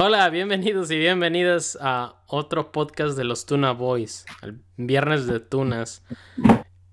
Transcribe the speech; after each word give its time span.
Hola, 0.00 0.30
bienvenidos 0.30 0.92
y 0.92 0.96
bienvenidas 0.96 1.76
a 1.80 2.22
otro 2.28 2.70
podcast 2.70 3.16
de 3.16 3.24
los 3.24 3.46
Tuna 3.46 3.72
Boys, 3.72 4.26
el 4.42 4.60
viernes 4.76 5.26
de 5.26 5.40
tunas. 5.40 6.04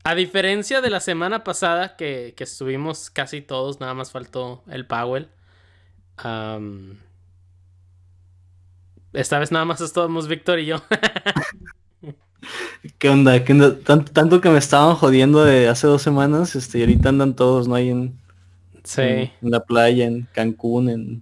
A 0.04 0.16
diferencia 0.16 0.82
de 0.82 0.90
la 0.90 1.00
semana 1.00 1.44
pasada 1.44 1.98
que, 1.98 2.34
estuvimos 2.36 3.12
casi 3.12 3.42
todos, 3.42 3.80
nada 3.80 3.94
más 3.94 4.10
faltó 4.10 4.64
el 4.72 4.88
Powell. 4.88 5.28
esta 9.14 9.38
vez 9.38 9.52
nada 9.52 9.66
más 9.66 9.82
estamos 9.82 10.28
Víctor 10.28 10.58
y 10.58 10.66
yo. 10.66 10.82
¿Qué 12.98 13.10
onda? 13.10 13.40
Tanto, 13.84 14.42
que 14.42 14.50
me 14.50 14.58
estaban 14.58 14.96
jodiendo 14.96 15.46
de 15.46 15.68
hace 15.68 15.86
dos 15.86 16.02
semanas, 16.02 16.56
este, 16.56 16.80
y 16.80 16.82
ahorita 16.82 17.10
andan 17.10 17.36
todos, 17.36 17.68
¿no? 17.68 17.76
hay 17.76 17.90
en, 17.90 18.20
sí. 18.84 19.04
en 19.04 19.32
la 19.42 19.60
playa, 19.60 20.08
en 20.08 20.28
Cancún, 20.34 20.90
en 20.90 21.22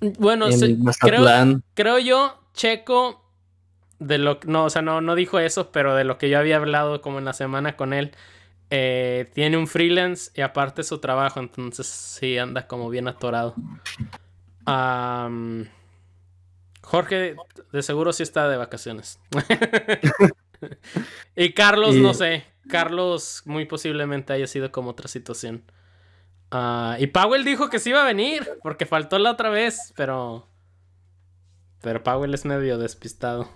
bueno, 0.00 0.46
creo, 1.74 1.98
yo, 1.98 2.40
Checo, 2.54 3.24
de 3.98 4.18
lo 4.18 4.38
no, 4.44 4.64
o 4.64 4.70
sea, 4.70 4.82
no, 4.82 5.00
no 5.00 5.14
dijo 5.14 5.38
eso, 5.38 5.70
pero 5.72 5.94
de 5.94 6.04
lo 6.04 6.18
que 6.18 6.28
yo 6.28 6.38
había 6.38 6.56
hablado 6.56 7.00
como 7.00 7.18
en 7.18 7.24
la 7.24 7.32
semana 7.32 7.76
con 7.76 7.92
él, 7.92 8.12
eh, 8.70 9.30
tiene 9.34 9.56
un 9.56 9.66
freelance 9.66 10.30
y 10.34 10.42
aparte 10.42 10.82
su 10.82 10.98
trabajo, 10.98 11.40
entonces 11.40 11.86
sí 11.86 12.38
anda 12.38 12.66
como 12.66 12.90
bien 12.90 13.08
atorado. 13.08 13.54
Jorge, 16.82 17.36
de 17.72 17.82
seguro 17.82 18.12
sí 18.12 18.22
está 18.22 18.48
de 18.48 18.56
vacaciones. 18.56 19.18
y 21.36 21.52
Carlos, 21.52 21.96
no 21.96 22.14
sé. 22.14 22.44
Carlos 22.68 23.42
muy 23.46 23.64
posiblemente 23.64 24.32
haya 24.32 24.46
sido 24.46 24.70
como 24.70 24.90
otra 24.90 25.08
situación. 25.08 25.64
Ah, 26.50 26.96
y 26.98 27.08
Powell 27.08 27.44
dijo 27.44 27.68
que 27.68 27.78
sí 27.78 27.90
iba 27.90 28.02
a 28.02 28.06
venir, 28.06 28.48
porque 28.62 28.86
faltó 28.86 29.18
la 29.18 29.32
otra 29.32 29.50
vez, 29.50 29.92
pero. 29.96 30.46
Pero 31.80 32.02
Powell 32.02 32.34
es 32.34 32.44
medio 32.44 32.78
despistado. 32.78 33.48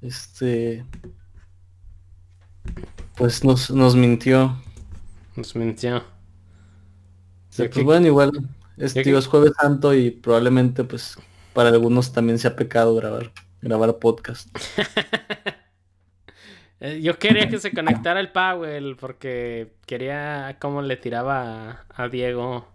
Este. 0.00 0.84
Pues 3.16 3.44
nos, 3.44 3.70
nos 3.70 3.94
mintió. 3.94 4.60
Nos 5.36 5.54
mintió. 5.54 6.04
pues 7.56 7.84
bueno, 7.84 8.06
igual. 8.06 8.30
Es, 8.76 8.96
es 8.96 9.26
jueves 9.26 9.52
santo 9.60 9.94
y 9.94 10.10
probablemente 10.10 10.82
pues 10.82 11.16
para 11.52 11.68
algunos 11.68 12.12
también 12.12 12.40
se 12.40 12.48
ha 12.48 12.56
pecado 12.56 12.94
grabar, 12.96 13.30
grabar 13.62 13.98
podcast. 13.98 14.48
Eh, 16.84 17.00
yo 17.00 17.18
quería 17.18 17.48
que 17.48 17.58
se 17.58 17.72
conectara 17.72 18.20
el 18.20 18.30
Powell 18.30 18.96
porque 19.00 19.72
quería 19.86 20.58
cómo 20.60 20.82
le 20.82 20.98
tiraba 20.98 21.86
a, 21.88 22.08
Diego 22.08 22.68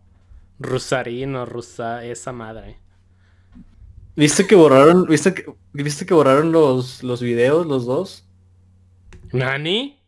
Rusarín 0.57 1.35
o 1.35 1.45
Rusa, 1.45 2.03
esa 2.03 2.31
madre. 2.31 2.77
¿Viste 4.15 4.47
que 4.47 4.55
borraron, 4.55 5.05
viste 5.05 5.35
que, 5.35 5.45
viste 5.73 6.07
que 6.07 6.15
borraron 6.15 6.51
los, 6.51 7.03
los 7.03 7.21
videos, 7.21 7.67
los 7.67 7.85
dos? 7.85 8.27
¿Nani? 9.31 9.99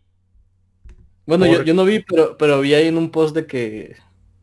Bueno, 1.28 1.46
yo, 1.46 1.74
no 1.76 1.86
vi, 1.86 2.00
pero, 2.00 2.36
pero 2.40 2.60
vi 2.60 2.74
ahí 2.74 2.88
en 2.88 2.98
un 2.98 3.12
post 3.12 3.36
de 3.36 3.46
que 3.46 3.98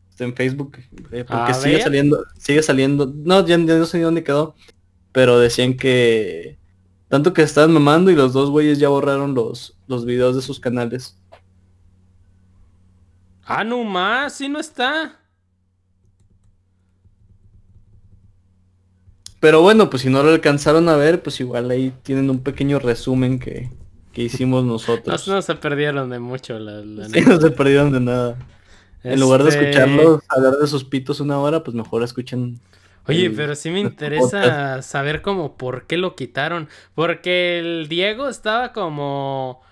este, 0.09 0.23
en 0.23 0.37
Facebook, 0.37 0.79
eh, 1.11 1.25
porque 1.27 1.55
sigue 1.55 1.83
saliendo, 1.83 2.25
sigue 2.39 2.63
saliendo, 2.63 3.13
no, 3.13 3.45
ya, 3.45 3.57
ya 3.57 3.77
no 3.77 3.87
sé 3.87 4.01
dónde 4.01 4.23
quedó, 4.23 4.55
pero 5.11 5.41
decían 5.41 5.77
que 5.77 6.59
tanto 7.09 7.33
que 7.33 7.43
estaban 7.43 7.73
mamando 7.73 8.11
y 8.11 8.15
los 8.15 8.33
dos 8.33 8.51
güeyes 8.51 8.79
ya 8.79 8.89
borraron 8.89 9.35
los, 9.35 9.77
los 9.87 10.05
videos 10.05 10.37
de 10.37 10.43
sus 10.43 10.61
canales. 10.61 11.17
Ah, 13.45 13.65
no 13.65 13.83
más, 13.83 14.35
si 14.35 14.49
no 14.49 14.61
está. 14.61 15.19
Pero 19.41 19.63
bueno, 19.63 19.89
pues 19.89 20.03
si 20.03 20.11
no 20.11 20.23
lo 20.23 20.31
alcanzaron 20.31 20.89
a 20.89 20.97
ver, 20.97 21.23
pues 21.23 21.41
igual 21.41 21.71
ahí 21.71 21.95
tienen 22.03 22.29
un 22.29 22.41
pequeño 22.41 22.79
resumen 22.79 23.39
que, 23.39 23.71
que 24.13 24.23
hicimos 24.23 24.65
nosotros. 24.67 25.27
No, 25.29 25.41
se 25.41 25.55
perdieron 25.55 26.11
de 26.11 26.19
mucho 26.19 26.59
la, 26.59 26.83
sí, 27.09 27.21
no 27.23 27.41
se 27.41 27.51
perdieron 27.51 27.93
de 27.93 28.01
nada. 28.01 28.39
En 29.05 29.21
lugar 29.21 29.45
de 29.45 29.51
este 29.51 29.71
escucharlos 29.71 30.23
hablar 30.29 30.57
de 30.57 30.67
sus 30.67 30.85
pitos 30.85 31.21
una 31.21 31.39
hora, 31.39 31.63
pues 31.63 31.75
mejor 31.75 32.03
escuchen 32.03 32.61
Oye, 33.09 33.31
pero 33.31 33.55
sí 33.55 33.71
me 33.71 33.81
interesa 33.81 34.83
saber 34.83 35.23
como 35.23 35.57
por 35.57 35.87
qué 35.87 35.97
lo 35.97 36.15
quitaron. 36.15 36.69
Porque 36.95 37.59
el 37.59 37.89
Diego 37.89 38.29
estaba 38.29 38.75
como, 38.75 39.63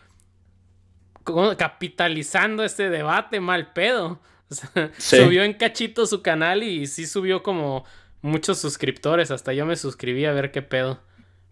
capitalizando 1.59 2.65
este 2.65 2.89
debate 2.89 3.41
mal 3.41 3.75
pedo. 3.75 4.21
Subió 4.99 5.43
en 5.43 5.53
cachito 5.53 6.07
su 6.07 6.23
canal 6.23 6.63
y 6.63 6.87
sí 6.87 7.07
subió 7.07 7.43
como 7.43 7.85
muchos 8.23 8.59
suscriptores. 8.59 9.31
Hasta 9.31 9.53
yo 9.53 9.67
me 9.67 9.77
suscribí 9.77 10.25
a 10.25 10.33
ver 10.33 10.51
qué 10.51 10.63
pedo. 10.63 11.03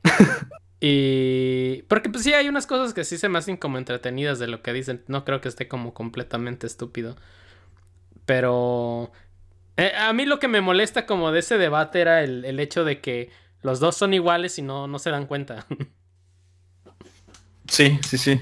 y... 0.80 1.82
Porque 1.82 2.08
pues 2.08 2.24
sí 2.24 2.32
hay 2.32 2.48
unas 2.48 2.66
cosas 2.66 2.94
que 2.94 3.04
sí 3.04 3.18
se 3.18 3.28
me 3.28 3.38
hacen 3.38 3.58
como 3.58 3.76
entretenidas 3.76 4.38
de 4.38 4.46
lo 4.46 4.62
que 4.62 4.72
dicen. 4.72 5.02
No 5.06 5.26
creo 5.26 5.42
que 5.42 5.48
esté 5.48 5.68
como 5.68 5.92
completamente 5.92 6.66
estúpido. 6.66 7.16
Pero 8.24 9.12
eh, 9.76 9.92
a 9.96 10.12
mí 10.12 10.24
lo 10.24 10.38
que 10.38 10.48
me 10.48 10.60
molesta 10.60 11.06
como 11.06 11.32
de 11.32 11.40
ese 11.40 11.58
debate 11.58 12.00
era 12.00 12.22
el, 12.22 12.60
hecho 12.60 12.84
de 12.84 13.00
que 13.00 13.30
los 13.62 13.80
dos 13.80 13.96
son 13.96 14.14
iguales 14.14 14.58
y 14.58 14.62
no, 14.62 14.86
no 14.86 14.98
se 14.98 15.10
dan 15.10 15.26
cuenta. 15.26 15.66
Sí, 17.66 17.98
sí, 18.06 18.18
sí. 18.18 18.40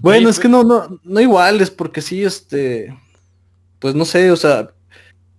Bueno, 0.00 0.28
es 0.28 0.40
que 0.40 0.48
no, 0.48 0.64
no, 0.64 1.00
no 1.04 1.20
iguales, 1.20 1.70
porque 1.70 2.02
sí, 2.02 2.24
este, 2.24 2.92
pues 3.78 3.94
no 3.94 4.04
sé, 4.04 4.30
o 4.32 4.36
sea, 4.36 4.70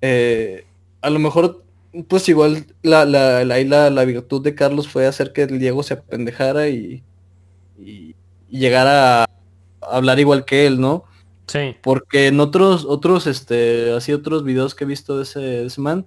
eh, 0.01 0.66
a 1.01 1.09
lo 1.09 1.19
mejor, 1.19 1.66
pues 2.07 2.28
igual 2.29 2.66
la, 2.84 3.06
la, 3.06 3.44
la, 3.44 3.89
la, 3.89 4.06
virtud 4.06 4.41
de 4.41 4.56
Carlos 4.56 4.88
fue 4.88 5.06
hacer 5.06 5.34
que 5.34 5.44
el 5.44 5.59
Diego 5.59 5.84
se 5.84 5.95
apendejara 5.95 6.69
y, 6.69 7.03
y, 7.78 8.16
y 8.50 8.59
llegara 8.59 9.24
a 9.24 9.28
hablar 9.81 10.19
igual 10.19 10.45
que 10.45 10.68
él, 10.68 10.79
¿no? 10.79 11.03
Sí. 11.47 11.78
Porque 11.81 12.28
en 12.28 12.40
otros, 12.40 12.85
otros, 12.85 13.25
este, 13.25 13.94
así 13.94 14.12
otros 14.13 14.44
videos 14.44 14.75
que 14.75 14.84
he 14.84 14.88
visto 14.88 15.18
de 15.18 15.24
ese, 15.24 15.40
de 15.40 15.66
ese 15.68 15.81
man, 15.81 16.06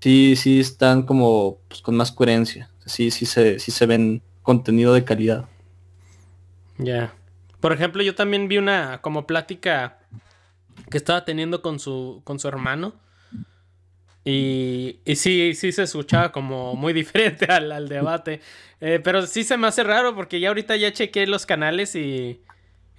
sí, 0.00 0.34
sí 0.36 0.60
están 0.60 1.02
como 1.02 1.58
pues, 1.68 1.80
con 1.80 1.96
más 1.96 2.10
coherencia. 2.10 2.70
Sí, 2.84 3.10
sí 3.10 3.24
se, 3.24 3.60
sí 3.60 3.70
se 3.70 3.86
ven 3.86 4.22
contenido 4.42 4.92
de 4.92 5.04
calidad. 5.04 5.48
Ya. 6.78 7.14
Por 7.60 7.72
ejemplo, 7.72 8.02
yo 8.02 8.14
también 8.14 8.48
vi 8.48 8.58
una 8.58 9.00
como 9.00 9.26
plática 9.26 9.98
que 10.90 10.96
estaba 10.96 11.24
teniendo 11.24 11.62
con 11.62 11.78
su, 11.78 12.20
con 12.24 12.40
su 12.40 12.48
hermano. 12.48 12.94
Y, 14.24 14.98
y 15.04 15.16
sí, 15.16 15.54
sí 15.54 15.72
se 15.72 15.84
escuchaba 15.84 16.32
como 16.32 16.74
muy 16.74 16.92
diferente 16.94 17.44
al, 17.46 17.70
al 17.70 17.88
debate. 17.88 18.40
Eh, 18.80 19.00
pero 19.04 19.26
sí 19.26 19.44
se 19.44 19.56
me 19.56 19.68
hace 19.68 19.84
raro 19.84 20.16
porque 20.16 20.40
ya 20.40 20.48
ahorita 20.48 20.74
ya 20.76 20.92
chequé 20.92 21.26
los 21.26 21.46
canales 21.46 21.94
y, 21.94 22.40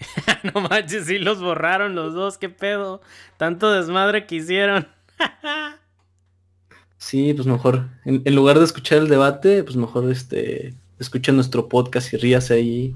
no 0.53 0.61
manches, 0.61 1.05
sí 1.05 1.19
los 1.19 1.41
borraron 1.41 1.95
los 1.95 2.13
dos, 2.13 2.37
qué 2.37 2.49
pedo. 2.49 3.01
Tanto 3.37 3.71
desmadre 3.71 4.25
que 4.25 4.35
hicieron. 4.35 4.87
sí, 6.97 7.33
pues 7.33 7.47
mejor, 7.47 7.87
en, 8.05 8.35
lugar 8.35 8.59
de 8.59 8.65
escuchar 8.65 8.99
el 8.99 9.07
debate, 9.07 9.63
pues 9.63 9.75
mejor 9.75 10.09
este 10.11 10.73
escucha 10.99 11.31
nuestro 11.31 11.67
podcast 11.67 12.13
y 12.13 12.17
ríase 12.17 12.53
ahí 12.53 12.95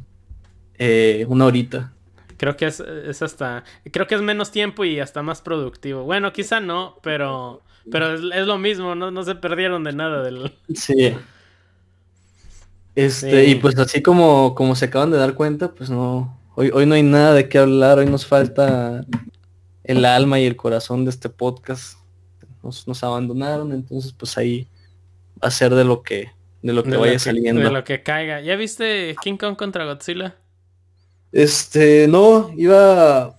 eh, 0.77 1.25
una 1.27 1.45
horita. 1.45 1.91
Creo 2.38 2.57
que 2.57 2.66
es, 2.67 2.81
hasta. 3.22 3.63
Creo 3.91 4.07
que 4.07 4.16
es 4.16 4.22
menos 4.22 4.51
tiempo 4.51 4.83
y 4.83 4.99
hasta 4.99 5.23
más 5.23 5.41
productivo. 5.41 6.03
Bueno, 6.03 6.33
quizá 6.33 6.59
no, 6.59 6.97
pero. 7.01 7.61
Pero 7.89 8.16
es, 8.16 8.47
lo 8.47 8.57
mismo, 8.57 8.95
¿no? 8.95 9.11
no 9.11 9.23
se 9.23 9.35
perdieron 9.35 9.83
de 9.83 9.93
nada 9.93 10.23
del. 10.23 10.53
Sí. 10.73 11.16
Este, 12.95 13.45
y 13.45 13.55
pues 13.55 13.77
así 13.77 14.01
como, 14.01 14.55
como 14.55 14.73
se 14.75 14.85
acaban 14.85 15.11
de 15.11 15.17
dar 15.17 15.33
cuenta, 15.33 15.73
pues 15.73 15.89
no, 15.89 16.34
Hoy, 16.57 16.71
hoy 16.73 16.85
no 16.85 16.95
hay 16.95 17.03
nada 17.03 17.33
de 17.33 17.49
qué 17.49 17.57
hablar, 17.57 17.99
hoy 17.99 18.05
nos 18.05 18.25
falta 18.25 19.05
el 19.83 20.05
alma 20.05 20.39
y 20.39 20.45
el 20.45 20.55
corazón 20.55 21.03
de 21.03 21.11
este 21.11 21.27
podcast. 21.27 21.99
Nos, 22.63 22.88
nos 22.88 23.03
abandonaron, 23.03 23.73
entonces 23.73 24.13
pues 24.13 24.37
ahí 24.37 24.69
va 25.43 25.49
a 25.49 25.52
ser 25.52 25.75
de 25.75 25.84
lo 25.84 26.02
que, 26.02 26.31
de 26.61 26.72
lo 26.72 26.84
que 26.84 26.96
vaya 26.96 27.19
saliendo. 27.19 27.61
De 27.61 27.69
lo 27.69 27.84
que 27.84 28.02
caiga. 28.03 28.40
¿Ya 28.40 28.55
viste 28.55 29.17
King 29.22 29.35
Kong 29.35 29.57
contra 29.57 29.84
Godzilla? 29.84 30.37
Este, 31.34 32.07
no, 32.07 32.49
iba. 32.55 33.37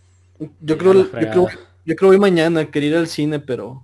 Yo 0.61 0.77
creo, 0.77 0.93
yo 0.93 1.11
creo, 1.11 1.49
yo 1.87 1.97
creo 1.97 2.11
hoy 2.11 2.19
mañana 2.19 2.71
quería 2.71 2.91
ir 2.91 2.97
al 2.97 3.09
cine, 3.09 3.41
pero 3.41 3.83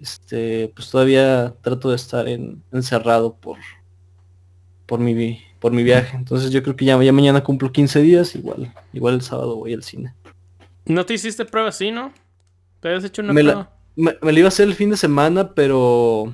este, 0.00 0.72
pues 0.74 0.90
todavía 0.90 1.54
trato 1.60 1.90
de 1.90 1.96
estar 1.96 2.26
en, 2.26 2.62
encerrado 2.72 3.36
por, 3.36 3.58
por 4.86 4.98
mi 4.98 5.12
por 5.66 5.72
mi 5.72 5.82
viaje. 5.82 6.16
Entonces 6.16 6.52
yo 6.52 6.62
creo 6.62 6.76
que 6.76 6.84
ya, 6.84 6.96
mañana 6.96 7.42
cumplo 7.42 7.72
15 7.72 8.00
días, 8.00 8.36
igual, 8.36 8.72
igual 8.92 9.14
el 9.14 9.22
sábado 9.22 9.56
voy 9.56 9.74
al 9.74 9.82
cine. 9.82 10.14
¿No 10.84 11.04
te 11.04 11.14
hiciste 11.14 11.44
prueba 11.44 11.70
así, 11.70 11.90
no? 11.90 12.12
¿Te 12.78 12.86
habías 12.86 13.02
hecho 13.02 13.20
una 13.20 13.32
me 13.32 13.42
prueba? 13.42 13.76
me, 13.96 14.12
la 14.22 14.38
iba 14.38 14.46
a 14.46 14.48
hacer 14.50 14.68
el 14.68 14.76
fin 14.76 14.90
de 14.90 14.96
semana, 14.96 15.54
pero 15.54 16.32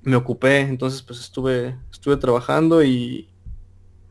me 0.00 0.16
ocupé, 0.16 0.60
entonces 0.60 1.02
pues 1.02 1.20
estuve, 1.20 1.76
estuve 1.92 2.16
trabajando 2.16 2.82
y, 2.82 3.28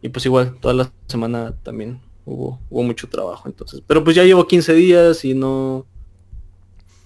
y 0.04 0.10
pues 0.10 0.28
igual 0.28 0.60
toda 0.60 0.76
la 0.76 0.92
semana 1.08 1.56
también 1.64 2.00
hubo, 2.24 2.60
hubo 2.70 2.84
mucho 2.84 3.10
trabajo 3.10 3.50
entonces. 3.50 3.82
Pero 3.88 4.04
pues 4.04 4.16
ya 4.16 4.24
llevo 4.26 4.46
15 4.46 4.76
días 4.76 5.26
y 5.26 5.34
no, 5.34 5.88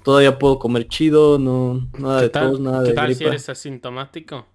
todavía 0.04 0.38
puedo 0.38 0.60
comer 0.60 0.90
chido, 0.90 1.40
no, 1.40 1.90
nada 1.98 2.20
de 2.20 2.28
tos, 2.28 2.60
nada 2.60 2.81
de 2.81 2.90
¿Qué 2.90 2.96
tal 2.96 3.16
si 3.16 3.24
eres 3.24 3.48
asintomático? 3.48 4.46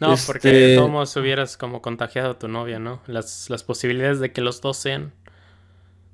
No, 0.00 0.14
porque 0.26 0.48
de 0.48 0.74
este 0.74 0.86
todos 0.86 1.16
hubieras 1.16 1.56
como 1.56 1.82
contagiado 1.82 2.30
a 2.30 2.38
tu 2.38 2.48
novia, 2.48 2.78
¿no? 2.78 3.00
Las, 3.06 3.50
las 3.50 3.64
posibilidades 3.64 4.20
de 4.20 4.32
que 4.32 4.40
los 4.40 4.60
dos 4.60 4.76
sean. 4.76 5.12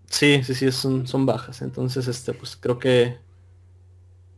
Sí, 0.08 0.42
sí, 0.44 0.54
sí, 0.54 0.72
son, 0.72 1.06
son 1.06 1.26
bajas. 1.26 1.60
Entonces, 1.60 2.08
este, 2.08 2.32
pues 2.32 2.56
creo 2.56 2.78
que 2.78 3.18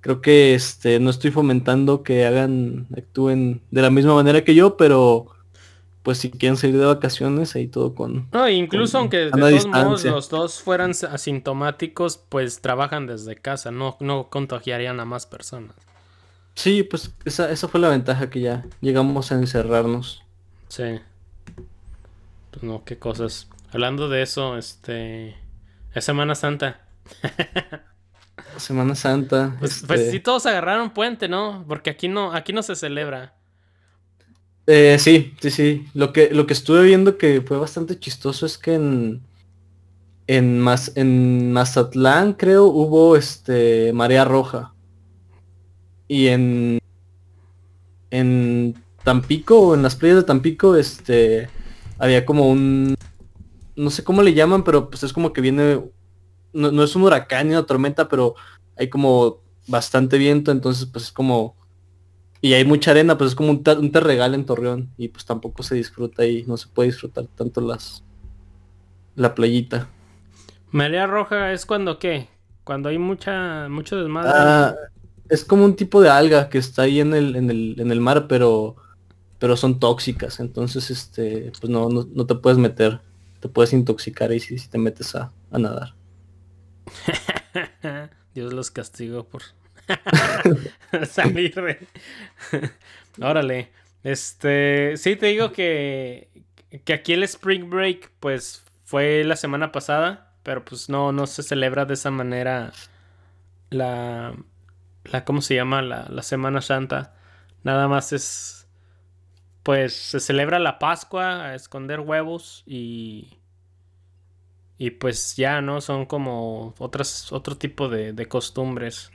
creo 0.01 0.21
que 0.21 0.55
este 0.55 1.01
no 1.01 1.11
estoy 1.11 1.33
fomentando 1.33 2.03
que 2.03 2.25
hagan, 2.27 2.87
actúen 2.97 3.61
de 3.71 3.83
la 3.83 3.91
misma 3.91 4.15
manera 4.15 4.45
que 4.45 4.55
yo, 4.55 4.77
pero 4.77 5.27
pues 6.03 6.19
si 6.19 6.31
quieren 6.31 6.57
salir 6.57 6.79
de 6.79 6.87
vacaciones, 6.87 7.57
ahí 7.57 7.67
todo 7.67 7.97
con... 7.97 8.29
No, 8.33 8.49
incluso 8.49 8.99
aunque 8.99 9.17
de 9.17 9.31
todos 9.33 9.67
modos 9.67 10.05
los 10.05 10.29
dos 10.29 10.63
fueran 10.63 10.93
asintomáticos, 11.11 12.19
pues 12.29 12.61
trabajan 12.61 13.09
desde 13.09 13.35
casa, 13.35 13.73
no, 13.73 13.97
no 13.99 14.29
contagiarían 14.31 15.01
a 15.01 15.05
más 15.05 15.27
personas. 15.27 15.75
Sí, 16.56 16.82
pues 16.82 17.14
esa, 17.25 17.50
esa 17.50 17.69
fue 17.69 17.79
la 17.79 17.91
ventaja 17.91 18.31
que 18.31 18.41
ya 18.41 18.64
llegamos 18.81 19.31
a 19.31 19.37
encerrarnos. 19.37 20.25
Sí. 20.69 21.00
Pues 22.50 22.62
no, 22.62 22.82
qué 22.85 22.99
cosas. 22.99 23.49
Hablando 23.73 24.08
de 24.08 24.23
eso, 24.23 24.56
este... 24.56 25.37
Es 25.94 26.05
Semana 26.05 26.35
Santa. 26.35 26.81
Semana 28.56 28.94
Santa. 28.94 29.55
Pues, 29.61 29.85
pues 29.87 30.00
este 30.00 30.12
sí 30.12 30.20
todos 30.20 30.47
agarraron 30.47 30.91
puente, 30.91 31.29
¿no? 31.29 31.64
Porque 31.69 31.91
aquí 31.91 32.08
no, 32.08 32.32
aquí 32.32 32.53
no 32.55 32.62
se 32.62 32.75
celebra. 32.75 33.35
Eh, 34.67 34.97
sí, 34.99 35.35
sí, 35.41 35.50
sí. 35.50 35.87
Lo 35.94 36.12
que, 36.12 36.31
lo 36.32 36.47
que 36.47 36.55
estuve 36.55 36.82
viendo 36.85 37.19
que 37.19 37.43
fue 37.43 37.59
bastante 37.59 37.99
chistoso 37.99 38.47
es 38.47 38.56
que 38.56 38.75
en, 38.75 39.23
en, 40.26 40.64
en 40.94 41.52
Mazatlán, 41.52 42.32
creo, 42.32 42.64
hubo 42.64 43.17
este 43.17 43.93
marea 43.93 44.25
roja. 44.25 44.73
Y 46.08 46.29
en, 46.29 46.79
en 48.11 48.75
Tampico, 49.03 49.75
en 49.75 49.82
las 49.82 49.97
playas 49.97 50.19
de 50.19 50.23
Tampico, 50.25 50.76
este, 50.76 51.49
había 51.99 52.25
como 52.25 52.49
un, 52.49 52.94
no 53.75 53.91
sé 53.91 54.05
cómo 54.05 54.23
le 54.23 54.35
llaman, 54.35 54.64
pero 54.64 54.91
pues 54.91 55.03
es 55.03 55.12
como 55.12 55.32
que 55.32 55.41
viene, 55.41 55.82
no, 56.53 56.70
no 56.70 56.82
es 56.82 56.94
un 56.97 57.03
huracán 57.03 57.49
ni 57.49 57.55
una 57.55 57.67
tormenta, 57.67 58.08
pero 58.08 58.35
hay 58.76 58.88
como 58.88 59.41
bastante 59.67 60.19
viento, 60.19 60.50
entonces 60.53 60.87
pues 60.87 61.05
es 61.05 61.12
como 61.12 61.56
y 62.41 62.52
hay 62.52 62.64
mucha 62.64 62.91
arena, 62.91 63.17
pues 63.19 63.31
es 63.31 63.35
como 63.35 63.50
un, 63.50 63.64
un 63.79 63.93
terregal 63.93 64.35
en 64.35 64.44
Torreón 64.44 64.91
y 64.97 65.09
pues 65.09 65.25
tampoco 65.25 65.62
se 65.62 65.75
disfruta 65.75 66.23
ahí, 66.23 66.44
no 66.47 66.56
se 66.56 66.69
puede 66.69 66.91
disfrutar 66.91 67.26
tanto 67.35 67.61
las 67.61 68.05
la 69.14 69.35
playita. 69.35 69.88
Marea 70.70 71.06
roja 71.06 71.52
es 71.52 71.64
cuando 71.64 71.99
qué? 71.99 72.29
Cuando 72.64 72.88
hay 72.88 72.99
mucha 72.99 73.69
mucho 73.69 73.97
desmadre. 73.97 74.31
Ah, 74.32 74.75
es 75.28 75.44
como 75.44 75.64
un 75.64 75.76
tipo 75.76 76.00
de 76.00 76.11
alga 76.11 76.49
que 76.49 76.58
está 76.58 76.82
ahí 76.82 77.00
en 77.00 77.14
el, 77.14 77.37
en 77.37 77.50
el, 77.50 77.76
en 77.78 77.90
el 77.90 78.00
mar, 78.00 78.26
pero 78.28 78.76
pero 79.38 79.56
son 79.56 79.78
tóxicas, 79.78 80.40
entonces 80.40 80.90
este 80.90 81.52
pues 81.61 81.70
no, 81.70 81.88
no, 81.88 82.26
te 82.26 82.34
puedes 82.37 82.58
meter, 82.58 83.00
te 83.40 83.49
puedes 83.49 83.73
intoxicar 83.73 84.31
ahí 84.31 84.40
si, 84.40 84.58
si 84.58 84.69
te 84.69 84.78
metes 84.78 85.14
a, 85.14 85.32
a 85.50 85.58
nadar. 85.58 85.94
Dios 88.34 88.52
los 88.52 88.70
castigó 88.70 89.25
por 89.25 89.43
Salir 91.08 91.55
de. 91.55 91.78
Órale. 93.20 93.70
Este. 94.02 94.96
Sí, 94.96 95.17
te 95.17 95.26
digo 95.26 95.52
que. 95.52 96.28
Que 96.84 96.93
aquí 96.93 97.12
el 97.12 97.23
Spring 97.23 97.70
Break, 97.70 98.11
pues, 98.20 98.64
fue 98.84 99.25
la 99.25 99.37
semana 99.37 99.73
pasada. 99.73 100.34
Pero 100.43 100.64
pues 100.64 100.88
no, 100.88 101.11
no 101.11 101.26
se 101.26 101.43
celebra 101.43 101.84
de 101.84 101.94
esa 101.94 102.11
manera. 102.11 102.73
La. 103.70 104.34
La 105.11 105.25
¿Cómo 105.25 105.43
se 105.43 105.55
llama? 105.55 105.82
La, 105.82 106.06
la 106.08 106.23
Semana 106.23 106.61
Santa. 106.62 107.14
Nada 107.62 107.88
más 107.88 108.12
es. 108.12 108.69
Pues 109.62 109.94
se 109.94 110.20
celebra 110.20 110.58
la 110.58 110.79
Pascua, 110.79 111.47
a 111.47 111.55
esconder 111.55 112.00
huevos 112.00 112.62
y. 112.67 113.38
Y 114.79 114.91
pues 114.91 115.37
ya, 115.37 115.62
¿no? 115.62 115.81
Son 115.81 116.06
como 116.06 116.75
otras, 116.79 117.32
otro 117.32 117.56
tipo 117.56 117.88
de, 117.88 118.12
de 118.12 118.29
costumbres. 118.29 119.11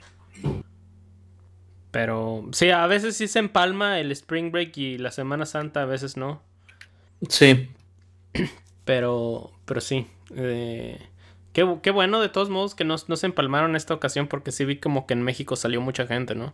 Pero 1.92 2.48
sí, 2.52 2.70
a 2.70 2.86
veces 2.86 3.16
sí 3.16 3.28
se 3.28 3.38
empalma 3.38 4.00
el 4.00 4.10
Spring 4.12 4.50
Break 4.50 4.76
y 4.78 4.98
la 4.98 5.12
Semana 5.12 5.46
Santa, 5.46 5.82
a 5.82 5.86
veces 5.86 6.16
no. 6.16 6.42
Sí. 7.28 7.70
Pero, 8.84 9.52
pero 9.64 9.80
sí. 9.80 10.06
Eh, 10.34 10.98
qué, 11.52 11.90
bueno 11.90 12.20
de 12.20 12.28
todos 12.28 12.50
modos 12.50 12.74
que 12.74 12.84
no, 12.84 12.98
se 12.98 13.26
empalmaron 13.26 13.76
esta 13.76 13.94
ocasión 13.94 14.26
porque 14.26 14.52
sí 14.52 14.64
vi 14.64 14.76
como 14.76 15.06
que 15.06 15.14
en 15.14 15.22
México 15.22 15.56
salió 15.56 15.80
mucha 15.80 16.06
gente, 16.06 16.34
¿no? 16.34 16.52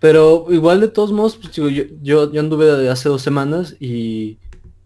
Pero 0.00 0.46
igual 0.50 0.80
de 0.80 0.88
todos 0.88 1.12
modos, 1.12 1.36
pues, 1.36 1.52
yo, 1.52 1.68
yo, 1.68 2.32
yo 2.32 2.40
anduve 2.40 2.88
hace 2.88 3.08
dos 3.08 3.22
semanas 3.22 3.76
y, 3.78 4.38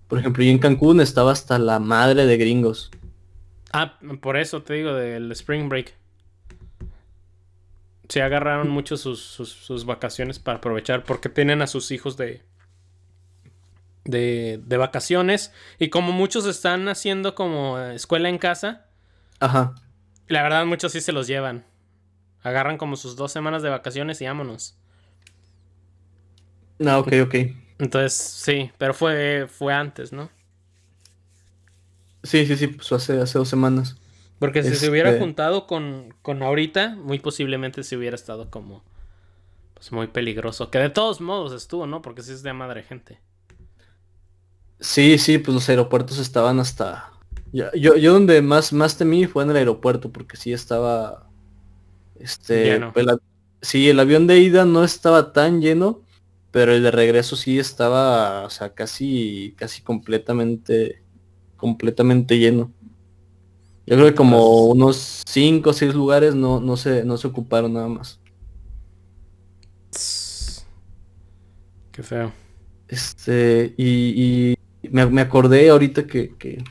por 0.09 0.19
ejemplo, 0.19 0.45
yo 0.45 0.51
en 0.51 0.59
Cancún 0.59 1.01
estaba 1.01 1.33
hasta 1.33 1.59
la 1.59 1.79
madre 1.79 2.27
de 2.27 2.37
gringos. 2.37 2.91
Ah, 3.73 3.99
por 4.21 4.37
eso 4.37 4.63
te 4.63 4.75
digo 4.75 4.93
del 4.93 5.33
Spring 5.33 5.69
Break 5.69 5.95
se 8.09 8.23
agarraron 8.23 8.69
mucho 8.69 8.97
sus, 8.97 9.85
vacaciones 9.85 10.39
para 10.39 10.59
aprovechar 10.59 11.05
porque 11.05 11.29
tienen 11.29 11.63
a 11.63 11.67
sus 11.67 11.91
hijos 11.91 12.17
de, 12.17 12.43
de, 14.05 14.61
de, 14.65 14.77
vacaciones 14.77 15.53
y 15.79 15.89
como 15.89 16.13
muchos 16.13 16.47
están 16.47 16.89
haciendo 16.89 17.35
como 17.35 17.79
escuela 17.79 18.29
en 18.29 18.39
casa, 18.39 18.86
Ajá. 19.41 19.75
La 20.29 20.43
verdad 20.43 20.67
muchos 20.67 20.93
sí 20.93 21.01
se 21.01 21.13
los 21.13 21.27
llevan. 21.27 21.65
Agarran 22.43 22.79
como 22.79 22.97
sus 22.97 23.17
dos 23.17 23.33
semanas 23.33 23.63
de 23.63 23.71
vacaciones 23.71 24.21
y 24.21 24.27
vámonos. 24.27 24.77
No, 26.79 26.99
ok, 26.99 27.13
ok. 27.25 27.35
Entonces, 27.79 28.13
sí, 28.15 28.71
pero 28.79 28.95
fue, 28.95 29.47
fue 29.51 29.73
antes, 29.73 30.13
¿no? 30.13 30.31
Sí, 32.23 32.47
sí, 32.47 32.57
sí, 32.57 32.69
pues 32.69 32.91
hace, 32.93 33.21
hace 33.21 33.39
dos 33.39 33.49
semanas. 33.49 33.97
Porque 34.39 34.63
si 34.63 34.75
se 34.75 34.91
hubiera 34.91 35.11
este 35.11 35.21
juntado 35.21 35.67
con, 35.67 36.15
con 36.23 36.43
ahorita, 36.43 36.97
muy 36.97 37.19
posiblemente 37.19 37.83
se 37.83 37.97
hubiera 37.97 38.15
estado 38.15 38.51
como 38.51 38.85
pues 39.75 39.93
muy 39.93 40.09
peligroso. 40.09 40.71
Que 40.71 40.79
de 40.79 40.91
todos 40.91 41.21
modos 41.21 41.53
estuvo, 41.53 41.87
¿no? 41.87 42.03
Porque 42.03 42.23
sí 42.23 42.33
es 42.33 42.43
de 42.43 42.53
madre 42.53 42.83
gente. 42.83 43.21
Sí, 44.81 45.19
sí, 45.19 45.39
pues 45.39 45.55
los 45.55 45.69
aeropuertos 45.69 46.19
estaban 46.19 46.59
hasta. 46.61 47.11
Yo, 47.53 47.73
yo, 47.75 48.13
donde 48.13 48.43
más, 48.43 48.73
más 48.73 48.99
temí 48.99 49.27
fue 49.27 49.45
en 49.45 49.51
el 49.51 49.57
aeropuerto, 49.57 50.11
porque 50.11 50.37
sí 50.37 50.53
estaba. 50.53 51.29
Este. 52.19 52.81
sí, 53.63 53.89
el 53.89 54.01
avión 54.01 54.27
de 54.27 54.41
ida 54.41 54.65
no 54.65 54.85
estaba 54.85 55.33
tan 55.33 55.61
lleno, 55.61 56.03
pero 56.51 56.73
el 56.73 56.83
de 56.83 56.91
regreso 56.91 57.37
sí 57.37 57.59
estaba, 57.59 58.45
o 58.45 58.51
sea, 58.51 58.75
casi, 58.75 59.55
casi 59.57 59.83
completamente, 59.83 61.03
completamente 61.57 62.39
lleno. 62.39 62.73
Yo 63.87 63.95
creo 63.95 64.09
que 64.09 64.15
como 64.15 64.65
unos 64.67 65.23
5 65.27 65.71
o 65.71 65.73
6 65.73 65.95
lugares 65.95 66.35
no, 66.35 66.61
no, 66.61 66.77
se, 66.77 67.05
no 67.05 67.17
se 67.17 67.29
ocuparon 67.29 67.73
nada 67.73 67.89
más. 67.89 68.19
Qué 71.93 72.03
feo. 72.03 72.33
Este, 72.89 73.75
y, 73.77 74.55
y 74.83 74.89
me, 74.91 75.21
acordé 75.21 75.71
ahorita 75.71 76.07
que, 76.07 76.35
que, 76.37 76.63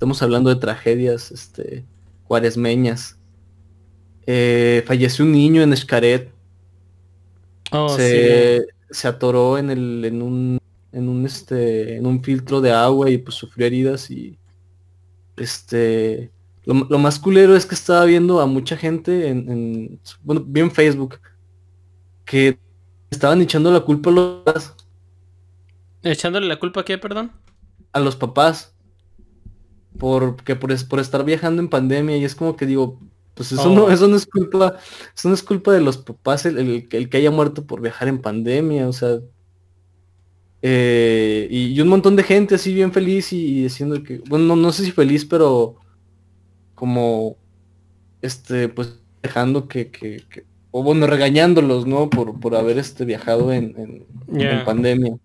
estamos 0.00 0.22
hablando 0.22 0.48
de 0.48 0.56
tragedias 0.56 1.30
este, 1.30 1.84
cuaresmeñas. 2.24 3.18
Eh, 4.26 4.82
falleció 4.86 5.26
un 5.26 5.32
niño 5.32 5.60
en 5.60 5.74
Escaret. 5.74 6.32
Oh, 7.70 7.90
se, 7.90 8.66
se 8.88 9.08
atoró 9.08 9.58
en 9.58 9.68
el, 9.68 10.02
en 10.06 10.22
un, 10.22 10.58
en 10.92 11.06
un 11.06 11.26
este, 11.26 11.96
en 11.96 12.06
un 12.06 12.24
filtro 12.24 12.62
de 12.62 12.72
agua 12.72 13.10
y 13.10 13.18
pues 13.18 13.34
sufrió 13.34 13.66
heridas 13.66 14.10
y 14.10 14.38
este 15.36 16.30
lo, 16.64 16.98
más 16.98 17.18
culero 17.18 17.54
es 17.54 17.66
que 17.66 17.74
estaba 17.74 18.06
viendo 18.06 18.40
a 18.40 18.46
mucha 18.46 18.78
gente 18.78 19.28
en, 19.28 20.00
bueno, 20.22 20.42
vi 20.46 20.60
en 20.60 20.70
Facebook 20.70 21.20
que 22.24 22.58
estaban 23.10 23.42
echando 23.42 23.70
la 23.70 23.80
culpa 23.80 24.08
a 24.08 24.12
los 24.14 24.44
papás. 24.44 24.76
¿Echándole 26.02 26.46
la 26.46 26.58
culpa 26.58 26.80
a 26.80 26.84
qué, 26.86 26.96
perdón? 26.96 27.32
A 27.92 28.00
los 28.00 28.16
papás. 28.16 28.74
Porque 29.98 30.56
por, 30.56 30.88
por 30.88 31.00
estar 31.00 31.24
viajando 31.24 31.60
en 31.60 31.68
pandemia 31.68 32.16
y 32.16 32.24
es 32.24 32.34
como 32.34 32.56
que 32.56 32.66
digo, 32.66 32.98
pues 33.34 33.52
eso, 33.52 33.70
no, 33.74 33.84
oh. 33.84 33.90
eso 33.90 34.06
no 34.06 34.16
es 34.16 34.26
culpa, 34.26 34.76
eso 35.16 35.28
no 35.28 35.34
es 35.34 35.42
culpa 35.42 35.72
de 35.72 35.80
los 35.80 35.96
papás 35.96 36.44
el, 36.46 36.86
el, 36.90 37.08
que 37.08 37.16
haya 37.16 37.30
muerto 37.30 37.66
por 37.66 37.80
viajar 37.80 38.08
en 38.08 38.20
pandemia, 38.20 38.88
o 38.88 38.92
sea. 38.92 39.18
Eh, 40.62 41.48
y, 41.50 41.80
un 41.80 41.88
montón 41.88 42.16
de 42.16 42.22
gente 42.22 42.56
así 42.56 42.74
bien 42.74 42.92
feliz 42.92 43.32
y, 43.32 43.62
diciendo 43.62 44.02
que, 44.02 44.18
bueno, 44.28 44.44
no, 44.44 44.56
no 44.56 44.72
sé 44.72 44.84
si 44.84 44.92
feliz, 44.92 45.24
pero 45.24 45.76
como, 46.74 47.38
este, 48.20 48.68
pues 48.68 49.00
dejando 49.22 49.68
que, 49.68 49.90
que, 49.90 50.44
o 50.70 50.82
bueno, 50.82 51.06
regañándolos, 51.06 51.86
¿no? 51.86 52.10
Por, 52.10 52.38
por 52.40 52.54
haber 52.54 52.78
este, 52.78 53.04
viajado 53.04 53.52
en, 53.52 54.06
en, 54.28 54.64
pandemia. 54.64 55.16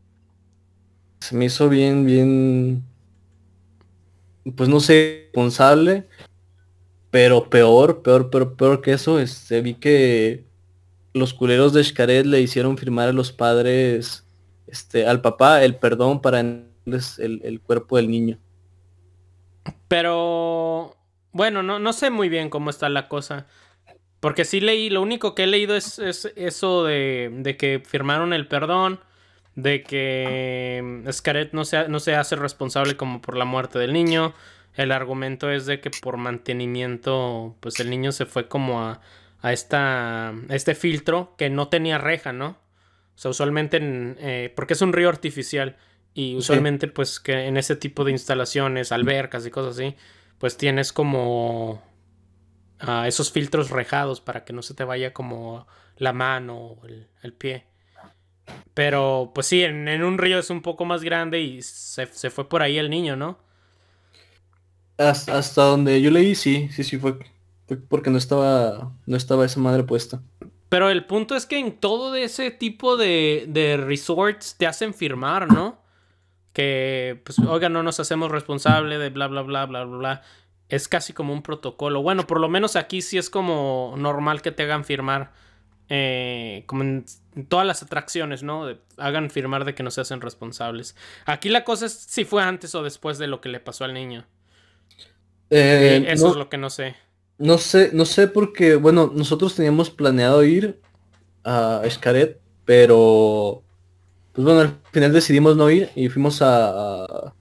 Se 1.20 1.36
me 1.36 1.46
hizo 1.46 1.70
bien, 1.70 2.06
bien, 2.06 2.84
pues 4.52 4.70
no 4.70 4.80
sé, 4.80 5.30
responsable, 5.34 6.08
Pero 7.12 7.50
peor, 7.50 8.02
peor, 8.02 8.30
peor, 8.30 8.56
peor 8.56 8.82
que 8.82 8.94
eso, 8.94 9.20
este, 9.20 9.62
vi 9.62 9.76
que 9.76 10.46
los 11.14 11.34
culeros 11.34 11.74
de 11.74 11.84
Xcaret 11.84 12.26
le 12.26 12.42
hicieron 12.42 12.78
firmar 12.78 13.10
a 13.10 13.14
los 13.14 13.32
padres, 13.32 14.28
este, 14.68 15.08
al 15.08 15.22
papá 15.22 15.64
el 15.64 15.76
perdón 15.78 16.22
para 16.22 16.42
el, 16.42 16.70
el 17.18 17.62
cuerpo 17.62 17.98
del 17.98 18.10
niño. 18.10 18.38
Pero, 19.88 20.96
bueno, 21.32 21.64
no, 21.64 21.80
no 21.80 21.94
sé 21.94 22.10
muy 22.10 22.30
bien 22.30 22.50
cómo 22.50 22.70
está 22.70 22.90
la 22.90 23.08
cosa. 23.08 23.48
Porque 24.20 24.46
sí 24.46 24.60
leí, 24.60 24.90
lo 24.90 25.02
único 25.02 25.36
que 25.36 25.44
he 25.44 25.48
leído 25.48 25.76
es, 25.76 26.00
eso 26.36 26.84
de, 26.84 27.30
de, 27.32 27.58
que 27.58 27.84
firmaron 27.86 28.34
el 28.34 28.48
perdón, 28.48 29.00
de 29.56 29.84
que 29.84 31.04
Scaret 31.12 31.54
no 31.54 31.66
se, 31.66 31.88
no 31.88 32.00
se 32.00 32.16
hace 32.16 32.36
responsable 32.36 32.98
como 32.98 33.22
por 33.22 33.38
la 33.38 33.46
muerte 33.46 33.80
del 33.80 33.94
niño. 33.94 34.34
El 34.74 34.92
argumento 34.92 35.50
es 35.50 35.66
de 35.66 35.80
que 35.80 35.90
por 35.90 36.18
mantenimiento, 36.18 37.56
pues 37.62 37.80
el 37.80 37.90
niño 37.90 38.12
se 38.12 38.26
fue 38.26 38.48
como 38.48 38.82
a, 38.82 39.02
a, 39.42 39.54
esta, 39.54 40.34
este 40.50 40.76
filtro 40.76 41.36
que 41.38 41.50
no 41.50 41.70
tenía 41.70 41.98
reja, 41.98 42.34
¿no? 42.34 42.58
O 43.16 43.18
sea, 43.18 43.32
usualmente, 43.32 43.80
eh, 43.82 44.54
porque 44.56 44.74
es 44.74 44.82
un 44.82 44.92
río 44.92 45.08
artificial 45.08 45.78
y 46.14 46.36
usualmente 46.36 46.88
pues 46.88 47.20
que 47.20 47.46
en 47.46 47.58
ese 47.58 47.76
tipo 47.76 48.04
de 48.04 48.12
instalaciones, 48.12 48.92
albercas 48.92 49.46
y 49.46 49.52
cosas 49.52 49.78
así, 49.78 49.96
pues 50.38 50.58
tienes 50.58 50.92
como 50.92 51.82
esos 53.06 53.32
filtros 53.32 53.70
rejados 53.70 54.22
para 54.22 54.44
que 54.44 54.54
no 54.54 54.62
se 54.62 54.74
te 54.74 54.84
vaya 54.84 55.14
como 55.14 55.66
la 55.98 56.14
mano 56.14 56.58
o 56.58 56.82
el, 57.22 57.34
pie. 57.34 57.66
Pero 58.74 59.32
pues 59.34 59.48
sí, 59.48 59.64
en, 59.64 60.04
un 60.04 60.18
río 60.18 60.40
es 60.40 60.50
un 60.50 60.62
poco 60.62 60.86
más 60.86 61.04
grande 61.04 61.42
y 61.42 61.62
se, 61.62 62.06
fue 62.06 62.50
por 62.50 62.62
ahí 62.62 62.78
el 62.78 62.90
niño, 62.90 63.16
¿no? 63.16 63.40
Hasta, 64.98 65.64
donde 65.64 66.02
yo 66.02 66.12
leí, 66.12 66.36
sí, 66.36 66.70
sí, 66.72 66.84
sí, 66.84 66.98
fue, 66.98 67.18
porque 67.90 68.10
no 68.10 68.18
estaba, 68.18 68.94
no 69.06 69.18
estaba 69.18 69.46
esa 69.46 69.60
madre 69.60 69.84
puesta. 69.84 70.22
Pero 70.70 70.90
el 70.90 71.06
punto 71.06 71.36
es 71.36 71.46
que 71.46 71.60
en 71.60 71.74
todo 71.74 72.16
ese 72.16 72.52
tipo 72.52 72.98
de, 72.98 73.46
de 73.48 73.78
resorts 73.78 74.56
te 74.58 74.68
hacen 74.68 74.94
firmar, 74.94 75.52
¿no? 75.52 75.82
Que, 76.54 77.22
pues, 77.26 77.40
oiga, 77.40 77.68
no 77.68 77.84
nos 77.84 78.00
hacemos 78.00 78.32
responsable 78.32 78.98
de 78.98 79.10
bla, 79.10 79.28
bla, 79.28 79.42
bla, 79.42 79.66
bla, 79.66 79.84
bla, 79.84 79.98
bla 79.98 80.22
es 80.70 80.88
casi 80.88 81.14
como 81.14 81.34
un 81.34 81.42
protocolo. 81.42 82.02
Bueno, 82.02 82.28
por 82.28 82.40
lo 82.40 82.50
menos 82.50 82.76
aquí 82.76 83.02
sí 83.02 83.18
es 83.18 83.30
como 83.30 83.96
normal 83.98 84.42
que 84.42 84.52
te 84.52 84.64
hagan 84.64 84.84
firmar, 84.84 85.32
eh, 85.90 86.64
como 86.66 86.84
en 86.84 87.06
todas 87.48 87.66
las 87.66 87.84
atracciones, 87.84 88.44
¿no? 88.44 88.66
hagan 88.98 89.30
firmar 89.30 89.66
de 89.66 89.76
que 89.76 89.84
no 89.84 89.92
se 89.92 90.02
hacen 90.02 90.22
responsables. 90.22 90.96
Aquí 91.26 91.50
la 91.50 91.64
cosa 91.64 91.86
es 91.86 91.94
si 91.94 92.26
fue 92.26 92.44
antes 92.44 92.74
o 92.76 92.84
después 92.84 93.18
de 93.18 93.28
lo 93.28 93.42
que 93.42 93.50
le 93.50 93.60
pasó 93.60 93.84
al 93.86 93.94
niño. 93.94 94.26
Eh, 95.50 96.04
eh, 96.04 96.12
eso 96.12 96.30
es 96.30 96.36
lo 96.36 96.50
que 96.50 96.58
no 96.58 96.70
sé. 96.70 96.96
No 97.38 97.58
sé, 97.58 97.92
no 97.94 98.06
sé 98.06 98.28
porque, 98.28 98.76
bueno, 98.76 99.12
nosotros 99.14 99.56
teníamos 99.56 99.90
planeado 99.90 100.44
ir 100.44 100.80
a 101.44 101.82
Escaret, 101.84 102.40
pero, 102.64 103.62
pues 104.32 104.46
bueno, 104.46 104.62
al 104.62 104.80
final 104.92 105.12
decidimos 105.12 105.58
no 105.58 105.70
ir 105.70 105.90
y 105.96 106.08
fuimos 106.08 106.42
a, 106.42 107.34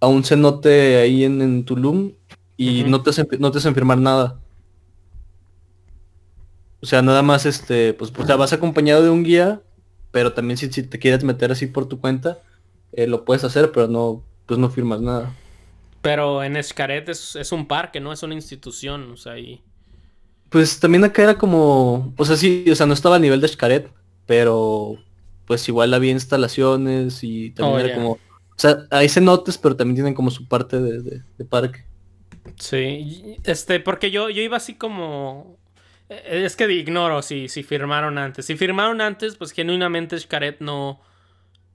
a 0.00 0.06
un 0.06 0.24
cenote 0.24 0.96
ahí 0.98 1.24
en, 1.24 1.42
en 1.42 1.64
Tulum 1.64 2.12
y 2.56 2.84
no, 2.84 3.02
te 3.02 3.10
hacen, 3.10 3.26
no 3.38 3.50
te 3.50 3.58
hacen 3.58 3.74
firmar 3.74 3.98
nada. 3.98 4.40
O 6.82 6.86
sea, 6.86 7.02
nada 7.02 7.22
más 7.22 7.46
este, 7.46 7.94
pues, 7.94 8.10
pues 8.10 8.26
vas 8.26 8.52
acompañado 8.52 9.02
de 9.02 9.10
un 9.10 9.22
guía, 9.22 9.60
pero 10.10 10.32
también 10.32 10.56
si, 10.56 10.68
te 10.68 10.98
quieres 10.98 11.24
meter 11.24 11.52
así 11.52 11.66
por 11.66 11.86
tu 11.86 12.00
cuenta, 12.00 12.38
eh, 12.92 13.06
lo 13.06 13.24
puedes 13.24 13.44
hacer, 13.44 13.70
pero 13.72 13.86
no, 13.86 14.24
pues 14.46 14.58
no 14.58 14.70
firmas 14.70 15.00
nada. 15.00 15.34
Pero 16.02 16.42
en 16.42 16.56
Escaret 16.56 17.08
es, 17.08 17.52
un 17.52 17.68
parque, 17.68 18.00
¿no? 18.00 18.12
Es 18.12 18.22
una 18.22 18.34
institución, 18.34 19.10
o 19.12 19.16
sea, 19.16 19.38
y... 19.38 19.62
Pues 20.48 20.80
también 20.80 21.04
acá 21.04 21.22
era 21.22 21.38
como, 21.38 22.12
o 22.16 22.24
sea, 22.24 22.36
sí, 22.36 22.64
o 22.70 22.74
sea, 22.74 22.86
no 22.86 22.94
estaba 22.94 23.16
a 23.16 23.20
nivel 23.20 23.40
de 23.40 23.46
Escaret, 23.46 23.90
pero 24.26 24.96
pues 25.46 25.68
igual 25.68 25.92
había 25.94 26.12
instalaciones 26.12 27.22
y 27.22 27.50
también 27.50 27.76
oh, 27.76 27.80
era 27.80 27.94
como, 27.94 28.12
o 28.12 28.18
sea, 28.56 28.86
hay 28.90 29.08
cenotes, 29.08 29.58
pero 29.58 29.76
también 29.76 29.96
tienen 29.96 30.14
como 30.14 30.30
su 30.30 30.48
parte 30.48 30.80
de 30.80 31.44
parque. 31.44 31.84
Sí, 32.60 33.36
este, 33.44 33.80
porque 33.80 34.10
yo, 34.10 34.30
yo 34.30 34.42
iba 34.42 34.56
así 34.56 34.74
como... 34.74 35.58
Eh, 36.10 36.42
es 36.44 36.56
que 36.56 36.70
ignoro 36.70 37.22
si, 37.22 37.48
si 37.48 37.62
firmaron 37.62 38.18
antes. 38.18 38.44
Si 38.44 38.56
firmaron 38.56 39.00
antes, 39.00 39.36
pues 39.36 39.52
genuinamente 39.52 40.18
Xcaret 40.18 40.60
no, 40.60 41.00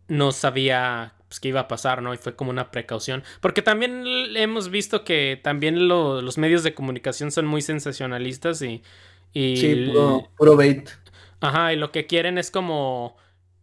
no 0.07 0.31
sabía 0.31 1.13
pues, 1.27 1.39
qué 1.39 1.47
iba 1.47 1.61
a 1.61 1.67
pasar, 1.67 2.01
¿no? 2.03 2.13
Y 2.13 2.17
fue 2.17 2.35
como 2.35 2.51
una 2.51 2.69
precaución. 2.69 3.23
Porque 3.39 3.61
también 3.61 4.03
hemos 4.35 4.69
visto 4.69 5.03
que 5.03 5.39
también 5.41 5.87
los 5.87 6.37
medios 6.37 6.63
de 6.63 6.75
comunicación 6.75 7.31
son 7.31 7.47
muy 7.47 7.61
sensacionalistas 7.61 8.61
y... 8.61 8.83
y 9.33 9.57
sí, 9.57 9.93
puro, 10.37 10.55
bait. 10.55 10.89
Ajá, 11.39 11.73
y 11.73 11.77
lo 11.77 11.91
que 11.91 12.05
quieren 12.05 12.37
es 12.37 12.51
como 12.51 13.17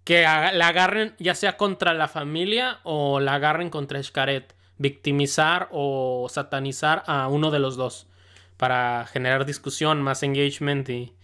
que 0.04 0.22
la 0.22 0.68
agarren 0.68 1.14
ya 1.18 1.34
sea 1.34 1.56
contra 1.56 1.94
la 1.94 2.08
familia 2.08 2.80
o 2.82 3.20
la 3.20 3.34
agarren 3.34 3.70
contra 3.70 4.02
Xcaret 4.02 4.54
victimizar 4.78 5.68
o 5.70 6.26
satanizar 6.28 7.04
a 7.06 7.28
uno 7.28 7.50
de 7.52 7.60
los 7.60 7.76
dos 7.76 8.08
para 8.56 9.06
generar 9.06 9.44
discusión, 9.44 10.02
más 10.02 10.22
engagement 10.22 10.88
y, 10.88 11.14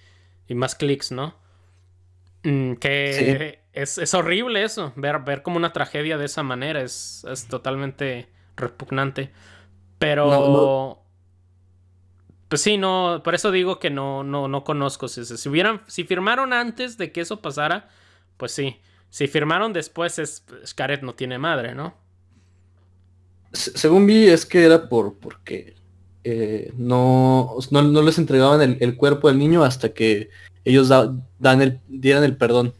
más 0.49 0.75
clics, 0.75 1.13
¿no? 1.13 1.37
Mm, 2.43 2.75
que 2.75 3.61
es, 3.73 4.15
horrible 4.15 4.65
eso, 4.65 4.93
ver, 4.97 5.21
ver 5.21 5.43
como 5.43 5.57
una 5.57 5.73
tragedia 5.73 6.19
de 6.19 6.25
esa 6.25 6.43
manera, 6.43 6.83
es, 6.83 7.25
totalmente 7.49 8.29
repugnante. 8.57 9.31
Pero... 9.99 11.03
Pues 12.49 12.63
sí, 12.63 12.79
no, 12.79 13.21
por 13.23 13.35
eso 13.35 13.51
digo 13.51 13.79
que 13.79 13.91
no, 13.91 14.25
no, 14.25 14.49
no 14.49 14.65
conozco. 14.65 15.07
Si, 15.07 15.23
si, 15.25 15.49
hubieran, 15.51 15.83
si 15.87 16.05
firmaron 16.05 16.55
antes 16.55 16.97
de 16.97 17.13
que 17.13 17.21
eso 17.21 17.43
pasara, 17.43 17.91
pues 18.39 18.53
sí. 18.53 18.81
Si 19.11 19.27
firmaron 19.27 19.75
después, 19.75 20.19
es, 20.19 20.47
Scaret 20.65 21.03
no 21.03 21.15
tiene 21.15 21.39
madre, 21.39 21.75
¿no? 21.75 21.95
según 23.53 24.07
vi 24.07 24.27
es 24.27 24.45
que 24.45 24.65
era 24.65 24.89
por 24.89 25.15
porque 25.15 25.75
eh, 26.25 26.73
no, 26.77 27.57
no, 27.71 28.03
les 28.03 28.19
entregaban 28.19 28.77
el, 28.81 28.97
cuerpo 28.97 29.29
del 29.29 29.39
niño 29.39 29.65
hasta 29.65 29.91
que 29.91 30.31
ellos 30.65 30.89
dan 30.89 31.63
el, 31.63 31.81
dieran 31.89 32.25
el 32.25 32.37
perdón. 32.37 32.75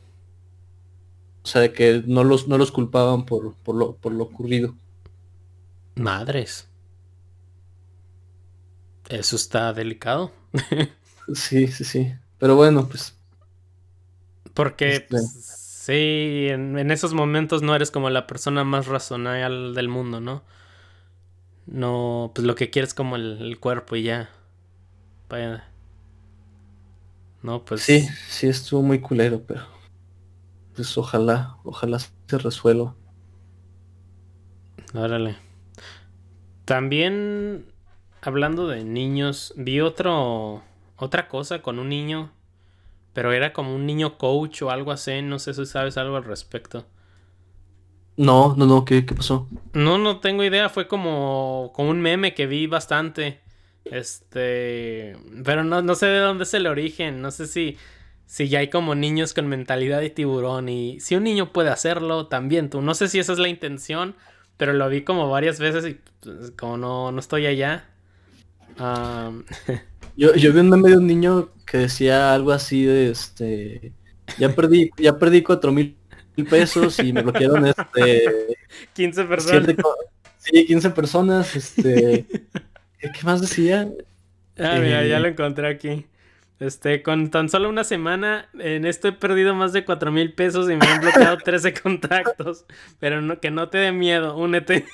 O 1.43 1.47
sea, 1.47 1.63
de 1.63 1.73
que 1.73 2.03
no 2.07 2.25
los, 2.25 2.49
no 2.49 2.59
los 2.59 2.73
culpaban 2.73 3.25
por, 3.25 3.55
por, 3.55 3.75
lo, 3.75 3.97
por 3.97 4.13
lo 4.13 4.25
ocurrido. 4.25 4.75
Madres. 5.95 6.69
Eso 9.09 9.37
está 9.37 9.73
delicado. 9.73 10.33
sí, 11.35 11.69
sí, 11.69 11.85
sí. 11.85 12.13
Pero 12.39 12.57
bueno, 12.57 12.87
pues. 12.89 13.17
Porque 14.53 14.97
este 14.97 15.09
pues, 15.09 15.33
sí, 15.33 16.49
en, 16.51 16.79
en, 16.79 16.91
esos 16.91 17.15
momentos 17.15 17.63
no 17.63 17.75
eres 17.75 17.91
como 17.91 18.11
la 18.11 18.27
persona 18.27 18.65
más 18.65 18.87
razonable 18.87 19.73
del 19.75 19.89
mundo, 19.89 20.21
¿no? 20.21 20.43
No, 21.71 22.33
pues 22.35 22.47
lo 22.47 22.55
que 22.55 22.71
quieres 22.71 22.95
como 22.95 23.17
el, 23.17 23.59
cuerpo 23.61 23.95
y 23.95 24.03
ya. 24.03 24.31
Vaya. 25.29 25.69
No, 27.43 27.65
pues. 27.65 27.83
Sí, 27.83 28.09
sí 28.29 28.49
estuvo 28.49 28.83
muy 28.83 29.01
culero, 29.01 29.43
pero. 29.47 29.63
Pues 30.75 30.97
ojalá, 30.97 31.59
ojalá 31.65 31.99
se 31.99 32.39
resuelva. 32.39 32.95
Órale. 34.95 35.37
También, 36.65 37.67
hablando 38.23 38.67
de 38.67 38.85
niños, 38.85 39.53
vi 39.57 39.81
otro. 39.81 40.63
otra 40.97 41.29
cosa 41.29 41.61
con 41.61 41.79
un 41.79 41.91
niño. 41.91 42.33
Pero 43.13 43.33
era 43.33 43.53
como 43.53 43.75
un 43.75 43.85
niño 43.85 44.17
coach 44.17 44.63
o 44.63 44.71
algo 44.71 44.91
así. 44.91 45.21
No 45.21 45.39
sé 45.39 45.53
si 45.53 45.67
sabes 45.67 45.99
algo 45.99 46.17
al 46.17 46.25
respecto. 46.25 46.87
No, 48.19 48.57
no, 48.57 48.67
no, 48.67 48.85
¿qué, 48.85 49.01
pasó? 49.03 49.49
No, 49.75 49.97
no 49.97 50.19
tengo 50.19 50.43
idea, 50.43 50.69
fue 50.69 50.89
como, 50.89 51.71
como 51.73 51.91
un 51.91 52.01
meme 52.01 52.35
que 52.35 52.49
vi 52.49 52.67
bastante. 52.67 53.39
Este, 53.85 55.17
pero 55.45 55.63
no, 55.63 55.83
no 55.83 55.95
sé 55.95 56.07
de 56.07 56.19
dónde 56.19 56.43
es 56.43 56.53
el 56.53 56.67
origen, 56.67 57.23
no 57.23 57.31
sé 57.31 57.47
si, 57.47 57.79
si 58.27 58.49
ya 58.49 58.59
hay 58.59 58.71
como 58.71 58.97
niños 58.97 59.35
con 59.35 59.47
mentalidad 59.47 60.01
de 60.01 60.11
tiburón 60.11 60.69
y 60.69 60.99
si 60.99 61.15
un 61.15 61.23
niño 61.23 61.53
puede 61.53 61.71
hacerlo, 61.71 62.27
también 62.27 62.71
tú. 62.71 62.83
No 62.83 62.95
sé 62.95 63.07
si 63.07 63.21
esa 63.21 63.35
es 63.35 63.39
la 63.39 63.49
intención, 63.49 64.17
pero 64.57 64.73
lo 64.73 64.89
vi 64.89 65.03
como 65.03 65.31
varias 65.31 65.61
veces 65.61 65.87
y 65.87 66.01
pues, 66.21 66.51
como 66.59 66.77
no, 66.77 67.13
no 67.13 67.21
estoy 67.21 67.47
allá. 67.47 67.89
yo, 70.17 70.35
yo 70.35 70.53
vi 70.53 70.59
un 70.59 70.71
meme 70.71 70.91
de 70.91 70.97
un 70.97 71.07
niño 71.07 71.51
que 71.65 71.79
decía 71.79 72.35
algo 72.35 72.51
así 72.51 72.83
de 72.83 73.11
este, 73.13 73.93
ya 74.39 74.53
perdí, 74.57 74.91
ya 74.99 75.19
perdí 75.21 75.45
cuatro 75.45 75.71
mil 75.71 75.98
pesos 76.45 76.99
y 76.99 77.13
me 77.13 77.23
bloquearon 77.23 77.67
este 77.67 78.57
15 78.95 79.25
personas. 79.25 79.77
sí, 80.39 80.67
15 80.67 80.91
personas, 80.91 81.57
este 81.57 82.27
¿qué 82.99 83.25
más 83.25 83.41
decía? 83.41 83.89
Ah, 84.59 84.79
mira, 84.81 85.05
ya 85.05 85.19
eh, 85.19 85.21
lo 85.21 85.29
encontré 85.29 85.69
aquí. 85.69 86.07
Este, 86.61 87.05
con 87.05 87.31
tan 87.31 87.49
solo 87.49 87.69
una 87.69 87.85
semana, 87.85 88.49
en 88.59 88.85
esto 88.85 89.07
he 89.07 89.13
perdido 89.13 89.55
más 89.55 89.73
de 89.73 89.85
4 89.85 90.11
mil 90.11 90.33
pesos 90.33 90.69
y 90.69 90.77
me 90.77 90.87
han 90.87 91.01
bloqueado 91.01 91.39
13 91.45 91.75
contactos. 91.75 92.65
Pero 92.99 93.21
no, 93.23 93.39
que 93.41 93.51
no 93.51 93.69
te 93.69 93.79
dé 93.79 93.93
miedo, 93.93 94.37
únete. 94.37 94.85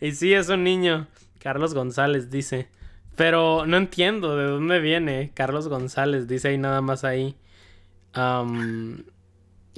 y 0.00 0.12
sí, 0.12 0.34
es 0.34 0.48
un 0.50 0.64
niño. 0.64 1.06
Carlos 1.40 1.74
González 1.74 2.30
dice. 2.30 2.68
Pero 3.16 3.64
no 3.66 3.76
entiendo 3.76 4.36
de 4.36 4.44
dónde 4.44 4.80
viene 4.80 5.30
Carlos 5.34 5.68
González, 5.68 6.26
dice 6.26 6.48
ahí 6.48 6.58
nada 6.58 6.80
más 6.80 7.04
ahí. 7.04 7.36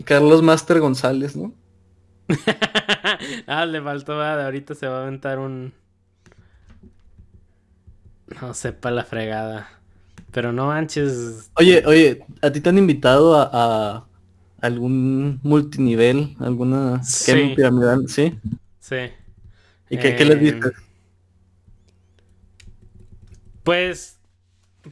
Carlos 0.04 0.42
Master 0.42 0.80
González, 0.80 1.36
¿no? 1.36 1.54
ah, 3.46 3.66
le 3.66 3.80
faltó, 3.80 4.20
ahorita 4.22 4.74
se 4.74 4.86
va 4.86 4.98
a 4.98 5.02
aventar 5.02 5.38
un... 5.38 5.72
No 8.40 8.54
sepa 8.54 8.90
la 8.90 9.04
fregada. 9.04 9.70
Pero 10.32 10.52
no 10.52 10.66
manches. 10.66 11.50
Oye, 11.54 11.82
oye, 11.86 12.24
¿a 12.42 12.50
ti 12.50 12.60
te 12.60 12.68
han 12.68 12.78
invitado 12.78 13.36
a, 13.36 14.06
algún 14.60 15.40
multinivel? 15.42 16.36
¿Alguna 16.40 17.02
sí. 17.04 17.52
piramidal? 17.54 18.08
¿Sí? 18.08 18.38
Sí. 18.80 19.12
¿Y 19.88 19.96
qué, 19.98 20.24
les 20.24 20.40
dices? 20.40 20.72
Pues, 23.62 24.20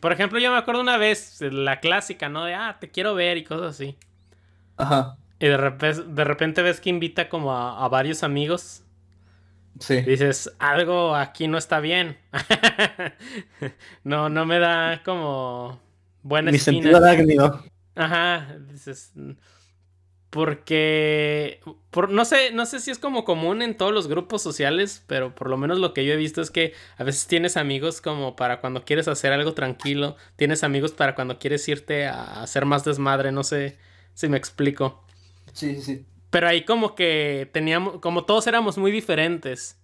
por 0.00 0.12
ejemplo, 0.12 0.38
yo 0.38 0.50
me 0.52 0.58
acuerdo 0.58 0.80
una 0.80 0.96
vez, 0.96 1.40
la 1.40 1.80
clásica, 1.80 2.28
¿no? 2.28 2.44
De, 2.44 2.54
ah, 2.54 2.78
te 2.80 2.90
quiero 2.90 3.14
ver 3.14 3.36
y 3.36 3.44
cosas 3.44 3.74
así. 3.74 3.96
Ajá. 4.76 5.16
Y 5.38 5.46
de 5.46 5.56
repente, 5.56 6.02
de 6.02 6.24
repente 6.24 6.62
ves 6.62 6.80
que 6.80 6.90
invita 6.90 7.28
como 7.28 7.52
a, 7.52 7.86
varios 7.88 8.22
amigos. 8.22 8.82
Sí. 9.80 10.02
dices, 10.02 10.54
algo 10.60 11.16
aquí 11.16 11.48
no 11.48 11.58
está 11.58 11.80
bien. 11.80 12.16
no, 14.04 14.28
no 14.28 14.46
me 14.46 14.60
da 14.60 15.02
como 15.04 15.80
buena 16.22 16.52
Mi 16.52 16.58
sentido 16.58 16.96
arácnido. 16.96 17.64
Ajá. 17.96 18.56
Dices. 18.70 19.12
Porque. 20.30 21.60
Por, 21.90 22.10
no 22.10 22.24
sé, 22.24 22.52
no 22.52 22.66
sé 22.66 22.80
si 22.80 22.90
es 22.90 22.98
como 22.98 23.24
común 23.24 23.62
en 23.62 23.76
todos 23.76 23.92
los 23.92 24.06
grupos 24.08 24.40
sociales, 24.42 25.04
pero 25.06 25.34
por 25.34 25.50
lo 25.50 25.56
menos 25.56 25.78
lo 25.78 25.92
que 25.92 26.04
yo 26.04 26.12
he 26.12 26.16
visto 26.16 26.40
es 26.40 26.50
que 26.50 26.72
a 26.96 27.04
veces 27.04 27.26
tienes 27.26 27.56
amigos 27.56 28.00
como 28.00 28.34
para 28.34 28.60
cuando 28.60 28.84
quieres 28.84 29.08
hacer 29.08 29.32
algo 29.32 29.54
tranquilo. 29.54 30.16
Tienes 30.36 30.64
amigos 30.64 30.92
para 30.92 31.14
cuando 31.14 31.38
quieres 31.38 31.68
irte 31.68 32.06
a 32.06 32.42
hacer 32.42 32.64
más 32.64 32.84
desmadre. 32.84 33.32
No 33.32 33.42
sé 33.44 33.76
si 34.14 34.28
me 34.28 34.36
explico. 34.36 35.04
Sí, 35.52 35.80
sí. 35.82 36.06
Pero 36.30 36.48
ahí 36.48 36.64
como 36.64 36.94
que 36.94 37.48
teníamos, 37.52 38.00
como 38.00 38.24
todos 38.24 38.46
éramos 38.46 38.78
muy 38.78 38.90
diferentes. 38.90 39.78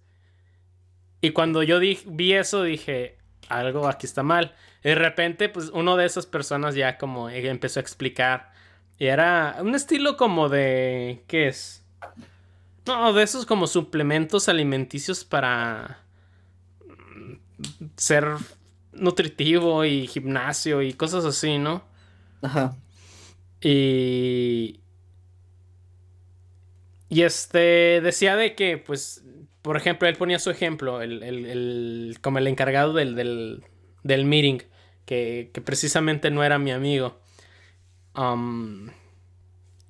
Y 1.21 1.31
cuando 1.31 1.63
yo 1.63 1.79
vi 1.79 2.33
eso 2.33 2.63
dije, 2.63 3.17
algo 3.47 3.87
aquí 3.87 4.05
está 4.05 4.23
mal. 4.23 4.55
Y 4.83 4.89
de 4.89 4.95
repente, 4.95 5.47
pues 5.49 5.69
uno 5.69 5.95
de 5.95 6.05
esas 6.05 6.25
personas 6.25 6.75
ya 6.75 6.97
como 6.97 7.29
empezó 7.29 7.79
a 7.79 7.81
explicar. 7.81 8.51
Y 8.97 9.05
era 9.05 9.57
un 9.61 9.75
estilo 9.75 10.17
como 10.17 10.49
de... 10.49 11.23
¿Qué 11.27 11.47
es? 11.47 11.83
No, 12.85 13.13
de 13.13 13.23
esos 13.23 13.45
como 13.45 13.67
suplementos 13.67 14.49
alimenticios 14.49 15.23
para 15.23 15.99
ser 17.95 18.27
nutritivo 18.91 19.85
y 19.85 20.07
gimnasio 20.07 20.81
y 20.81 20.93
cosas 20.93 21.23
así, 21.25 21.59
¿no? 21.59 21.83
Ajá. 22.41 22.75
Y, 23.61 24.79
y 27.09 27.21
este 27.21 28.01
decía 28.01 28.35
de 28.35 28.55
que, 28.55 28.77
pues, 28.77 29.23
por 29.61 29.77
ejemplo, 29.77 30.07
él 30.07 30.15
ponía 30.15 30.39
su 30.39 30.49
ejemplo, 30.49 31.01
el, 31.01 32.17
como 32.21 32.39
el 32.39 32.47
encargado 32.47 32.93
del, 32.93 33.15
del, 34.03 34.25
meeting, 34.25 34.59
que, 35.05 35.51
precisamente 35.63 36.31
no 36.31 36.43
era 36.43 36.57
mi 36.57 36.71
amigo. 36.71 37.19
Um, 38.15 38.89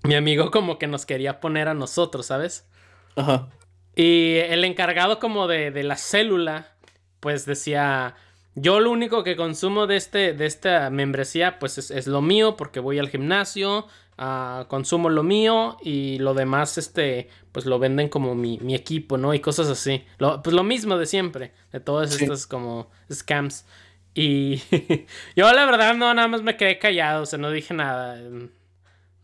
mi 0.04 0.16
amigo 0.16 0.51
como 0.51 0.78
que 0.78 0.88
nos 0.88 1.06
quería 1.06 1.40
poner 1.40 1.68
a 1.70 1.74
nosotros, 1.74 2.25
¿sabes? 2.25 2.68
Ajá. 3.16 3.50
Y 3.96 4.36
el 4.38 4.63
encargado 4.66 5.20
como 5.20 5.48
de, 5.48 5.72
de 5.72 5.84
la 5.84 5.96
célula, 5.96 6.75
pues 7.20 7.46
decía, 7.46 8.16
yo 8.55 8.79
lo 8.79 8.91
único 8.91 9.24
que 9.24 9.36
consumo 9.36 9.88
de, 9.88 9.98
este, 9.98 10.34
de 10.34 10.46
esta 10.46 10.89
membresía, 10.89 11.60
pues 11.60 11.77
es, 11.77 11.91
es 11.91 12.08
lo 12.08 12.22
mío, 12.22 12.55
porque 12.58 12.79
voy 12.79 13.00
al 13.00 13.10
gimnasio, 13.10 13.88
Ah, 14.24 14.65
consumo 14.67 15.10
lo 15.10 15.24
mío 15.24 15.77
y 15.81 16.20
lo 16.20 16.36
demás, 16.36 16.77
este, 16.77 17.27
pues 17.51 17.66
lo 17.66 17.79
venden 17.79 18.07
como 18.07 18.35
mi, 18.35 18.59
equipo, 18.75 19.18
¿no? 19.18 19.33
Y 19.33 19.40
cosas 19.40 19.68
así. 19.68 20.05
pues 20.44 20.53
lo 20.55 20.64
mismo 20.64 20.96
de 21.00 21.07
siempre, 21.07 21.53
de 21.72 21.79
todas 21.79 22.22
estas 22.22 22.46
como 22.46 22.92
scams. 23.11 23.66
Y 24.14 24.61
yo 25.35 25.51
la 25.51 25.66
verdad 25.66 25.96
no, 25.96 26.14
nada 26.14 26.27
más 26.27 26.44
me 26.44 26.55
quedé 26.55 26.77
callado, 26.77 27.24
o 27.24 27.25
sea, 27.25 27.40
no 27.40 27.50
dije 27.50 27.74
nada. 27.74 28.22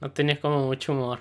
No 0.01 0.11
tenía 0.13 0.39
como 0.41 0.65
mucho 0.65 0.93
humor. 0.93 1.19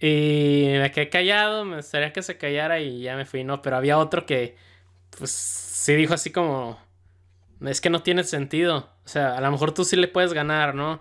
Y 0.00 0.64
me 0.78 0.90
quedé 0.90 1.10
callado, 1.10 1.66
me 1.66 1.76
gustaría 1.76 2.14
que 2.14 2.22
se 2.22 2.38
callara 2.38 2.80
y 2.80 3.02
ya 3.02 3.16
me 3.16 3.26
fui, 3.26 3.44
¿no? 3.44 3.60
Pero 3.60 3.76
había 3.76 3.98
otro 3.98 4.24
que, 4.24 4.56
pues, 5.18 5.30
sí 5.30 5.94
dijo 5.94 6.14
así 6.14 6.32
como, 6.32 6.78
es 7.64 7.80
que 7.80 7.90
no 7.90 8.02
tiene 8.02 8.24
sentido. 8.24 8.88
O 9.04 9.08
sea, 9.08 9.36
a 9.36 9.40
lo 9.40 9.50
mejor 9.50 9.72
tú 9.72 9.84
sí 9.84 9.96
le 9.96 10.08
puedes 10.08 10.32
ganar, 10.32 10.74
¿no? 10.74 11.00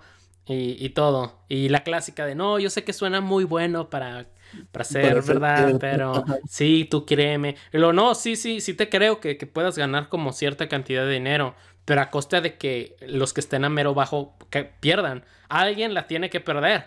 y, 0.53 0.89
todo. 0.89 1.43
Y 1.47 1.69
la 1.69 1.83
clásica 1.83 2.25
de, 2.25 2.33
no, 2.33 2.57
yo 2.57 2.69
sé 2.71 2.83
que 2.83 2.91
suena 2.91 3.21
muy 3.21 3.43
bueno 3.43 3.89
para, 3.89 4.25
para 4.71 4.83
ser 4.83 5.21
verdad, 5.21 5.75
pero 5.79 6.25
sí, 6.49 6.87
tú 6.89 7.05
créeme. 7.05 7.55
Y 7.71 7.77
lo, 7.77 7.93
no, 7.93 8.15
sí, 8.15 8.35
sí, 8.35 8.59
sí 8.59 8.73
te 8.73 8.89
creo 8.89 9.19
que, 9.19 9.35
puedas 9.35 9.77
ganar 9.77 10.09
como 10.09 10.33
cierta 10.33 10.67
cantidad 10.67 11.05
de 11.05 11.13
dinero, 11.13 11.55
pero 11.85 12.01
a 12.01 12.09
costa 12.09 12.41
de 12.41 12.57
que 12.57 12.95
los 13.01 13.31
que 13.33 13.41
estén 13.41 13.63
a 13.63 13.69
mero 13.69 13.93
bajo 13.93 14.35
que 14.49 14.63
pierdan. 14.63 15.23
Alguien 15.49 15.93
la 15.93 16.07
tiene 16.07 16.31
que 16.31 16.39
perder. 16.39 16.85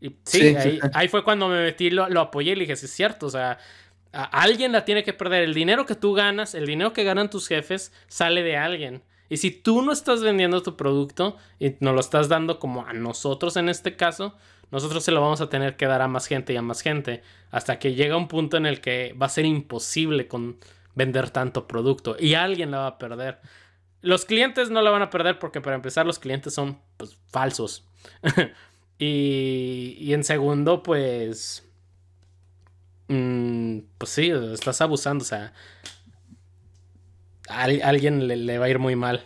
Y 0.00 0.16
sí, 0.24 0.56
ahí, 0.92 1.08
fue 1.08 1.22
cuando 1.22 1.48
me 1.48 1.62
metí, 1.62 1.90
lo, 1.90 2.08
lo 2.08 2.20
apoyé 2.20 2.52
y 2.52 2.54
le 2.56 2.60
dije, 2.62 2.76
sí 2.76 2.86
es 2.86 2.92
cierto, 2.92 3.26
o 3.26 3.30
sea, 3.30 3.58
alguien 4.24 4.72
la 4.72 4.84
tiene 4.84 5.04
que 5.04 5.12
perder. 5.12 5.42
El 5.42 5.54
dinero 5.54 5.86
que 5.86 5.94
tú 5.94 6.12
ganas, 6.14 6.54
el 6.54 6.66
dinero 6.66 6.92
que 6.92 7.04
ganan 7.04 7.30
tus 7.30 7.48
jefes, 7.48 7.92
sale 8.08 8.42
de 8.42 8.56
alguien. 8.56 9.02
Y 9.28 9.38
si 9.38 9.50
tú 9.50 9.82
no 9.82 9.92
estás 9.92 10.22
vendiendo 10.22 10.62
tu 10.62 10.76
producto 10.76 11.36
y 11.58 11.74
nos 11.80 11.94
lo 11.94 12.00
estás 12.00 12.28
dando 12.28 12.58
como 12.58 12.86
a 12.86 12.92
nosotros 12.92 13.56
en 13.56 13.68
este 13.68 13.96
caso, 13.96 14.36
nosotros 14.70 15.04
se 15.04 15.12
lo 15.12 15.20
vamos 15.20 15.40
a 15.40 15.48
tener 15.48 15.76
que 15.76 15.86
dar 15.86 16.02
a 16.02 16.08
más 16.08 16.26
gente 16.26 16.52
y 16.52 16.56
a 16.56 16.62
más 16.62 16.80
gente 16.80 17.22
hasta 17.50 17.78
que 17.78 17.94
llega 17.94 18.16
un 18.16 18.28
punto 18.28 18.56
en 18.56 18.66
el 18.66 18.80
que 18.80 19.14
va 19.20 19.26
a 19.26 19.30
ser 19.30 19.44
imposible 19.44 20.28
con 20.28 20.58
vender 20.94 21.30
tanto 21.30 21.66
producto 21.66 22.16
y 22.18 22.34
alguien 22.34 22.70
la 22.70 22.78
va 22.78 22.86
a 22.86 22.98
perder. 22.98 23.38
Los 24.02 24.24
clientes 24.24 24.70
no 24.70 24.82
la 24.82 24.90
van 24.90 25.02
a 25.02 25.10
perder 25.10 25.38
porque 25.38 25.60
para 25.60 25.76
empezar 25.76 26.06
los 26.06 26.18
clientes 26.18 26.54
son 26.54 26.78
pues, 26.96 27.16
falsos. 27.28 27.84
y, 28.98 29.96
y, 29.98 30.14
en 30.14 30.22
segundo, 30.22 30.82
pues... 30.82 31.65
Mm, 33.08 33.78
pues 33.98 34.10
sí, 34.10 34.30
estás 34.30 34.80
abusando. 34.80 35.22
O 35.22 35.26
sea, 35.26 35.52
a 37.48 37.62
alguien 37.62 38.26
le, 38.26 38.58
va 38.58 38.66
a 38.66 38.68
ir 38.68 38.78
muy 38.78 38.96
mal. 38.96 39.24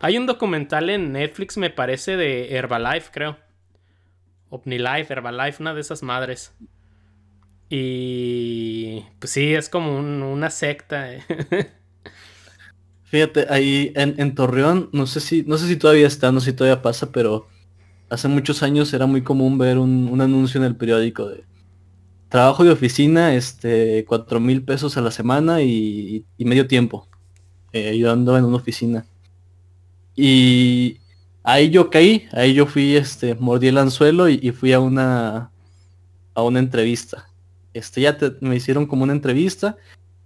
Hay 0.00 0.16
un 0.16 0.26
documental 0.26 0.90
en 0.90 1.12
Netflix, 1.12 1.56
me 1.56 1.70
parece, 1.70 2.16
de 2.16 2.54
Herbalife, 2.56 3.10
creo. 3.12 3.36
OmniLife, 4.48 5.12
Herbalife, 5.12 5.62
una 5.62 5.74
de 5.74 5.80
esas 5.80 6.02
madres. 6.02 6.52
Y 7.68 9.04
pues 9.18 9.32
sí, 9.32 9.54
es 9.54 9.68
como 9.68 9.96
una 9.98 10.50
secta. 10.50 11.12
Eh. 11.12 11.22
Fíjate, 13.10 13.46
ahí 13.50 13.92
en, 13.96 14.34
Torreón, 14.36 14.88
no 14.92 15.06
sé 15.06 15.20
si, 15.20 15.42
no 15.42 15.58
sé 15.58 15.66
si 15.66 15.76
todavía 15.76 16.06
está, 16.06 16.30
no 16.30 16.38
sé 16.38 16.52
si 16.52 16.56
todavía 16.56 16.80
pasa, 16.80 17.10
pero 17.10 17.48
hace 18.08 18.28
muchos 18.28 18.62
años 18.62 18.92
era 18.94 19.06
muy 19.06 19.22
común 19.22 19.58
ver 19.58 19.78
un, 19.78 20.20
anuncio 20.20 20.60
en 20.60 20.66
el 20.66 20.76
periódico 20.76 21.28
de 21.28 21.44
trabajo 22.30 22.64
de 22.64 22.70
oficina, 22.70 23.34
este, 23.34 24.06
cuatro 24.06 24.40
mil 24.40 24.62
pesos 24.62 24.96
a 24.96 25.02
la 25.02 25.10
semana 25.10 25.60
y 25.62 26.24
medio 26.38 26.66
tiempo 26.66 27.06
eh, 27.72 27.90
ayudando 27.90 28.36
en 28.36 28.44
una 28.44 28.56
oficina. 28.56 29.06
Y 30.16 30.98
ahí 31.44 31.70
yo 31.70 31.88
caí, 31.90 32.28
ahí 32.32 32.52
yo 32.54 32.66
fui, 32.66 32.96
este, 32.96 33.34
mordí 33.36 33.68
el 33.68 33.78
anzuelo 33.78 34.28
y, 34.28 34.50
fui 34.50 34.72
a 34.72 34.80
una, 34.80 35.52
a 36.34 36.42
una 36.42 36.58
entrevista. 36.58 37.28
Este, 37.72 38.00
ya 38.00 38.16
me 38.40 38.56
hicieron 38.56 38.86
como 38.86 39.04
una 39.04 39.12
entrevista 39.12 39.76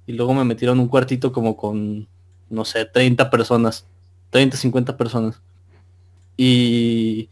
y 0.07 0.15
luego 0.15 0.33
me 0.33 0.45
metieron 0.45 0.81
un 0.81 0.89
cuartito 0.89 1.33
como 1.33 1.57
con, 1.57 2.09
no 2.49 2.65
sé, 2.65 2.87
30 2.87 3.31
personas, 3.31 3.87
30, 4.31 4.57
50 4.57 4.97
personas. 4.97 5.43
Y 6.37 7.29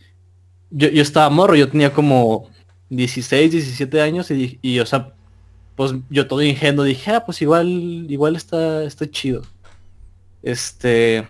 yo, 0.70 0.88
yo 0.88 1.02
estaba 1.02 1.30
morro, 1.30 1.56
yo 1.56 1.70
tenía 1.70 1.92
como 1.92 2.50
16, 2.96 3.52
17 3.52 4.00
años 4.00 4.30
y, 4.30 4.58
y 4.60 4.78
o 4.80 4.86
sea, 4.86 5.14
pues 5.76 5.94
yo 6.10 6.26
todo 6.26 6.42
ingenuo 6.42 6.84
dije, 6.84 7.10
ah, 7.12 7.24
pues 7.24 7.40
igual, 7.42 7.66
igual 8.08 8.36
está, 8.36 8.84
está 8.84 9.10
chido. 9.10 9.42
Este. 10.42 11.28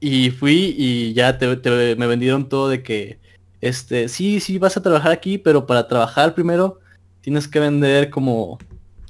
Y 0.00 0.30
fui 0.30 0.74
y 0.78 1.12
ya 1.12 1.36
te, 1.38 1.96
me 1.96 2.06
vendieron 2.06 2.48
todo 2.48 2.68
de 2.68 2.82
que, 2.82 3.18
este, 3.60 4.08
sí, 4.08 4.40
sí, 4.40 4.58
vas 4.58 4.76
a 4.76 4.82
trabajar 4.82 5.12
aquí, 5.12 5.36
pero 5.36 5.66
para 5.66 5.86
trabajar 5.88 6.34
primero 6.34 6.78
tienes 7.20 7.46
que 7.48 7.60
vender 7.60 8.08
como, 8.08 8.58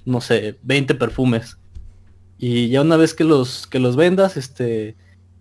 no 0.05 0.21
sé, 0.21 0.59
20 0.63 0.95
perfumes. 0.97 1.59
Y 2.39 2.71
ya 2.71 2.81
una 2.81 2.97
vez 2.97 3.15
que 3.15 3.25
los, 3.25 3.67
que 3.67 3.79
los 3.79 3.97
vendas, 3.97 4.37
este, 4.37 4.97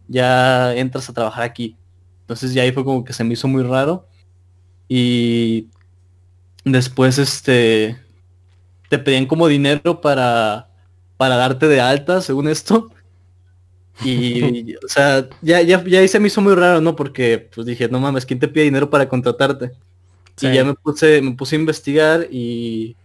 ya 0.07 0.75
entras 0.75 1.09
a 1.09 1.13
trabajar 1.13 1.43
aquí. 1.43 1.77
Entonces 2.21 2.53
ya 2.53 2.63
ahí 2.63 2.71
fue 2.71 2.83
como 2.83 3.03
que 3.03 3.13
se 3.13 3.23
me 3.23 3.33
hizo 3.33 3.47
muy 3.47 3.63
raro. 3.63 4.08
Y 4.89 5.67
después, 6.65 7.17
este, 7.17 7.97
te 8.89 8.99
pedían 8.99 9.27
como 9.27 9.47
dinero 9.47 10.01
para 10.01 10.69
para 11.19 11.35
darte 11.35 11.67
de 11.67 11.81
alta, 11.81 12.21
según 12.21 12.47
esto. 12.47 12.89
Y, 14.01 14.75
o 14.75 14.87
sea, 14.87 15.27
ya, 15.41 15.61
ya, 15.61 15.83
ya 15.83 15.99
ahí 15.99 16.07
se 16.07 16.21
me 16.21 16.27
hizo 16.27 16.39
muy 16.39 16.55
raro, 16.55 16.79
¿no? 16.79 16.95
Porque 16.95 17.49
pues 17.53 17.67
dije, 17.67 17.89
no 17.89 17.99
mames, 17.99 18.25
¿quién 18.25 18.39
te 18.39 18.47
pide 18.47 18.63
dinero 18.63 18.89
para 18.89 19.09
contratarte? 19.09 19.73
Y 20.39 20.53
ya 20.53 20.63
me 20.63 20.73
puse, 20.73 21.21
me 21.21 21.33
puse 21.33 21.57
a 21.57 21.59
investigar 21.59 22.27
y 22.31 22.95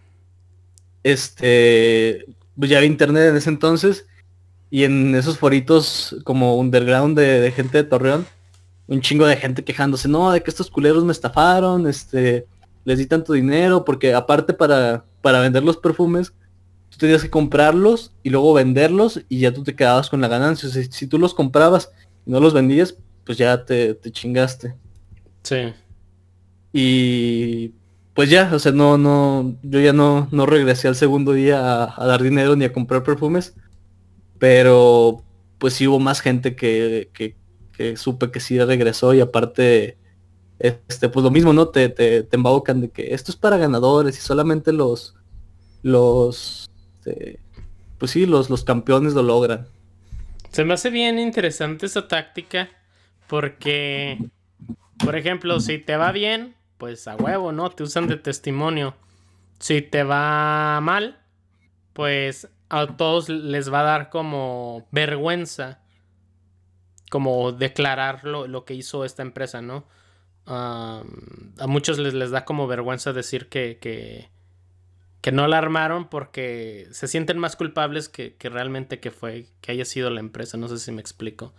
este 1.03 2.25
pues 2.57 2.69
ya 2.69 2.77
había 2.77 2.87
internet 2.87 3.23
en 3.23 3.35
ese 3.35 3.49
entonces 3.49 4.05
y 4.71 4.85
en 4.85 5.15
esos 5.15 5.37
foritos 5.37 6.15
como 6.23 6.57
underground 6.57 7.19
de, 7.19 7.41
de, 7.41 7.51
gente 7.51 7.79
de 7.79 7.83
Torreón, 7.83 8.25
un 8.87 9.01
chingo 9.01 9.25
de 9.25 9.37
gente 9.37 9.63
quejándose, 9.63 10.07
no, 10.07 10.31
de 10.31 10.41
que 10.41 10.49
estos 10.49 10.69
culeros 10.69 11.03
me 11.03 11.11
estafaron, 11.11 11.87
este, 11.87 12.45
les 12.83 12.99
di 12.99 13.05
tanto 13.07 13.33
dinero, 13.33 13.83
porque 13.83 14.13
aparte 14.13 14.53
para, 14.53 15.05
para 15.21 15.39
vender 15.39 15.63
los 15.63 15.77
perfumes, 15.77 16.33
tú 16.89 16.97
tenías 16.97 17.23
que 17.23 17.29
comprarlos 17.29 18.13
y 18.23 18.29
luego 18.29 18.53
venderlos 18.53 19.21
y 19.27 19.39
ya 19.39 19.53
tú 19.53 19.63
te 19.63 19.75
quedabas 19.75 20.09
con 20.09 20.21
la 20.21 20.27
ganancia. 20.27 20.69
O 20.69 20.71
sea, 20.71 20.83
si, 20.89 21.07
tú 21.07 21.17
los 21.19 21.33
comprabas 21.33 21.91
y 22.25 22.31
no 22.31 22.39
los 22.39 22.53
vendías, 22.53 22.95
pues 23.25 23.37
ya 23.37 23.65
te, 23.65 23.95
te 23.95 24.11
chingaste. 24.11 24.75
Sí. 25.43 25.73
Y 26.71 27.73
pues 28.13 28.29
ya, 28.29 28.49
o 28.53 28.59
sea, 28.59 28.71
no, 28.71 28.97
no, 28.97 29.57
yo 29.61 29.81
ya 29.81 29.91
no, 29.91 30.29
no 30.31 30.45
regresé 30.45 30.87
al 30.87 30.95
segundo 30.95 31.33
día 31.33 31.83
a, 31.83 32.05
dar 32.05 32.23
dinero 32.23 32.55
ni 32.55 32.65
a 32.65 32.71
comprar 32.71 33.03
perfumes. 33.03 33.55
Pero 34.39 35.23
pues 35.57 35.73
sí 35.73 35.87
hubo 35.87 35.99
más 35.99 36.21
gente 36.21 36.55
que, 36.55 37.09
que, 37.13 37.35
que 37.77 37.97
supe 37.97 38.31
que 38.31 38.39
sí 38.39 38.59
regresó 38.59 39.13
y 39.13 39.21
aparte 39.21 39.97
este, 40.59 41.09
pues 41.09 41.23
lo 41.23 41.31
mismo, 41.31 41.53
¿no? 41.53 41.67
Te, 41.67 41.89
te, 41.89 42.23
te 42.23 42.35
embaucan 42.37 42.81
de 42.81 42.89
que 42.89 43.13
esto 43.13 43.31
es 43.31 43.37
para 43.37 43.57
ganadores 43.57 44.17
y 44.17 44.21
solamente 44.21 44.71
los, 44.71 45.15
los, 45.83 46.69
este, 46.95 47.39
pues 47.97 48.11
sí, 48.11 48.25
los, 48.25 48.49
los 48.49 48.63
campeones 48.63 49.13
lo 49.13 49.23
logran. 49.23 49.67
Se 50.51 50.63
me 50.63 50.73
hace 50.73 50.89
bien 50.89 51.19
interesante 51.19 51.85
esa 51.85 52.07
táctica 52.07 52.69
porque, 53.27 54.17
por 54.99 55.15
ejemplo, 55.15 55.59
si 55.59 55.77
te 55.77 55.97
va 55.97 56.11
bien, 56.11 56.55
pues 56.77 57.07
a 57.07 57.15
huevo, 57.15 57.51
¿no? 57.51 57.69
Te 57.69 57.83
usan 57.83 58.07
de 58.07 58.17
testimonio. 58.17 58.95
Si 59.59 59.81
te 59.81 60.03
va 60.03 60.79
mal, 60.81 61.19
pues 61.93 62.47
a 62.69 62.87
todos 62.87 63.29
les 63.29 63.71
va 63.71 63.81
a 63.81 63.83
dar 63.83 64.09
como 64.09 64.87
vergüenza, 64.91 65.79
como 67.15 67.53
declarar 67.53 68.25
lo, 68.25 68.45
lo 68.45 68.65
que 68.65 68.73
hizo 68.73 69.05
esta 69.05 69.21
empresa, 69.21 69.61
¿no? 69.61 69.85
a 70.47 71.01
muchos 71.65 71.97
les, 71.97 72.13
les, 72.13 72.29
da 72.29 72.43
como 72.43 72.67
vergüenza 72.67 73.13
decir 73.13 73.47
que, 73.47 73.77
que, 73.79 74.27
que, 75.21 75.31
no 75.31 75.47
la 75.47 75.57
armaron 75.57 76.09
porque 76.09 76.89
se 76.91 77.07
sienten 77.07 77.37
más 77.37 77.55
culpables 77.55 78.09
que, 78.09 78.35
que, 78.35 78.49
realmente 78.49 78.99
que 78.99 79.11
fue, 79.11 79.47
que 79.61 79.71
haya 79.71 79.85
sido 79.85 80.09
la 80.09 80.19
empresa. 80.19 80.57
No 80.57 80.67
sé 80.67 80.77
si 80.77 80.91
me 80.91 80.99
explico. 80.99 81.53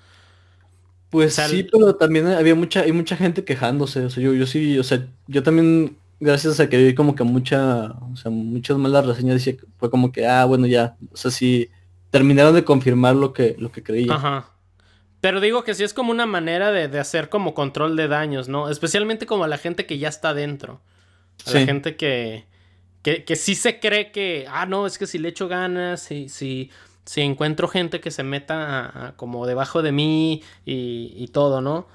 Pues 1.09 1.37
sí, 1.37 1.67
pero 1.73 1.97
también 1.97 2.27
había 2.27 2.55
mucha, 2.55 2.83
hay 2.83 2.93
mucha 2.93 3.17
gente 3.17 3.43
quejándose. 3.43 4.05
O 4.05 4.11
sea, 4.11 4.23
yo, 4.23 4.35
yo 4.35 4.47
sí, 4.47 4.79
o 4.79 4.85
sea, 4.85 5.07
yo 5.27 5.43
también, 5.43 5.97
gracias 6.21 6.61
a 6.61 6.69
que 6.69 6.77
vi 6.77 6.95
como 6.95 7.15
que 7.15 7.25
mucha, 7.25 7.93
o 8.13 8.17
sea, 8.17 8.31
muchas 8.31 8.77
malas 8.77 9.07
reseñas, 9.07 9.37
decía, 9.37 9.57
fue 9.79 9.89
como 9.89 10.13
que, 10.13 10.27
ah, 10.27 10.45
bueno, 10.45 10.67
ya, 10.67 10.99
o 11.11 11.17
sea, 11.17 11.31
sí, 11.31 11.71
terminaron 12.11 12.55
de 12.55 12.63
confirmar 12.63 13.17
lo 13.17 13.33
que, 13.33 13.57
lo 13.59 13.73
que 13.73 13.83
creía. 13.83 14.13
Ajá. 14.13 14.51
Pero 15.21 15.41
digo 15.41 15.65
que 15.65 15.75
sí 15.75 15.83
es 15.83 15.95
como 15.95 16.11
una 16.11 16.27
manera 16.27 16.71
de, 16.71 16.99
hacer 16.99 17.29
como 17.29 17.55
control 17.55 17.97
de 17.97 18.09
daños, 18.09 18.49
¿no? 18.49 18.69
Especialmente 18.69 19.27
como 19.27 19.45
a 19.45 19.49
la 19.49 19.59
gente 19.59 19.87
que 19.87 19.99
ya 19.99 20.09
está 20.09 20.35
dentro. 20.35 20.81
A 21.47 21.53
la 21.53 21.67
gente 21.67 21.97
que, 21.97 22.47
que, 23.03 23.25
que, 23.25 23.37
sí 23.37 23.55
se 23.55 23.79
cree 23.81 24.11
que, 24.11 24.47
ah, 24.49 24.67
no, 24.67 24.87
es 24.87 24.99
que 24.99 25.07
si 25.07 25.19
le 25.19 25.29
echo 25.29 25.49
ganas, 25.49 26.01
si, 26.03 26.29
si, 26.29 26.71
si 27.05 27.21
encuentro 27.21 27.69
gente 27.69 28.01
que 28.01 28.11
se 28.11 28.23
meta 28.23 29.15
como 29.17 29.47
debajo 29.47 29.83
de 29.83 29.93
mí 29.93 30.43
y, 30.65 31.13
y 31.17 31.29
todo, 31.29 31.61
¿no? 31.61 31.87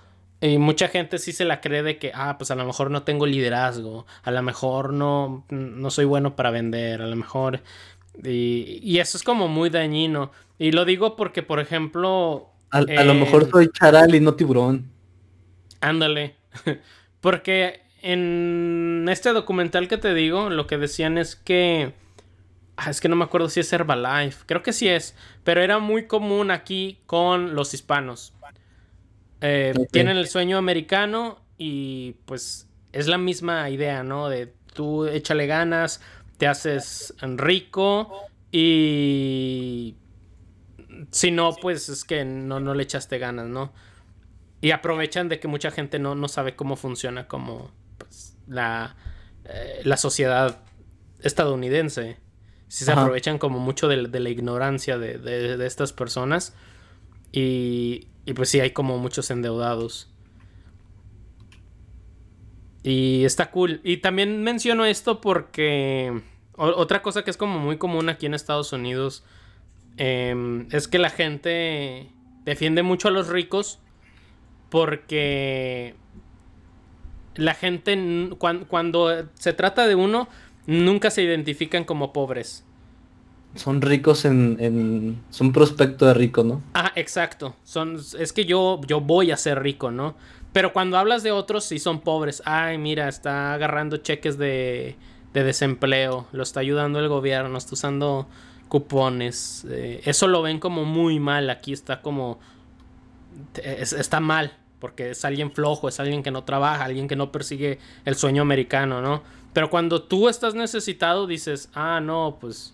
Y 0.41 0.57
mucha 0.57 0.87
gente 0.87 1.19
sí 1.19 1.33
se 1.33 1.45
la 1.45 1.61
cree 1.61 1.83
de 1.83 1.99
que, 1.99 2.11
ah, 2.15 2.37
pues 2.39 2.49
a 2.49 2.55
lo 2.55 2.65
mejor 2.65 2.89
no 2.89 3.03
tengo 3.03 3.27
liderazgo, 3.27 4.07
a 4.23 4.31
lo 4.31 4.41
mejor 4.41 4.91
no, 4.91 5.45
no 5.49 5.91
soy 5.91 6.05
bueno 6.05 6.35
para 6.35 6.49
vender, 6.49 7.01
a 7.01 7.07
lo 7.07 7.15
mejor... 7.15 7.61
Y, 8.23 8.79
y 8.83 8.99
eso 8.99 9.17
es 9.17 9.23
como 9.23 9.47
muy 9.47 9.69
dañino. 9.69 10.31
Y 10.59 10.73
lo 10.73 10.83
digo 10.83 11.15
porque, 11.15 11.43
por 11.43 11.59
ejemplo, 11.59 12.51
a, 12.71 13.03
lo 13.03 13.13
mejor 13.13 13.49
soy 13.49 13.69
charal 13.69 14.15
y 14.15 14.19
no 14.19 14.35
tiburón. 14.35 14.89
Ándale. 15.81 16.35
Porque 17.21 17.81
en 18.01 19.05
este 19.09 19.33
documental 19.33 19.87
que 19.87 19.97
te 19.97 20.13
digo, 20.13 20.49
lo 20.49 20.67
que 20.67 20.77
decían 20.77 21.17
es 21.17 21.35
que. 21.35 21.93
Ah, 22.77 22.89
es 22.89 23.01
que 23.01 23.09
no 23.09 23.15
me 23.15 23.25
acuerdo 23.25 23.49
si 23.49 23.59
es 23.59 23.71
Herbalife. 23.71 24.45
Creo 24.45 24.63
que 24.63 24.73
sí 24.73 24.87
es. 24.87 25.15
Pero 25.43 25.61
era 25.61 25.79
muy 25.79 26.07
común 26.07 26.49
aquí 26.49 26.99
con 27.05 27.53
los 27.53 27.73
hispanos. 27.73 28.33
Eh, 29.41 29.73
tienen 29.91 30.17
el 30.17 30.27
sueño 30.27 30.57
americano 30.57 31.41
y 31.57 32.13
pues 32.25 32.67
es 32.91 33.07
la 33.07 33.17
misma 33.17 33.69
idea, 33.69 34.03
¿no? 34.03 34.29
De 34.29 34.53
tú 34.73 35.05
échale 35.05 35.47
ganas, 35.47 36.01
te 36.37 36.47
haces 36.47 37.13
rico 37.21 38.29
y 38.51 39.95
si 41.09 41.31
no, 41.31 41.55
pues 41.55 41.89
es 41.89 42.03
que 42.03 42.23
no, 42.25 42.59
no 42.59 42.73
le 42.73 42.83
echaste 42.83 43.17
ganas, 43.17 43.47
¿no? 43.47 43.73
Y 44.61 44.71
aprovechan 44.71 45.29
de 45.29 45.39
que 45.39 45.47
mucha 45.47 45.71
gente 45.71 45.97
no, 45.97 46.13
no 46.13 46.27
sabe 46.27 46.55
cómo 46.55 46.75
funciona 46.75 47.27
como 47.27 47.71
pues, 47.97 48.37
la, 48.47 48.95
eh, 49.45 49.81
la 49.83 49.97
sociedad 49.97 50.61
estadounidense. 51.21 52.19
Si 52.67 52.85
se 52.85 52.91
aprovechan 52.91 53.37
como 53.37 53.59
mucho 53.59 53.87
de, 53.87 53.97
la 53.97 54.29
ignorancia 54.29 54.97
de, 54.97 55.65
estas 55.65 55.91
personas. 55.91 56.53
Y, 57.31 58.07
y 58.25 58.33
pues 58.33 58.49
sí, 58.49 58.59
hay 58.59 58.71
como 58.71 58.97
muchos 58.97 59.29
endeudados. 59.29 60.13
Y 62.83 63.25
está 63.25 63.51
cool. 63.51 63.81
Y 63.83 63.97
también 63.97 64.43
menciono 64.43 64.85
esto 64.85 65.19
porque 65.19 66.21
otra 66.55 67.01
cosa 67.01 67.23
que 67.23 67.31
es 67.31 67.37
como 67.37 67.59
muy 67.59 67.77
común 67.77 68.09
aquí 68.09 68.25
en 68.25 68.35
Estados 68.35 68.71
Unidos 68.71 69.23
Em, 69.97 70.67
es 70.71 70.87
que 70.87 70.99
la 70.99 71.09
gente 71.09 72.09
defiende 72.45 72.83
mucho 72.83 73.07
a 73.07 73.11
los 73.11 73.27
ricos 73.27 73.79
porque 74.69 75.95
la 77.35 77.53
gente 77.53 78.29
cuando, 78.37 79.27
se 79.35 79.53
trata 79.53 79.87
de 79.87 79.95
uno 79.95 80.27
nunca 80.65 81.11
se 81.11 81.23
identifican 81.23 81.83
como 81.83 82.13
pobres. 82.13 82.65
Son 83.55 83.81
ricos 83.81 84.23
en, 84.23 84.55
en, 84.61 85.21
son 85.29 85.51
prospecto 85.51 86.05
de 86.05 86.13
rico, 86.13 86.43
¿no? 86.43 86.61
Ah, 86.73 86.93
exacto. 86.95 87.55
Son 87.63 87.97
es 88.17 88.31
que 88.31 88.45
yo 88.45 88.79
yo 88.87 89.01
voy 89.01 89.31
a 89.31 89.37
ser 89.37 89.61
rico, 89.61 89.91
¿no? 89.91 90.15
Pero 90.53 90.71
cuando 90.71 90.97
hablas 90.97 91.21
de 91.21 91.33
otros 91.33 91.65
sí 91.65 91.77
son 91.77 91.99
pobres. 91.99 92.41
Ay, 92.45 92.77
mira, 92.77 93.09
está 93.09 93.53
agarrando 93.53 93.97
cheques 93.97 94.37
de 94.37 94.95
de 95.33 95.43
desempleo, 95.43 96.27
lo 96.31 96.43
está 96.43 96.59
ayudando 96.59 96.99
el 96.99 97.07
gobierno, 97.07 97.57
está 97.57 97.73
usando 97.73 98.27
cupones. 98.71 99.67
Eh, 99.69 99.99
eso 100.05 100.29
lo 100.29 100.41
ven 100.41 100.57
como 100.57 100.85
muy 100.85 101.19
mal. 101.19 101.49
Aquí 101.49 101.73
está 101.73 102.01
como... 102.01 102.39
está 103.53 104.21
mal. 104.21 104.53
Porque 104.79 105.09
es 105.09 105.25
alguien 105.25 105.51
flojo, 105.51 105.89
es 105.89 105.99
alguien 105.99 106.23
que 106.23 106.31
no 106.31 106.45
trabaja, 106.45 106.85
alguien 106.85 107.09
que 107.09 107.17
no 107.17 107.33
persigue 107.33 107.79
el 108.05 108.15
sueño 108.15 108.41
americano, 108.41 109.01
¿no? 109.01 109.23
Pero 109.51 109.69
cuando 109.69 110.03
tú 110.03 110.29
estás 110.29 110.55
necesitado, 110.55 111.27
dices, 111.27 111.69
ah, 111.73 111.99
no, 111.99 112.37
pues... 112.39 112.73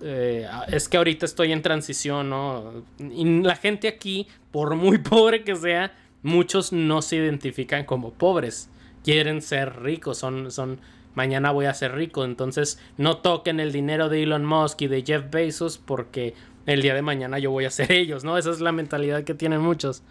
Eh, 0.00 0.48
es 0.68 0.88
que 0.88 0.96
ahorita 0.96 1.26
estoy 1.26 1.52
en 1.52 1.60
transición, 1.60 2.30
¿no? 2.30 2.82
Y 2.98 3.42
la 3.42 3.56
gente 3.56 3.88
aquí, 3.88 4.26
por 4.50 4.76
muy 4.76 4.96
pobre 5.12 5.44
que 5.44 5.56
sea, 5.56 5.94
muchos 6.22 6.72
no 6.72 7.02
se 7.02 7.16
identifican 7.16 7.84
como 7.84 8.14
pobres. 8.14 8.70
Quieren 9.04 9.42
ser 9.42 9.82
ricos, 9.82 10.16
son, 10.16 10.50
son 10.50 10.80
mañana 11.16 11.50
voy 11.50 11.66
a 11.66 11.74
ser 11.74 11.96
rico. 11.96 12.24
Entonces 12.24 12.78
no 12.96 13.16
toquen 13.16 13.58
el 13.58 13.72
dinero 13.72 14.08
de 14.08 14.22
Elon 14.22 14.44
Musk 14.44 14.82
y 14.82 14.86
de 14.86 15.02
Jeff 15.04 15.24
Bezos 15.30 15.78
porque 15.78 16.34
el 16.66 16.82
día 16.82 16.94
de 16.94 17.02
mañana 17.02 17.40
yo 17.40 17.50
voy 17.50 17.64
a 17.64 17.70
ser 17.70 17.90
ellos, 18.00 18.22
¿no? 18.22 18.38
Esa 18.38 18.52
es 18.52 18.60
la 18.60 18.70
mentalidad 18.70 19.24
que 19.24 19.34
tienen 19.34 19.60
muchos. 19.60 20.04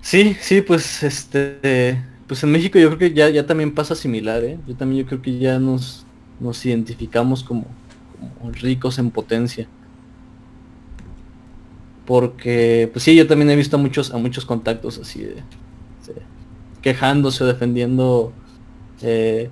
sí, 0.00 0.36
sí, 0.40 0.62
pues 0.62 1.04
este, 1.04 2.02
pues 2.26 2.42
en 2.42 2.50
México 2.50 2.78
yo 2.78 2.88
creo 2.88 2.98
que 2.98 3.14
ya, 3.14 3.28
ya 3.28 3.46
también 3.46 3.74
pasa 3.74 3.94
similar, 3.94 4.42
¿eh? 4.42 4.58
Yo 4.66 4.74
también 4.74 5.02
yo 5.02 5.08
creo 5.08 5.22
que 5.22 5.38
ya 5.38 5.58
nos, 5.58 6.04
nos 6.40 6.64
identificamos 6.66 7.44
como, 7.44 7.66
ricos 8.60 8.98
en 8.98 9.10
potencia 9.10 9.68
porque 12.06 12.88
pues 12.92 13.02
sí 13.02 13.14
yo 13.16 13.26
también 13.26 13.50
he 13.50 13.56
visto 13.56 13.76
muchos 13.76 14.12
a 14.12 14.18
muchos 14.18 14.44
contactos 14.46 14.98
así 14.98 15.22
de, 15.22 15.42
quejándose 16.84 17.42
o 17.42 17.46
defendiendo. 17.46 18.32
Eh, 19.00 19.48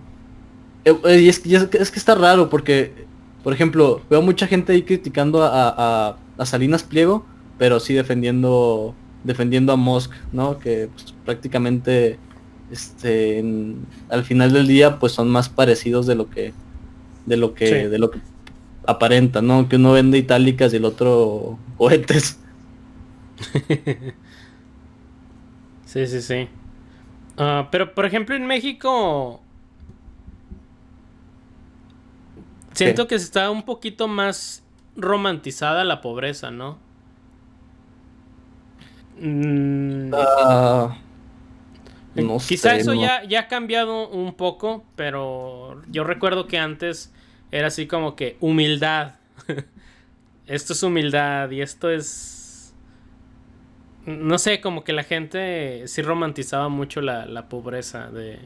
eh, 0.84 1.20
y 1.20 1.28
es, 1.28 1.40
que 1.40 1.78
está 1.80 2.14
raro 2.14 2.50
porque, 2.50 2.92
por 3.42 3.54
ejemplo, 3.54 4.02
veo 4.10 4.20
mucha 4.20 4.46
gente 4.46 4.72
ahí 4.74 4.82
criticando 4.82 5.42
a, 5.42 6.18
Salinas 6.44 6.82
Pliego, 6.82 7.24
pero 7.56 7.80
sí 7.80 7.94
defendiendo 7.94 8.94
defendiendo 9.24 9.72
a 9.72 9.76
Musk, 9.76 10.10
¿no? 10.32 10.58
Que 10.58 10.88
pues, 10.92 11.14
prácticamente 11.24 12.18
este 12.72 13.44
al 14.08 14.24
final 14.24 14.52
del 14.52 14.66
día 14.66 14.98
pues 14.98 15.12
son 15.12 15.30
más 15.30 15.48
parecidos 15.48 16.06
de 16.08 16.16
lo 16.16 16.28
que 16.28 16.52
de 17.26 17.36
lo 17.36 17.54
que 17.54 17.88
de 17.88 17.98
lo 18.00 18.10
que 18.10 18.18
aparenta, 18.84 19.40
¿no? 19.40 19.68
Que 19.68 19.76
uno 19.76 19.92
vende 19.92 20.18
itálicas 20.18 20.72
y 20.72 20.76
el 20.76 20.84
otro 20.84 21.58
cohetes. 21.76 22.40
sí, 25.86 26.06
sí, 26.08 26.20
sí. 26.20 26.48
Ah, 27.36 27.68
pero 27.70 27.94
por 27.94 28.04
ejemplo 28.04 28.36
en 28.36 28.46
México 28.46 29.40
siento 32.72 33.06
que 33.06 33.14
está 33.14 33.50
un 33.50 33.62
poquito 33.62 34.08
más 34.08 34.64
romantizada 34.96 35.84
la 35.84 36.00
pobreza, 36.00 36.50
¿no? 36.50 36.78
Mm. 39.20 40.10
No 40.10 41.02
Quizá 42.46 42.76
eso 42.76 42.92
Ya, 42.92 43.24
ya 43.24 43.40
ha 43.40 43.48
cambiado 43.48 44.08
un 44.08 44.34
poco, 44.34 44.84
pero 44.96 45.80
yo 45.90 46.04
recuerdo 46.04 46.46
que 46.46 46.58
antes 46.58 47.12
era 47.50 47.68
así 47.68 47.86
como 47.86 48.16
que 48.16 48.36
humildad. 48.40 49.14
esto 50.46 50.72
es 50.72 50.82
humildad 50.82 51.50
y 51.50 51.62
esto 51.62 51.90
es... 51.90 52.41
No 54.06 54.38
sé, 54.38 54.60
como 54.60 54.82
que 54.82 54.92
la 54.92 55.04
gente 55.04 55.86
sí 55.86 56.02
romantizaba 56.02 56.68
mucho 56.68 57.00
la, 57.00 57.48
pobreza 57.48 58.10
de... 58.10 58.38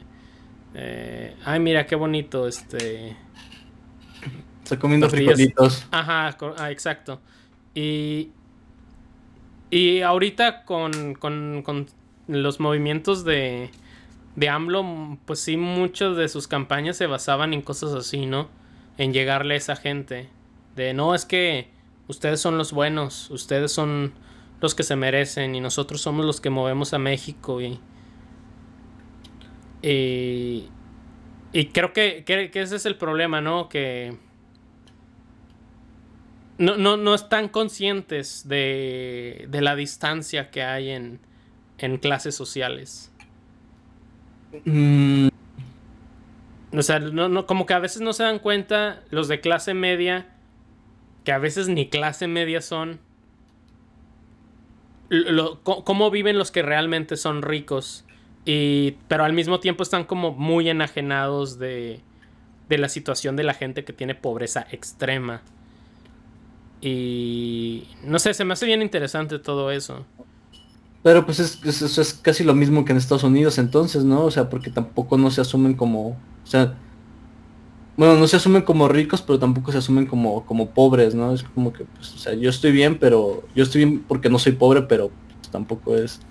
Eh, 0.75 1.35
ay, 1.45 1.59
mira, 1.59 1.85
qué 1.85 1.95
bonito, 1.95 2.47
este... 2.47 3.15
Está 4.63 4.77
comiendo 4.77 5.09
frijolitos. 5.09 5.87
Ajá, 5.91 6.35
ah, 6.57 6.71
exacto. 6.71 7.21
Y, 7.73 8.31
y 9.71 10.01
ahorita 10.01 10.65
con, 10.65 11.15
con, 11.15 11.63
con 11.63 11.87
los 12.27 12.59
movimientos 12.59 13.23
de, 13.23 13.71
de 14.35 14.49
AMLO, 14.49 15.17
pues 15.25 15.39
sí, 15.39 15.57
muchas 15.57 16.15
de 16.15 16.29
sus 16.29 16.47
campañas 16.47 16.97
se 16.97 17.07
basaban 17.07 17.53
en 17.53 17.61
cosas 17.61 17.93
así, 17.93 18.25
¿no? 18.25 18.49
En 18.97 19.13
llegarle 19.13 19.55
a 19.55 19.57
esa 19.57 19.75
gente. 19.75 20.29
De 20.75 20.93
no, 20.93 21.15
es 21.15 21.25
que 21.25 21.69
ustedes 22.07 22.39
son 22.39 22.57
los 22.57 22.71
buenos, 22.71 23.31
ustedes 23.31 23.71
son 23.71 24.13
los 24.59 24.75
que 24.75 24.83
se 24.83 24.95
merecen 24.95 25.55
y 25.55 25.61
nosotros 25.61 26.01
somos 26.01 26.25
los 26.25 26.41
que 26.41 26.49
movemos 26.49 26.93
a 26.93 26.99
México 26.99 27.61
y... 27.61 27.79
Y, 29.81 30.69
y 31.53 31.67
creo 31.67 31.93
que, 31.93 32.23
que, 32.25 32.49
que 32.49 32.61
ese 32.61 32.75
es 32.77 32.85
el 32.87 32.95
problema, 32.95 33.41
¿no? 33.41 33.69
Que 33.69 34.17
no, 36.57 36.77
no, 36.77 36.97
no 36.97 37.13
están 37.13 37.47
conscientes 37.47 38.47
de, 38.47 39.45
de 39.49 39.61
la 39.61 39.75
distancia 39.75 40.49
que 40.49 40.63
hay 40.63 40.89
en, 40.89 41.19
en 41.77 41.97
clases 41.97 42.35
sociales. 42.35 43.11
Mm. 44.65 45.27
O 46.73 46.81
sea, 46.81 46.99
no, 46.99 47.29
no, 47.29 47.45
como 47.45 47.65
que 47.65 47.73
a 47.75 47.79
veces 47.79 48.01
no 48.01 48.13
se 48.13 48.23
dan 48.23 48.39
cuenta 48.39 49.03
los 49.11 49.27
de 49.27 49.39
clase 49.39 49.73
media, 49.73 50.35
que 51.23 51.31
a 51.31 51.37
veces 51.37 51.69
ni 51.69 51.87
clase 51.87 52.27
media 52.27 52.61
son, 52.61 52.99
lo, 55.09 55.61
cómo 55.63 56.11
viven 56.11 56.37
los 56.37 56.51
que 56.51 56.61
realmente 56.61 57.17
son 57.17 57.41
ricos. 57.41 58.05
Y, 58.45 58.95
pero 59.07 59.25
al 59.25 59.33
mismo 59.33 59.59
tiempo 59.59 59.83
están 59.83 60.05
como 60.05 60.31
muy 60.31 60.69
enajenados 60.69 61.59
de, 61.59 62.01
de 62.69 62.77
la 62.77 62.89
situación 62.89 63.35
de 63.35 63.43
la 63.43 63.53
gente 63.53 63.83
que 63.83 63.93
tiene 63.93 64.15
pobreza 64.15 64.65
extrema. 64.71 65.41
Y 66.81 67.87
no 68.03 68.19
sé, 68.19 68.33
se 68.33 68.45
me 68.45 68.53
hace 68.53 68.65
bien 68.65 68.81
interesante 68.81 69.39
todo 69.39 69.71
eso. 69.71 70.05
Pero 71.03 71.25
pues 71.25 71.39
es, 71.39 71.63
es, 71.63 71.97
es, 71.97 72.13
casi 72.13 72.43
lo 72.43 72.53
mismo 72.53 72.83
que 72.85 72.91
en 72.91 72.97
Estados 72.97 73.23
Unidos 73.23 73.57
entonces, 73.57 74.03
¿no? 74.03 74.25
O 74.25 74.31
sea, 74.31 74.49
porque 74.49 74.69
tampoco 74.69 75.17
no 75.17 75.31
se 75.31 75.41
asumen 75.41 75.73
como, 75.73 76.09
o 76.09 76.17
sea, 76.43 76.75
bueno, 77.97 78.15
no 78.15 78.27
se 78.27 78.37
asumen 78.37 78.61
como 78.61 78.87
ricos, 78.87 79.21
pero 79.21 79.39
tampoco 79.39 79.71
se 79.71 79.79
asumen 79.79 80.05
como, 80.05 80.45
como 80.45 80.69
pobres, 80.69 81.15
¿no? 81.15 81.33
Es 81.33 81.43
como 81.43 81.73
que, 81.73 81.83
pues, 81.83 82.13
o 82.13 82.17
sea, 82.17 82.33
yo 82.35 82.49
estoy 82.49 82.71
bien, 82.71 82.99
pero 82.99 83.43
yo 83.55 83.63
estoy 83.63 83.83
bien 83.83 84.03
porque 84.07 84.29
no 84.29 84.37
soy 84.37 84.53
pobre, 84.53 84.83
pero 84.83 85.09
pues, 85.39 85.49
tampoco 85.49 85.95
es... 85.95 86.21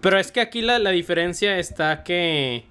Pero 0.00 0.18
es 0.18 0.30
que 0.30 0.40
aquí 0.40 0.62
la, 0.62 0.78
la 0.78 0.90
diferencia 0.90 1.58
está 1.58 2.04
que... 2.04 2.64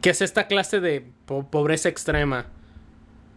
que 0.00 0.10
es 0.10 0.22
esta 0.22 0.46
clase 0.46 0.78
de 0.78 1.04
pobreza 1.26 1.88
extrema 1.88 2.46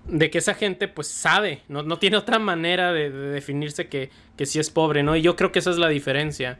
de 0.06 0.30
que 0.30 0.38
esa 0.38 0.54
gente 0.54 0.88
pues 0.88 1.08
sabe, 1.08 1.62
no, 1.67 1.84
no 1.84 1.98
tiene 1.98 2.17
otra 2.17 2.39
manera 2.39 2.91
de, 2.91 3.10
definirse 3.10 3.88
que, 3.88 4.10
que 4.36 4.46
si 4.46 4.60
es 4.60 4.69
pobre, 4.69 5.04
¿no? 5.04 5.15
Y 5.15 5.22
yo 5.22 5.36
creo 5.36 5.52
que 5.52 5.60
esa 5.60 5.72
es 5.72 5.78
la 5.78 5.88
diferencia. 5.88 6.60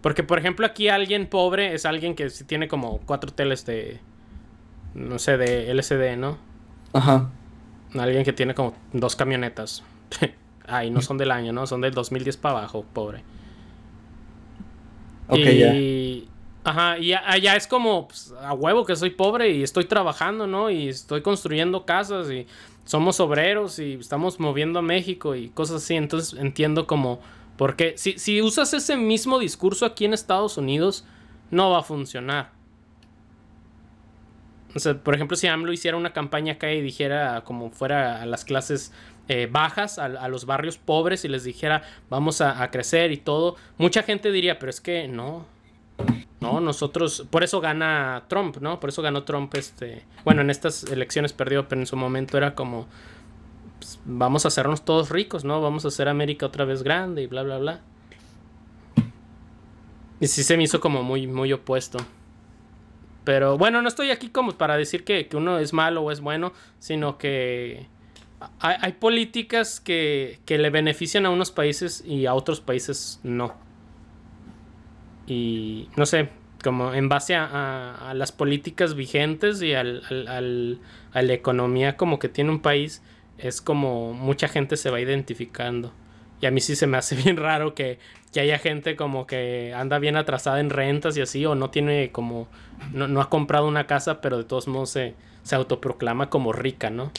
Porque, 0.00 0.22
por 0.22 0.38
ejemplo, 0.38 0.66
aquí 0.66 0.88
alguien 0.88 1.26
pobre 1.26 1.74
es 1.74 1.84
alguien 1.84 2.14
que 2.14 2.30
tiene 2.46 2.68
como 2.68 2.98
cuatro 3.00 3.32
teles 3.32 3.66
de, 3.66 4.00
no 4.94 5.18
sé, 5.18 5.36
de 5.36 5.70
LCD, 5.70 6.16
¿no? 6.16 6.38
Ajá. 6.92 7.30
Alguien 7.98 8.24
que 8.24 8.32
tiene 8.32 8.54
como 8.54 8.74
dos 8.92 9.16
camionetas. 9.16 9.82
Ay, 10.66 10.90
no 10.90 11.02
son 11.02 11.18
del 11.18 11.30
año, 11.30 11.52
¿no? 11.52 11.66
Son 11.66 11.80
del 11.80 11.92
2010 11.92 12.36
para 12.36 12.58
abajo, 12.58 12.84
pobre. 12.92 13.22
Ok, 15.28 15.38
y... 15.38 16.26
Ajá, 16.62 16.98
y 16.98 17.14
allá 17.14 17.56
es 17.56 17.66
como 17.66 18.08
pues, 18.08 18.34
a 18.42 18.52
huevo 18.52 18.84
que 18.84 18.94
soy 18.94 19.10
pobre 19.10 19.50
y 19.50 19.62
estoy 19.62 19.86
trabajando, 19.86 20.46
¿no? 20.46 20.70
Y 20.70 20.88
estoy 20.88 21.22
construyendo 21.22 21.86
casas 21.86 22.30
y 22.30 22.46
somos 22.84 23.18
obreros 23.18 23.78
y 23.78 23.94
estamos 23.94 24.38
moviendo 24.38 24.80
a 24.80 24.82
México 24.82 25.34
y 25.34 25.48
cosas 25.48 25.82
así. 25.82 25.94
Entonces 25.94 26.38
entiendo 26.38 26.86
como, 26.86 27.20
porque 27.60 27.92
si, 27.98 28.18
si 28.18 28.40
usas 28.40 28.72
ese 28.72 28.96
mismo 28.96 29.38
discurso 29.38 29.84
aquí 29.84 30.06
en 30.06 30.14
Estados 30.14 30.56
Unidos, 30.56 31.04
no 31.50 31.68
va 31.68 31.80
a 31.80 31.82
funcionar. 31.82 32.52
O 34.74 34.78
sea, 34.78 34.94
por 34.96 35.14
ejemplo, 35.14 35.36
si 35.36 35.46
AMLO 35.46 35.70
hiciera 35.70 35.98
una 35.98 36.14
campaña 36.14 36.54
acá 36.54 36.72
y 36.72 36.80
dijera 36.80 37.42
como 37.44 37.70
fuera 37.70 38.22
a 38.22 38.24
las 38.24 38.46
clases 38.46 38.94
eh, 39.28 39.46
bajas, 39.52 39.98
a, 39.98 40.26
los 40.28 40.46
barrios 40.46 40.78
pobres 40.78 41.26
y 41.26 41.28
les 41.28 41.44
dijera 41.44 41.82
vamos 42.08 42.40
a, 42.40 42.62
a 42.62 42.70
crecer 42.70 43.12
y 43.12 43.18
todo, 43.18 43.56
mucha 43.76 44.04
gente 44.04 44.32
diría, 44.32 44.58
pero 44.58 44.70
es 44.70 44.80
que 44.80 45.06
no, 45.06 45.44
no, 46.40 46.60
nosotros, 46.60 47.26
por 47.28 47.44
eso 47.44 47.60
gana 47.60 48.24
Trump, 48.28 48.56
¿no? 48.62 48.80
Por 48.80 48.88
eso 48.88 49.02
ganó 49.02 49.24
Trump, 49.24 49.54
este, 49.54 50.06
bueno, 50.24 50.40
en 50.40 50.48
estas 50.48 50.84
elecciones 50.84 51.34
perdió, 51.34 51.68
pero 51.68 51.82
en 51.82 51.86
su 51.86 51.96
momento 51.96 52.38
era 52.38 52.54
como, 52.54 52.86
pues, 53.80 53.98
vamos 54.04 54.44
a 54.44 54.48
hacernos 54.48 54.84
todos 54.84 55.10
ricos, 55.10 55.44
¿no? 55.44 55.60
Vamos 55.60 55.84
a 55.84 55.88
hacer 55.88 56.08
América 56.08 56.46
otra 56.46 56.64
vez 56.64 56.82
grande 56.82 57.22
y 57.22 57.26
bla, 57.26 57.42
bla, 57.42 57.58
bla. 57.58 57.80
Y 60.20 60.26
sí 60.26 60.44
se 60.44 60.56
me 60.56 60.64
hizo 60.64 60.80
como 60.80 61.02
muy, 61.02 61.26
muy 61.26 61.52
opuesto. 61.52 61.98
Pero 63.24 63.56
bueno, 63.56 63.80
no 63.80 63.88
estoy 63.88 64.10
aquí 64.10 64.28
como 64.28 64.52
para 64.52 64.76
decir 64.76 65.04
que, 65.04 65.26
que 65.26 65.36
uno 65.36 65.58
es 65.58 65.72
malo 65.72 66.02
o 66.02 66.10
es 66.10 66.20
bueno, 66.20 66.52
sino 66.78 67.16
que 67.16 67.86
hay, 68.58 68.76
hay 68.80 68.92
políticas 68.92 69.80
que, 69.80 70.40
que 70.44 70.58
le 70.58 70.68
benefician 70.68 71.24
a 71.24 71.30
unos 71.30 71.50
países 71.50 72.04
y 72.06 72.26
a 72.26 72.34
otros 72.34 72.60
países 72.60 73.18
no. 73.22 73.54
Y 75.26 75.88
no 75.96 76.04
sé, 76.04 76.28
como 76.62 76.92
en 76.94 77.08
base 77.08 77.34
a, 77.34 78.12
las 78.14 78.32
políticas 78.32 78.94
vigentes 78.94 79.62
y 79.62 79.74
al, 79.74 80.02
a 81.12 81.22
la 81.22 81.32
economía 81.32 81.96
como 81.96 82.18
que 82.18 82.28
tiene 82.28 82.50
un 82.50 82.60
país, 82.60 83.02
es 83.42 83.60
como 83.60 84.12
mucha 84.12 84.48
gente 84.48 84.76
se 84.76 84.90
va 84.90 85.00
identificando. 85.00 85.92
Y 86.40 86.46
a 86.46 86.50
mí 86.50 86.60
sí 86.60 86.76
se 86.76 86.86
me 86.86 86.96
hace 86.96 87.16
bien 87.22 87.36
raro 87.36 87.74
que, 87.74 87.98
haya 88.36 88.58
gente 88.58 88.94
como 88.94 89.26
que 89.26 89.74
anda 89.74 89.98
bien 89.98 90.16
atrasada 90.16 90.60
en 90.60 90.70
rentas 90.70 91.16
y 91.16 91.20
así, 91.20 91.44
o 91.46 91.54
no 91.54 91.70
tiene 91.70 92.12
como, 92.12 92.46
no, 92.92 93.20
ha 93.20 93.28
comprado 93.28 93.66
una 93.66 93.86
casa, 93.86 94.20
pero 94.20 94.38
de 94.38 94.44
todos 94.44 94.68
modos 94.68 94.90
se, 94.90 95.14
se 95.42 95.56
autoproclama 95.56 96.30
como 96.30 96.52
rica, 96.52 96.90
¿no? 96.90 97.10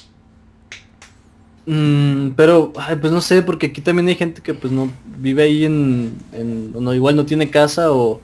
Mm, 1.66 2.32
pero, 2.32 2.72
pues 2.74 3.12
no 3.12 3.22
sé, 3.22 3.42
porque 3.42 3.68
aquí 3.68 3.82
también 3.82 4.08
hay 4.08 4.16
gente 4.16 4.42
que 4.42 4.54
pues 4.54 4.74
no 4.74 4.90
vive 5.18 5.44
ahí 5.44 5.66
en, 5.66 6.18
en 6.32 6.72
no, 6.72 6.94
igual 6.94 7.16
no 7.16 7.26
tiene 7.26 7.52
casa 7.52 7.92
o, 7.92 8.22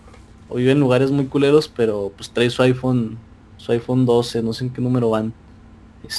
vive 0.56 0.72
en 0.72 0.80
lugares 0.80 1.12
muy 1.12 1.26
culeros, 1.26 1.68
pero 1.68 2.12
pues 2.16 2.30
trae 2.30 2.50
su 2.50 2.64
iPhone, 2.64 3.18
su 3.58 3.74
iPhone 3.74 4.06
12, 4.06 4.42
no 4.42 4.54
sé 4.54 4.66
en 4.66 4.70
qué 4.72 4.82
número 4.82 5.10
van. 5.10 5.34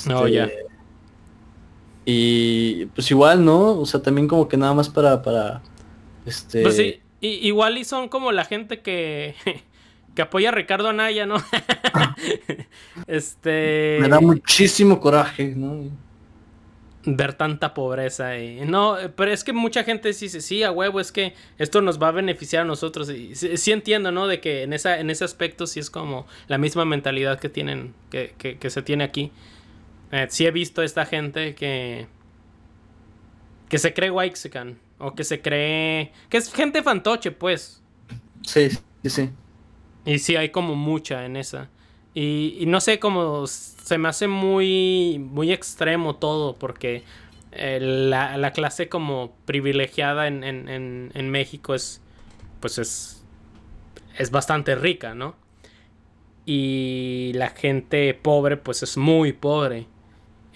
no, 0.07 0.27
este, 0.27 0.33
ya. 0.33 0.49
Y 2.11 2.87
pues 2.87 3.11
igual, 3.11 3.44
¿no? 3.44 3.79
O 3.79 3.85
sea, 3.85 4.01
también 4.01 4.29
como 4.29 4.49
que 4.49 4.57
nada 4.57 4.73
más 4.73 4.88
para, 4.88 5.21
para, 5.23 5.61
este... 6.25 6.62
Pues 6.62 6.75
sí, 6.75 7.01
igual 7.21 7.77
y 7.77 7.85
son 7.85 8.09
como 8.09 8.33
la 8.33 8.47
gente 8.47 8.81
que, 8.81 9.35
que 10.14 10.23
apoya 10.23 10.49
a 10.49 10.53
Ricardo 10.53 10.88
Anaya, 10.88 11.27
¿no? 11.27 11.37
este... 13.07 13.99
Me 14.01 14.09
da 14.09 14.21
muchísimo 14.21 14.99
coraje, 15.01 15.53
¿no? 15.55 15.90
ver 17.05 17.35
tanta 17.35 17.75
pobreza 17.75 18.38
y 18.38 18.61
no, 18.66 18.97
pero 19.16 19.31
es 19.31 19.44
que 19.44 19.53
mucha 19.53 19.85
gente 19.85 20.09
dice, 20.09 20.40
sí, 20.40 20.62
a 20.62 20.71
huevo, 20.71 21.01
es 21.01 21.12
que 21.12 21.35
esto 21.57 21.81
nos 21.81 22.03
va 22.03 22.09
a 22.09 22.12
beneficiar 22.12 22.62
a 22.62 22.64
nosotros 22.66 23.09
y 23.11 23.35
sí, 23.35 23.73
entiendo, 23.73 24.12
¿no? 24.12 24.27
De 24.27 24.40
que 24.40 24.62
en, 24.62 24.73
esa, 24.73 24.99
en 24.99 25.09
ese 25.11 25.25
aspecto 25.25 25.66
sí 25.66 25.81
es 25.81 25.90
como 25.90 26.27
la 26.49 26.59
misma 26.59 26.85
mentalidad 26.85 27.38
que 27.38 27.49
tienen, 27.49 27.94
que, 28.11 28.35
que, 28.38 28.71
se 28.71 28.83
tiene 28.83 29.05
aquí. 29.05 29.31
Eh, 30.12 30.27
sí 30.31 30.47
he 30.47 30.51
visto 30.51 30.83
esta 30.83 31.05
gente 31.07 31.55
que 31.55 32.07
que 33.68 33.79
se 33.79 33.92
cree 33.92 34.11
Waxican 34.11 34.79
o 34.99 35.14
que 35.14 35.25
se 35.25 35.40
cree 35.40 36.12
que 36.29 36.38
es 36.38 36.53
gente 36.53 36.83
fantoche, 36.83 37.31
pues. 37.31 37.83
Sí, 38.42 38.71
sí, 39.03 39.11
sí. 39.11 39.31
Y 40.05 40.18
sí 40.18 40.37
hay 40.37 40.51
como 40.51 40.75
mucha 40.75 41.25
en 41.25 41.37
esa. 41.37 41.68
Y, 42.14 42.64
no 42.66 42.81
sé 42.81 42.99
cómo 42.99 43.47
se 43.47 43.99
me 43.99 44.09
hace 44.09 44.27
muy, 44.27 45.18
muy 45.21 45.53
extremo 45.53 46.16
todo, 46.16 46.57
porque 46.57 47.05
eh, 47.53 47.79
la, 47.81 48.53
clase 48.53 48.88
como 48.88 49.37
privilegiada 49.44 50.27
en, 50.27 50.42
en, 50.42 51.12
en, 51.14 51.31
México 51.31 51.75
es, 51.75 52.01
pues 52.59 52.79
es, 52.79 53.23
es 54.16 54.33
bastante 54.33 54.75
rica, 54.75 55.14
¿no? 55.14 55.37
Y 56.44 57.33
la 57.35 57.51
gente 57.51 58.14
pobre, 58.14 58.57
pues 58.57 58.83
es 58.83 58.97
muy 58.97 59.33
pobre. 59.33 59.87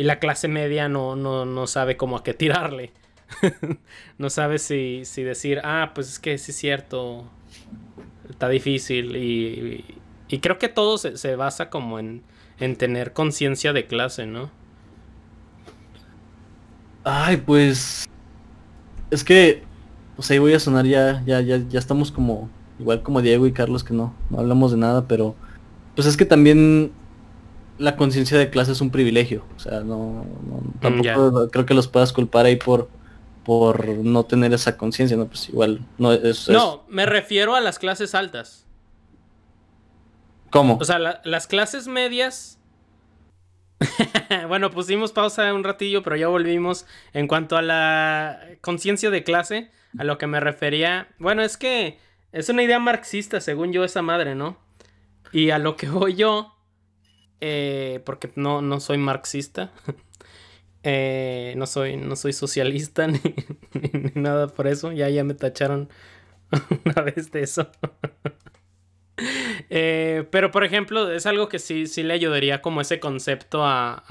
Y 0.02 0.04
la 0.04 0.18
clase 0.18 0.48
media 0.48 0.88
no, 0.88 1.14
no, 1.14 1.44
no 1.44 1.68
sabe 1.68 1.96
cómo 1.96 2.16
a 2.16 2.24
qué 2.24 2.34
tirarle. 2.34 2.90
no 4.18 4.30
sabe 4.30 4.58
si, 4.58 5.04
si, 5.04 5.22
decir, 5.22 5.60
ah, 5.62 5.92
pues 5.94 6.08
es 6.08 6.18
que 6.18 6.38
sí 6.38 6.50
es 6.50 6.56
cierto, 6.56 7.30
está 8.28 8.48
difícil. 8.48 9.14
Y, 9.14 9.84
y, 10.26 10.38
creo 10.40 10.58
que 10.58 10.68
todo 10.68 10.98
se, 10.98 11.16
se 11.16 11.36
basa 11.36 11.70
como 11.70 12.00
en, 12.00 12.24
en 12.58 12.74
tener 12.74 13.12
conciencia 13.12 13.72
de 13.72 13.86
clase, 13.86 14.26
¿no? 14.26 14.50
Ay, 17.04 17.36
pues... 17.36 18.08
Es 19.12 19.22
que, 19.22 19.62
pues 20.16 20.28
ahí 20.32 20.40
voy 20.40 20.54
a 20.54 20.58
sonar 20.58 20.84
ya, 20.84 21.22
ya, 21.24 21.40
ya, 21.42 21.58
ya 21.58 21.78
estamos 21.78 22.10
como, 22.10 22.50
igual 22.80 23.04
como 23.04 23.22
Diego 23.22 23.46
y 23.46 23.52
Carlos, 23.52 23.84
que 23.84 23.94
no, 23.94 24.16
no 24.30 24.40
hablamos 24.40 24.72
de 24.72 24.78
nada, 24.78 25.06
pero 25.06 25.36
pues 25.94 26.08
es 26.08 26.16
que 26.16 26.24
también 26.24 26.90
la 27.78 27.96
conciencia 27.96 28.38
de 28.38 28.50
clase 28.50 28.72
es 28.72 28.80
un 28.80 28.90
privilegio. 28.90 29.44
O 29.56 29.58
sea, 29.58 29.80
no, 29.80 30.24
mm, 30.24 30.80
tampoco 30.80 31.48
creo 31.50 31.66
que 31.66 31.74
los 31.74 31.88
puedas 31.88 32.12
culpar 32.12 32.46
ahí 32.46 32.56
por 32.56 32.88
por 33.44 33.88
no 33.88 34.24
tener 34.24 34.52
esa 34.52 34.76
conciencia, 34.76 35.16
¿no? 35.16 35.26
Pues 35.26 35.48
igual 35.48 35.80
no 35.98 36.12
es, 36.12 36.48
No, 36.48 36.84
me 36.88 37.06
refiero 37.06 37.54
a 37.54 37.60
las 37.60 37.78
clases 37.78 38.14
altas. 38.14 38.66
¿Cómo? 40.50 40.78
O 40.80 40.84
sea, 40.84 41.20
las 41.24 41.46
clases 41.46 41.88
medias. 41.88 42.58
bueno, 44.48 44.70
pusimos 44.70 45.12
pausa 45.12 45.52
un 45.54 45.64
ratillo, 45.64 46.02
pero 46.02 46.16
ya 46.16 46.28
volvimos. 46.28 46.86
En 47.12 47.26
cuanto 47.26 47.56
a 47.56 47.62
la 47.62 48.38
conciencia 48.60 49.10
de 49.10 49.24
clase, 49.24 49.70
a 49.98 50.04
lo 50.04 50.18
que 50.18 50.26
me 50.26 50.40
refería. 50.40 51.08
Bueno, 51.18 51.42
es 51.42 51.56
que 51.56 51.98
es 52.32 52.48
una 52.48 52.62
idea 52.62 52.78
marxista, 52.78 53.40
según 53.40 53.72
yo, 53.72 53.82
esa 53.82 54.02
madre, 54.02 54.34
¿no? 54.34 54.58
Y 55.32 55.50
a 55.50 55.58
lo 55.58 55.76
que 55.76 55.88
voy 55.88 56.14
yo, 56.14 56.51
eh, 57.44 58.00
porque 58.04 58.30
no, 58.36 58.62
no 58.62 58.78
soy 58.78 58.98
marxista, 58.98 59.72
eh, 60.84 61.54
no, 61.56 61.66
soy, 61.66 61.96
no 61.96 62.14
soy 62.14 62.32
socialista 62.32 63.06
ni, 63.08 63.20
nada 64.14 64.46
por 64.46 64.68
eso, 64.68 64.92
ya, 64.92 65.08
ya 65.08 65.24
me 65.24 65.34
tacharon 65.34 65.88
una 66.84 67.02
vez 67.02 67.32
de 67.32 67.42
eso. 67.42 67.68
Eh, 69.70 70.28
pero 70.30 70.52
por 70.52 70.62
ejemplo, 70.62 71.10
es 71.10 71.26
algo 71.26 71.48
que 71.48 71.58
sí, 71.58 71.88
sí 71.88 72.04
le 72.04 72.14
ayudaría 72.14 72.62
como 72.62 72.80
ese 72.80 73.00
concepto 73.00 73.64
a, 73.64 74.04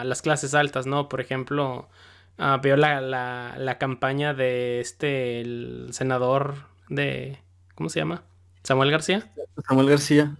a 0.00 0.04
las 0.04 0.20
clases 0.20 0.54
altas, 0.54 0.86
¿no? 0.86 1.08
Por 1.08 1.22
ejemplo, 1.22 1.88
ah, 2.36 2.60
veo 2.62 2.76
la, 2.76 3.00
la, 3.00 3.54
la, 3.56 3.78
campaña 3.78 4.34
de 4.34 4.80
este, 4.80 5.44
senador 5.92 6.56
de... 6.90 7.38
¿Cómo 7.74 7.88
se 7.88 8.00
llama? 8.00 8.24
Samuel 8.64 8.90
García. 8.90 9.32
Samuel 9.66 9.88
García. 9.88 10.36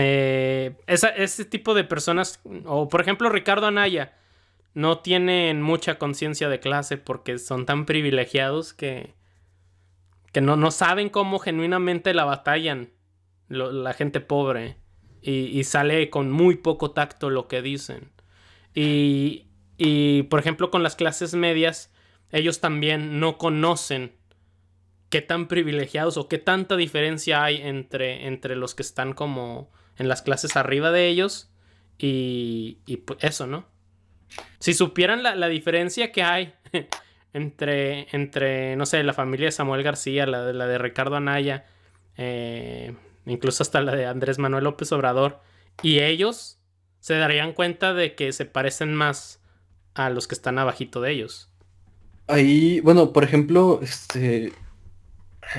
Eh, 0.00 0.76
ese 0.86 1.44
tipo 1.44 1.74
de 1.74 1.82
personas, 1.82 2.40
o 2.66 2.88
por 2.88 3.00
ejemplo 3.00 3.30
Ricardo 3.30 3.66
Anaya, 3.66 4.16
no 4.72 5.00
tienen 5.00 5.60
mucha 5.60 5.98
conciencia 5.98 6.48
de 6.48 6.60
clase 6.60 6.98
porque 6.98 7.36
son 7.38 7.66
tan 7.66 7.84
privilegiados 7.84 8.72
que, 8.72 9.14
que 10.32 10.40
no, 10.40 10.54
no 10.54 10.70
saben 10.70 11.08
cómo 11.08 11.40
genuinamente 11.40 12.14
la 12.14 12.24
batallan 12.24 12.92
la 13.48 13.92
gente 13.92 14.20
pobre 14.20 14.76
y, 15.20 15.64
sale 15.64 16.10
con 16.10 16.30
muy 16.30 16.56
poco 16.56 16.92
tacto 16.92 17.28
lo 17.28 17.48
que 17.48 17.60
dicen. 17.60 18.12
Y, 18.74 19.48
y, 19.78 20.22
por 20.24 20.38
ejemplo, 20.38 20.70
con 20.70 20.82
las 20.82 20.94
clases 20.94 21.34
medias, 21.34 21.92
ellos 22.30 22.60
también 22.60 23.18
no 23.18 23.36
conocen 23.36 24.12
qué 25.10 25.22
tan 25.22 25.48
privilegiados 25.48 26.18
o 26.18 26.28
qué 26.28 26.38
tanta 26.38 26.76
diferencia 26.76 27.42
hay 27.42 27.56
entre, 27.56 28.26
entre 28.26 28.54
los 28.54 28.74
que 28.74 28.82
están 28.82 29.12
como 29.12 29.70
en 29.98 30.08
las 30.08 30.22
clases 30.22 30.56
arriba 30.56 30.90
de 30.90 31.08
ellos 31.08 31.50
y, 31.98 32.78
y 32.86 32.98
pues 32.98 33.18
eso, 33.22 33.46
¿no? 33.46 33.66
Si 34.60 34.74
supieran 34.74 35.22
la, 35.22 35.48
diferencia 35.48 36.12
que 36.12 36.22
hay 36.22 36.54
entre, 37.32 38.06
entre, 38.12 38.76
no 38.76 38.86
sé, 38.86 39.02
la 39.02 39.12
familia 39.12 39.46
de 39.46 39.52
Samuel 39.52 39.82
García, 39.82 40.26
la, 40.26 40.52
la 40.52 40.66
de 40.66 40.78
Ricardo 40.78 41.16
Anaya, 41.16 41.66
eh, 42.16 42.94
incluso 43.26 43.62
hasta 43.62 43.80
la 43.80 43.94
de 43.94 44.06
Andrés 44.06 44.38
Manuel 44.38 44.64
López 44.64 44.92
Obrador, 44.92 45.40
y 45.82 46.00
ellos 46.00 46.58
se 47.00 47.14
darían 47.14 47.52
cuenta 47.52 47.94
de 47.94 48.14
que 48.14 48.32
se 48.32 48.44
parecen 48.44 48.94
más 48.94 49.40
a 49.94 50.10
los 50.10 50.28
que 50.28 50.34
están 50.34 50.58
abajito 50.58 51.00
de 51.00 51.12
ellos. 51.12 51.50
Ahí, 52.26 52.80
bueno, 52.80 53.12
por 53.12 53.24
ejemplo, 53.24 53.80
este, 53.82 54.52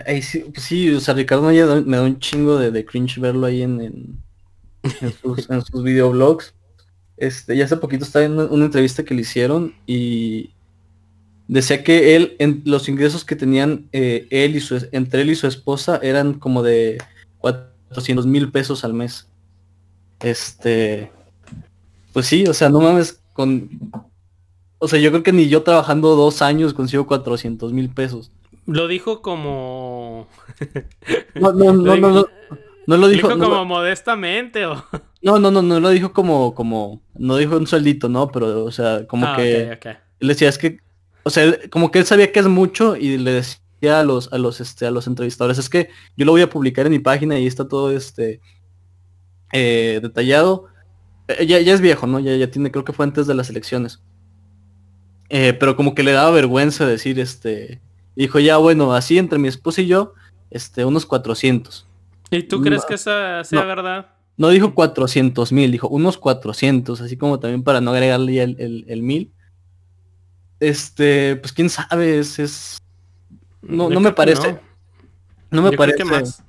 ahí 0.05 0.21
sí, 0.21 0.45
pues 0.53 0.63
sí, 0.63 0.93
o 0.93 0.99
sea, 0.99 1.15
Ricardo 1.15 1.47
Anaya 1.47 1.65
me 1.85 1.97
da 1.97 2.03
un 2.03 2.19
chingo 2.19 2.57
de, 2.57 2.71
de 2.71 2.85
cringe 2.85 3.19
verlo 3.19 3.47
ahí 3.47 3.63
en 3.63 4.21
sus, 5.21 5.49
en 5.49 5.61
sus 5.61 5.83
videoblogs. 5.83 6.53
Este, 7.17 7.57
ya 7.57 7.65
hace 7.65 7.77
poquito 7.77 8.05
estaba 8.05 8.25
en 8.25 8.39
una, 8.39 8.65
entrevista 8.65 9.03
que 9.03 9.13
le 9.13 9.21
hicieron 9.21 9.75
y 9.85 10.51
decía 11.47 11.83
que 11.83 12.15
él, 12.15 12.35
en 12.39 12.61
los 12.65 12.87
ingresos 12.87 13.25
que 13.25 13.35
tenían 13.35 13.89
eh, 13.91 14.27
él 14.29 14.55
y 14.55 14.61
su, 14.61 14.87
entre 14.93 15.21
él 15.21 15.29
y 15.29 15.35
su 15.35 15.47
esposa 15.47 15.99
eran 16.01 16.35
como 16.35 16.63
de 16.63 16.97
400 17.39 18.25
mil 18.25 18.51
pesos 18.51 18.85
al 18.85 18.93
mes. 18.93 19.27
Este, 20.21 21.11
pues 22.13 22.25
sí, 22.25 22.45
o 22.47 22.53
sea, 22.53 22.69
no 22.69 22.79
mames, 22.79 23.21
con, 23.33 23.69
o 24.77 24.87
sea, 24.87 24.99
yo 24.99 25.11
creo 25.11 25.23
que 25.23 25.33
ni 25.33 25.49
yo 25.49 25.63
trabajando 25.63 26.15
dos 26.15 26.41
años 26.41 26.73
consigo 26.73 27.05
400 27.05 27.73
mil 27.73 27.89
pesos. 27.89 28.31
Lo 28.65 28.87
dijo 28.87 29.21
como... 29.21 30.27
no, 31.35 31.51
no, 31.51 31.73
no, 31.73 31.97
no, 31.97 32.11
no 32.11 32.25
lo 32.97 33.07
dijo, 33.07 33.29
como 33.29 33.65
modestamente 33.65 34.65
o. 34.65 34.83
No, 35.21 35.37
no, 35.37 35.51
no, 35.51 35.61
no 35.61 35.81
lo 35.81 35.89
dijo 35.89 36.13
como, 36.13 36.55
como, 36.55 37.01
no 37.13 37.35
dijo 37.35 37.57
un 37.57 37.67
sueldito, 37.67 38.07
¿no? 38.07 38.29
Pero, 38.29 38.63
o 38.63 38.71
sea, 38.71 39.05
como 39.05 39.25
ah, 39.27 39.35
que 39.35 39.77
le 40.19 40.27
decía, 40.27 40.47
es 40.47 40.57
que, 40.57 40.79
o 41.23 41.29
sea, 41.29 41.57
como 41.69 41.91
que 41.91 41.99
él 41.99 42.05
sabía 42.05 42.31
que 42.31 42.39
es 42.39 42.47
mucho 42.47 42.95
y 42.95 43.17
le 43.17 43.33
decía 43.33 43.99
a 43.99 44.03
los, 44.05 44.31
a 44.31 44.37
los, 44.37 44.61
este, 44.61 44.85
a 44.85 44.91
los 44.91 45.07
entrevistadores, 45.07 45.57
es 45.57 45.69
que 45.69 45.89
yo 46.15 46.25
lo 46.25 46.31
voy 46.31 46.41
a 46.41 46.49
publicar 46.49 46.85
en 46.85 46.93
mi 46.93 46.99
página 46.99 47.37
y 47.37 47.47
está 47.47 47.67
todo, 47.67 47.91
este, 47.91 48.39
eh, 49.51 49.99
detallado. 50.01 50.67
Eh, 51.27 51.45
ya, 51.45 51.59
ya 51.59 51.73
es 51.73 51.81
viejo, 51.81 52.07
¿no? 52.07 52.19
Ya, 52.19 52.35
ya 52.37 52.49
tiene, 52.49 52.71
creo 52.71 52.85
que 52.85 52.93
fue 52.93 53.05
antes 53.05 53.27
de 53.27 53.35
las 53.35 53.49
elecciones. 53.49 54.01
Eh, 55.29 55.53
pero 55.53 55.75
como 55.75 55.93
que 55.95 56.03
le 56.03 56.13
daba 56.13 56.31
vergüenza 56.31 56.85
decir, 56.87 57.19
este, 57.19 57.81
dijo, 58.15 58.39
ya, 58.39 58.55
bueno, 58.55 58.93
así 58.93 59.17
entre 59.17 59.37
mi 59.37 59.47
esposa 59.47 59.81
y 59.81 59.87
yo, 59.87 60.13
este, 60.49 60.85
unos 60.85 61.05
400. 61.05 61.88
¿Y 62.31 62.43
tú 62.43 62.61
crees 62.61 62.85
que 62.85 62.95
esa 62.95 63.43
sea 63.43 63.63
verdad? 63.63 64.11
No 64.37 64.49
dijo 64.49 64.73
400 64.73 65.51
mil, 65.51 65.71
dijo 65.71 65.89
unos 65.89 66.17
400, 66.17 67.01
así 67.01 67.17
como 67.17 67.39
también 67.39 67.61
para 67.63 67.81
no 67.81 67.91
agregarle 67.91 68.41
el, 68.41 68.85
el, 68.87 69.01
mil. 69.01 69.33
Este, 70.61 71.35
pues 71.35 71.51
quién 71.51 71.69
sabe, 71.69 72.19
es... 72.19 72.77
No, 73.61 73.89
no 73.89 73.99
me 73.99 74.13
parece. 74.13 74.57
No, 75.51 75.61
me 75.61 75.73
parece. 75.73 76.05
más. 76.05 76.41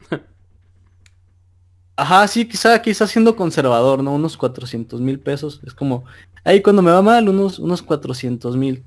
Ajá, 1.97 2.29
sí, 2.29 2.47
quizá, 2.47 2.81
quizá 2.81 3.07
siendo 3.09 3.35
conservador, 3.35 4.05
¿no? 4.05 4.15
Unos 4.15 4.37
400 4.37 5.01
mil 5.01 5.19
pesos. 5.19 5.61
Es 5.67 5.75
como, 5.75 6.05
ahí 6.45 6.63
cuando 6.63 6.83
me 6.83 6.93
va 6.93 7.03
mal, 7.03 7.29
unos, 7.29 7.59
unos 7.59 7.83
400 7.83 8.57
mil. 8.57 8.85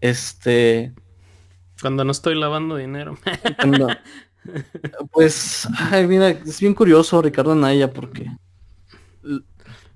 Este... 0.00 0.94
Cuando 1.82 2.04
no 2.04 2.12
estoy 2.12 2.36
lavando 2.36 2.76
dinero. 2.76 3.18
Pues, 5.12 5.68
ay, 5.90 6.06
mira, 6.06 6.30
es 6.30 6.60
bien 6.60 6.74
curioso 6.74 7.20
Ricardo 7.20 7.52
Anaya 7.52 7.92
porque 7.92 8.30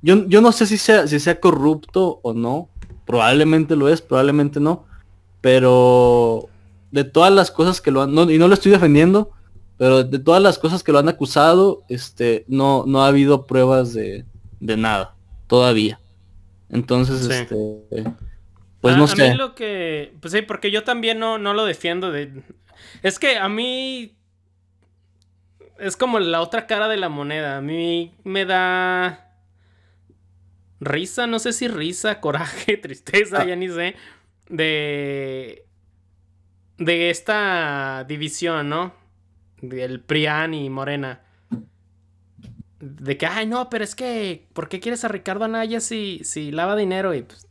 yo, 0.03 0.27
yo 0.27 0.41
no 0.41 0.53
sé 0.53 0.67
si 0.67 0.77
sea, 0.77 1.07
si 1.07 1.19
sea 1.19 1.41
corrupto 1.41 2.21
o 2.23 2.35
no. 2.35 2.69
Probablemente 3.07 3.77
lo 3.77 3.89
es, 3.89 4.03
probablemente 4.03 4.61
no. 4.61 4.87
Pero 5.41 6.49
de 6.91 7.05
todas 7.05 7.33
las 7.33 7.51
cosas 7.51 7.81
que 7.81 7.91
lo 7.91 8.03
han, 8.03 8.13
y 8.31 8.39
no 8.39 8.49
lo 8.49 8.55
estoy 8.55 8.71
defendiendo, 8.71 9.33
pero 9.79 10.05
de 10.05 10.19
todas 10.19 10.43
las 10.43 10.59
cosas 10.59 10.83
que 10.83 10.93
lo 10.93 10.99
han 10.99 11.09
acusado, 11.09 11.83
este, 11.89 12.45
no, 12.49 12.85
no 12.87 13.03
ha 13.03 13.09
habido 13.09 13.47
pruebas 13.47 13.93
de, 13.95 14.25
de 14.61 14.77
nada, 14.77 15.17
todavía. 15.47 15.99
Entonces, 16.71 17.29
este, 17.29 17.57
pues 18.81 18.97
no 18.97 19.07
sé. 19.07 19.27
A 19.27 19.31
mí 19.33 19.37
lo 19.37 19.55
que, 19.55 20.15
pues 20.21 20.33
sí, 20.33 20.43
porque 20.43 20.71
yo 20.71 20.85
también 20.85 21.19
no, 21.19 21.39
no 21.39 21.53
lo 21.53 21.65
defiendo 21.65 22.13
de, 22.13 22.43
es 23.03 23.19
que 23.19 23.39
a 23.39 23.49
mí 23.49 24.15
es 25.79 25.97
como 25.97 26.19
la 26.19 26.41
otra 26.41 26.67
cara 26.67 26.89
de 26.89 26.97
la 26.97 27.09
moneda. 27.09 27.57
A 27.59 27.61
mí 27.61 28.15
me 28.25 28.45
da 28.45 29.39
risa, 30.81 31.27
no 31.27 31.39
sé 31.39 31.53
si 31.53 31.69
risa, 31.69 32.21
coraje, 32.21 32.77
tristeza, 32.77 33.41
ah. 33.41 33.45
ya 33.45 33.57
ni 33.57 33.69
sé, 33.69 33.97
de 34.49 35.65
de 36.79 37.11
esta 37.11 38.05
división, 38.05 38.69
¿no? 38.69 38.95
Del 39.61 40.01
Prián 40.01 40.55
y 40.55 40.69
Morena. 40.71 41.23
de 42.81 43.17
que, 43.17 43.27
ay, 43.27 43.47
no, 43.47 43.71
pero 43.71 43.85
es 43.85 43.95
que, 43.95 44.49
¿por 44.53 44.69
qué 44.69 44.81
quieres 44.81 45.05
a 45.05 45.09
Ricardo 45.09 45.45
Anaya 45.45 45.81
si, 45.81 46.21
si 46.25 46.51
lava 46.51 46.77
dinero? 46.77 47.15
Y 47.15 47.23
pues, 47.23 47.47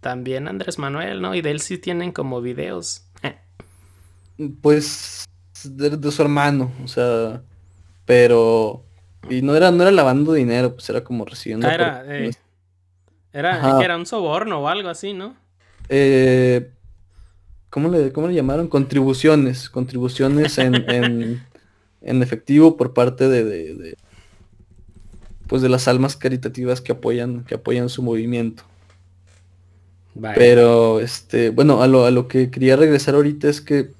también 0.00 0.48
Andrés 0.48 0.78
Manuel, 0.78 1.20
¿no? 1.20 1.34
Y 1.34 1.42
de 1.42 1.50
él 1.50 1.60
sí 1.60 1.78
tienen 1.78 2.12
como 2.12 2.40
videos. 2.40 3.06
pues, 4.62 5.24
de, 5.64 6.10
su 6.10 6.22
hermano, 6.22 6.72
o 6.82 6.88
sea, 6.88 7.42
pero... 8.04 8.84
Y 9.30 9.42
no 9.42 9.54
era, 9.54 9.70
no 9.70 9.82
era 9.82 9.92
lavando 9.92 10.32
dinero, 10.32 10.74
pues 10.74 10.88
era 10.90 11.04
como 11.04 11.24
recibiendo... 11.24 11.66
Ah, 11.68 11.74
era, 11.74 12.04
eh, 12.06 12.30
era, 13.32 13.82
era 13.82 13.96
un 13.96 14.06
soborno 14.06 14.60
o 14.60 14.68
algo 14.68 14.88
así, 14.88 15.12
¿no? 15.12 15.36
Eh, 15.88 16.70
¿cómo, 17.70 17.88
le, 17.88 18.12
¿Cómo 18.12 18.26
le 18.26 18.34
llamaron? 18.34 18.68
Contribuciones, 18.68 19.70
contribuciones 19.70 20.58
en, 20.58 20.74
en, 20.90 21.42
en 22.00 22.22
efectivo 22.22 22.76
por 22.76 22.94
parte 22.94 23.28
de, 23.28 23.44
de 23.44 23.96
pues 25.52 25.60
de 25.60 25.68
las 25.68 25.86
almas 25.86 26.16
caritativas 26.16 26.80
que 26.80 26.92
apoyan, 26.92 27.44
que 27.44 27.56
apoyan 27.56 27.90
su 27.90 28.02
movimiento. 28.02 28.62
Pero, 30.34 31.00
este, 31.00 31.50
bueno, 31.50 31.82
a 31.82 31.86
lo, 31.86 32.06
a 32.06 32.10
lo 32.10 32.26
que 32.26 32.50
quería 32.50 32.76
regresar 32.76 33.14
ahorita 33.14 33.48
es 33.48 33.60
que, 33.60 33.90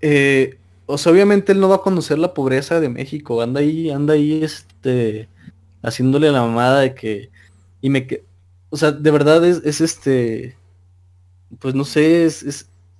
eh, 0.00 0.57
o 0.88 0.98
sea, 0.98 1.12
obviamente 1.12 1.52
él 1.52 1.60
no 1.60 1.68
va 1.68 1.76
a 1.76 1.82
conocer 1.82 2.18
la 2.18 2.32
pobreza 2.34 2.80
de 2.80 2.88
México, 2.88 3.42
anda 3.42 3.60
ahí, 3.60 3.90
anda 3.90 4.14
ahí, 4.14 4.42
este, 4.42 5.28
haciéndole 5.82 6.32
la 6.32 6.42
mamada 6.42 6.80
de 6.80 6.94
que, 6.94 7.30
y 7.82 7.90
me, 7.90 8.06
que, 8.06 8.24
o 8.70 8.76
sea, 8.76 8.92
de 8.92 9.10
verdad 9.10 9.44
es, 9.44 9.62
es 9.64 9.82
este, 9.82 10.56
pues 11.58 11.74
no 11.74 11.84
sé, 11.84 12.24
es, 12.24 12.42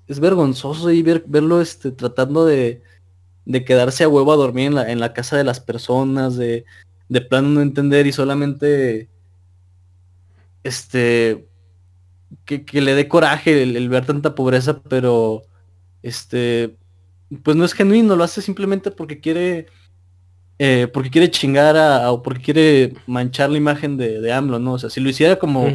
es, 0.07 0.21
vergonzoso 0.21 0.91
y 0.91 1.03
ver, 1.03 1.25
verlo, 1.27 1.63
este, 1.63 1.91
tratando 1.91 2.45
de, 2.45 2.83
de 3.47 3.65
quedarse 3.65 4.05
a 4.05 4.09
huevo 4.09 4.33
a 4.33 4.37
dormir 4.37 4.67
en 4.67 4.75
la, 4.75 4.93
en 4.93 5.01
la 5.01 5.15
casa 5.15 5.39
de 5.39 5.45
las 5.45 5.61
personas, 5.61 6.37
de, 6.37 6.67
de 7.09 7.21
plano 7.23 7.49
no 7.49 7.63
entender 7.63 8.07
y 8.07 8.13
solamente 8.13 9.09
este 10.63 11.49
que, 12.45 12.81
le 12.81 12.95
dé 12.95 13.09
coraje 13.09 13.63
el, 13.63 13.89
ver 13.89 14.07
tanta 14.07 14.35
pobreza, 14.35 14.83
pero 14.83 15.43
este 16.03 16.77
pues 17.43 17.57
no 17.57 17.65
es 17.65 17.75
genuino, 17.75 18.17
lo 18.17 18.25
hace 18.25 18.43
simplemente 18.43 18.91
porque 18.91 19.21
quiere 19.21 19.67
eh, 20.59 20.89
porque 20.93 21.11
quiere 21.11 21.31
chingar 21.31 21.77
a, 21.77 22.11
o 22.11 22.23
porque 22.23 22.43
quiere 22.43 22.95
manchar 23.07 23.51
la 23.51 23.59
imagen 23.59 23.97
de, 23.97 24.21
de 24.21 24.33
AMLO, 24.33 24.59
¿no? 24.59 24.75
O 24.75 24.79
sea, 24.79 24.91
si 24.91 25.01
lo 25.01 25.09
hiciera 25.09 25.37
como 25.37 25.69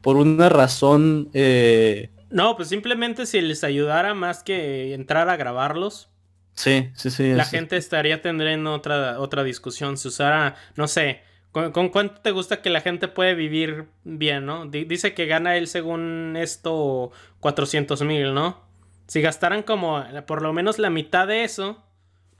por 0.00 0.16
una 0.16 0.48
razón 0.48 1.30
eh... 1.32 2.10
No, 2.30 2.56
pues 2.56 2.68
simplemente 2.68 3.24
si 3.24 3.40
les 3.40 3.62
ayudara 3.62 4.14
más 4.14 4.42
que 4.42 4.94
entrar 4.94 5.28
a 5.28 5.36
grabarlos, 5.36 6.10
Sí, 6.56 6.88
sí, 6.94 7.10
sí. 7.10 7.34
La 7.34 7.44
gente 7.44 7.76
estaría 7.76 8.22
teniendo 8.22 8.72
otra, 8.72 9.20
otra 9.20 9.44
discusión. 9.44 9.98
Si 9.98 10.08
usara, 10.08 10.56
no 10.74 10.88
sé, 10.88 11.20
¿con, 11.52 11.90
cuánto 11.90 12.20
te 12.22 12.30
gusta 12.30 12.62
que 12.62 12.70
la 12.70 12.80
gente 12.80 13.08
puede 13.08 13.34
vivir 13.34 13.84
bien, 14.04 14.46
no? 14.46 14.66
dice 14.66 15.12
que 15.12 15.26
gana 15.26 15.56
él 15.56 15.68
según 15.68 16.34
esto 16.36 17.12
400 17.40 18.02
mil, 18.02 18.32
¿no? 18.32 18.65
Si 19.06 19.20
gastaran 19.20 19.62
como 19.62 20.04
por 20.26 20.42
lo 20.42 20.52
menos 20.52 20.78
la 20.78 20.90
mitad 20.90 21.26
de 21.26 21.44
eso, 21.44 21.82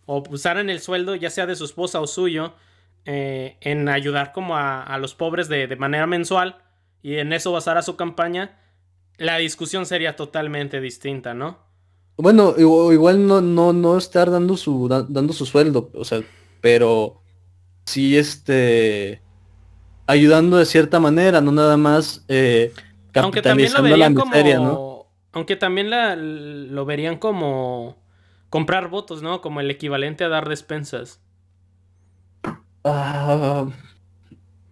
o 0.07 0.23
usaran 0.31 0.71
el 0.71 0.81
sueldo, 0.81 1.15
ya 1.15 1.31
sea 1.31 1.47
de 1.47 1.57
su 1.57 1.65
esposa 1.65 2.01
o 2.01 2.07
suyo, 2.07 2.55
eh, 3.05 3.57
en 3.61 3.89
ayudar 3.89 4.33
como 4.33 4.57
a, 4.57 4.97
los 4.99 5.15
pobres 5.15 5.49
de, 5.49 5.67
de 5.67 5.77
manera 5.77 6.07
mensual, 6.07 6.57
y 7.03 7.17
en 7.17 7.33
eso 7.33 7.53
basara 7.53 7.83
su 7.83 7.97
campaña, 7.97 8.59
la 9.19 9.37
discusión 9.39 9.87
sería 9.87 10.17
totalmente 10.17 10.81
distinta, 10.81 11.35
¿no? 11.35 11.67
Bueno, 12.19 12.55
igual 12.59 13.27
no, 13.27 13.41
no, 13.43 13.73
no 13.73 13.99
estar 13.99 14.31
dando 14.31 14.57
su, 14.57 14.89
dando 14.89 15.33
su 15.35 15.45
sueldo, 15.45 15.91
o 15.93 16.05
sea, 16.05 16.23
pero 16.63 17.21
sí 17.85 18.17
este 18.17 19.21
ayudando 20.07 20.57
de 20.57 20.65
cierta 20.65 20.99
manera, 20.99 21.43
no 21.43 21.53
nada 21.53 21.77
más 21.77 22.25
eh, 22.29 22.73
aunque 23.15 23.43
también 23.43 23.73
lo 23.73 23.83
verían 23.83 24.15
como, 24.15 24.96
Aunque 25.37 25.55
también 25.55 25.91
la, 25.91 26.17
lo 26.17 26.87
verían 26.87 27.19
como 27.19 27.99
comprar 28.49 28.89
votos, 28.89 29.21
¿no? 29.21 29.43
Como 29.43 29.61
el 29.61 29.71
equivalente 29.71 30.25
a 30.25 30.31
dar 30.31 30.49
despensas. 30.49 31.21
Ah, 32.83 33.67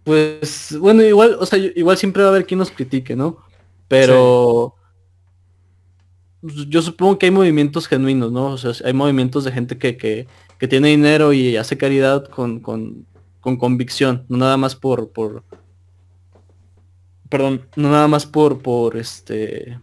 pues 0.03 0.75
bueno, 0.79 1.03
igual, 1.03 1.37
o 1.39 1.45
sea, 1.45 1.59
igual 1.59 1.97
siempre 1.97 2.23
va 2.23 2.29
a 2.29 2.31
haber 2.31 2.47
quien 2.47 2.57
nos 2.57 2.71
critique, 2.71 3.15
¿no? 3.15 3.37
Pero 3.87 4.73
yo 6.41 6.81
supongo 6.81 7.19
que 7.19 7.27
hay 7.27 7.31
movimientos 7.31 7.87
genuinos, 7.87 8.31
¿no? 8.31 8.47
O 8.47 8.57
sea, 8.57 8.71
hay 8.83 8.93
movimientos 8.93 9.43
de 9.43 9.51
gente 9.51 9.77
que, 9.77 9.97
que, 9.97 10.27
que 10.57 10.67
tiene 10.67 10.87
dinero 10.87 11.31
y 11.31 11.57
hace 11.57 11.77
caridad 11.77 12.25
con, 12.25 12.59
con, 12.59 13.05
con, 13.39 13.57
convicción, 13.57 14.25
no 14.29 14.39
nada 14.39 14.57
más 14.57 14.75
por, 14.75 15.11
por, 15.11 15.43
perdón, 17.29 17.67
no 17.75 17.91
nada 17.91 18.07
más 18.07 18.25
por, 18.25 18.63
por 18.63 18.97
este, 18.97 19.79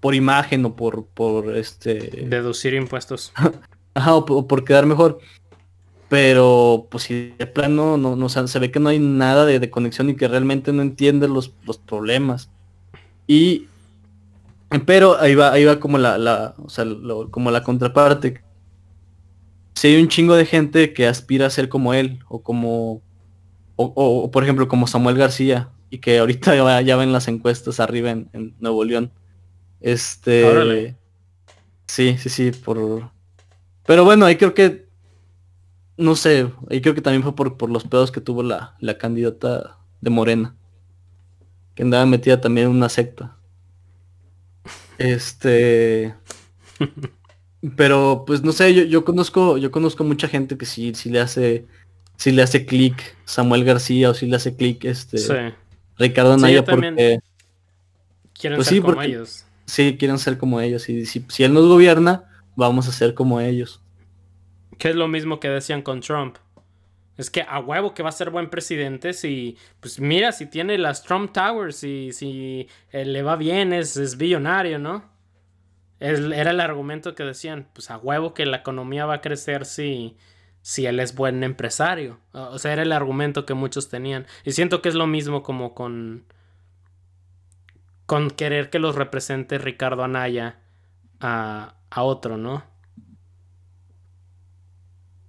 por 0.00 0.14
imagen 0.14 0.64
o 0.64 0.76
por, 0.76 1.06
por 1.06 1.56
este... 1.56 2.26
Deducir 2.28 2.74
impuestos. 2.74 3.32
Ajá, 3.94 4.14
o, 4.14 4.48
por 4.48 4.64
quedar 4.64 4.86
mejor. 4.86 5.18
Pero, 6.08 6.88
pues 6.90 7.04
si 7.04 7.34
de 7.38 7.46
plano 7.46 7.96
no, 7.96 8.16
no 8.16 8.28
se 8.28 8.58
ve 8.58 8.70
que 8.70 8.80
no 8.80 8.88
hay 8.88 8.98
nada 8.98 9.46
de, 9.46 9.60
de 9.60 9.70
conexión 9.70 10.10
y 10.10 10.16
que 10.16 10.26
realmente 10.26 10.72
no 10.72 10.82
entiende 10.82 11.28
los, 11.28 11.54
los 11.64 11.78
problemas. 11.78 12.50
Y 13.26 13.68
pero 14.86 15.18
ahí 15.20 15.34
va, 15.34 15.52
ahí 15.52 15.64
va 15.64 15.80
como 15.80 15.98
la, 15.98 16.16
la 16.16 16.54
o 16.58 16.68
sea, 16.68 16.84
como 17.30 17.50
la 17.50 17.64
contraparte. 17.64 18.42
Si 19.74 19.88
hay 19.88 20.00
un 20.00 20.08
chingo 20.08 20.36
de 20.36 20.46
gente 20.46 20.92
que 20.92 21.08
aspira 21.08 21.46
a 21.46 21.50
ser 21.50 21.68
como 21.68 21.92
él, 21.92 22.20
o 22.28 22.42
como, 22.42 23.02
o, 23.76 24.30
por 24.30 24.44
ejemplo 24.44 24.68
como 24.68 24.86
Samuel 24.86 25.16
García, 25.16 25.70
y 25.90 25.98
que 25.98 26.18
ahorita 26.18 26.54
ya, 26.82 26.96
ven 26.96 27.12
las 27.12 27.26
encuestas 27.26 27.80
arriba 27.80 28.10
en, 28.10 28.54
Nuevo 28.60 28.84
León. 28.84 29.10
Este. 29.80 30.96
Sí, 31.86 32.16
sí, 32.18 32.28
sí, 32.28 32.50
por. 32.52 33.10
Pero 33.86 34.04
bueno, 34.04 34.26
ahí 34.26 34.36
creo 34.36 34.54
que. 34.54 34.88
No 35.96 36.16
sé, 36.16 36.50
ahí 36.70 36.80
creo 36.80 36.94
que 36.94 37.02
también 37.02 37.22
fue 37.22 37.34
por, 37.34 37.56
por 37.56 37.70
los 37.70 37.84
pedos 37.84 38.10
que 38.10 38.20
tuvo 38.20 38.42
la, 38.42 38.74
la 38.80 38.96
candidata 38.96 39.78
de 40.00 40.10
Morena. 40.10 40.54
Que 41.74 41.82
andaba 41.82 42.06
metida 42.06 42.40
también 42.40 42.68
en 42.68 42.76
una 42.76 42.88
secta. 42.88 43.36
Este. 44.98 46.14
Pero, 47.76 48.24
pues 48.26 48.42
no 48.42 48.52
sé, 48.52 48.74
yo, 48.74 48.84
yo 48.84 49.04
conozco, 49.04 49.58
yo 49.58 49.70
conozco 49.70 50.02
mucha 50.04 50.28
gente 50.28 50.56
que 50.56 50.64
sí, 50.64 50.94
sí 50.94 51.10
le 51.10 51.20
hace, 51.20 51.66
sí 52.16 52.32
le 52.32 52.42
hace 52.42 52.64
clic 52.64 53.16
Samuel 53.26 53.64
García 53.64 54.10
o 54.10 54.14
sí 54.14 54.26
le 54.26 54.36
hace 54.36 54.56
clic 54.56 54.84
este 54.84 55.54
Ricardo 55.98 56.36
Naya 56.38 56.64
porque. 56.64 57.20
Quieren 58.32 58.56
pues 58.56 58.68
ser 58.68 58.80
como 58.80 59.02
ellos. 59.02 59.44
Sí, 59.70 59.96
quieren 59.96 60.18
ser 60.18 60.36
como 60.36 60.60
ellos. 60.60 60.88
Y 60.88 61.06
si, 61.06 61.24
si 61.28 61.44
él 61.44 61.54
nos 61.54 61.68
gobierna, 61.68 62.24
vamos 62.56 62.88
a 62.88 62.92
ser 62.92 63.14
como 63.14 63.40
ellos. 63.40 63.80
Que 64.78 64.88
es 64.88 64.96
lo 64.96 65.06
mismo 65.06 65.38
que 65.38 65.48
decían 65.48 65.82
con 65.82 66.00
Trump. 66.00 66.38
Es 67.16 67.30
que 67.30 67.42
a 67.42 67.60
huevo 67.60 67.94
que 67.94 68.02
va 68.02 68.08
a 68.08 68.12
ser 68.12 68.30
buen 68.30 68.50
presidente 68.50 69.12
si, 69.12 69.56
pues 69.78 70.00
mira, 70.00 70.32
si 70.32 70.46
tiene 70.46 70.76
las 70.76 71.04
Trump 71.04 71.30
Towers 71.32 71.84
y 71.84 72.10
si 72.10 72.66
eh, 72.90 73.04
le 73.04 73.22
va 73.22 73.36
bien, 73.36 73.72
es, 73.72 73.96
es 73.96 74.16
billonario, 74.16 74.80
¿no? 74.80 75.08
era 76.00 76.50
el 76.50 76.60
argumento 76.60 77.14
que 77.14 77.22
decían, 77.22 77.68
pues 77.74 77.90
a 77.90 77.98
huevo 77.98 78.32
que 78.32 78.46
la 78.46 78.56
economía 78.56 79.04
va 79.04 79.16
a 79.16 79.20
crecer 79.20 79.66
si, 79.66 80.16
si 80.62 80.86
él 80.86 80.98
es 80.98 81.14
buen 81.14 81.44
empresario. 81.44 82.18
O 82.32 82.58
sea, 82.58 82.72
era 82.72 82.82
el 82.82 82.92
argumento 82.92 83.44
que 83.46 83.54
muchos 83.54 83.88
tenían. 83.88 84.26
Y 84.44 84.52
siento 84.52 84.82
que 84.82 84.88
es 84.88 84.94
lo 84.94 85.06
mismo 85.06 85.42
como 85.42 85.74
con, 85.74 86.24
con 88.10 88.28
querer 88.28 88.70
que 88.70 88.80
los 88.80 88.96
represente 88.96 89.56
Ricardo 89.58 90.02
Anaya 90.02 90.58
a, 91.20 91.76
a 91.90 92.02
otro, 92.02 92.36
¿no? 92.36 92.64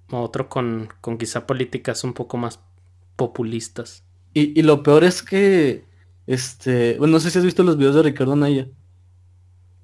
otro 0.10 0.50
con, 0.50 0.90
con 1.00 1.20
quizá 1.20 1.46
políticas 1.46 2.04
un 2.04 2.14
poco 2.16 2.38
más 2.38 2.60
populistas. 3.18 4.04
Y, 4.34 4.60
lo 4.64 4.82
peor 4.82 5.04
es 5.04 5.22
que, 5.22 5.86
este, 6.26 6.98
bueno, 6.98 7.12
no 7.12 7.20
sé 7.20 7.30
si 7.30 7.38
has 7.38 7.46
visto 7.46 7.62
los 7.62 7.78
videos 7.78 7.94
de 7.94 8.02
Ricardo 8.02 8.36
Naya. 8.36 8.68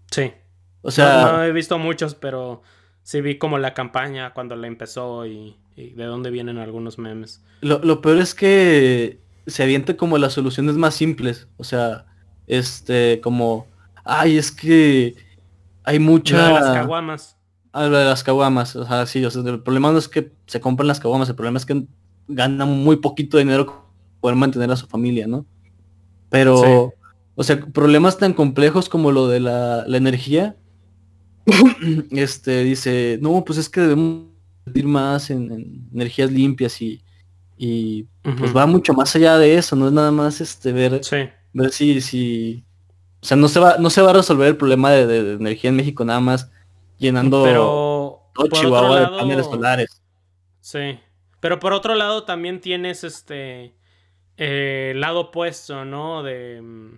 Sí. 0.09 0.33
O 0.81 0.89
sea... 0.89 1.33
No, 1.33 1.43
he 1.43 1.51
visto 1.51 1.77
muchos, 1.77 2.15
pero 2.15 2.63
sí 3.03 3.21
vi 3.21 3.37
como 3.37 3.59
la 3.59 3.75
campaña 3.75 4.33
cuando 4.33 4.55
la 4.55 4.65
empezó 4.65 5.27
y, 5.27 5.55
de 5.75 6.03
dónde 6.03 6.31
vienen 6.31 6.57
algunos 6.57 6.97
memes. 6.97 7.45
Lo, 7.61 7.77
lo, 7.77 8.01
peor 8.01 8.17
es 8.17 8.33
que 8.33 9.21
se 9.45 9.61
avienta 9.61 9.97
como 9.97 10.17
las 10.17 10.33
soluciones 10.33 10.77
más 10.77 10.95
simples. 10.95 11.47
O 11.57 11.63
sea, 11.63 12.07
este, 12.47 13.19
como, 13.21 13.67
ay, 14.03 14.37
es 14.37 14.51
que 14.51 15.15
hay 15.83 15.99
muchas... 15.99 16.51
Las 16.51 16.73
caguamas. 16.73 17.37
Ah, 17.73 17.83
de 17.83 18.05
las 18.05 18.23
caguamas, 18.23 18.75
o 18.75 18.85
sea, 18.85 19.05
sí, 19.05 19.23
o 19.23 19.29
sea, 19.29 19.43
el 19.43 19.61
problema 19.61 19.91
no 19.91 19.99
es 19.99 20.07
que 20.07 20.31
se 20.47 20.59
compren 20.59 20.87
las 20.87 20.99
caguamas, 20.99 21.29
el 21.29 21.35
problema 21.35 21.59
es 21.59 21.65
que 21.65 21.85
ganan 22.27 22.69
muy 22.69 22.95
poquito 22.95 23.37
dinero 23.37 23.85
poder 24.19 24.35
mantener 24.35 24.71
a 24.71 24.75
su 24.75 24.87
familia, 24.87 25.27
¿no? 25.27 25.45
Pero, 26.29 26.93
o 27.35 27.43
sea, 27.43 27.59
problemas 27.59 28.17
tan 28.17 28.33
complejos 28.33 28.89
como 28.89 29.11
lo 29.11 29.27
de 29.27 29.41
la, 29.41 29.85
la 29.85 29.97
energía, 29.97 30.55
este, 32.11 32.63
dice, 32.63 33.19
no, 33.21 33.43
pues 33.45 33.59
es 33.59 33.69
que 33.69 33.81
debemos 33.81 34.25
invertir 34.65 34.87
más 34.87 35.29
en, 35.29 35.87
energías 35.93 36.31
limpias 36.31 36.81
y, 36.81 37.03
y 37.57 38.07
pues 38.23 38.55
va 38.55 38.65
mucho 38.65 38.93
más 38.93 39.15
allá 39.15 39.37
de 39.37 39.55
eso, 39.55 39.75
no 39.75 39.87
es 39.87 39.93
nada 39.93 40.11
más 40.11 40.41
este 40.41 40.71
ver, 40.71 41.01
ver 41.53 41.71
si, 41.71 42.01
si, 42.01 42.63
o 43.21 43.25
sea, 43.25 43.37
no 43.37 43.47
se 43.47 43.59
va, 43.59 43.77
no 43.77 43.89
se 43.89 44.01
va 44.01 44.11
a 44.11 44.13
resolver 44.13 44.47
el 44.47 44.57
problema 44.57 44.91
de, 44.91 45.33
energía 45.33 45.69
en 45.69 45.75
México 45.75 46.05
nada 46.05 46.19
más 46.19 46.51
llenando 46.97 47.43
todo 48.33 48.49
Chihuahua 48.51 48.99
de 48.99 49.07
paneles 49.17 49.45
solares. 49.45 50.01
Sí. 50.61 50.99
Pero 51.39 51.59
por 51.59 51.73
otro 51.73 51.95
lado 51.95 52.23
también 52.23 52.61
tienes 52.61 53.03
este 53.03 53.75
eh, 54.37 54.93
lado 54.95 55.21
opuesto, 55.21 55.85
¿no? 55.85 56.23
De, 56.23 56.61
mm, 56.61 56.97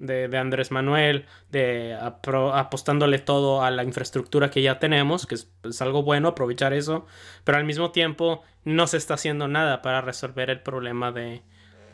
de, 0.00 0.38
Andrés 0.38 0.70
Manuel, 0.70 1.26
de 1.50 1.94
apostándole 1.94 3.18
todo 3.18 3.62
a 3.62 3.70
la 3.70 3.84
infraestructura 3.84 4.50
que 4.50 4.62
ya 4.62 4.78
tenemos, 4.78 5.26
que 5.26 5.36
es, 5.36 5.48
algo 5.80 6.02
bueno 6.02 6.28
aprovechar 6.28 6.72
eso, 6.72 7.06
pero 7.44 7.58
al 7.58 7.64
mismo 7.64 7.92
tiempo 7.92 8.42
no 8.64 8.86
se 8.86 8.96
está 8.96 9.14
haciendo 9.14 9.46
nada 9.46 9.82
para 9.82 10.00
resolver 10.00 10.50
el 10.50 10.60
problema 10.60 11.12
de, 11.12 11.42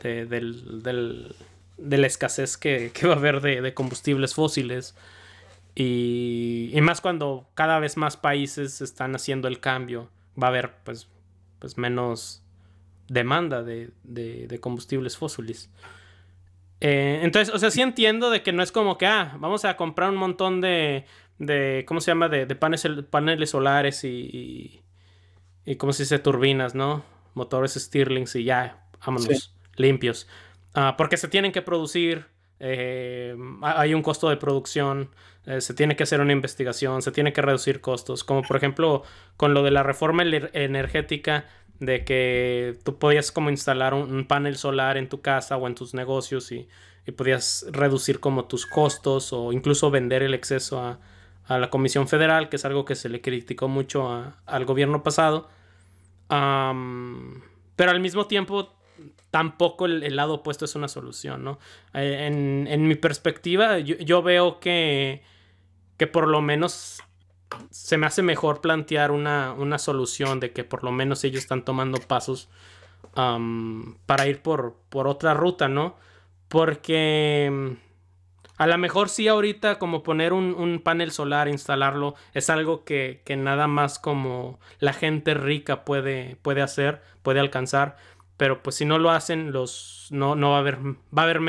de, 0.01 1.35
la 1.77 2.07
escasez 2.07 2.57
que, 2.57 2.91
va 3.05 3.13
a 3.13 3.17
haber 3.17 3.41
de, 3.41 3.73
combustibles 3.73 4.33
fósiles. 4.33 4.95
Y, 5.75 6.71
y, 6.73 6.81
más 6.81 7.01
cuando 7.01 7.47
cada 7.53 7.79
vez 7.79 7.97
más 7.97 8.17
países 8.17 8.81
están 8.81 9.15
haciendo 9.15 9.47
el 9.47 9.59
cambio, 9.59 10.09
va 10.41 10.47
a 10.47 10.49
haber 10.49 10.73
pues, 10.83 11.07
pues 11.59 11.77
menos 11.77 12.41
demanda 13.07 13.63
de, 13.63 13.91
de 14.03 14.59
combustibles 14.59 15.17
fósiles. 15.17 15.69
Eh, 16.79 17.21
entonces, 17.23 17.53
o 17.53 17.59
sea, 17.59 17.71
sí 17.71 17.81
entiendo 17.81 18.29
de 18.29 18.43
que 18.43 18.51
no 18.51 18.61
es 18.61 18.71
como 18.71 18.97
que, 18.97 19.07
ah, 19.07 19.35
vamos 19.39 19.65
a 19.65 19.75
comprar 19.77 20.09
un 20.09 20.17
montón 20.17 20.61
de, 20.61 21.05
de 21.39 21.85
¿cómo 21.87 22.01
se 22.01 22.11
llama? 22.11 22.29
De, 22.29 22.45
de 22.45 22.55
paneles, 22.55 23.03
paneles 23.09 23.49
solares 23.49 24.03
y, 24.03 24.81
y, 25.65 25.75
¿cómo 25.77 25.93
se 25.93 26.03
dice? 26.03 26.19
Turbinas, 26.19 26.75
¿no? 26.75 27.03
Motores 27.33 27.73
Stirlings 27.73 28.35
y 28.35 28.43
ya, 28.43 28.87
vámonos, 29.05 29.55
limpios. 29.75 30.27
Ah, 30.79 30.93
porque 30.95 31.17
se 31.17 31.27
tienen 31.27 31.51
que 31.51 31.63
producir, 31.63 32.27
eh, 32.59 33.35
hay 33.63 33.95
un 33.95 34.03
costo 34.03 34.29
de 34.29 34.37
producción, 34.37 35.09
eh, 35.47 35.59
se 35.59 35.73
tiene 35.73 35.95
que 35.95 36.03
hacer 36.03 36.21
una 36.21 36.33
investigación, 36.33 37.01
se 37.01 37.11
tiene 37.11 37.33
que 37.33 37.41
reducir 37.41 37.81
costos, 37.81 38.23
como 38.23 38.43
por 38.43 38.57
ejemplo 38.57 39.01
con 39.37 39.55
lo 39.55 39.63
de 39.63 39.71
la 39.71 39.81
reforma 39.81 40.21
energética 40.21 41.45
de 41.79 42.05
que 42.05 42.77
tú 42.83 42.99
podías 42.99 43.31
como 43.31 43.49
instalar 43.49 43.95
un, 43.95 44.27
panel 44.27 44.55
solar 44.55 44.97
en 44.97 45.09
tu 45.09 45.19
casa 45.21 45.57
o 45.57 45.65
en 45.65 45.73
tus 45.73 45.95
negocios 45.95 46.51
y, 46.51 46.67
podías 47.15 47.65
reducir 47.71 48.19
como 48.19 48.45
tus 48.45 48.67
costos 48.67 49.33
o 49.33 49.53
incluso 49.53 49.89
vender 49.89 50.21
el 50.21 50.35
exceso 50.35 50.79
a, 50.79 50.99
la 51.57 51.71
Comisión 51.71 52.07
Federal, 52.07 52.49
que 52.49 52.57
es 52.57 52.65
algo 52.65 52.85
que 52.85 52.95
se 52.95 53.09
le 53.09 53.21
criticó 53.21 53.67
mucho 53.67 54.31
al 54.45 54.65
gobierno 54.65 55.01
pasado. 55.01 55.49
pero 56.29 57.91
al 57.91 57.99
mismo 57.99 58.27
tiempo 58.27 58.76
tampoco 59.31 59.85
el, 59.85 60.15
lado 60.15 60.35
opuesto 60.35 60.65
es 60.65 60.75
una 60.75 60.87
solución, 60.87 61.43
¿no? 61.43 61.59
Eh, 61.93 62.27
en, 62.69 62.87
mi 62.87 62.95
perspectiva, 62.95 63.79
yo, 63.79 64.21
veo 64.21 64.59
que, 64.59 65.21
que 65.97 66.07
por 66.07 66.27
lo 66.27 66.41
menos 66.41 67.01
se 67.69 67.97
me 67.97 68.07
hace 68.07 68.21
mejor 68.21 68.61
plantear 68.61 69.11
una, 69.11 69.77
solución 69.79 70.39
de 70.39 70.51
que 70.51 70.63
por 70.63 70.83
lo 70.83 70.91
menos 70.91 71.23
ellos 71.23 71.41
están 71.41 71.63
tomando 71.63 71.99
pasos 71.99 72.49
para 73.13 74.27
ir 74.27 74.41
por, 74.41 74.75
por 74.89 75.07
otra 75.07 75.33
ruta, 75.33 75.67
¿no? 75.67 75.95
Porque 76.49 77.77
a 78.57 78.65
lo 78.65 78.77
mejor 78.77 79.09
sí 79.09 79.27
ahorita 79.27 79.77
como 79.77 80.01
poner 80.01 80.33
un, 80.33 80.81
panel 80.83 81.11
solar, 81.11 81.47
instalarlo, 81.47 82.15
es 82.33 82.49
algo 82.49 82.83
que, 82.83 83.21
nada 83.37 83.67
más 83.67 83.99
como 83.99 84.59
la 84.79 84.93
gente 84.93 85.35
rica 85.35 85.85
puede, 85.85 86.37
puede 86.41 86.61
hacer, 86.61 87.01
puede 87.21 87.39
alcanzar. 87.39 87.97
Pero 88.37 88.61
pues 88.63 88.75
si 88.75 88.85
no 88.85 88.99
lo 88.99 89.09
hacen, 89.09 89.51
los, 89.51 90.07
no, 90.11 90.35
no 90.35 90.51
va 90.51 90.57
a 90.57 90.59
haber, 90.59 90.77
va 90.77 91.21
a 91.21 91.23
haber 91.23 91.41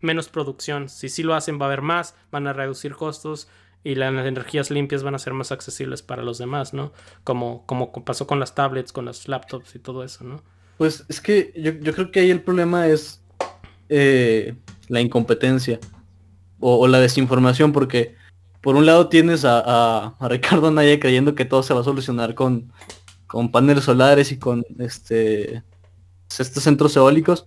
menos 0.00 0.28
producción. 0.28 0.88
Si 0.88 1.08
sí 1.08 1.22
lo 1.22 1.34
hacen, 1.34 1.60
va 1.60 1.66
a 1.66 1.68
haber 1.68 1.82
más, 1.82 2.14
van 2.30 2.46
a 2.46 2.52
reducir 2.52 2.94
costos 2.94 3.48
y 3.84 3.96
las 3.96 4.12
energías 4.26 4.70
limpias 4.70 5.02
van 5.02 5.14
a 5.14 5.18
ser 5.18 5.32
más 5.34 5.50
accesibles 5.50 6.02
para 6.02 6.22
los 6.22 6.38
demás, 6.38 6.72
¿no? 6.72 6.92
Como, 7.24 7.66
como 7.66 7.92
pasó 8.04 8.26
con 8.26 8.38
las 8.38 8.54
tablets, 8.54 8.92
con 8.92 9.04
las 9.04 9.26
laptops 9.26 9.74
y 9.74 9.80
todo 9.80 10.04
eso, 10.04 10.24
¿no? 10.24 10.42
Pues 10.78 11.04
es 11.08 11.20
que 11.20 11.52
yo, 11.56 11.92
creo 11.92 12.10
que 12.10 12.20
ahí 12.20 12.30
el 12.30 12.42
problema 12.42 12.86
es 12.86 13.22
eh, 13.88 14.54
la 14.88 15.00
incompetencia 15.00 15.80
o, 16.60 16.86
la 16.86 17.00
desinformación, 17.00 17.72
porque 17.72 18.14
por 18.60 18.76
un 18.76 18.86
lado 18.86 19.08
tienes 19.08 19.44
a, 19.44 20.14
Ricardo 20.20 20.70
Naya 20.70 21.00
creyendo 21.00 21.34
que 21.34 21.44
todo 21.44 21.64
se 21.64 21.74
va 21.74 21.80
a 21.80 21.84
solucionar 21.84 22.34
con, 22.34 22.72
con 23.26 23.50
paneles 23.50 23.84
solares 23.84 24.30
y 24.30 24.38
con 24.38 24.64
este 24.78 25.64
estos 26.40 26.62
centros 26.62 26.96
eólicos, 26.96 27.46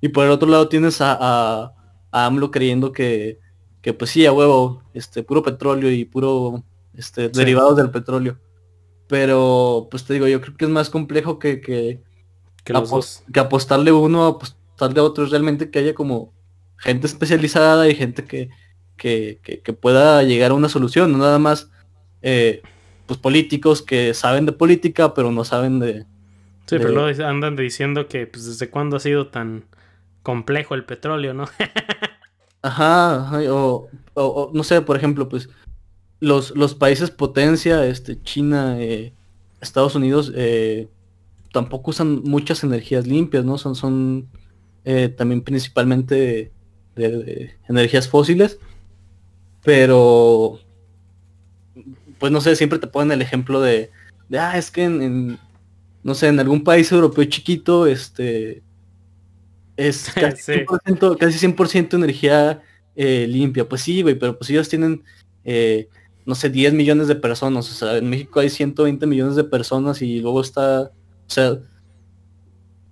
y 0.00 0.08
por 0.08 0.24
el 0.24 0.30
otro 0.30 0.48
lado 0.48 0.68
tienes 0.68 1.00
a, 1.00 1.16
a 1.20 1.74
AMLO 2.12 2.50
creyendo 2.50 2.92
que 2.92 3.38
que 3.82 3.94
pues 3.94 4.10
sí, 4.10 4.26
a 4.26 4.32
huevo, 4.32 4.82
este, 4.94 5.22
puro 5.22 5.42
petróleo 5.42 5.90
y 5.90 6.04
puro 6.04 6.62
este, 6.94 7.28
derivados 7.28 7.76
del 7.76 7.90
petróleo. 7.90 8.38
Pero, 9.08 9.88
pues 9.90 10.04
te 10.04 10.14
digo, 10.14 10.28
yo 10.28 10.40
creo 10.40 10.56
que 10.56 10.66
es 10.66 10.70
más 10.70 10.90
complejo 10.90 11.38
que, 11.38 11.60
que, 11.60 12.00
que, 12.62 13.40
apostarle 13.40 13.90
uno, 13.90 14.26
apostarle 14.26 15.00
a 15.00 15.02
otro, 15.02 15.26
realmente 15.26 15.70
que 15.70 15.80
haya 15.80 15.94
como 15.94 16.32
gente 16.76 17.06
especializada 17.06 17.88
y 17.88 17.94
gente 17.94 18.24
que, 18.24 18.50
que, 18.96 19.40
que 19.42 19.72
pueda 19.72 20.22
llegar 20.22 20.52
a 20.52 20.54
una 20.54 20.68
solución, 20.68 21.10
no 21.10 21.18
nada 21.18 21.38
más 21.38 21.70
eh, 22.22 22.62
pues 23.06 23.18
políticos 23.18 23.82
que 23.82 24.14
saben 24.14 24.46
de 24.46 24.52
política, 24.52 25.14
pero 25.14 25.32
no 25.32 25.44
saben 25.44 25.80
de... 25.80 26.06
Sí, 26.70 26.76
pero 26.78 26.92
luego 26.92 27.24
andan 27.26 27.56
diciendo 27.56 28.06
que 28.06 28.28
pues 28.28 28.46
desde 28.46 28.70
cuándo 28.70 28.96
ha 28.96 29.00
sido 29.00 29.26
tan 29.26 29.64
complejo 30.22 30.76
el 30.76 30.84
petróleo, 30.84 31.34
¿no? 31.34 31.46
Ajá, 32.62 33.28
o, 33.50 33.88
o, 34.14 34.50
no 34.54 34.62
sé, 34.62 34.80
por 34.80 34.96
ejemplo, 34.96 35.28
pues 35.28 35.48
los, 36.20 36.54
los 36.54 36.76
países 36.76 37.10
potencia, 37.10 37.84
este, 37.86 38.22
China, 38.22 38.80
eh, 38.80 39.12
Estados 39.60 39.96
Unidos, 39.96 40.32
eh, 40.36 40.86
tampoco 41.52 41.90
usan 41.90 42.22
muchas 42.22 42.62
energías 42.62 43.04
limpias, 43.04 43.44
¿no? 43.44 43.58
Son, 43.58 43.74
son 43.74 44.28
eh, 44.84 45.08
también 45.08 45.42
principalmente 45.42 46.52
de, 46.94 47.56
energías 47.68 48.08
fósiles, 48.08 48.60
pero, 49.64 50.60
pues 52.20 52.30
no 52.30 52.40
sé, 52.40 52.54
siempre 52.54 52.78
te 52.78 52.86
ponen 52.86 53.10
el 53.10 53.22
ejemplo 53.22 53.60
de, 53.60 53.90
de 54.28 54.38
ah, 54.38 54.56
es 54.56 54.70
que 54.70 54.84
en, 54.84 55.36
no 56.02 56.14
sé, 56.14 56.28
en 56.28 56.40
algún 56.40 56.64
país 56.64 56.90
europeo 56.92 57.24
chiquito, 57.24 57.86
este, 57.86 58.62
es 59.76 60.10
casi, 60.14 60.52
100%, 60.52 61.94
energía 61.94 62.62
eh, 62.96 63.26
limpia. 63.28 63.68
Pues 63.68 63.82
sí, 63.82 64.02
güey, 64.02 64.14
pero 64.14 64.36
pues 64.36 64.50
ellos 64.50 64.68
tienen, 64.68 65.02
eh, 65.44 65.88
no 66.24 66.34
sé, 66.34 66.50
10 66.50 66.74
millones 66.74 67.08
de 67.08 67.16
personas. 67.16 67.70
O 67.70 67.74
sea, 67.74 67.96
en 67.96 68.08
México 68.08 68.40
hay 68.40 68.50
120 68.50 69.06
millones 69.06 69.36
de 69.36 69.44
personas 69.44 70.02
y 70.02 70.20
luego 70.20 70.40
está, 70.40 70.82
o 70.82 70.90
sea, 71.28 71.58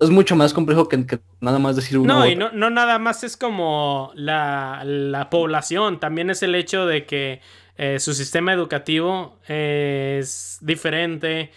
es 0.00 0.10
mucho 0.10 0.36
más 0.36 0.54
complejo 0.54 0.88
que, 0.88 1.20
nada 1.40 1.58
más 1.58 1.76
decir 1.76 1.98
uno. 1.98 2.14
No, 2.14 2.26
y 2.26 2.36
no, 2.36 2.52
no, 2.52 2.70
nada 2.70 2.98
más 2.98 3.24
es 3.24 3.36
como 3.36 4.12
la, 4.14 5.28
población, 5.30 5.98
también 5.98 6.30
es 6.30 6.42
el 6.42 6.54
hecho 6.54 6.86
de 6.86 7.04
que 7.04 7.40
eh, 7.78 7.98
su 7.98 8.12
sistema 8.12 8.52
educativo 8.52 9.38
es 9.48 10.58
diferente. 10.60 11.50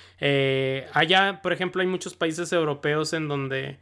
allá, 0.94 1.42
por 1.42 1.52
ejemplo, 1.52 1.82
hay 1.82 1.88
muchos 1.88 2.16
países 2.16 2.54
europeos 2.54 3.12
en 3.14 3.28
donde 3.28 3.80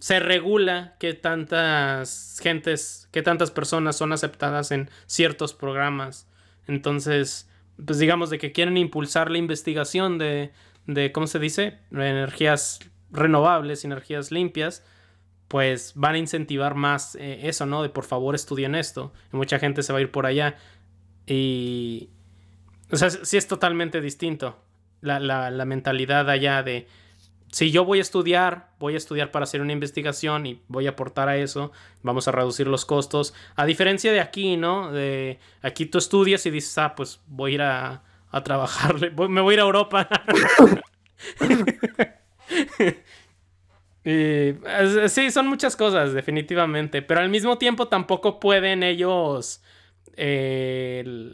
se 0.00 0.20
regula 0.20 0.96
que 0.98 1.14
tantas 1.14 2.38
gentes, 2.42 3.08
que 3.12 3.22
tantas 3.22 3.50
personas 3.50 3.96
son 3.96 4.12
aceptadas 4.12 4.70
en 4.70 4.90
ciertos 5.06 5.52
programas. 5.52 6.28
Entonces, 6.66 7.48
pues 7.84 7.98
digamos 7.98 8.30
de 8.30 8.38
que 8.38 8.52
quieren 8.52 8.76
impulsar 8.76 9.30
la 9.30 9.38
investigación 9.38 10.18
de, 10.18 10.52
de 10.86 11.12
¿cómo 11.12 11.26
se 11.26 11.38
dice? 11.38 11.78
Energías 11.90 12.80
renovables, 13.10 13.84
energías 13.84 14.30
limpias, 14.30 14.84
pues 15.48 15.92
van 15.94 16.14
a 16.14 16.18
incentivar 16.18 16.74
más 16.74 17.14
eh, 17.16 17.48
eso, 17.48 17.66
¿no? 17.66 17.82
De 17.82 17.88
por 17.88 18.04
favor 18.04 18.34
estudien 18.34 18.74
esto. 18.74 19.12
Mucha 19.30 19.58
gente 19.58 19.82
se 19.82 19.92
va 19.92 19.98
a 19.98 20.02
ir 20.02 20.10
por 20.10 20.26
allá. 20.26 20.56
Y... 21.26 22.10
O 22.90 22.96
sea, 22.96 23.10
sí 23.10 23.36
es 23.36 23.48
totalmente 23.48 24.00
distinto 24.00 24.56
la, 25.00 25.50
la, 25.50 25.64
mentalidad 25.64 26.28
allá 26.30 26.62
de 26.62 26.86
si 27.50 27.70
yo 27.70 27.84
voy 27.84 27.98
a 27.98 28.02
estudiar, 28.02 28.70
voy 28.78 28.94
a 28.94 28.96
estudiar 28.96 29.30
para 29.30 29.44
hacer 29.44 29.60
una 29.60 29.72
investigación 29.72 30.46
y 30.46 30.62
voy 30.68 30.86
a 30.86 30.90
aportar 30.90 31.28
a 31.28 31.36
eso, 31.36 31.72
vamos 32.02 32.28
a 32.28 32.32
reducir 32.32 32.66
los 32.66 32.84
costos. 32.84 33.34
A 33.54 33.64
diferencia 33.64 34.12
de 34.12 34.20
aquí, 34.20 34.56
¿no? 34.56 34.92
De 34.92 35.38
aquí 35.62 35.86
tú 35.86 35.98
estudias 35.98 36.44
y 36.46 36.50
dices, 36.50 36.76
ah, 36.78 36.94
pues 36.94 37.20
voy 37.26 37.52
a 37.52 37.54
ir 37.54 37.62
a, 37.62 38.02
a 38.30 38.42
trabajar, 38.42 38.96
me 39.28 39.40
voy 39.40 39.52
a 39.52 39.54
ir 39.54 39.60
a 39.60 39.64
Europa. 39.64 40.08
sí, 45.08 45.30
son 45.30 45.46
muchas 45.46 45.76
cosas, 45.76 46.12
definitivamente, 46.12 47.00
pero 47.00 47.20
al 47.20 47.28
mismo 47.30 47.58
tiempo 47.58 47.88
tampoco 47.88 48.40
pueden 48.40 48.82
ellos... 48.82 49.62
Eh, 50.16 51.32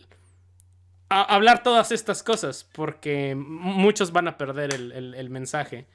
hablar 1.08 1.62
todas 1.62 1.92
estas 1.92 2.22
cosas, 2.22 2.66
porque 2.72 3.34
muchos 3.34 4.12
van 4.12 4.28
a 4.28 4.36
perder 4.36 4.74
el, 4.74 5.30
mensaje. 5.30 5.86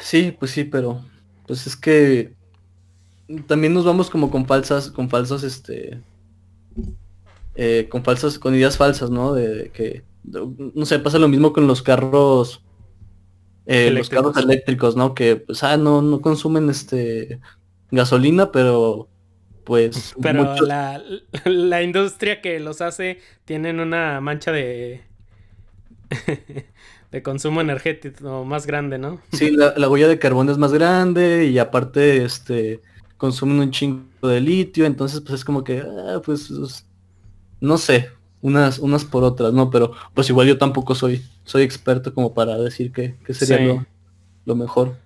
Sí, 0.00 0.34
pues 0.38 0.52
sí, 0.52 0.64
pero 0.64 1.04
pues 1.46 1.66
es 1.66 1.76
que 1.76 2.34
también 3.46 3.74
nos 3.74 3.84
vamos 3.84 4.10
como 4.10 4.30
con 4.30 4.46
falsas, 4.46 4.90
con 4.90 5.08
falsos, 5.08 5.42
este, 5.42 6.00
eh, 7.54 7.88
con 7.90 8.04
falsas, 8.04 8.38
con 8.38 8.54
ideas 8.54 8.76
falsas, 8.76 9.10
¿no? 9.10 9.34
De, 9.34 9.70
que, 9.72 10.04
no 10.24 10.86
sé, 10.86 10.98
pasa 10.98 11.18
lo 11.18 11.28
mismo 11.28 11.52
con 11.52 11.66
los 11.66 11.82
carros, 11.82 12.62
eh, 13.66 13.90
los 13.90 14.08
carros 14.08 14.36
eléctricos, 14.36 14.96
¿no? 14.96 15.14
Que, 15.14 15.36
pues, 15.36 15.62
ah, 15.62 15.76
no, 15.76 16.00
no 16.02 16.20
consumen, 16.20 16.70
este, 16.70 17.40
gasolina, 17.90 18.50
pero 18.50 19.08
pues... 19.68 20.14
Pero 20.22 20.56
la, 21.44 21.82
industria 21.82 22.40
que 22.40 22.58
los 22.58 22.80
hace 22.80 23.20
tienen 23.44 23.80
una 23.80 24.18
mancha 24.22 24.50
de... 24.50 25.02
de 27.12 27.22
consumo 27.22 27.60
energético 27.60 28.46
más 28.46 28.66
grande, 28.66 28.96
¿no? 28.96 29.20
Sí, 29.32 29.50
la, 29.50 29.88
huella 29.90 30.08
de 30.08 30.18
carbón 30.18 30.48
es 30.48 30.56
más 30.56 30.72
grande 30.72 31.44
y 31.44 31.58
aparte 31.58 32.24
este 32.24 32.80
consumen 33.18 33.60
un 33.60 33.70
chingo 33.70 34.06
de 34.22 34.40
litio, 34.40 34.86
entonces 34.86 35.20
pues 35.20 35.34
es 35.34 35.44
como 35.44 35.62
que, 35.64 35.80
ah, 35.80 36.22
pues, 36.24 36.50
no 37.60 37.76
sé, 37.76 38.08
unas, 38.40 38.78
unas 38.78 39.04
por 39.04 39.22
otras, 39.22 39.52
¿no? 39.52 39.70
Pero 39.70 39.92
pues 40.14 40.30
igual 40.30 40.48
yo 40.48 40.56
tampoco 40.56 40.94
soy, 40.94 41.22
soy 41.44 41.62
experto 41.62 42.14
como 42.14 42.32
para 42.32 42.56
decir 42.56 42.90
que, 42.90 43.16
sería 43.34 43.86
lo, 44.46 44.54
mejor. 44.56 44.96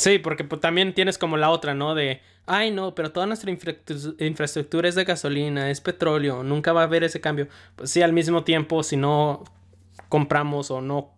Sí, 0.00 0.18
porque 0.18 0.44
pues, 0.44 0.62
también 0.62 0.94
tienes 0.94 1.18
como 1.18 1.36
la 1.36 1.50
otra, 1.50 1.74
¿no? 1.74 1.94
De, 1.94 2.22
ay 2.46 2.70
no, 2.70 2.94
pero 2.94 3.12
toda 3.12 3.26
nuestra 3.26 3.50
infraestructura 3.50 4.88
es 4.88 4.94
de 4.94 5.04
gasolina, 5.04 5.70
es 5.70 5.82
petróleo, 5.82 6.42
nunca 6.42 6.72
va 6.72 6.80
a 6.80 6.84
haber 6.84 7.04
ese 7.04 7.20
cambio. 7.20 7.48
Pues 7.76 7.90
sí, 7.90 8.00
al 8.00 8.14
mismo 8.14 8.42
tiempo, 8.42 8.82
si 8.82 8.96
no 8.96 9.44
compramos 10.08 10.70
o 10.70 10.80
no 10.80 11.12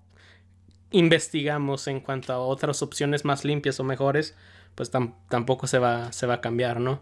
investigamos 0.91 1.87
en 1.87 2.01
cuanto 2.01 2.33
a 2.33 2.41
otras 2.41 2.83
opciones 2.83 3.25
más 3.25 3.45
limpias 3.45 3.79
o 3.79 3.85
mejores, 3.85 4.37
pues 4.75 4.91
tampoco 4.91 5.69
se 5.69 5.79
va, 5.79 6.13
se 6.13 6.27
va 6.27 6.35
a 6.35 6.41
cambiar, 6.41 6.81
¿no? 6.81 6.99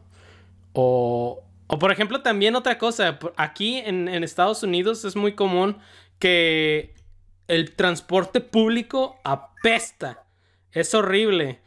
O, 0.74 1.42
o 1.66 1.78
por 1.78 1.92
ejemplo, 1.92 2.20
también 2.20 2.56
otra 2.56 2.76
cosa, 2.76 3.18
aquí 3.36 3.78
en 3.78 4.08
Estados 4.22 4.62
Unidos 4.62 5.06
es 5.06 5.16
muy 5.16 5.34
común 5.34 5.78
que 6.18 6.92
el 7.48 7.74
transporte 7.74 8.42
público 8.42 9.18
apesta. 9.24 10.26
Es 10.72 10.94
horrible. 10.94 11.59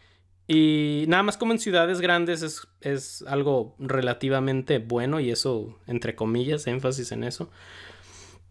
Y 0.47 1.05
nada 1.07 1.23
más 1.23 1.37
como 1.37 1.53
en 1.53 1.59
ciudades 1.59 2.01
grandes 2.01 2.67
es, 2.81 3.23
algo 3.27 3.75
relativamente 3.79 4.79
bueno 4.79 5.19
y 5.19 5.31
eso, 5.31 5.79
entre 5.87 6.15
comillas, 6.15 6.67
énfasis 6.67 7.11
en 7.11 7.23
eso. 7.23 7.49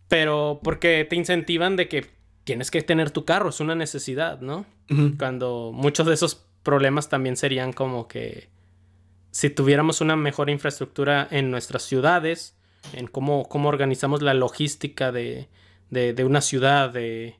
Pero 0.09 0.61
porque 0.62 1.07
te 1.09 1.16
incentivan 1.16 1.76
de 1.76 1.88
que 1.88 2.07
tienes 2.45 2.70
que 2.70 2.82
tener 2.82 3.11
tu 3.11 3.24
carro, 3.24 3.51
es 3.51 3.61
una 3.61 3.74
necesidad, 3.74 4.40
¿no? 4.40 4.66
Cuando 5.18 5.70
muchos 5.72 6.07
de 6.07 6.14
esos 6.14 6.47
problemas 6.62 7.09
también 7.09 7.36
serían 7.36 7.72
como 7.72 8.09
que 8.09 8.49
si 9.30 9.49
tuviéramos 9.49 10.01
una 10.03 10.16
mejor 10.16 10.51
infraestructura 10.51 11.26
en 11.30 11.51
nuestras 11.51 11.82
ciudades, 11.82 12.57
en 12.93 13.07
cómo, 13.07 13.49
cómo 13.49 13.68
organizamos 13.70 14.20
la 14.20 14.34
logística 14.34 15.12
de, 15.12 15.49
de 15.90 16.24
una 16.24 16.43
ciudad, 16.43 16.90
de, 16.90 17.36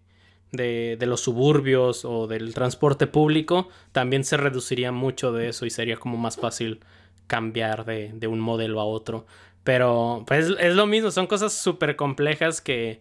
de, 0.53 0.99
los 1.01 1.21
suburbios 1.21 2.05
o 2.05 2.27
del 2.27 2.55
transporte 2.55 3.07
público, 3.07 3.69
también 3.91 4.25
se 4.25 4.37
reduciría 4.37 4.93
mucho 4.93 5.33
de 5.33 5.49
eso 5.49 5.67
y 5.67 5.71
sería 5.71 5.97
como 5.97 6.17
más 6.19 6.37
fácil 6.37 6.81
cambiar 7.27 7.85
de, 7.85 8.27
un 8.27 8.41
modelo 8.41 8.81
a 8.81 8.85
otro. 8.85 9.27
Pero 9.65 10.25
pues 10.27 10.51
es 10.61 10.75
lo 10.75 10.87
mismo, 10.87 11.11
son 11.11 11.27
cosas 11.27 11.53
súper 11.53 11.97
complejas 11.97 12.61
que, 12.61 13.01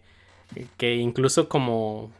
que 0.76 0.96
incluso 0.96 1.48
como 1.48 2.10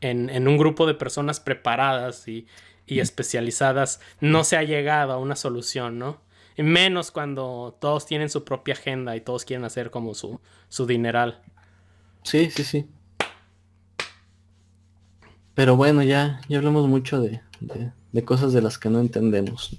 en, 0.00 0.48
un 0.48 0.58
grupo 0.58 0.86
de 0.86 0.94
personas 0.94 1.40
preparadas 1.40 2.28
y, 2.28 2.46
especializadas 2.86 4.00
no 4.20 4.44
se 4.44 4.56
ha 4.56 4.62
llegado 4.62 5.12
a 5.12 5.18
una 5.18 5.36
solución, 5.36 5.98
¿no? 5.98 6.22
menos 6.56 7.10
cuando 7.10 7.76
todos 7.80 8.06
tienen 8.06 8.30
su 8.30 8.44
propia 8.44 8.74
agenda 8.74 9.14
y 9.14 9.20
todos 9.20 9.44
quieren 9.44 9.64
hacer 9.64 9.90
como 9.90 10.14
su, 10.14 10.40
su 10.68 10.86
dineral. 10.86 11.40
Sí, 12.24 12.50
sí, 12.50 12.64
sí. 12.64 12.86
Pero 15.58 15.74
bueno, 15.74 16.04
ya, 16.04 16.40
ya 16.48 16.58
hablamos 16.58 16.86
mucho 16.86 17.20
de, 17.20 17.40
cosas 18.24 18.52
de 18.52 18.62
las 18.62 18.78
que 18.78 18.90
no 18.90 19.00
entendemos. 19.00 19.76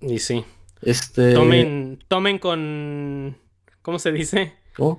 Y 0.00 0.18
sí. 0.18 0.44
Este... 0.80 1.34
Tomen, 1.34 2.02
tomen 2.08 2.40
con... 2.40 3.36
¿Cómo 3.82 4.00
se 4.00 4.10
dice? 4.10 4.54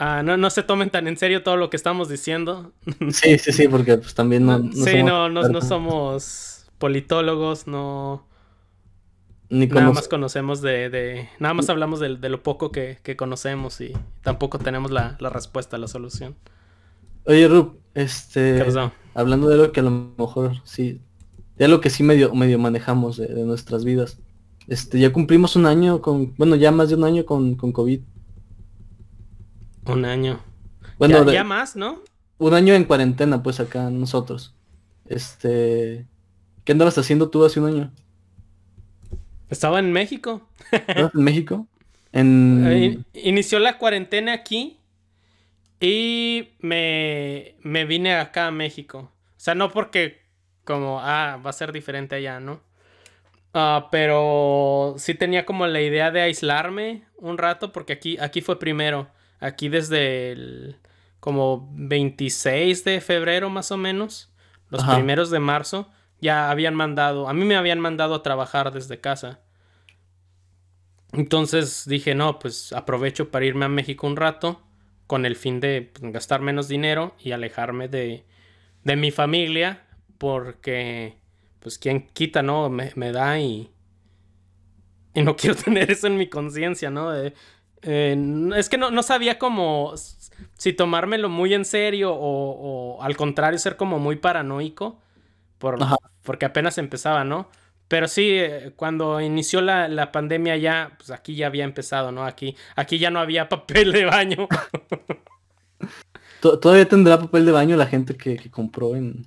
Ah, 0.00 0.22
no, 0.22 0.36
no 0.36 0.48
se 0.48 0.62
tomen 0.62 0.90
tan 0.90 1.08
en 1.08 1.16
serio 1.16 1.42
todo 1.42 1.56
lo 1.56 1.70
que 1.70 1.76
estamos 1.76 2.08
diciendo. 2.08 2.72
sí, 3.10 3.36
sí, 3.36 3.52
sí, 3.52 3.66
porque 3.66 3.98
pues 3.98 4.14
también 4.14 4.46
no... 4.46 4.60
no 4.60 4.72
sí, 4.72 5.02
no, 5.02 5.28
no, 5.28 5.60
somos 5.60 6.70
politólogos, 6.78 7.66
no... 7.66 8.24
Ni 9.50 9.66
nada 9.66 9.90
más 9.90 10.06
conocemos 10.06 10.62
de, 10.62 11.28
Nada 11.40 11.52
más 11.52 11.68
hablamos 11.68 11.98
de, 11.98 12.10
lo 12.10 12.42
poco 12.44 12.70
que, 12.70 13.00
conocemos 13.18 13.80
y 13.80 13.92
tampoco 14.22 14.58
tenemos 14.60 14.92
la, 14.92 15.16
la 15.18 15.30
respuesta 15.30 15.76
la 15.78 15.88
solución. 15.88 16.36
Oye, 17.28 17.46
Rub, 17.46 17.78
este. 17.92 18.64
Hablando 19.12 19.50
de 19.50 19.58
lo 19.58 19.70
que 19.70 19.80
a 19.80 19.82
lo 19.82 20.14
mejor 20.16 20.62
sí. 20.64 21.02
De 21.58 21.68
lo 21.68 21.82
que 21.82 21.90
sí 21.90 22.02
medio, 22.02 22.34
medio 22.34 22.58
manejamos 22.58 23.18
de, 23.18 23.28
nuestras 23.44 23.84
vidas. 23.84 24.18
Este, 24.66 24.98
ya 24.98 25.12
cumplimos 25.12 25.54
un 25.54 25.66
año 25.66 26.00
con. 26.00 26.34
Bueno, 26.38 26.56
ya 26.56 26.72
más 26.72 26.88
de 26.88 26.94
un 26.94 27.04
año 27.04 27.26
con, 27.26 27.54
con 27.56 27.72
COVID. 27.72 28.00
Un 29.88 30.04
año. 30.06 30.40
Bueno, 30.98 31.30
ya, 31.30 31.44
más, 31.44 31.76
¿no? 31.76 32.00
Un 32.38 32.54
año 32.54 32.72
en 32.72 32.84
cuarentena, 32.84 33.42
pues 33.42 33.60
acá 33.60 33.90
nosotros. 33.90 34.54
Este. 35.04 36.06
¿Qué 36.64 36.72
andabas 36.72 36.96
haciendo 36.96 37.28
tú 37.28 37.44
hace 37.44 37.60
un 37.60 37.66
año? 37.66 37.92
Estaba 39.50 39.80
en 39.80 39.92
México. 39.92 40.48
¿En 40.72 41.10
México? 41.22 41.66
En... 42.10 42.64
Eh, 42.66 42.98
inició 43.12 43.58
la 43.58 43.76
cuarentena 43.76 44.32
aquí 44.32 44.77
y 45.80 46.50
me, 46.60 47.56
me 47.62 47.84
vine 47.84 48.14
acá 48.16 48.48
a 48.48 48.50
México. 48.50 49.12
O 49.30 49.40
sea, 49.40 49.54
no 49.54 49.70
porque 49.70 50.22
como, 50.64 51.00
ah, 51.00 51.40
va 51.44 51.50
a 51.50 51.54
ser 51.54 51.72
diferente 51.72 52.16
allá, 52.16 52.40
¿no? 52.40 52.60
Ah, 53.54 53.88
pero 53.90 54.94
sí 54.98 55.14
tenía 55.14 55.46
como 55.46 55.66
la 55.66 55.80
idea 55.80 56.10
de 56.10 56.20
aislarme 56.20 57.04
un 57.16 57.38
rato 57.38 57.72
porque 57.72 57.94
aquí, 57.94 58.18
aquí 58.20 58.40
fue 58.40 58.58
primero. 58.58 59.08
Aquí 59.40 59.68
desde 59.68 60.32
el 60.32 60.76
como 61.20 61.68
26 61.72 62.84
de 62.84 63.00
febrero 63.00 63.50
más 63.50 63.70
o 63.72 63.76
menos, 63.76 64.32
los 64.70 64.84
primeros 64.84 65.30
de 65.30 65.40
marzo, 65.40 65.90
ya 66.20 66.50
habían 66.50 66.74
mandado, 66.74 67.28
a 67.28 67.32
mí 67.32 67.44
me 67.44 67.56
habían 67.56 67.80
mandado 67.80 68.14
a 68.14 68.22
trabajar 68.22 68.72
desde 68.72 69.00
casa. 69.00 69.40
Entonces 71.12 71.84
dije, 71.86 72.14
no, 72.14 72.38
pues 72.38 72.72
aprovecho 72.72 73.30
para 73.30 73.46
irme 73.46 73.64
a 73.64 73.68
México 73.68 74.06
un 74.06 74.16
rato 74.16 74.60
con 75.08 75.26
el 75.26 75.34
fin 75.34 75.58
de 75.58 75.90
pues, 75.92 76.12
gastar 76.12 76.40
menos 76.40 76.68
dinero 76.68 77.16
y 77.18 77.32
alejarme 77.32 77.88
de, 77.88 78.24
de 78.84 78.96
mi 78.96 79.10
familia, 79.10 79.82
porque, 80.18 81.16
pues, 81.58 81.78
quien 81.78 82.06
quita, 82.08 82.42
¿no? 82.42 82.68
Me, 82.68 83.12
da 83.12 83.40
y, 83.40 83.72
y 85.14 85.22
no 85.22 85.34
quiero 85.36 85.56
tener 85.56 85.90
eso 85.90 86.06
en 86.06 86.16
mi 86.16 86.28
conciencia, 86.28 86.90
¿no? 86.90 87.12
es 87.80 88.68
que 88.68 88.76
no, 88.76 89.02
sabía 89.02 89.38
cómo, 89.38 89.94
si 90.54 90.72
tomármelo 90.72 91.28
muy 91.28 91.54
en 91.54 91.64
serio 91.64 92.12
o, 92.12 93.00
al 93.02 93.16
contrario 93.16 93.58
ser 93.58 93.76
como 93.76 93.98
muy 93.98 94.16
paranoico, 94.16 95.00
por, 95.58 95.78
porque 96.22 96.44
apenas 96.44 96.76
empezaba, 96.76 97.24
¿no? 97.24 97.48
Pero 97.88 98.06
sí, 98.06 98.32
eh, 98.32 98.72
cuando 98.76 99.20
inició 99.20 99.62
la, 99.62 100.12
pandemia 100.12 100.56
ya, 100.58 100.92
pues 100.98 101.10
aquí 101.10 101.34
ya 101.34 101.46
había 101.46 101.64
empezado, 101.64 102.12
¿no? 102.12 102.24
Aquí, 102.24 102.54
aquí 102.76 102.98
ya 102.98 103.10
no 103.10 103.18
había 103.18 103.48
papel 103.48 103.92
de 103.92 104.04
baño. 104.04 104.46
¿Todavía 106.40 106.86
tendrá 106.86 107.18
papel 107.18 107.46
de 107.46 107.52
baño 107.52 107.76
la 107.76 107.86
gente 107.86 108.16
que, 108.16 108.50
compró 108.50 108.94
en, 108.94 109.26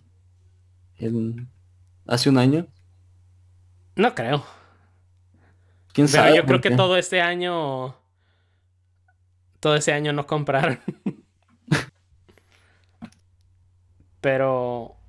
en, 0.98 1.50
hace 2.08 2.30
un 2.30 2.38
año? 2.38 2.68
No 3.96 4.14
creo. 4.16 4.46
¿Quién 5.92 6.08
sabe? 6.08 6.38
yo 6.38 6.46
creo 6.46 6.62
que 6.62 6.72
todo 6.72 6.96
este 6.96 7.20
año. 7.20 7.98
Todo 9.60 9.76
ese 9.76 9.92
año 9.92 10.14
no 10.14 10.26
compraron. 10.26 10.80
Pero 14.22 15.01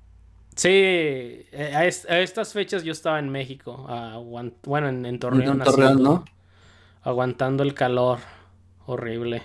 Sí, 0.55 0.69
eh, 0.69 1.73
a, 1.75 1.85
estas 1.85 2.53
fechas 2.53 2.83
yo 2.83 2.91
estaba 2.91 3.19
en 3.19 3.29
México, 3.29 3.87
bueno, 4.63 4.87
en, 4.89 5.19
Torreón, 5.19 5.63
aguantando 7.01 7.63
el 7.63 7.73
calor 7.73 8.19
horrible. 8.85 9.43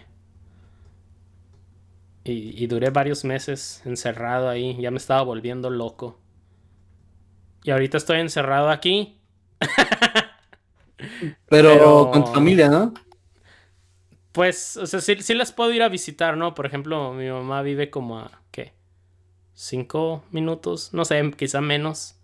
Y, 2.24 2.66
duré 2.66 2.90
varios 2.90 3.24
meses 3.24 3.80
encerrado 3.86 4.50
ahí, 4.50 4.76
ya 4.78 4.90
me 4.90 4.98
estaba 4.98 5.22
volviendo 5.22 5.70
loco. 5.70 6.18
Y 7.64 7.70
ahorita 7.70 7.96
estoy 7.96 8.20
encerrado 8.20 8.68
aquí. 8.68 9.18
Pero, 11.48 12.10
con 12.12 12.26
tu 12.26 12.32
familia, 12.32 12.68
¿no? 12.68 12.92
Pues, 14.32 14.76
o 14.76 14.86
sea, 14.86 15.00
sí, 15.00 15.16
sí, 15.20 15.32
las 15.32 15.52
puedo 15.52 15.72
ir 15.72 15.82
a 15.82 15.88
visitar, 15.88 16.36
¿no? 16.36 16.54
Por 16.54 16.66
ejemplo, 16.66 17.14
mi 17.14 17.30
mamá 17.30 17.62
vive 17.62 17.88
como 17.88 18.18
a, 18.18 18.42
¿qué? 18.50 18.74
Cinco 19.60 20.22
minutos, 20.30 20.94
no 20.94 21.04
sé, 21.04 21.32
quizá 21.36 21.60
menos. 21.60 22.14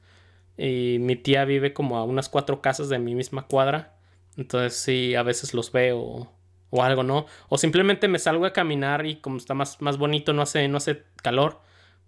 Y 0.56 0.98
mi 1.00 1.16
tía 1.16 1.44
vive 1.44 1.72
como 1.72 1.96
a 1.98 2.04
unas 2.04 2.28
cuatro 2.28 2.62
casas 2.62 2.88
de 2.88 3.00
mi 3.00 3.16
misma 3.16 3.48
cuadra. 3.48 3.96
Entonces 4.36 4.76
sí, 4.78 5.16
a 5.16 5.24
veces 5.24 5.52
los 5.52 5.72
veo 5.72 6.30
o 6.70 6.82
algo, 6.84 7.02
¿no? 7.02 7.26
O 7.48 7.58
simplemente 7.58 8.06
me 8.06 8.20
salgo 8.20 8.46
a 8.46 8.52
caminar 8.52 9.04
y 9.04 9.16
como 9.16 9.38
está 9.38 9.52
más, 9.52 9.82
más 9.82 9.98
bonito, 9.98 10.32
no 10.32 10.42
hace, 10.42 10.68
no 10.68 10.76
hace 10.76 11.02
calor, 11.24 11.60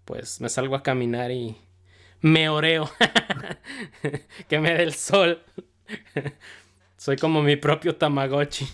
pues 0.05 0.39
me 0.39 0.47
salgo 0.47 0.77
a 0.77 0.83
caminar 0.83 1.29
y 1.31 1.57
me 2.21 2.47
oreo. 2.47 2.89
que 4.47 4.59
me 4.59 4.75
dé 4.75 4.83
el 4.83 4.93
sol. 4.93 5.43
Soy 6.97 7.17
como 7.17 7.43
mi 7.43 7.57
propio 7.57 7.97
Tamagotchi. 7.97 8.65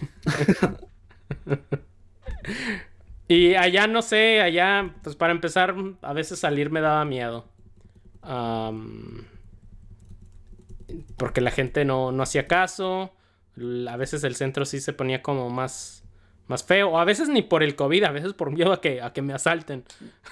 y 3.34 3.56
allá 3.56 3.88
no 3.88 4.02
sé, 4.02 4.42
allá, 4.42 4.94
pues 5.04 5.16
para 5.16 5.34
empezar, 5.34 5.76
a 6.02 6.14
veces 6.14 6.40
salir 6.40 6.70
me 6.70 6.82
daba 6.82 7.06
miedo. 7.06 7.46
porque 11.18 11.42
la 11.42 11.52
gente 11.52 11.86
no, 11.86 12.12
no 12.12 12.24
hacía 12.24 12.48
caso 12.48 13.14
a 13.90 13.98
veces 13.98 14.24
el 14.24 14.36
centro 14.36 14.66
sí 14.66 14.80
se 14.80 14.94
ponía 14.94 15.22
como 15.22 15.50
más, 15.50 16.04
más 16.48 16.64
feo. 16.64 16.92
O 16.92 16.98
a 16.98 17.06
veces 17.06 17.30
ni 17.30 17.42
por 17.42 17.64
el 17.64 17.76
COVID, 17.76 18.04
a 18.04 18.12
veces 18.12 18.34
por 18.34 18.52
miedo 18.52 18.74
a 18.74 18.82
que, 18.82 19.02
a 19.02 19.14
que 19.14 19.22
me 19.22 19.34
asalten. 19.34 19.84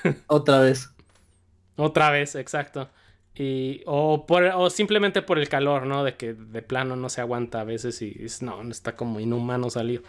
Otra 0.28 0.60
vez. 0.60 0.90
Otra 1.76 2.10
vez, 2.10 2.36
exacto. 2.36 2.90
Y, 3.34 3.82
o, 3.86 4.26
por, 4.26 4.44
o 4.44 4.70
simplemente 4.70 5.22
por 5.22 5.40
el 5.40 5.48
calor, 5.50 5.86
¿no? 5.86 6.04
De 6.04 6.16
que 6.16 6.34
de 6.34 6.62
plano 6.62 6.96
no 6.96 7.10
se 7.10 7.22
aguanta 7.22 7.62
a 7.62 7.64
veces 7.64 8.02
y 8.02 8.16
es, 8.20 8.42
no, 8.42 8.62
está 8.70 8.96
como 8.96 9.20
inhumano 9.20 9.70
salir. 9.70 10.04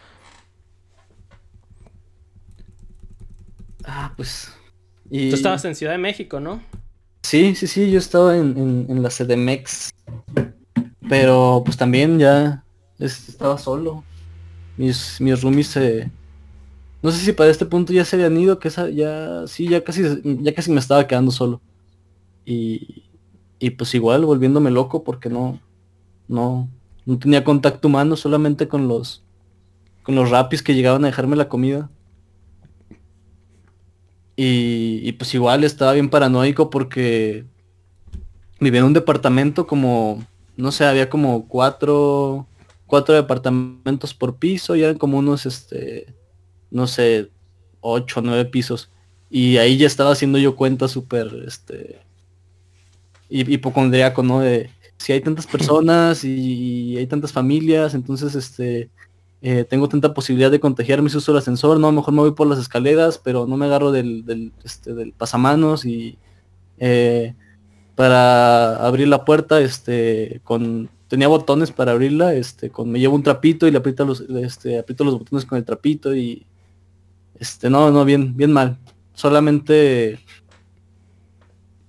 Ah, 3.85 4.12
pues. 4.16 4.53
Y... 5.11 5.30
Tú 5.30 5.37
estabas 5.37 5.64
en 5.64 5.74
Ciudad 5.74 5.93
de 5.93 5.99
México, 5.99 6.41
¿no? 6.41 6.62
Sí, 7.22 7.55
sí, 7.55 7.66
sí, 7.66 7.91
yo 7.91 7.99
estaba 7.99 8.37
en, 8.37 8.57
en, 8.57 8.87
en 8.89 9.03
la 9.03 9.09
CDMX. 9.09 9.91
Pero 11.09 11.62
pues 11.64 11.76
también 11.76 12.18
ya 12.18 12.64
estaba 12.99 13.59
solo. 13.59 14.05
Mis, 14.76 15.20
mis 15.20 15.41
roomies 15.43 15.68
se... 15.68 16.11
No 17.03 17.11
sé 17.11 17.18
si 17.18 17.33
para 17.33 17.51
este 17.51 17.66
punto 17.66 17.93
ya 17.93 18.05
se 18.05 18.16
habían 18.16 18.37
ido, 18.39 18.59
que 18.59 18.70
ya, 18.70 19.47
sí, 19.47 19.68
ya 19.68 19.83
casi, 19.83 20.03
ya 20.24 20.55
casi 20.55 20.70
me 20.70 20.78
estaba 20.78 21.07
quedando 21.07 21.33
solo. 21.33 21.61
Y, 22.45 23.05
y 23.59 23.70
pues 23.70 23.95
igual 23.95 24.24
volviéndome 24.24 24.70
loco 24.70 25.03
porque 25.03 25.28
no, 25.28 25.59
no, 26.28 26.68
no 27.05 27.18
tenía 27.18 27.45
contacto 27.45 27.89
humano, 27.89 28.16
solamente 28.16 28.68
con 28.68 28.87
los, 28.87 29.24
con 30.05 30.14
los 30.14 30.30
rapis 30.30 30.62
que 30.62 30.74
llegaban 30.74 31.05
a 31.05 31.09
dejarme 31.09 31.37
la 31.37 31.49
comida. 31.49 31.91
Y, 34.37 35.01
y, 35.03 35.12
pues 35.12 35.35
igual 35.35 35.62
estaba 35.64 35.93
bien 35.93 36.09
paranoico 36.09 36.70
porque 36.70 37.45
vivía 38.61 38.80
en 38.80 38.87
un 38.87 38.93
departamento 38.93 39.66
como, 39.66 40.24
no 40.57 40.72
sé, 40.72 40.85
había 40.85 41.11
como 41.11 41.49
cuatro, 41.49 42.47
cuatro 42.87 43.14
departamentos 43.14 44.14
por 44.14 44.37
piso 44.37 44.76
y 44.76 44.83
eran 44.83 44.97
como 44.97 45.18
unos, 45.18 45.45
este, 45.47 46.14
no 46.70 46.87
sé, 46.87 47.30
ocho 47.80 48.20
o 48.20 48.22
nueve 48.22 48.47
pisos. 48.47 48.91
Y 49.28 49.59
ahí 49.59 49.76
ya 49.76 49.87
estaba 49.87 50.12
haciendo 50.12 50.39
yo 50.39 50.57
cuenta 50.57 50.89
súper, 50.89 51.45
este, 51.47 52.01
hipocondriaco, 53.28 54.22
¿no? 54.22 54.41
De 54.41 54.70
si 54.99 55.12
hay 55.12 55.20
tantas 55.20 55.47
personas 55.49 56.24
y, 56.24 56.97
hay 56.97 57.07
tantas 57.07 57.33
familias, 57.33 57.95
entonces, 57.95 58.35
este, 58.35 58.91
eh, 59.45 59.64
tengo 59.64 59.88
tanta 59.88 60.14
posibilidad 60.14 60.53
de 60.53 60.61
contagiarme 60.61 61.11
si 61.11 61.16
uso 61.16 61.32
el 61.32 61.38
ascensor, 61.38 61.80
no, 61.80 61.90
mejor 61.90 62.14
me 62.14 62.20
voy 62.20 62.30
por 62.30 62.47
las 62.47 62.61
escaleras, 62.61 63.18
pero 63.18 63.45
no 63.49 63.57
me 63.57 63.66
agarro 63.66 63.90
del, 63.90 64.24
del, 64.24 64.53
este, 64.64 64.95
del 64.95 65.12
pasamanos 65.12 65.84
y 65.84 66.16
eh, 66.78 67.34
para 67.97 68.76
abrir 68.76 69.09
la 69.09 69.24
puerta, 69.24 69.61
este, 69.61 70.40
con 70.45 70.88
tenía 71.09 71.28
botones 71.28 71.72
para 71.72 71.93
abrirla, 71.93 72.34
este, 72.34 72.70
me 72.86 73.01
llevo 73.01 73.16
un 73.16 73.22
trapito 73.24 73.66
y 73.66 73.72
le 73.72 73.78
aprieto 73.78 74.05
los, 74.05 74.20
este, 74.20 74.78
aprieto 74.78 75.05
los 75.05 75.18
botones 75.18 75.45
con 75.45 75.59
el 75.59 75.64
trapito 75.64 76.14
y 76.14 76.47
este, 77.38 77.68
no, 77.68 77.90
no, 77.90 78.05
bien, 78.05 78.36
bien 78.36 78.53
mal. 78.53 78.78
Solamente, 79.12 80.20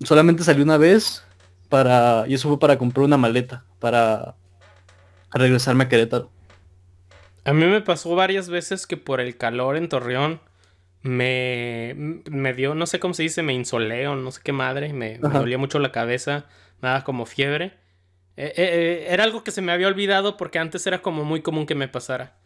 solamente 0.04 0.44
salí 0.44 0.62
una 0.62 0.78
vez 0.78 1.24
para, 1.70 2.26
y 2.28 2.34
eso 2.34 2.50
fue 2.50 2.60
para 2.60 2.78
comprar 2.80 3.06
una 3.06 3.18
maleta, 3.18 3.64
para 3.80 4.36
regresarme 5.32 5.84
a 5.84 5.90
Querétaro. 5.90 6.33
A 7.46 7.54
mí 7.54 7.66
me 7.66 7.82
pasó 7.82 8.16
varias 8.16 8.50
veces 8.50 8.88
que 8.88 8.98
por 8.98 9.20
el 9.20 9.38
calor 9.38 9.76
en 9.76 9.90
Torreón 9.90 10.40
me, 11.02 12.22
me 12.30 12.54
dio, 12.54 12.76
no 12.76 12.86
sé 12.88 13.00
cómo 13.00 13.14
se 13.14 13.24
dice, 13.24 13.44
me 13.44 13.54
insoleo, 13.54 14.16
no 14.16 14.32
sé 14.32 14.42
qué 14.44 14.54
madre, 14.54 14.94
me, 14.94 15.20
me 15.20 15.30
dolía 15.30 15.58
mucho 15.58 15.80
la 15.80 15.92
cabeza, 15.92 16.46
nada 16.82 17.04
como 17.04 17.26
fiebre. 17.26 17.74
Eh, 18.36 18.46
eh, 18.46 18.54
eh, 18.58 19.06
era 19.10 19.26
algo 19.26 19.44
que 19.44 19.52
se 19.52 19.62
me 19.62 19.72
había 19.72 19.88
olvidado 19.88 20.38
porque 20.38 20.58
antes 20.60 20.88
era 20.88 21.02
como 21.02 21.24
muy 21.26 21.42
común 21.42 21.66
que 21.66 21.76
me 21.76 21.88
pasara. 21.88 22.38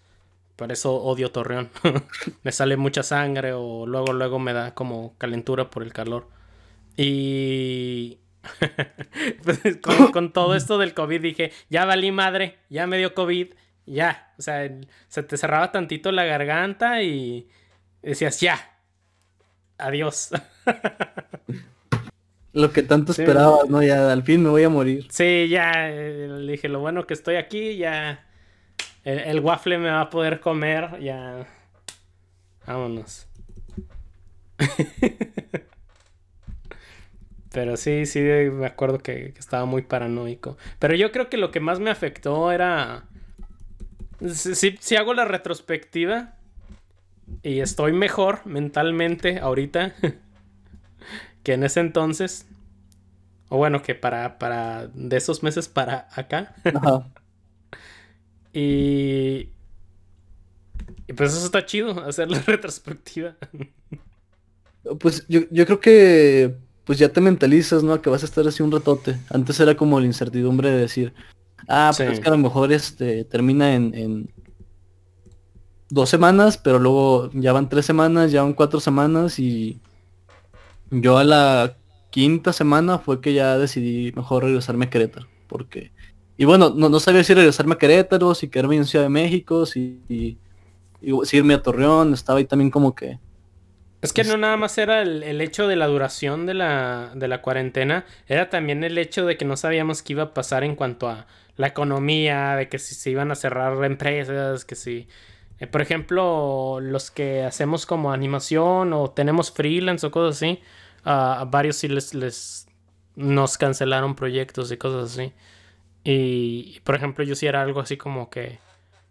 Por 0.56 0.72
eso 0.72 0.96
odio 0.96 1.32
Torreón. 1.32 1.70
me 2.44 2.52
sale 2.52 2.78
mucha 2.78 3.04
sangre 3.04 3.54
o 3.54 3.86
luego 3.86 4.12
luego 4.14 4.40
me 4.40 4.54
da 4.54 4.74
como 4.74 5.16
calentura 5.18 5.70
por 5.70 5.84
el 5.84 5.94
calor. 5.94 6.28
Y 6.98 8.18
pues, 9.44 9.60
con, 10.12 10.34
todo 10.34 10.56
esto 10.56 10.78
del 10.80 10.94
COVID 10.94 11.22
dije, 11.22 11.52
ya 11.70 11.86
valí 11.86 12.12
madre, 12.12 12.58
ya 12.70 12.88
me 12.88 12.98
dio 12.98 13.14
COVID, 13.14 13.54
ya. 13.88 14.34
O 14.38 14.42
sea, 14.42 14.70
se 15.08 15.24
te 15.24 15.38
cerraba 15.38 15.72
tantito 15.72 16.12
la 16.12 16.26
garganta 16.26 17.02
y 17.02 17.50
decías, 18.02 18.40
ya, 18.40 18.60
adiós. 19.78 20.30
Lo 22.54 22.72
que 22.72 22.84
tanto 22.84 23.12
esperaba, 23.12 23.60
¿no? 23.70 23.84
Ya 23.84 24.12
al 24.12 24.24
fin 24.24 24.42
me 24.42 24.50
voy 24.50 24.64
a 24.64 24.70
morir. 24.70 25.08
Sí, 25.10 25.48
ya 25.48 25.90
eh, 25.92 26.28
le 26.28 26.54
dije, 26.54 26.68
lo 26.68 26.80
bueno 26.80 27.06
que 27.06 27.14
estoy 27.14 27.36
aquí, 27.36 27.78
ya 27.78 28.26
el, 29.04 29.42
waffle 29.42 29.78
me 29.78 29.90
va 29.90 30.02
a 30.02 30.10
poder 30.10 30.40
comer, 30.40 31.00
ya. 31.00 31.46
Vámonos. 32.66 33.28
Pero 37.52 37.78
sí, 37.78 38.06
sí, 38.06 38.20
me 38.20 38.66
acuerdo 38.66 38.98
que, 39.00 39.34
estaba 39.38 39.66
muy 39.66 39.84
paranoico. 39.84 40.58
Pero 40.80 40.96
yo 40.96 41.12
creo 41.12 41.30
que 41.30 41.38
lo 41.38 41.52
que 41.52 41.60
más 41.60 41.80
me 41.80 41.90
afectó 41.90 42.52
era... 42.52 43.06
Si, 44.20 44.78
si 44.80 44.96
hago 44.96 45.14
la 45.14 45.26
retrospectiva 45.26 46.34
y 47.44 47.60
estoy 47.60 47.94
mejor 47.94 48.46
mentalmente 48.46 49.40
ahorita 49.40 49.94
que 51.44 51.54
en 51.54 51.64
ese 51.64 51.80
entonces, 51.80 52.46
o 53.50 53.58
bueno, 53.58 53.82
que 53.82 53.96
para, 53.96 54.38
para 54.40 54.88
de 54.88 55.18
esos 55.18 55.44
meses 55.44 55.68
para 55.68 56.08
acá. 56.14 56.56
y, 58.54 59.50
y 61.08 61.14
pues 61.16 61.34
eso 61.34 61.46
está 61.46 61.66
chido, 61.66 62.04
hacer 62.04 62.30
la 62.30 62.40
retrospectiva. 62.46 63.36
Pues 65.00 65.26
yo, 65.28 65.42
yo 65.52 65.66
creo 65.66 65.80
que 65.80 66.56
pues 66.86 67.00
ya 67.00 67.10
te 67.10 67.20
mentalizas, 67.20 67.84
¿no? 67.84 68.02
Que 68.02 68.10
vas 68.10 68.24
a 68.24 68.26
estar 68.26 68.48
así 68.48 68.64
un 68.64 68.72
ratote. 68.72 69.20
Antes 69.30 69.60
era 69.60 69.76
como 69.76 70.00
la 70.00 70.06
incertidumbre 70.06 70.72
de 70.72 70.78
decir, 70.78 71.14
ah, 71.68 71.92
pues 71.96 72.10
es 72.12 72.20
que 72.20 72.28
a 72.28 72.32
lo 72.32 72.38
mejor 72.38 72.72
este 72.72 73.24
termina 73.26 73.74
en, 73.74 73.94
en, 73.94 74.34
dos 75.90 76.10
semanas, 76.10 76.58
pero 76.58 76.80
luego 76.80 77.30
ya 77.34 77.54
van 77.54 77.70
tres 77.70 77.86
semanas, 77.86 78.32
ya 78.32 78.44
van 78.44 78.54
cuatro 78.54 78.80
semanas 78.80 79.40
y 79.40 79.80
yo 80.92 81.18
a 81.18 81.24
la 81.24 81.78
quinta 82.10 82.54
semana 82.54 83.00
fue 83.00 83.22
que 83.22 83.34
ya 83.34 83.58
decidí 83.58 84.12
mejor 84.16 84.44
regresarme 84.44 84.86
a 84.86 84.90
Querétaro. 84.90 85.28
Porque. 85.48 85.92
Y 86.38 86.46
bueno, 86.46 86.70
no, 86.70 87.00
sabía 87.00 87.24
si 87.24 87.34
regresarme 87.34 87.74
a 87.74 87.78
Querétaro, 87.78 88.36
si 88.36 88.48
quedarme 88.48 88.76
en 88.76 88.86
Ciudad 88.86 89.06
de 89.06 89.10
México, 89.10 89.66
si, 89.66 90.02
si, 90.08 90.38
irme 91.38 91.56
a 91.56 91.62
Torreón, 91.62 92.14
estaba 92.14 92.40
ahí 92.40 92.46
también 92.46 92.70
como 92.70 92.94
que. 92.94 93.20
Es 94.02 94.14
que 94.14 94.24
no 94.24 94.38
nada 94.38 94.58
más 94.58 94.78
era 94.78 95.02
el, 95.02 95.42
hecho 95.42 95.68
de 95.68 95.76
la 95.76 95.88
duración 95.88 96.46
de 96.46 96.54
la, 96.54 97.12
de 97.16 97.28
la 97.28 97.42
cuarentena, 97.42 98.06
era 98.28 98.50
también 98.50 98.84
el 98.84 98.98
hecho 99.00 99.26
de 99.26 99.38
que 99.38 99.46
no 99.46 99.58
sabíamos 99.58 100.04
qué 100.04 100.14
iba 100.14 100.24
a 100.24 100.34
pasar 100.36 100.64
en 100.64 100.76
cuanto 100.76 101.10
a 101.10 101.26
la 101.58 101.68
economía, 101.68 102.56
de 102.56 102.70
que 102.70 102.80
si 102.80 102.96
se 102.96 103.10
iban 103.10 103.32
a 103.32 103.36
cerrar 103.36 103.84
empresas, 103.84 104.64
que 104.64 104.76
si, 104.76 105.08
eh, 105.60 105.68
por 105.68 105.82
ejemplo, 105.82 106.80
los 106.80 107.12
que 107.12 107.44
hacemos 107.44 107.86
como 107.86 108.14
animación 108.14 108.94
o 108.94 109.10
tenemos 109.10 109.52
freelance 109.52 110.06
o 110.06 110.12
cosas 110.12 110.38
así, 110.38 110.62
a 111.04 111.46
varios 111.50 111.78
sí 111.78 111.88
les, 111.88 112.14
les 112.14 112.68
nos 113.16 113.58
cancelaron 113.58 114.16
proyectos 114.16 114.72
y 114.72 114.78
cosas 114.78 115.12
así. 115.12 115.34
Y, 116.04 116.80
por 116.84 116.96
ejemplo, 116.96 117.24
yo 117.24 117.36
sí 117.36 117.48
era 117.48 117.62
algo 117.62 117.82
así 117.82 117.98
como 117.98 118.30
que, 118.30 118.60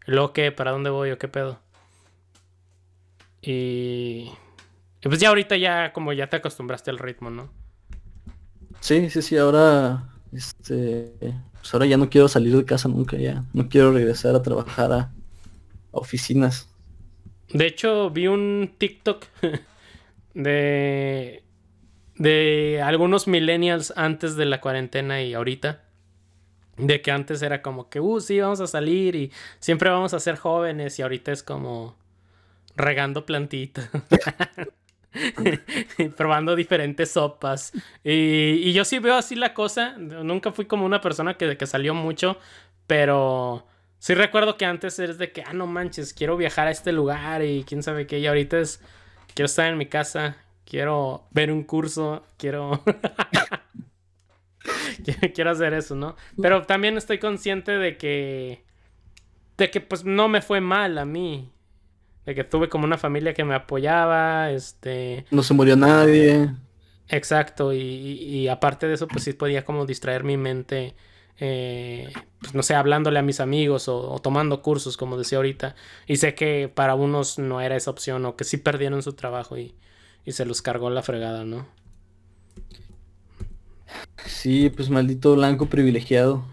¿lo 0.06 0.32
que? 0.32 0.52
¿Para 0.52 0.70
dónde 0.70 0.88
voy 0.90 1.10
o 1.10 1.18
qué 1.18 1.28
pedo? 1.28 1.60
Y, 3.42 4.30
y 5.02 5.08
pues 5.08 5.20
ya 5.20 5.28
ahorita 5.28 5.56
ya 5.56 5.92
como 5.92 6.12
ya 6.12 6.28
te 6.28 6.36
acostumbraste 6.36 6.90
al 6.90 6.98
ritmo, 6.98 7.30
¿no? 7.30 7.50
Sí, 8.80 9.10
sí, 9.10 9.20
sí, 9.20 9.36
ahora, 9.36 10.08
este, 10.32 11.12
pues 11.66 11.74
ahora 11.74 11.86
ya 11.86 11.96
no 11.96 12.08
quiero 12.08 12.28
salir 12.28 12.56
de 12.56 12.64
casa 12.64 12.88
nunca, 12.88 13.16
ya, 13.16 13.42
no 13.52 13.68
quiero 13.68 13.90
regresar 13.90 14.36
a 14.36 14.42
trabajar 14.42 14.92
a, 14.92 15.10
oficinas. 15.90 16.68
De 17.48 17.66
hecho, 17.66 18.08
vi 18.10 18.28
un 18.28 18.70
TikTok 18.78 19.24
de, 20.34 21.42
de 22.14 22.82
algunos 22.84 23.26
millennials 23.26 23.92
antes 23.96 24.36
de 24.36 24.44
la 24.44 24.60
cuarentena 24.60 25.22
y 25.22 25.34
ahorita. 25.34 25.82
De 26.76 27.02
que 27.02 27.10
antes 27.10 27.42
era 27.42 27.62
como 27.62 27.88
que, 27.88 27.98
uh, 27.98 28.20
sí, 28.20 28.38
vamos 28.38 28.60
a 28.60 28.68
salir 28.68 29.16
y 29.16 29.32
siempre 29.58 29.90
vamos 29.90 30.14
a 30.14 30.20
ser 30.20 30.36
jóvenes 30.36 30.96
y 31.00 31.02
ahorita 31.02 31.32
es 31.32 31.42
como 31.42 31.96
regando 32.76 33.26
plantitas. 33.26 33.90
probando 36.16 36.56
diferentes 36.56 37.10
sopas. 37.10 37.72
Y, 38.04 38.72
yo 38.72 38.84
sí 38.84 38.98
veo 38.98 39.14
así 39.14 39.34
la 39.34 39.54
cosa. 39.54 39.96
Nunca 39.98 40.52
fui 40.52 40.66
como 40.66 40.86
una 40.86 41.00
persona 41.00 41.34
que, 41.34 41.56
que 41.56 41.66
salió 41.66 41.94
mucho, 41.94 42.38
pero 42.86 43.66
sí 43.98 44.14
recuerdo 44.14 44.56
que 44.56 44.64
antes 44.64 44.98
eres 44.98 45.18
de 45.18 45.32
que, 45.32 45.42
ah, 45.42 45.52
no 45.52 45.66
manches, 45.66 46.12
quiero 46.12 46.36
viajar 46.36 46.68
a 46.68 46.70
este 46.70 46.92
lugar 46.92 47.42
y 47.42 47.64
quién 47.64 47.82
sabe 47.82 48.06
qué. 48.06 48.18
Y 48.18 48.26
ahorita 48.26 48.58
es, 48.58 48.80
quiero 49.34 49.46
estar 49.46 49.68
en 49.68 49.78
mi 49.78 49.86
casa, 49.86 50.36
quiero 50.64 51.26
ver 51.30 51.52
un 51.52 51.64
curso, 51.64 52.24
quiero... 52.36 52.82
quiero 55.34 55.50
hacer 55.50 55.74
eso, 55.74 55.94
¿no? 55.94 56.16
Pero 56.40 56.62
también 56.62 56.96
estoy 56.96 57.18
consciente 57.18 57.72
de 57.72 57.96
que... 57.96 58.64
De 59.56 59.70
que 59.70 59.80
pues 59.80 60.04
no 60.04 60.28
me 60.28 60.42
fue 60.42 60.60
mal 60.60 60.98
a 60.98 61.06
mí. 61.06 61.50
De 62.26 62.34
que 62.34 62.44
tuve 62.44 62.68
como 62.68 62.84
una 62.84 62.98
familia 62.98 63.32
que 63.32 63.44
me 63.44 63.54
apoyaba, 63.54 64.50
este... 64.50 65.24
No 65.30 65.42
se 65.42 65.54
murió 65.54 65.76
nadie. 65.76 66.50
Exacto, 67.08 67.72
y, 67.72 67.78
y 67.78 68.48
aparte 68.48 68.88
de 68.88 68.94
eso, 68.94 69.06
pues 69.06 69.24
sí 69.24 69.32
podía 69.32 69.64
como 69.64 69.86
distraer 69.86 70.24
mi 70.24 70.36
mente 70.36 70.94
eh, 71.38 72.12
pues 72.40 72.54
no 72.54 72.62
sé, 72.62 72.74
hablándole 72.74 73.18
a 73.18 73.22
mis 73.22 73.40
amigos 73.40 73.88
o, 73.88 74.18
tomando 74.22 74.62
cursos, 74.62 74.96
como 74.96 75.18
decía 75.18 75.38
ahorita. 75.38 75.74
Y 76.06 76.16
sé 76.16 76.34
que 76.34 76.70
para 76.72 76.94
unos 76.94 77.38
no 77.38 77.60
era 77.60 77.76
esa 77.76 77.90
opción 77.90 78.24
o 78.24 78.36
que 78.36 78.44
sí 78.44 78.56
perdieron 78.56 79.02
su 79.02 79.12
trabajo 79.12 79.58
y, 79.58 79.74
se 80.26 80.44
los 80.44 80.60
cargó 80.60 80.90
la 80.90 81.02
fregada, 81.02 81.44
¿no? 81.44 81.68
Sí, 84.24 84.70
pues 84.70 84.90
maldito 84.90 85.36
blanco 85.36 85.66
privilegiado. 85.66 86.44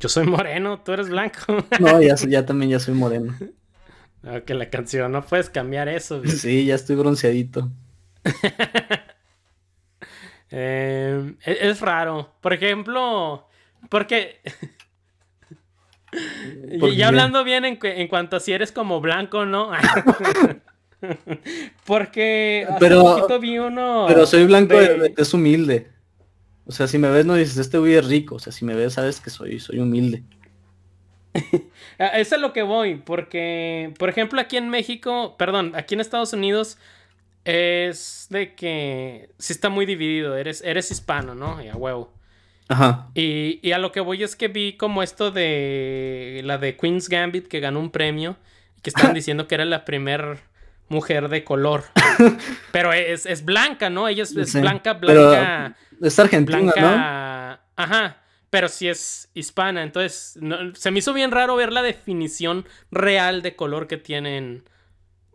Yo 0.00 0.08
soy 0.08 0.26
moreno, 0.26 0.80
tú 0.82 0.92
eres 0.92 1.10
blanco. 1.10 1.64
No, 1.78 2.00
ya, 2.00 2.14
ya 2.28 2.46
también 2.46 2.70
ya 2.70 2.80
soy 2.80 2.94
moreno. 2.94 3.36
Que 4.46 4.54
la 4.54 4.70
canción, 4.70 5.10
no 5.10 5.22
puedes 5.22 5.50
cambiar 5.50 5.88
eso. 5.88 6.22
Sí, 6.24 6.66
ya 6.66 6.76
estoy 6.76 6.96
bronceadito. 6.96 7.70
Eh, 10.54 11.34
e, 11.46 11.58
es, 11.70 11.80
raro. 11.80 12.34
Por 12.42 12.52
ejemplo, 12.52 13.48
porque. 13.88 14.42
y 16.82 17.00
hablando 17.00 17.42
bien 17.42 17.64
en, 17.64 17.78
en, 17.82 18.06
cuanto 18.06 18.36
a 18.36 18.40
si 18.40 18.52
eres 18.52 18.70
como 18.70 19.00
blanco, 19.00 19.46
¿no? 19.46 19.70
Porque 21.86 22.66
pero, 22.78 23.40
vi 23.40 23.58
uno. 23.58 24.04
Pero 24.06 24.26
soy 24.26 24.44
blanco, 24.44 24.78
es 24.78 25.34
humilde. 25.34 25.90
O 26.64 26.72
sea, 26.72 26.86
si 26.86 26.98
me 26.98 27.10
ves 27.10 27.26
no 27.26 27.34
dices, 27.34 27.56
este 27.56 27.78
güey 27.78 27.94
es 27.94 28.06
rico. 28.06 28.36
O 28.36 28.38
sea, 28.38 28.52
si 28.52 28.64
me 28.64 28.74
ves 28.74 28.92
sabes 28.92 29.20
que 29.20 29.30
soy, 29.30 29.58
soy 29.58 29.80
humilde. 29.80 30.22
Eso 31.98 32.34
es 32.34 32.40
lo 32.40 32.52
que 32.52 32.62
voy, 32.62 32.96
porque, 32.96 33.92
por 33.98 34.08
ejemplo, 34.08 34.40
aquí 34.40 34.56
en 34.56 34.68
México, 34.68 35.36
perdón, 35.38 35.72
aquí 35.74 35.94
en 35.94 36.00
Estados 36.00 36.32
Unidos 36.32 36.78
es 37.44 38.26
de 38.30 38.54
que 38.54 39.30
sí 39.38 39.52
está 39.52 39.68
muy 39.68 39.86
dividido. 39.86 40.36
Eres, 40.36 40.62
eres 40.62 40.90
hispano, 40.90 41.34
¿no? 41.34 41.62
Y 41.62 41.68
a 41.68 41.74
huevo. 41.74 42.12
Ajá. 42.68 43.08
Y, 43.14 43.72
a 43.72 43.78
lo 43.78 43.92
que 43.92 44.00
voy 44.00 44.22
es 44.22 44.36
que 44.36 44.48
vi 44.48 44.76
como 44.76 45.02
esto 45.02 45.30
de 45.30 46.40
la 46.44 46.58
de 46.58 46.76
Queen's 46.76 47.08
Gambit 47.08 47.48
que 47.48 47.60
ganó 47.60 47.80
un 47.80 47.90
premio, 47.90 48.36
que 48.82 48.90
estaban 48.90 49.14
diciendo 49.14 49.46
que 49.46 49.56
era 49.56 49.64
la 49.64 49.84
primer 49.84 50.38
mujer 50.88 51.28
de 51.28 51.44
color. 51.44 51.84
Pero 52.72 52.92
es, 52.92 53.44
blanca, 53.44 53.90
¿no? 53.90 54.08
Ella 54.08 54.22
es, 54.22 54.54
blanca, 54.54 54.94
blanca. 54.94 55.76
es 56.00 56.18
argentina, 56.18 56.72
¿no? 56.76 57.58
Ajá. 57.76 58.21
Pero 58.52 58.68
sí 58.68 58.86
es 58.86 59.30
hispana. 59.32 59.82
Entonces, 59.82 60.38
se 60.74 60.90
me 60.90 60.98
hizo 60.98 61.14
bien 61.14 61.30
raro 61.30 61.56
ver 61.56 61.72
la 61.72 61.80
definición 61.80 62.66
real 62.90 63.40
de 63.40 63.56
color 63.56 63.86
que 63.86 63.96
tienen 63.96 64.62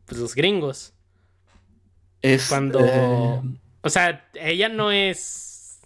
pues, 0.05 0.21
los 0.21 0.35
gringos. 0.35 0.93
Es. 2.21 2.47
Cuando. 2.47 2.79
Eh, 2.79 3.41
o 3.81 3.89
sea, 3.89 4.29
ella 4.35 4.69
no 4.69 4.91
es 4.91 5.81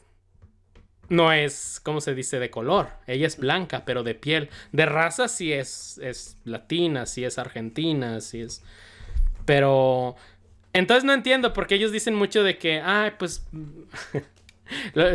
no 1.07 1.31
es, 1.31 1.79
¿cómo 1.83 2.01
se 2.01 2.15
dice?, 2.15 2.37
de 2.37 2.49
color. 2.49 2.89
Ella 3.07 3.27
es 3.27 3.37
blanca, 3.37 3.83
pero 3.85 4.03
de 4.03 4.13
piel. 4.13 4.49
De 4.73 4.85
raza 4.85 5.29
sí 5.29 5.53
es, 5.53 5.99
es 6.01 6.35
latina, 6.43 7.05
sí 7.05 7.23
es 7.23 7.37
argentina, 7.37 8.19
sí 8.19 8.41
es... 8.41 8.61
Pero... 9.45 10.17
Entonces 10.73 11.05
no 11.05 11.13
entiendo 11.13 11.53
porque 11.53 11.75
ellos 11.75 11.93
dicen 11.93 12.15
mucho 12.15 12.43
de 12.43 12.57
que, 12.57 12.81
ay, 12.81 13.11
pues... 13.19 13.45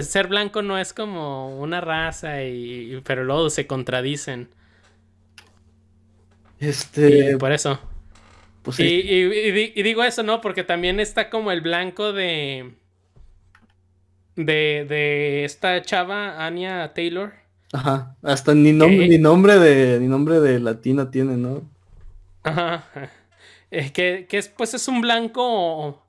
ser 0.01 0.29
blanco 0.29 0.63
no 0.63 0.79
es 0.79 0.93
como 0.93 1.59
una 1.59 1.81
raza 1.81 2.43
y... 2.43 3.01
Pero 3.05 3.25
luego 3.25 3.51
se 3.51 3.67
contradicen. 3.67 4.49
Este... 6.59 7.37
por 7.39 7.53
eso. 7.53 7.79
Pues 8.63 8.81
y 8.81 9.83
digo 9.83 10.03
eso, 10.03 10.23
¿no? 10.23 10.41
Porque 10.41 10.65
también 10.65 10.99
está 11.01 11.31
como 11.31 11.53
el 11.53 11.61
blanco 11.61 12.13
de 12.13 12.73
de, 14.37 14.87
de 14.89 15.45
esta 15.45 15.83
chava, 15.83 16.45
Anya 16.45 16.93
Taylor. 16.95 17.33
Ajá, 17.73 18.17
hasta 18.23 18.55
ni, 18.55 18.73
nombre, 18.73 19.09
ni 19.09 19.19
nombre 19.19 19.59
de 19.59 19.99
ni 19.99 20.07
nombre 20.07 20.41
de 20.41 20.61
latina 20.61 21.11
tiene, 21.11 21.37
¿no? 21.37 21.69
Ajá. 22.45 22.85
Es 23.71 23.91
que, 23.91 24.27
que 24.29 24.39
es, 24.39 24.49
pues 24.49 24.75
es 24.75 24.87
un 24.87 25.01
blanco 25.01 26.01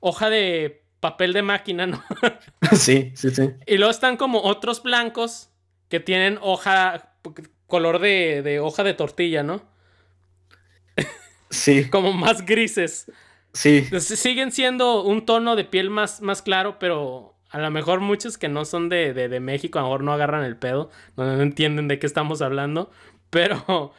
hoja 0.00 0.30
de 0.30 0.82
papel 1.04 1.34
de 1.34 1.42
máquina, 1.42 1.86
¿no? 1.86 2.02
sí, 2.72 3.12
sí, 3.14 3.28
sí. 3.28 3.50
Y 3.66 3.76
luego 3.76 3.90
están 3.90 4.16
como 4.16 4.40
otros 4.40 4.82
blancos 4.82 5.50
que 5.90 6.00
tienen 6.00 6.38
hoja, 6.40 7.12
color 7.66 7.98
de, 7.98 8.40
de 8.40 8.58
hoja 8.58 8.84
de 8.84 8.94
tortilla, 8.94 9.42
¿no? 9.42 9.62
Sí. 11.50 11.90
como 11.90 12.14
más 12.14 12.46
grises. 12.46 13.12
Sí. 13.52 13.86
Siguen 14.00 14.50
siendo 14.50 15.02
un 15.02 15.26
tono 15.26 15.56
de 15.56 15.64
piel 15.64 15.90
más, 15.90 16.22
más 16.22 16.40
claro, 16.40 16.78
pero 16.78 17.36
a 17.50 17.58
lo 17.58 17.70
mejor 17.70 18.00
muchos 18.00 18.38
que 18.38 18.48
no 18.48 18.64
son 18.64 18.88
de, 18.88 19.12
de, 19.12 19.40
México, 19.40 19.78
a 19.78 19.82
lo 19.82 19.88
mejor 19.88 20.04
no 20.04 20.14
agarran 20.14 20.42
el 20.42 20.56
pedo, 20.56 20.88
no, 21.18 21.42
entienden 21.42 21.86
de 21.86 21.98
qué 21.98 22.06
estamos 22.06 22.40
hablando, 22.40 22.90
pero 23.28 23.92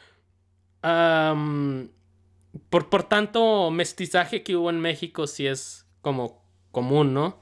por, 2.68 2.88
por 2.88 3.04
tanto 3.04 3.70
mestizaje 3.70 4.42
que 4.42 4.56
hubo 4.56 4.70
en 4.70 4.80
México, 4.80 5.28
sí 5.28 5.46
es 5.46 5.86
como 6.00 6.45
común, 6.76 7.14
¿no? 7.14 7.40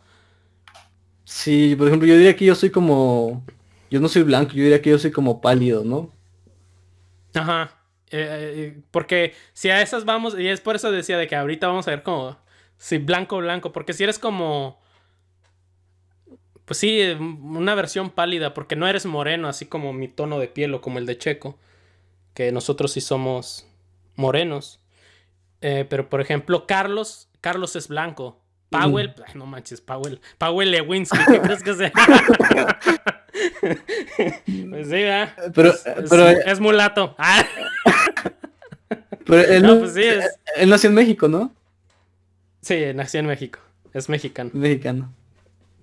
Sí, 1.24 1.74
por 1.74 1.89
ejemplo, 1.89 2.07
yo 2.07 2.14
diría 2.14 2.37
que 2.37 2.45
yo 2.45 2.55
soy 2.55 2.70
como, 2.70 3.45
yo 3.91 3.99
no 3.99 4.09
soy 4.09 4.22
blanco, 4.22 4.53
yo 4.53 4.62
diría 4.62 4.80
que 4.80 4.91
yo 4.91 4.99
soy 5.01 5.11
como 5.11 5.41
pálido, 5.41 5.82
¿no? 5.82 6.12
Ajá. 7.35 7.80
Eh, 8.12 8.53
eh, 8.76 8.82
porque 8.93 9.35
si 9.53 9.70
a 9.70 9.82
esas 9.82 10.05
vamos, 10.05 10.39
y 10.39 10.47
es 10.47 10.61
por 10.61 10.76
eso 10.76 10.93
decía 10.93 11.18
de 11.18 11.26
que 11.26 11.35
ahorita 11.35 11.66
vamos 11.66 11.89
a 11.89 11.91
ver 11.91 12.05
como, 12.05 12.39
si 12.78 12.99
blanco, 12.99 13.39
blanco, 13.39 13.72
porque 13.72 13.93
si 13.93 14.05
eres 14.05 14.20
como 14.20 14.78
pues 16.64 16.78
sí, 16.78 17.01
una 17.18 17.74
versión 17.74 18.11
pálida, 18.11 18.55
porque 18.55 18.76
no 18.76 18.87
eres 18.87 19.05
moreno, 19.05 19.49
así 19.49 19.66
como 19.66 19.93
mi 19.93 20.07
tono 20.07 20.39
de 20.39 20.47
piel 20.47 20.72
o 20.74 20.80
como 20.80 20.99
el 20.99 21.07
de 21.07 21.18
Checo, 21.18 21.59
que 22.35 22.53
nosotros 22.53 22.93
sí 22.93 23.01
somos 23.01 23.66
morenos. 24.14 24.80
Eh, 25.61 25.87
pero 25.89 26.09
por 26.09 26.20
ejemplo, 26.20 26.66
Carlos, 26.66 27.28
Carlos 27.41 27.76
es 27.76 27.89
blanco. 27.89 28.43
Powell, 28.81 29.14
no 29.35 29.47
manches, 29.47 29.81
Powell, 29.81 30.20
Powell 30.39 30.70
Lewinsky, 30.70 31.18
¿qué 31.27 31.41
crees 31.41 31.62
que 31.62 31.75
sea? 31.75 31.93
pues 33.61 34.87
sí, 34.87 34.93
¿verdad? 34.93 35.35
Pero, 35.55 35.70
es, 35.70 35.85
pero, 36.11 36.29
es, 36.29 36.61
mulato. 36.61 37.16
pero 39.27 39.41
él, 39.41 39.62
no, 39.62 39.79
pues 39.79 39.95
sí, 39.95 40.03
él 40.57 40.70
nació 40.70 40.91
en 40.91 40.95
México, 40.95 41.29
¿no? 41.29 41.53
Sí, 42.61 42.83
nació 42.95 43.20
en 43.20 43.27
México. 43.27 43.59
Es 43.93 44.09
mexicano. 44.09 44.51
Mexicano. 44.53 45.14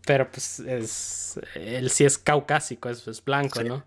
Pero 0.05 0.29
pues 0.29 0.59
es. 0.59 1.39
Él 1.55 1.89
sí 1.89 2.05
es 2.05 2.17
caucásico, 2.17 2.89
es, 2.89 3.23
blanco, 3.23 3.63
¿no? 3.63 3.83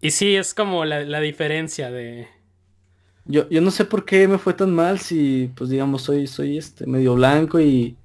Y 0.00 0.12
sí, 0.12 0.36
es 0.36 0.54
como 0.54 0.84
la, 0.84 1.20
diferencia 1.20 1.90
de. 1.90 2.28
Yo, 3.28 3.48
yo 3.48 3.60
no 3.60 3.70
sé 3.70 3.84
por 3.84 4.04
qué 4.04 4.28
me 4.28 4.38
fue 4.38 4.54
tan 4.54 4.72
mal 4.72 5.00
si, 5.00 5.50
pues 5.56 5.70
digamos, 5.70 6.02
soy, 6.02 6.26
soy 6.26 6.58
este 6.58 6.86
medio 6.86 7.14
blanco 7.14 7.60
y 7.60 7.96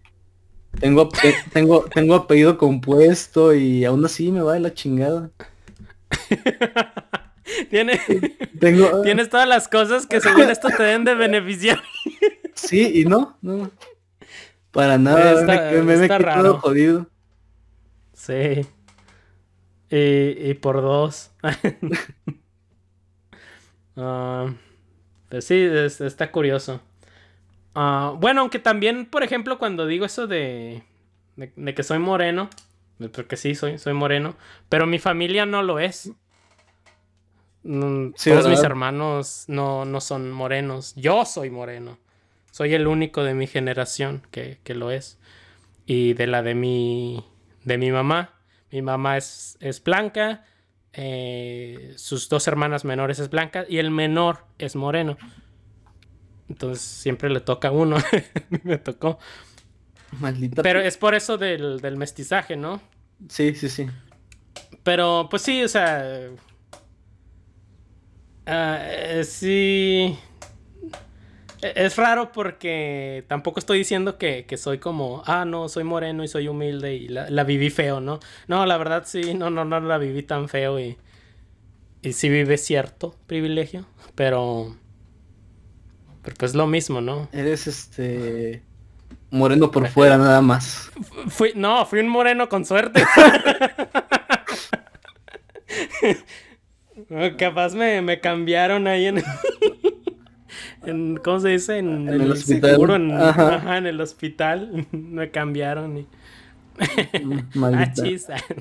tengo, 0.79 1.09
tengo, 1.53 1.85
tengo 1.93 2.15
apellido 2.15 2.57
compuesto 2.57 3.53
y 3.53 3.85
aún 3.85 4.03
así 4.05 4.31
me 4.31 4.41
va 4.41 4.53
de 4.53 4.61
la 4.61 4.73
chingada. 4.73 5.29
Tiene, 7.69 7.99
tengo, 8.59 9.01
Tienes 9.03 9.29
todas 9.29 9.47
las 9.47 9.67
cosas 9.67 10.07
que 10.07 10.21
según 10.21 10.49
esto 10.49 10.69
te 10.69 10.83
den 10.83 11.03
de 11.03 11.15
beneficiar. 11.15 11.81
sí, 12.53 13.01
y 13.01 13.05
no, 13.05 13.37
no. 13.41 13.69
Para 14.71 14.97
nada, 14.97 15.43
me, 15.43 15.81
me, 15.81 15.97
me 15.97 16.09
jodido. 16.59 17.07
Sí. 18.13 18.65
Y, 19.89 20.49
y 20.49 20.53
por 20.53 20.81
dos. 20.81 21.31
Ah, 23.97 24.53
Pero 25.31 25.41
sí, 25.41 25.65
está 26.05 26.29
curioso. 26.29 26.81
Ah, 27.73 28.13
bueno, 28.17 28.41
aunque 28.41 28.59
también, 28.59 29.05
por 29.05 29.23
ejemplo, 29.23 29.57
cuando 29.57 29.87
digo 29.87 30.05
eso 30.05 30.27
de, 30.27 30.83
de, 31.37 31.73
que 31.73 31.83
soy 31.83 31.99
moreno, 31.99 32.49
porque 33.13 33.37
sí, 33.37 33.55
soy, 33.55 33.77
soy 33.77 33.93
moreno, 33.93 34.35
pero 34.67 34.85
mi 34.85 34.99
familia 34.99 35.45
no 35.45 35.63
lo 35.63 35.79
es. 35.79 36.11
Mm, 37.63 38.09
todos 38.21 38.49
mis 38.49 38.61
hermanos 38.61 39.45
no, 39.47 39.85
no 39.85 40.01
son 40.01 40.33
morenos. 40.33 40.93
Yo 40.97 41.23
soy 41.23 41.49
moreno. 41.49 41.97
Soy 42.51 42.73
el 42.73 42.85
único 42.85 43.23
de 43.23 43.33
mi 43.33 43.47
generación 43.47 44.27
que, 44.31 44.57
que 44.65 44.75
lo 44.75 44.91
es. 44.91 45.17
Y 45.85 46.11
de 46.11 46.27
la 46.27 46.43
de 46.43 46.55
mi, 46.55 47.23
de 47.63 47.77
mi 47.77 47.89
mamá. 47.89 48.33
Mi 48.69 48.81
mamá 48.81 49.15
es, 49.15 49.57
es 49.61 49.81
blanca. 49.81 50.43
Eh, 50.93 51.93
sus 51.95 52.27
dos 52.27 52.47
hermanas 52.47 52.83
menores 52.85 53.19
es 53.19 53.29
blanca. 53.29 53.65
Y 53.67 53.77
el 53.77 53.91
menor 53.91 54.45
es 54.57 54.75
moreno. 54.75 55.17
Entonces 56.49 56.81
siempre 56.81 57.29
le 57.29 57.39
toca 57.39 57.69
a 57.69 57.71
uno. 57.71 57.97
Me 58.63 58.77
tocó. 58.77 59.19
Maldita. 60.19 60.61
Pero 60.61 60.81
es 60.81 60.97
por 60.97 61.15
eso 61.15 61.37
del, 61.37 61.79
del 61.79 61.97
mestizaje, 61.97 62.57
¿no? 62.57 62.81
Sí, 63.29 63.55
sí, 63.55 63.69
sí. 63.69 63.87
Pero, 64.83 65.27
pues 65.29 65.41
sí, 65.43 65.63
o 65.63 65.67
sea. 65.67 66.29
Uh, 68.47 69.23
sí. 69.23 70.17
E, 71.61 71.73
es 71.75 71.95
raro 71.97 72.31
porque 72.31 73.23
tampoco 73.27 73.59
estoy 73.59 73.79
diciendo 73.79 74.17
que, 74.17 74.45
soy 74.57 74.79
como, 74.79 75.23
ah, 75.25 75.45
no, 75.45 75.69
soy 75.69 75.83
moreno 75.83 76.23
y 76.23 76.27
soy 76.27 76.47
humilde 76.47 76.95
y 76.95 77.07
la, 77.07 77.43
viví 77.43 77.69
feo, 77.69 77.99
¿no? 78.01 78.19
No, 78.47 78.65
la 78.65 78.77
verdad 78.77 79.03
sí, 79.05 79.33
no, 79.33 79.49
no, 79.49 79.65
no 79.65 79.79
la 79.79 79.97
viví 79.97 80.23
tan 80.23 80.49
feo 80.49 80.79
y, 80.79 80.97
y 82.01 82.13
sí 82.13 82.29
vive 82.29 82.57
cierto 82.57 83.15
privilegio, 83.27 83.85
pero, 84.15 84.75
pero 86.21 86.35
pues 86.37 86.55
lo 86.55 86.67
mismo, 86.67 87.01
¿no? 87.01 87.29
Eres 87.31 87.67
este 87.67 88.63
moreno 89.29 89.71
por 89.71 89.87
fuera 89.87 90.17
nada 90.17 90.41
más. 90.41 90.91
Fui, 91.29 91.53
no, 91.55 91.85
fui 91.85 91.99
un 91.99 92.09
moreno 92.09 92.49
con 92.49 92.65
suerte. 92.65 93.03
Capaz 97.37 97.73
me, 97.73 98.01
me 98.01 98.19
cambiaron 98.19 98.87
ahí 98.87 99.07
en... 99.07 99.23
en, 100.85 101.17
¿cómo 101.17 101.39
se 101.39 101.49
dice? 101.49 101.77
En, 101.77 102.07
el, 102.07 102.31
hospital. 102.31 102.91
en, 102.91 103.11
ajá. 103.11 103.77
en 103.77 103.87
el 103.87 104.01
hospital. 104.01 104.87
Me 104.91 105.31
cambiaron 105.31 105.97
y... 105.97 106.07
Maldita, 107.53 108.37
ah, 108.37 108.55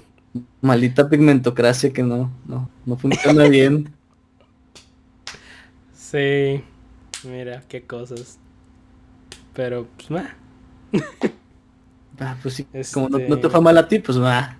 maldita 0.60 1.08
pigmentocracia 1.08 1.92
que 1.92 2.02
no, 2.02 2.30
no, 2.46 2.68
no 2.84 2.96
funciona 2.96 3.48
bien. 3.48 3.92
Sí, 5.94 6.62
mira, 7.24 7.62
qué 7.68 7.82
cosas. 7.82 8.38
Pero, 9.54 9.86
pues, 9.96 10.10
va. 10.10 10.34
Ah, 12.18 12.36
pues 12.42 12.54
sí, 12.54 12.66
como 12.92 13.08
no, 13.08 13.18
no, 13.18 13.38
te 13.38 13.48
fue 13.48 13.60
mal 13.62 13.78
a 13.78 13.88
ti, 13.88 14.00
pues 14.00 14.20
va. 14.20 14.58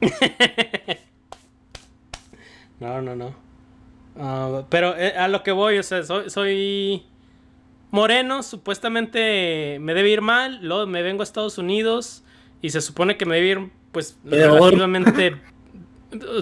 no, 2.80 3.00
no, 3.00 3.16
no. 3.16 3.45
Ah, 4.18 4.62
pero 4.68 4.96
eh, 4.96 5.14
a 5.16 5.28
lo 5.28 5.42
que 5.42 5.52
voy, 5.52 5.78
o 5.78 5.82
sea, 5.82 6.02
soy, 6.02 7.04
moreno, 7.90 8.42
supuestamente 8.42 9.78
me 9.80 9.94
debe 9.94 10.10
ir 10.10 10.20
mal, 10.20 10.58
luego 10.62 10.86
me 10.86 11.02
vengo 11.02 11.22
a 11.22 11.24
Estados 11.24 11.58
Unidos 11.58 12.24
y 12.62 12.70
se 12.70 12.80
supone 12.80 13.16
que 13.16 13.26
me 13.26 13.36
debe 13.36 13.48
ir, 13.48 13.70
pues, 13.92 14.18
relativamente... 14.24 15.36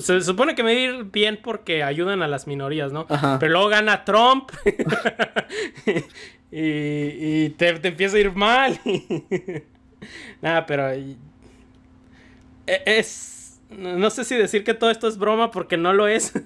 se 0.01 0.21
supone 0.21 0.55
que 0.55 0.63
me 0.63 0.75
debe 0.75 0.99
ir 0.99 1.05
bien 1.05 1.39
porque 1.43 1.83
ayudan 1.83 2.23
a 2.23 2.29
las 2.29 2.47
minorías, 2.47 2.93
¿no? 2.93 3.07
Pero 3.41 3.53
luego 3.53 3.69
gana 3.69 4.05
Trump 4.05 4.51
y, 6.51 7.49
te, 7.51 7.69
empieza 7.89 8.17
a 8.17 8.21
ir 8.21 8.33
mal. 8.33 8.79
Nada, 10.43 10.67
pero... 10.67 10.91
E, 10.91 11.17
es... 12.67 13.61
No 13.71 14.11
sé 14.11 14.25
si 14.25 14.37
decir 14.37 14.63
que 14.63 14.75
todo 14.75 14.91
esto 14.91 15.09
es 15.09 15.19
broma 15.19 15.51
porque 15.51 15.77
no 15.77 15.93
lo 15.93 16.07
es. 16.07 16.33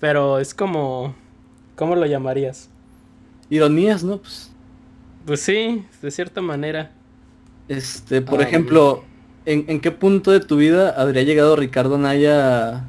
Pero 0.00 0.38
es 0.38 0.54
como. 0.54 1.14
¿Cómo 1.76 1.96
lo 1.96 2.06
llamarías? 2.06 2.70
Ironías, 3.50 4.04
¿no? 4.04 4.18
Pues, 4.18 4.52
pues 5.26 5.40
sí, 5.40 5.84
de 6.02 6.10
cierta 6.10 6.40
manera. 6.40 6.92
Este, 7.68 8.20
por 8.20 8.40
ah, 8.40 8.44
ejemplo, 8.44 9.04
¿en, 9.46 9.80
qué 9.80 9.90
punto 9.90 10.30
de 10.30 10.40
tu 10.40 10.56
vida 10.56 10.90
habría 10.90 11.22
llegado 11.22 11.56
Ricardo 11.56 11.98
Naya 11.98 12.84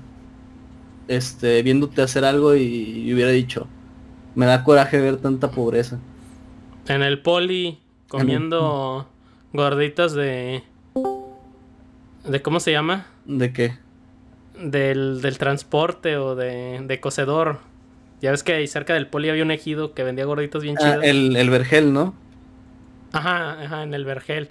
este, 1.08 1.64
viéndote 1.64 2.02
hacer 2.02 2.26
algo 2.26 2.56
y, 2.56 3.12
hubiera 3.14 3.32
dicho, 3.32 3.68
me 4.36 4.46
da 4.46 4.64
coraje 4.64 5.00
ver 5.00 5.18
tanta 5.18 5.52
pobreza? 5.52 6.00
En 6.88 7.02
el 7.02 7.22
poli, 7.22 7.80
comiendo 8.08 9.08
gorditas 9.54 10.14
de... 10.14 10.64
¿De 12.26 12.42
cómo 12.42 12.60
se 12.60 12.72
llama? 12.72 13.06
¿De 13.26 13.54
qué? 13.54 13.85
Del, 14.60 15.22
del 15.22 15.38
transporte 15.38 16.18
o 16.18 16.36
de, 16.36 16.82
de, 16.84 17.00
cocedor. 17.00 17.60
Ya 18.22 18.32
ves 18.32 18.44
que 18.44 18.54
ahí 18.54 18.68
cerca 18.68 18.94
del 18.94 19.08
poli 19.08 19.30
había 19.30 19.44
un 19.44 19.52
ejido 19.52 19.94
que 19.94 20.04
vendía 20.04 20.26
gorditos 20.26 20.64
bien 20.64 20.78
ah, 20.80 20.84
chidos. 20.84 21.04
El, 21.04 21.36
el 21.36 21.50
vergel, 21.50 21.94
¿no? 21.94 22.16
Ajá, 23.12 23.64
ajá, 23.64 23.84
en 23.84 23.94
el 23.94 24.04
vergel. 24.06 24.50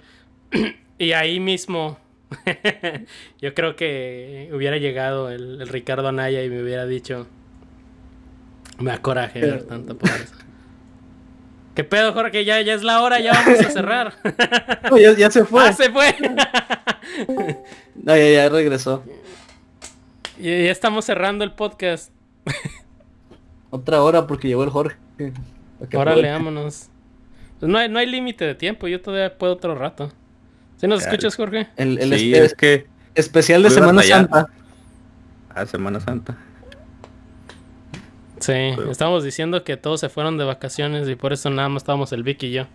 y 0.97 1.11
ahí 1.11 1.39
mismo, 1.39 1.99
yo 3.41 3.53
creo 3.53 3.75
que 3.75 4.49
hubiera 4.53 4.77
llegado 4.77 5.29
el, 5.29 5.67
Ricardo 5.67 6.07
Anaya 6.07 6.43
y 6.43 6.49
me 6.49 6.63
hubiera 6.63 6.85
dicho, 6.85 7.27
me 8.79 8.91
da 8.91 9.01
coraje 9.01 9.41
ver 9.41 9.63
tanta 9.63 9.93
pobreza. 9.93 10.35
¿Qué 11.75 11.83
pedo, 11.83 12.13
Jorge? 12.13 12.45
Ya, 12.45 12.61
ya 12.61 12.73
es 12.73 12.83
la 12.83 13.01
hora, 13.01 13.19
ya 13.19 13.33
vamos 13.33 13.59
a 13.59 13.69
cerrar. 13.69 14.13
ya, 15.17 15.29
se 15.29 15.43
fue. 15.43 15.61
Ah, 15.61 15.73
se 15.73 15.91
fue. 15.91 16.15
no, 17.95 18.15
ya, 18.15 18.29
ya 18.29 18.49
regresó. 18.49 19.03
Y 20.37 20.65
ya 20.65 20.71
estamos 20.71 21.05
cerrando 21.05 21.43
el 21.43 21.53
podcast. 21.53 22.11
Otra 23.69 24.01
hora 24.03 24.27
porque 24.27 24.47
llegó 24.47 24.63
el 24.63 24.69
Jorge. 24.69 24.97
Ahora 25.93 26.15
leámonos. 26.15 26.89
Pues 27.59 27.71
no 27.71 27.77
hay, 27.77 27.89
no 27.89 27.99
hay 27.99 28.05
límite 28.05 28.45
de 28.45 28.55
tiempo, 28.55 28.87
yo 28.87 29.01
todavía 29.01 29.37
puedo 29.37 29.53
otro 29.53 29.75
rato. 29.75 30.11
¿Sí 30.77 30.87
nos 30.87 31.03
escuchas, 31.03 31.35
Jorge? 31.35 31.67
El, 31.77 31.97
es 32.13 32.53
que 32.53 32.87
especial 33.15 33.63
de 33.63 33.69
Semana 33.69 34.03
Santa. 34.03 34.47
Ah, 35.49 35.65
Semana 35.65 35.99
Santa. 35.99 36.37
Sí, 38.39 38.75
estamos 38.91 39.23
diciendo 39.23 39.63
que 39.63 39.77
todos 39.77 40.01
se 40.01 40.09
fueron 40.09 40.37
de 40.37 40.43
vacaciones 40.43 41.07
y 41.07 41.15
por 41.15 41.31
eso 41.31 41.49
nada 41.49 41.69
más 41.69 41.83
estábamos 41.83 42.11
el 42.11 42.23
Vicky 42.23 42.47
y 42.47 42.51
yo. 42.51 42.67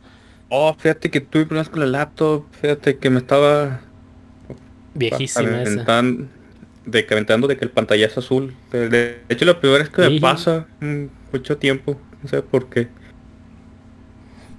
Oh, 0.49 0.75
fíjate 0.75 1.11
que 1.11 1.21
tuve 1.21 1.45
problemas 1.45 1.69
con 1.69 1.83
el 1.83 1.93
laptop, 1.93 2.45
fíjate 2.61 2.99
que 2.99 3.11
me 3.11 3.19
estaba 3.19 3.81
viejísima 4.95 5.63
esa 5.63 6.03
de 6.85 7.07
que 7.07 7.15
aventando 7.15 7.47
de 7.47 7.57
que 7.57 7.65
el 7.65 7.71
pantallazo 7.71 8.21
azul. 8.21 8.55
De 8.71 9.21
hecho, 9.29 9.45
lo 9.45 9.61
peor 9.61 9.81
es 9.81 9.91
que 9.91 10.09
me 10.09 10.21
pasa 10.21 10.67
mucho 11.33 11.57
tiempo. 11.59 12.01
No 12.23 12.29
sé 12.29 12.43
por 12.43 12.69
qué. 12.69 12.89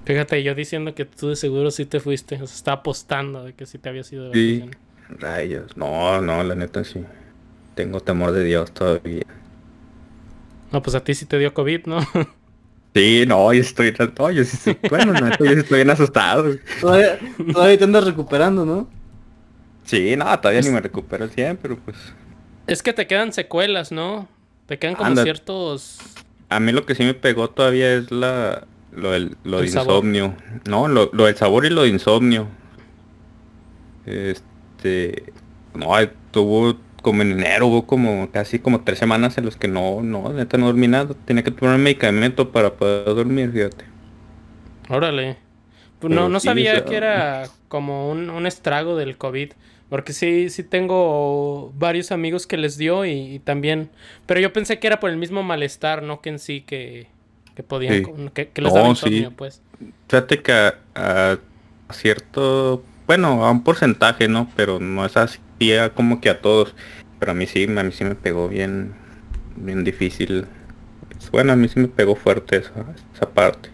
Fíjate, 0.05 0.41
yo 0.43 0.55
diciendo 0.55 0.95
que 0.95 1.05
tú 1.05 1.29
de 1.29 1.35
seguro 1.35 1.71
sí 1.71 1.85
te 1.85 1.99
fuiste. 1.99 2.35
O 2.35 2.47
sea, 2.47 2.55
está 2.55 2.71
apostando 2.73 3.43
de 3.43 3.53
que 3.53 3.65
sí 3.65 3.77
te 3.77 3.89
había 3.89 4.03
sido 4.03 4.33
Sí. 4.33 4.65
Rayos. 5.09 5.75
No, 5.77 6.21
no, 6.21 6.43
la 6.43 6.55
neta 6.55 6.83
sí. 6.83 7.03
Tengo 7.75 7.99
temor 7.99 8.31
de 8.31 8.43
Dios 8.43 8.71
todavía. 8.71 9.25
No, 10.71 10.81
pues 10.81 10.95
a 10.95 11.03
ti 11.03 11.13
sí 11.13 11.25
te 11.25 11.37
dio 11.37 11.53
COVID, 11.53 11.85
¿no? 11.85 11.99
Sí, 12.93 13.23
no, 13.25 13.53
yo 13.53 13.61
estoy... 13.61 13.95
No, 14.19 14.31
yo 14.31 14.43
sí 14.43 14.57
estoy... 14.57 14.89
Bueno, 14.89 15.13
no, 15.13 15.29
yo 15.37 15.51
estoy 15.51 15.77
bien 15.77 15.89
asustado. 15.89 16.57
Todavía, 16.81 17.17
todavía 17.53 17.77
te 17.77 17.83
andas 17.85 18.03
recuperando, 18.03 18.65
¿no? 18.65 18.89
Sí, 19.91 20.15
no, 20.15 20.23
todavía 20.39 20.61
ni 20.61 20.69
me 20.69 20.79
recupero 20.79 21.25
el 21.25 21.31
100, 21.31 21.57
pero 21.57 21.77
pues... 21.77 21.97
Es 22.65 22.81
que 22.81 22.93
te 22.93 23.07
quedan 23.07 23.33
secuelas, 23.33 23.91
¿no? 23.91 24.29
Te 24.65 24.79
quedan 24.79 24.95
como 24.95 25.13
ciertos... 25.17 25.99
A 26.47 26.61
mí 26.61 26.71
lo 26.71 26.85
que 26.85 26.95
sí 26.95 27.03
me 27.03 27.13
pegó 27.13 27.49
todavía 27.49 27.95
es 27.95 28.09
la... 28.09 28.65
Lo 28.93 29.11
del 29.11 29.35
lo 29.43 29.59
de 29.59 29.65
insomnio. 29.65 30.33
No, 30.65 30.87
lo, 30.87 31.09
lo 31.11 31.25
del 31.25 31.35
sabor 31.35 31.65
y 31.65 31.71
lo 31.71 31.83
de 31.83 31.89
insomnio. 31.89 32.47
Este... 34.05 35.33
No, 35.73 35.89
tuvo 36.31 36.77
como 37.01 37.23
en 37.23 37.33
enero, 37.33 37.67
hubo 37.67 37.85
como 37.85 38.31
casi 38.31 38.59
como 38.59 38.85
tres 38.85 38.97
semanas 38.97 39.37
en 39.37 39.43
los 39.43 39.57
que 39.57 39.67
no, 39.67 40.01
no, 40.01 40.31
neta 40.31 40.57
no 40.57 40.67
dormí 40.67 40.87
nada. 40.87 41.15
Tenía 41.25 41.43
que 41.43 41.51
tomar 41.51 41.77
medicamento 41.77 42.53
para 42.53 42.75
poder 42.75 43.03
dormir, 43.07 43.51
fíjate. 43.51 43.83
Órale. 44.87 45.35
Pues 45.99 46.13
no, 46.13 46.29
no 46.29 46.39
sabía 46.39 46.85
que 46.85 46.95
era 46.95 47.49
como 47.67 48.09
un, 48.09 48.29
un 48.29 48.47
estrago 48.47 48.95
del 48.95 49.17
COVID. 49.17 49.51
Porque 49.91 50.13
sí, 50.13 50.49
sí 50.49 50.63
tengo 50.63 51.73
varios 51.77 52.13
amigos 52.13 52.47
que 52.47 52.55
les 52.55 52.77
dio 52.77 53.05
y, 53.05 53.39
también... 53.39 53.89
Pero 54.25 54.39
yo 54.39 54.53
pensé 54.53 54.79
que 54.79 54.87
era 54.87 55.01
por 55.01 55.09
el 55.09 55.17
mismo 55.17 55.43
malestar, 55.43 56.01
no 56.01 56.21
que 56.21 56.29
en 56.29 56.39
sí 56.39 56.61
que, 56.61 57.07
que 57.55 57.61
podían... 57.61 58.29
Que, 58.33 58.49
les 58.55 58.73
daba 58.73 58.87
insomnio, 58.87 59.31
pues. 59.31 59.61
Fíjate 60.07 60.41
que 60.41 60.71
a, 60.95 61.37
cierto... 61.91 62.83
Bueno, 63.05 63.45
a 63.45 63.51
un 63.51 63.63
porcentaje, 63.63 64.29
¿no? 64.29 64.49
Pero 64.55 64.79
no 64.79 65.05
es 65.05 65.17
así 65.17 65.39
como 65.93 66.21
que 66.21 66.29
a 66.29 66.41
todos. 66.41 66.73
Pero 67.19 67.33
a 67.33 67.35
mí 67.35 67.45
sí, 67.45 67.65
a 67.65 67.83
mí 67.83 67.91
sí 67.91 68.05
me 68.05 68.15
pegó 68.15 68.47
bien, 68.47 68.93
bien 69.57 69.83
difícil 69.83 70.47
bueno, 71.29 71.53
a 71.53 71.55
mí 71.55 71.67
sí 71.67 71.79
me 71.79 71.87
pegó 71.87 72.15
fuerte 72.15 72.57
esa, 72.57 72.85
esa 73.13 73.29
parte. 73.29 73.69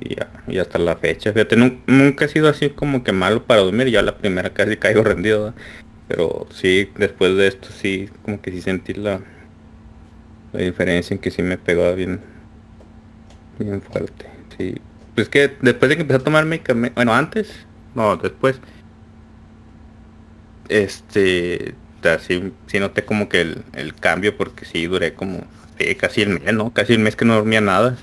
Y, 0.00 0.16
y 0.52 0.58
hasta 0.58 0.78
la 0.78 0.96
fecha, 0.96 1.32
fíjate, 1.32 1.56
nun- 1.56 1.82
nunca 1.86 2.24
he 2.24 2.28
sido 2.28 2.48
así 2.48 2.70
como 2.70 3.04
que 3.04 3.12
malo 3.12 3.44
para 3.46 3.60
dormir, 3.62 3.88
ya 3.88 4.02
la 4.02 4.18
primera 4.18 4.52
casi 4.52 4.76
caigo 4.78 5.02
rendido, 5.04 5.54
pero 6.08 6.46
sí, 6.52 6.90
después 6.98 7.36
de 7.36 7.48
esto 7.48 7.68
sí, 7.72 8.10
como 8.22 8.40
que 8.42 8.52
sí 8.52 8.62
sentí 8.62 8.94
la, 8.94 9.20
la 10.52 10.60
diferencia 10.60 11.14
en 11.14 11.20
que 11.20 11.30
sí 11.30 11.42
me 11.42 11.58
pegaba 11.58 11.92
bien, 11.92 12.20
bien 13.58 13.80
fuerte, 13.82 14.26
sí. 14.56 14.74
Pues 15.14 15.28
que 15.28 15.56
después 15.60 15.88
de 15.88 15.96
que 15.96 16.02
empecé 16.02 16.20
a 16.20 16.24
tomar 16.24 16.44
medicamento, 16.44 16.94
bueno, 16.96 17.14
antes, 17.14 17.66
no, 17.94 18.16
después, 18.16 18.60
este, 20.68 21.74
así, 22.02 22.52
sí 22.66 22.78
noté 22.80 23.04
como 23.04 23.28
que 23.28 23.40
el, 23.40 23.64
el 23.74 23.94
cambio 23.94 24.36
porque 24.36 24.64
sí 24.64 24.86
duré 24.86 25.14
como 25.14 25.44
casi 25.98 26.22
el 26.22 26.40
mes, 26.40 26.54
¿no? 26.54 26.72
Casi 26.72 26.94
el 26.94 26.98
mes 27.00 27.16
que 27.16 27.24
no 27.24 27.34
dormía 27.34 27.60
nada. 27.60 27.96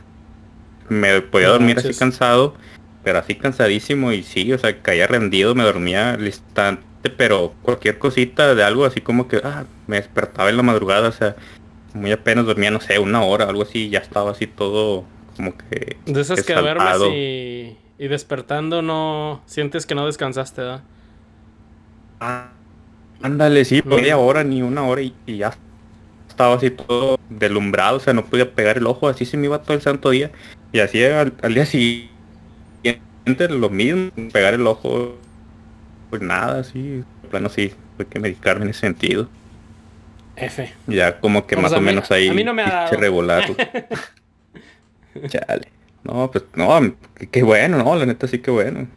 Me 0.89 1.21
podía 1.21 1.49
dormir 1.49 1.77
así 1.79 1.93
cansado, 1.93 2.55
pero 3.03 3.19
así 3.19 3.35
cansadísimo 3.35 4.11
y 4.11 4.23
sí, 4.23 4.51
o 4.53 4.57
sea, 4.57 4.81
caía 4.81 5.07
rendido, 5.07 5.55
me 5.55 5.63
dormía 5.63 6.13
al 6.13 6.25
instante, 6.25 7.09
pero 7.09 7.53
cualquier 7.61 7.99
cosita 7.99 8.55
de 8.55 8.63
algo 8.63 8.85
así 8.85 9.01
como 9.01 9.27
que, 9.27 9.41
ah, 9.43 9.65
me 9.87 9.97
despertaba 9.97 10.49
en 10.49 10.57
la 10.57 10.63
madrugada, 10.63 11.09
o 11.09 11.11
sea, 11.11 11.35
muy 11.93 12.11
apenas 12.11 12.45
dormía, 12.45 12.71
no 12.71 12.79
sé, 12.79 12.99
una 12.99 13.23
hora, 13.23 13.45
algo 13.45 13.63
así, 13.63 13.89
ya 13.89 13.99
estaba 13.99 14.31
así 14.31 14.47
todo 14.47 15.05
como 15.35 15.55
que... 15.57 15.97
De 16.05 16.21
esas 16.21 16.43
que 16.43 16.53
duermes 16.53 17.01
y, 17.11 17.77
y 17.97 18.07
despertando 18.07 18.81
no 18.81 19.41
sientes 19.45 19.85
que 19.85 19.95
no 19.95 20.05
descansaste, 20.05 20.61
¿verdad? 20.61 20.83
Ah, 22.19 22.49
ándale, 23.21 23.65
sí, 23.65 23.81
No. 23.85 23.95
media 23.95 24.17
hora 24.17 24.43
ni 24.43 24.61
una 24.61 24.83
hora 24.83 25.01
y, 25.01 25.13
y 25.25 25.37
ya 25.37 25.53
estaba 26.29 26.55
así 26.55 26.71
todo 26.71 27.19
delumbrado, 27.29 27.97
o 27.97 27.99
sea, 27.99 28.13
no 28.13 28.25
podía 28.25 28.53
pegar 28.53 28.77
el 28.77 28.87
ojo, 28.87 29.07
así 29.07 29.25
se 29.25 29.37
me 29.37 29.45
iba 29.45 29.61
todo 29.61 29.73
el 29.75 29.81
santo 29.81 30.09
día. 30.09 30.31
Y 30.73 30.79
así 30.79 31.03
al, 31.05 31.33
al 31.41 31.53
día 31.53 31.65
siguiente 31.65 32.09
lo 33.49 33.69
mismo, 33.69 34.09
pegar 34.33 34.53
el 34.55 34.67
ojo, 34.67 35.15
pues 36.09 36.21
nada, 36.21 36.59
así, 36.59 37.03
plano 37.29 37.47
sí, 37.49 37.73
tuve 37.97 38.07
que 38.07 38.19
medicarme 38.19 38.65
en 38.65 38.71
ese 38.71 38.81
sentido. 38.81 39.29
F. 40.35 40.73
Ya 40.87 41.19
como 41.19 41.45
que 41.45 41.55
Pues 41.55 41.63
más 41.63 41.73
o 41.73 41.79
mí- 41.79 41.85
menos 41.85 42.09
ahí 42.11 42.27
a 42.27 42.33
mí 42.33 42.43
no 42.43 42.53
me 42.53 42.63
ha 42.63 42.69
dado. 42.69 42.89
Chale. 45.27 45.67
No, 46.03 46.29
pues 46.31 46.43
no, 46.55 46.95
qué, 47.31 47.43
bueno, 47.43 47.77
no, 47.77 47.95
la 47.95 48.05
neta 48.05 48.27
sí 48.27 48.39
que 48.39 48.51
bueno. 48.51 48.87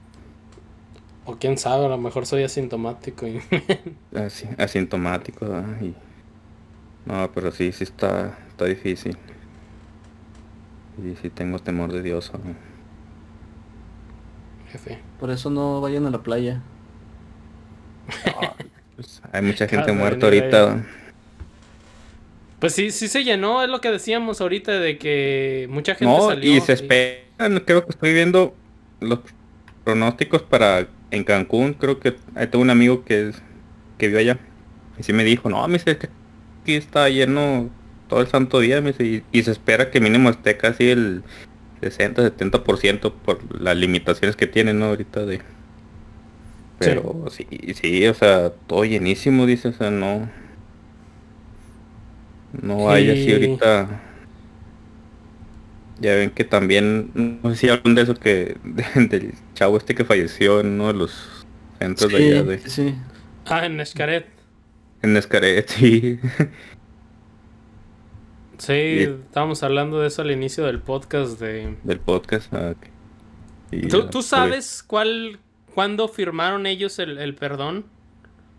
O 1.24 1.36
quién 1.36 1.58
sabe, 1.58 1.86
a 1.86 1.88
lo 1.88 1.98
mejor 1.98 2.26
soy 2.26 2.42
asintomático. 2.42 3.26
Y... 3.26 3.40
Así, 4.16 4.46
asintomático, 4.58 5.46
¿verdad? 5.46 5.80
Y- 5.82 5.94
No, 7.04 7.30
pero 7.32 7.52
sí, 7.52 7.70
sí 7.72 7.84
está, 7.84 8.38
está 8.48 8.64
difícil. 8.64 9.16
Y 11.03 11.14
sí 11.16 11.30
tengo 11.30 11.59
temor 11.59 11.92
de 11.92 12.03
Dios. 12.03 12.32
¿no? 12.32 12.55
F. 14.74 14.99
Por 15.20 15.30
eso 15.30 15.51
no 15.51 15.80
vayan 15.80 16.07
a 16.07 16.11
la 16.11 16.22
playa. 16.22 16.62
Pues, 18.97 19.20
hay 19.32 19.42
mucha 19.42 19.66
gente 19.68 19.86
Cada 19.86 19.92
muerta 19.92 20.26
ahorita. 20.26 20.84
Pues 22.59 22.72
sí, 22.72 22.90
sí 22.90 23.09
se 23.09 23.22
llenó, 23.22 23.62
es 23.62 23.68
lo 23.68 23.80
que 23.80 23.90
decíamos 23.90 24.40
ahorita 24.40 24.72
de 24.72 24.97
que 24.97 25.66
mucha 25.70 25.94
gente 25.94 26.18
No, 26.18 26.28
salió. 26.28 26.57
y 26.57 26.61
se 26.61 26.72
esperan, 26.72 27.61
creo 27.66 27.84
que 27.84 27.90
estoy 27.90 28.14
viendo 28.14 28.55
los 29.01 29.20
pronósticos 29.84 30.42
para 30.42 30.88
en 31.11 31.24
Cancún, 31.24 31.74
creo 31.74 32.01
que 32.01 32.16
ahí 32.34 32.47
tengo 32.47 32.62
un 32.62 32.70
amigo 32.70 33.05
que 33.05 33.28
es, 33.28 33.42
que 33.99 34.09
vio 34.09 34.18
allá. 34.18 34.38
Y 34.99 35.03
sí 35.03 35.12
me 35.12 35.22
dijo, 35.22 35.51
no, 35.51 35.66
me 35.68 35.74
dice 35.74 35.99
que 35.99 36.09
aquí 36.62 36.74
está 36.76 37.09
lleno 37.11 37.68
todo 38.09 38.20
el 38.20 38.28
santo 38.28 38.61
día, 38.61 38.80
me 38.80 38.92
dice, 38.92 39.04
y, 39.04 39.22
y 39.38 39.42
se 39.42 39.50
espera 39.50 39.90
que 39.90 40.00
mínimo 40.00 40.30
esté 40.30 40.57
casi 40.57 40.90
el 40.90 41.22
60-70% 41.82 43.12
por 43.12 43.61
las 43.61 43.76
limitaciones 43.76 44.36
que 44.36 44.46
tienen 44.46 44.78
¿no? 44.78 44.86
ahorita 44.86 45.24
de... 45.26 45.40
Pero 46.78 47.24
sí. 47.30 47.46
sí, 47.74 48.07
o 48.07 48.14
sea, 48.14 48.50
todo 48.50 48.84
llenísimo, 48.84 49.46
dice, 49.46 49.68
o 49.68 49.72
sea, 49.72 49.90
no... 49.90 50.28
No 52.61 52.90
hay 52.90 53.11
así 53.11 53.32
ahorita... 53.32 54.02
Ya 55.98 56.14
ven 56.14 56.30
que 56.30 56.44
también, 56.44 57.38
no 57.42 57.50
sé 57.50 57.57
si 57.57 57.68
hablan 57.70 57.94
de 57.94 58.02
eso 58.02 58.14
que, 58.14 58.59
del 58.94 59.32
chavo 59.54 59.78
este 59.78 59.94
que 59.94 60.04
falleció 60.04 60.61
en 60.61 60.72
uno 60.72 60.88
de 60.88 60.92
los 60.92 61.46
centros 61.78 62.12
de 62.12 62.18
allá 62.18 62.42
de, 62.42 62.59
sí, 62.59 62.68
sí. 62.68 62.94
Ah, 63.46 63.64
en 63.64 63.80
Escaret. 63.80 64.26
en 65.00 65.16
Escaret, 65.16 65.66
sí. 65.70 66.20
Sí, 68.59 68.72
Y- 68.72 69.02
estábamos 69.02 69.62
hablando 69.62 70.00
de 70.00 70.09
eso 70.09 70.22
al 70.22 70.30
inicio 70.30 70.64
del 70.64 70.80
podcast 70.80 71.38
de... 71.40 71.76
del 71.84 72.00
podcast. 72.00 72.52
ah, 72.54 72.72
ok. 72.76 72.86
Y, 73.72 73.88
¿Tú, 73.88 74.02
tú 74.07 74.11
por- 74.12 74.22
sabes 74.22 74.82
cuál, 74.86 75.38
cuándo 75.74 76.09
firmaron 76.09 76.66
ellos 76.66 76.98
el, 76.98 77.18
el 77.18 77.34
perdón? 77.34 77.84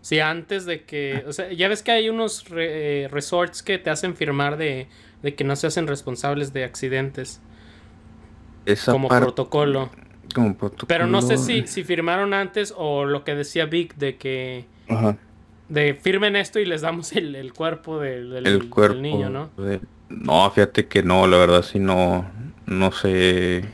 Si 0.00 0.20
antes 0.20 0.64
de 0.66 0.84
que... 0.84 1.24
O 1.26 1.32
sea, 1.32 1.52
ya 1.52 1.68
ves 1.68 1.82
que 1.82 1.90
hay 1.90 2.08
unos 2.08 2.48
re- 2.48 3.04
eh, 3.04 3.08
resorts 3.08 3.62
que 3.62 3.78
te 3.78 3.90
hacen 3.90 4.14
firmar 4.14 4.56
de, 4.56 4.86
de 5.22 5.34
que 5.34 5.42
no 5.44 5.56
se 5.56 5.66
hacen 5.66 5.86
responsables 5.86 6.52
de 6.52 6.64
accidentes 6.64 7.40
esa 8.66 8.92
como 8.92 9.08
parte- 9.08 9.24
protocolo. 9.24 9.90
como 10.34 10.56
protocolo. 10.56 10.86
Pero 10.88 11.06
no 11.06 11.22
sé 11.22 11.36
si, 11.38 11.66
si 11.66 11.82
firmaron 11.84 12.34
antes 12.34 12.72
o 12.76 13.04
lo 13.04 13.24
que 13.24 13.34
decía 13.34 13.66
Vic 13.66 13.96
de 13.96 14.16
que... 14.16 14.66
Ajá, 14.88 15.16
De 15.68 15.94
firmen 15.94 16.34
esto 16.36 16.58
y 16.58 16.64
les 16.64 16.80
damos 16.80 17.12
el, 17.12 17.34
el 17.34 17.52
cuerpo 17.52 18.00
del, 18.00 18.30
del- 18.30 18.46
el 18.46 18.58
del 18.60 18.70
cuerpo. 18.70 18.96
niño, 18.98 19.28
¿no? 19.30 19.50
de- 19.62 19.80
No, 20.08 20.50
fíjate 20.50 20.86
que 20.86 21.02
no, 21.02 21.26
la 21.26 21.36
verdad 21.36 21.62
sí 21.62 21.78
no, 21.78 22.30
no 22.66 22.92
sé. 22.92 23.64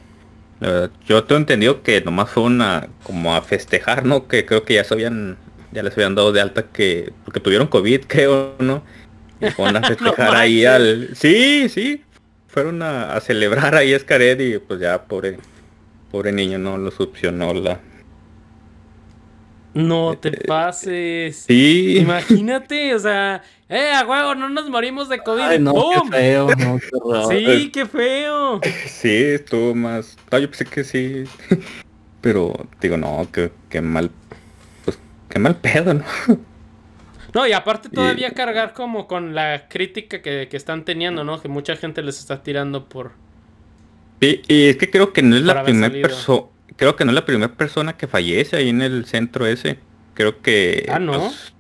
La 0.60 0.70
verdad, 0.70 0.90
yo 1.06 1.24
tengo 1.24 1.38
entendido 1.40 1.82
que 1.82 2.00
nomás 2.00 2.30
fue 2.30 2.42
una, 2.44 2.88
como 3.04 3.34
a 3.34 3.42
festejar, 3.42 4.04
¿no? 4.04 4.26
Que 4.26 4.44
creo 4.44 4.64
que 4.64 4.74
ya 4.74 4.84
se 4.84 4.94
habían, 4.94 5.36
ya 5.72 5.82
les 5.82 5.92
habían 5.94 6.14
dado 6.16 6.32
de 6.32 6.40
alta 6.40 6.64
que, 6.72 7.12
porque 7.24 7.40
tuvieron 7.40 7.68
COVID, 7.68 8.02
creo, 8.08 8.54
¿no? 8.58 8.82
Y 9.40 9.50
fueron 9.50 9.76
a 9.76 9.82
festejar 9.88 10.34
ahí 10.34 10.64
al, 10.64 11.10
sí, 11.14 11.68
sí, 11.68 12.02
fueron 12.48 12.82
a, 12.82 13.14
a 13.14 13.20
celebrar 13.20 13.74
ahí 13.76 13.92
a 13.92 13.96
Escaret 13.96 14.40
y 14.40 14.58
pues 14.58 14.80
ya, 14.80 15.04
pobre, 15.04 15.38
pobre 16.10 16.32
niño, 16.32 16.58
no 16.58 16.76
lo 16.78 16.90
succionó 16.90 17.52
la, 17.54 17.80
No 19.74 20.16
te 20.18 20.30
pases. 20.32 21.36
sí, 21.46 21.98
Imagínate, 21.98 22.94
o 22.94 22.98
sea, 22.98 23.42
eh, 23.68 23.90
a 23.92 24.06
huevo, 24.06 24.34
no 24.36 24.48
nos 24.48 24.70
morimos 24.70 25.08
de 25.08 25.18
COVID. 25.18 25.42
Ay, 25.42 25.58
no, 25.58 25.74
qué 25.74 26.10
feo, 26.10 26.48
no, 26.56 26.78
qué 26.78 26.88
horror. 27.02 27.34
Sí, 27.34 27.70
qué 27.72 27.86
feo. 27.86 28.60
Sí, 28.86 29.10
estuvo 29.12 29.74
más. 29.74 30.16
No, 30.30 30.38
yo 30.38 30.48
pensé 30.48 30.64
que 30.64 30.84
sí. 30.84 31.24
Pero 32.20 32.54
digo, 32.80 32.96
no, 32.96 33.26
que, 33.32 33.50
que 33.68 33.80
mal. 33.80 34.10
Pues 34.84 34.98
qué 35.28 35.38
mal 35.38 35.56
pedo, 35.56 35.94
¿no? 35.94 36.04
No, 37.34 37.46
y 37.48 37.52
aparte 37.52 37.88
todavía 37.88 38.28
Y- 38.28 38.32
cargar 38.34 38.74
como 38.74 39.08
con 39.08 39.34
la 39.34 39.66
crítica 39.68 40.22
que, 40.22 40.46
que 40.48 40.56
están 40.56 40.84
teniendo, 40.84 41.24
¿no? 41.24 41.42
Que 41.42 41.48
mucha 41.48 41.74
gente 41.74 42.00
les 42.02 42.20
está 42.20 42.44
tirando 42.44 42.88
por... 42.88 43.10
Sí, 44.20 44.40
y 44.46 44.68
es 44.68 44.76
que 44.76 44.88
creo 44.88 45.12
que 45.12 45.22
no 45.22 45.34
es 45.36 45.42
la 45.42 45.64
primera 45.64 45.92
persona. 45.92 46.46
Creo 46.76 46.96
que 46.96 47.04
no 47.04 47.10
es 47.10 47.14
la 47.14 47.24
primera 47.24 47.52
persona 47.52 47.96
que 47.96 48.06
fallece 48.08 48.56
ahí 48.56 48.68
en 48.68 48.82
el 48.82 49.04
centro 49.06 49.46
ese. 49.46 49.78
Creo 50.14 50.40
que. 50.42 50.86
Ah, 50.90 50.98
¿no? 50.98 51.12
pues, 51.18 51.54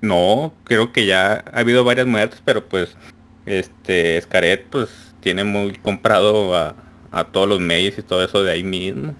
no, 0.00 0.52
creo 0.64 0.92
que 0.92 1.06
ya 1.06 1.44
ha 1.52 1.60
habido 1.60 1.84
varias 1.84 2.06
muertes, 2.06 2.40
pero 2.44 2.64
pues. 2.66 2.96
Este, 3.46 4.16
Escaret, 4.16 4.66
pues, 4.68 4.90
tiene 5.20 5.42
muy 5.44 5.72
comprado 5.72 6.54
a, 6.54 6.76
a 7.10 7.24
todos 7.24 7.48
los 7.48 7.58
medios 7.58 7.98
y 7.98 8.02
todo 8.02 8.22
eso 8.24 8.42
de 8.44 8.52
ahí 8.52 8.62
mismo. 8.62 9.14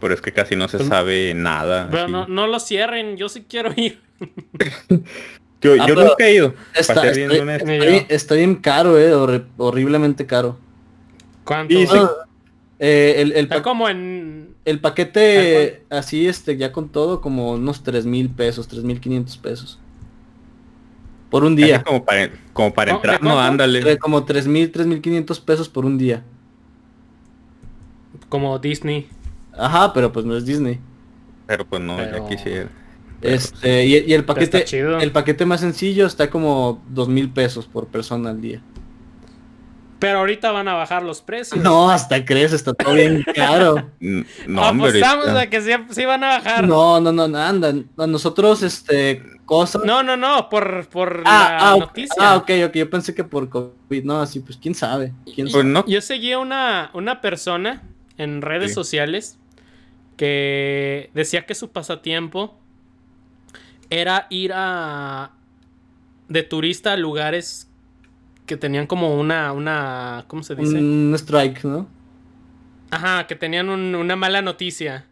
Pero 0.00 0.14
es 0.14 0.20
que 0.20 0.32
casi 0.32 0.56
no 0.56 0.66
se 0.68 0.78
Pues- 0.78 0.88
sabe 0.88 1.32
nada. 1.34 1.88
Pero 1.90 2.08
no, 2.08 2.26
no 2.26 2.46
lo 2.48 2.58
cierren, 2.58 3.16
yo 3.16 3.28
sí 3.28 3.44
quiero 3.48 3.72
ir. 3.76 4.00
Yo, 5.60 5.74
Ah, 5.80 5.86
yo 5.86 5.94
nunca 5.94 6.26
he 6.26 6.34
ido. 6.34 6.54
Está, 6.74 6.94
para 6.94 7.14
ser 7.14 7.28
bien 7.28 7.48
está- 8.10 8.34
bien- 8.34 8.56
caro, 8.56 8.98
eh, 8.98 9.14
horri- 9.14 9.46
horriblemente 9.58 10.26
caro. 10.26 10.58
¿Cuánto? 11.44 11.72
Y 11.72 11.86
sí. 11.86 11.92
Ah, 11.96 12.10
eh, 12.80 13.14
el, 13.18 13.30
el, 13.32 13.44
Está 13.44 13.62
como 13.62 13.88
en... 13.88 14.51
el 14.64 14.80
paquete 14.80 15.84
así, 15.90 16.26
este, 16.26 16.56
ya 16.56 16.72
con 16.72 16.88
todo, 16.88 17.20
como 17.20 17.52
unos 17.52 17.82
tres 17.82 18.06
mil 18.06 18.30
pesos, 18.30 18.68
tres 18.68 18.84
mil 18.84 19.00
quinientos 19.00 19.36
pesos. 19.36 19.78
Por 21.30 21.44
un 21.44 21.56
día. 21.56 21.82
Como 21.82 22.04
para, 22.04 22.30
como 22.52 22.74
para 22.74 22.92
¿No? 22.92 22.98
entrar, 22.98 23.20
¿De 23.20 23.26
no, 23.26 23.40
ándale. 23.40 23.82
Tre- 23.82 23.98
Como 23.98 24.24
tres 24.24 24.46
mil, 24.46 24.70
tres 24.70 24.86
mil 24.86 25.00
quinientos 25.00 25.40
pesos 25.40 25.68
por 25.68 25.84
un 25.86 25.96
día. 25.96 26.22
Como 28.28 28.58
Disney. 28.58 29.08
Ajá, 29.56 29.92
pero 29.92 30.12
pues 30.12 30.24
no 30.26 30.36
es 30.36 30.44
Disney. 30.44 30.78
Pero 31.46 31.66
pues 31.66 31.80
no, 31.82 31.96
Pero- 31.96 32.18
ya 32.18 32.28
quisiera. 32.28 32.70
Este, 33.22 33.86
y, 33.86 33.98
y 33.98 34.14
el 34.14 34.24
paquete, 34.24 34.64
el 35.00 35.12
paquete 35.12 35.46
más 35.46 35.60
sencillo 35.60 36.06
está 36.06 36.28
como 36.28 36.82
dos 36.88 37.08
mil 37.08 37.30
pesos 37.30 37.66
por 37.66 37.86
persona 37.86 38.30
al 38.30 38.40
día. 38.40 38.60
Pero 40.02 40.18
ahorita 40.18 40.50
van 40.50 40.66
a 40.66 40.74
bajar 40.74 41.04
los 41.04 41.22
precios. 41.22 41.62
No, 41.62 41.88
hasta 41.88 42.24
crees, 42.24 42.52
está 42.52 42.74
todo 42.74 42.92
bien 42.94 43.24
caro. 43.36 43.88
No, 44.00 44.68
hombre, 44.68 44.88
Apostamos 44.90 45.28
ahorita- 45.28 45.40
a 45.42 45.46
que 45.48 45.60
sí, 45.62 45.70
sí 45.90 46.04
van 46.04 46.24
a 46.24 46.38
bajar. 46.38 46.66
No, 46.66 47.00
no, 47.00 47.12
no, 47.12 47.28
no, 47.28 47.38
anda. 47.38 47.72
A 47.96 48.06
nosotros, 48.08 48.64
este, 48.64 49.22
cosas. 49.44 49.84
No, 49.84 50.02
no, 50.02 50.16
no, 50.16 50.48
por, 50.48 50.88
por 50.88 51.22
ah, 51.24 51.48
la 51.50 51.58
ah, 51.68 51.74
ok, 51.76 51.80
noticia. 51.80 52.16
ah, 52.18 52.36
ok, 52.36 52.50
ok. 52.66 52.74
Yo 52.74 52.90
pensé 52.90 53.14
que 53.14 53.22
por 53.22 53.48
COVID. 53.48 54.02
No, 54.02 54.20
así, 54.20 54.40
pues 54.40 54.58
quién 54.60 54.74
sabe. 54.74 55.12
¿Quién 55.24 55.46
Pues 55.46 55.52
sabe? 55.52 55.64
no, 55.64 55.86
Yo 55.86 56.00
seguía 56.00 56.40
una, 56.40 56.90
una 56.94 57.20
persona 57.20 57.82
en 58.18 58.42
redes 58.42 58.70
Sí. 58.70 58.74
sociales 58.74 59.38
que 60.16 61.10
decía 61.14 61.46
que 61.46 61.54
su 61.54 61.70
pasatiempo 61.70 62.58
era 63.88 64.26
ir 64.30 64.52
a 64.54 65.30
de 66.28 66.42
turista 66.42 66.94
a 66.94 66.96
lugares 66.96 67.68
que 68.46 68.56
tenían 68.56 68.86
como 68.86 69.14
una, 69.18 69.52
una, 69.52 70.24
¿cómo 70.28 70.42
se 70.42 70.54
dice? 70.54 70.76
Un 70.78 71.12
strike, 71.16 71.64
¿no? 71.64 71.88
Ajá, 72.90 73.26
que 73.26 73.36
tenían 73.36 73.68
un- 73.68 73.94
una 73.94 74.16
mala 74.16 74.42
noticia. 74.42 75.06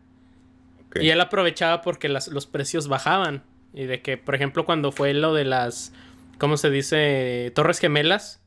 Y 1.00 1.08
él 1.10 1.20
aprovechaba 1.20 1.82
porque 1.82 2.08
las- 2.08 2.28
los 2.28 2.46
precios 2.46 2.88
bajaban. 2.88 3.44
Y 3.72 3.84
de 3.84 4.02
que, 4.02 4.16
por 4.18 4.34
ejemplo, 4.34 4.64
cuando 4.64 4.90
fue 4.92 5.14
lo 5.14 5.32
de 5.34 5.44
las, 5.44 5.92
¿cómo 6.38 6.56
se 6.56 6.70
dice? 6.70 7.52
Torres 7.54 7.78
Gemelas. 7.78 8.40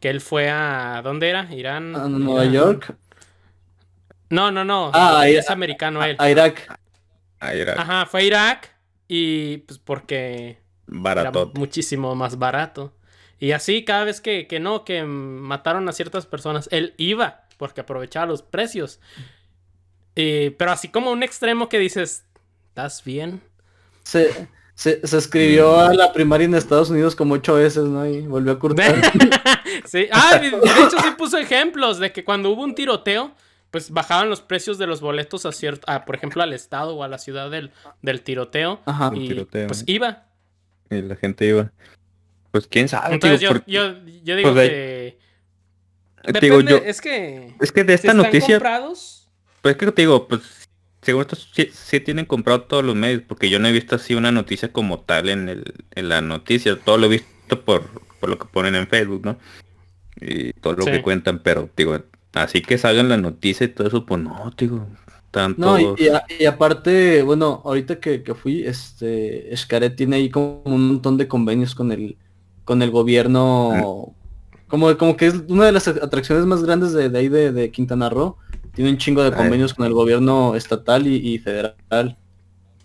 Que 0.00 0.10
él 0.10 0.20
fue 0.20 0.48
a... 0.48 1.00
¿Dónde 1.02 1.28
era? 1.28 1.52
Irán. 1.52 1.96
A 1.96 2.08
Nueva 2.08 2.44
Irán. 2.44 2.54
York. 2.54 2.96
No, 4.30 4.52
no, 4.52 4.64
no. 4.64 4.90
Ah, 4.94 5.26
es 5.28 5.50
a- 5.50 5.52
americano 5.54 6.04
él. 6.04 6.14
A 6.20 6.30
Irak. 6.30 6.78
Ahí 7.40 7.60
era 7.60 7.74
Ajá, 7.80 8.06
fue 8.06 8.20
a 8.20 8.24
Irak. 8.24 8.70
Y 9.08 9.58
pues 9.58 9.78
porque 9.80 10.50
era 10.50 11.00
barato. 11.00 11.50
muchísimo 11.54 12.14
más 12.14 12.38
barato. 12.38 12.92
Y 13.40 13.52
así 13.52 13.84
cada 13.84 14.04
vez 14.04 14.20
que, 14.20 14.46
que 14.46 14.58
no, 14.60 14.84
que 14.84 15.04
mataron 15.04 15.88
a 15.88 15.92
ciertas 15.92 16.26
personas, 16.26 16.68
él 16.72 16.94
iba 16.96 17.42
porque 17.56 17.80
aprovechaba 17.80 18.26
los 18.26 18.42
precios. 18.42 19.00
Y- 20.14 20.50
pero 20.50 20.72
así 20.72 20.88
como 20.88 21.10
un 21.12 21.22
extremo 21.22 21.68
que 21.68 21.78
dices, 21.78 22.24
¿estás 22.68 23.04
bien? 23.04 23.40
Se, 24.02 24.48
se, 24.74 25.06
se 25.06 25.18
escribió 25.18 25.78
a 25.78 25.92
la 25.94 26.12
primaria 26.12 26.46
en 26.46 26.54
Estados 26.54 26.90
Unidos 26.90 27.14
como 27.14 27.34
ocho 27.34 27.54
veces, 27.54 27.84
¿no? 27.84 28.06
Y 28.06 28.22
volvió 28.22 28.52
a 28.52 28.58
curtar. 28.58 28.94
sí. 29.84 30.08
Ah, 30.10 30.38
de, 30.38 30.50
de 30.50 30.56
hecho 30.56 30.98
sí 31.02 31.10
puso 31.16 31.38
ejemplos 31.38 31.98
de 31.98 32.10
que 32.12 32.24
cuando 32.24 32.50
hubo 32.50 32.62
un 32.64 32.74
tiroteo, 32.74 33.32
pues 33.70 33.90
bajaban 33.90 34.28
los 34.30 34.40
precios 34.40 34.78
de 34.78 34.86
los 34.86 35.00
boletos 35.00 35.44
a 35.46 35.52
cierto, 35.52 35.84
a, 35.92 36.04
por 36.04 36.16
ejemplo, 36.16 36.42
al 36.42 36.52
estado 36.54 36.96
o 36.96 37.02
a 37.04 37.08
la 37.08 37.18
ciudad 37.18 37.50
del, 37.50 37.70
del 38.02 38.22
tiroteo. 38.22 38.80
Ajá. 38.86 39.10
El 39.14 39.22
Y 39.22 39.28
tiroteo. 39.28 39.66
pues 39.68 39.84
iba. 39.86 40.24
Y 40.90 41.02
la 41.02 41.16
gente 41.16 41.44
iba. 41.46 41.70
Pues 42.50 42.66
quién 42.66 42.88
sabe, 42.88 43.14
Entonces 43.14 43.40
digo, 43.40 43.52
yo, 43.54 43.60
yo, 43.66 43.98
yo 44.24 44.36
digo 44.36 44.52
pues, 44.52 44.68
que... 44.68 45.18
digo 46.40 46.56
Depende, 46.56 46.70
yo, 46.70 46.76
es 46.78 47.00
que... 47.00 47.54
es 47.60 47.72
que 47.72 47.84
de 47.84 47.94
esta 47.94 48.08
están 48.08 48.16
noticia, 48.18 48.56
comprados, 48.56 49.28
pues 49.62 49.74
es 49.74 49.78
que 49.78 49.92
te 49.92 50.02
digo, 50.02 50.28
pues 50.28 50.68
según 51.02 51.22
esto 51.22 51.36
sí, 51.36 51.68
sí 51.72 52.00
tienen 52.00 52.26
comprado 52.26 52.62
todos 52.62 52.84
los 52.84 52.96
medios, 52.96 53.22
porque 53.26 53.48
yo 53.50 53.58
no 53.58 53.68
he 53.68 53.72
visto 53.72 53.96
así 53.96 54.14
una 54.14 54.32
noticia 54.32 54.72
como 54.72 55.00
tal 55.00 55.28
en 55.28 55.48
el, 55.48 55.74
en 55.94 56.08
la 56.08 56.20
noticia, 56.20 56.78
todo 56.78 56.98
lo 56.98 57.06
he 57.06 57.10
visto 57.10 57.64
por, 57.64 57.88
por 58.20 58.28
lo 58.30 58.38
que 58.38 58.46
ponen 58.46 58.74
en 58.74 58.88
Facebook, 58.88 59.24
¿no? 59.24 59.38
Y 60.20 60.52
todo 60.54 60.74
lo 60.74 60.84
Sí. 60.84 60.90
que 60.90 61.02
cuentan, 61.02 61.38
pero 61.40 61.70
digo, 61.76 61.98
así 62.34 62.62
que 62.62 62.78
salgan 62.78 63.08
la 63.08 63.16
noticia 63.16 63.64
y 63.64 63.68
todo 63.68 63.86
eso, 63.88 64.04
pues 64.04 64.20
no, 64.20 64.52
digo, 64.58 64.88
están 65.26 65.54
No, 65.56 65.78
y 65.78 66.08
a- 66.08 66.24
y 66.40 66.44
aparte, 66.46 67.22
bueno, 67.22 67.62
ahorita 67.64 68.00
que, 68.00 68.22
que 68.22 68.34
fui, 68.34 68.64
este, 68.66 69.54
Xcaret 69.56 69.94
tiene 69.94 70.16
ahí 70.16 70.30
como 70.30 70.62
un 70.64 70.88
montón 70.88 71.16
de 71.16 71.28
convenios 71.28 71.74
con 71.74 71.92
el, 71.92 72.16
con 72.68 72.82
el 72.82 72.90
gobierno, 72.90 74.14
como, 74.68 74.94
como 74.98 75.16
que 75.16 75.28
es 75.28 75.34
una 75.48 75.64
de 75.64 75.72
las 75.72 75.88
atracciones 75.88 76.44
más 76.44 76.62
grandes 76.62 76.92
de, 76.92 77.08
de 77.08 77.18
ahí 77.18 77.30
de, 77.30 77.50
de 77.50 77.70
Quintana 77.70 78.10
Roo, 78.10 78.36
tiene 78.74 78.90
un 78.90 78.98
chingo 78.98 79.22
de 79.22 79.28
Ay. 79.30 79.34
convenios 79.34 79.72
con 79.72 79.86
el 79.86 79.94
gobierno 79.94 80.54
estatal 80.54 81.06
y, 81.06 81.16
y 81.16 81.38
federal. 81.38 81.74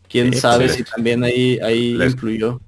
Quién 0.08 0.32
Sí, 0.32 0.40
sabe 0.40 0.66
pues, 0.68 0.78
si 0.78 0.84
también 0.86 1.22
ahí, 1.26 1.60
ahí 1.62 1.96
les- 1.96 2.14
influyó. 2.14 2.62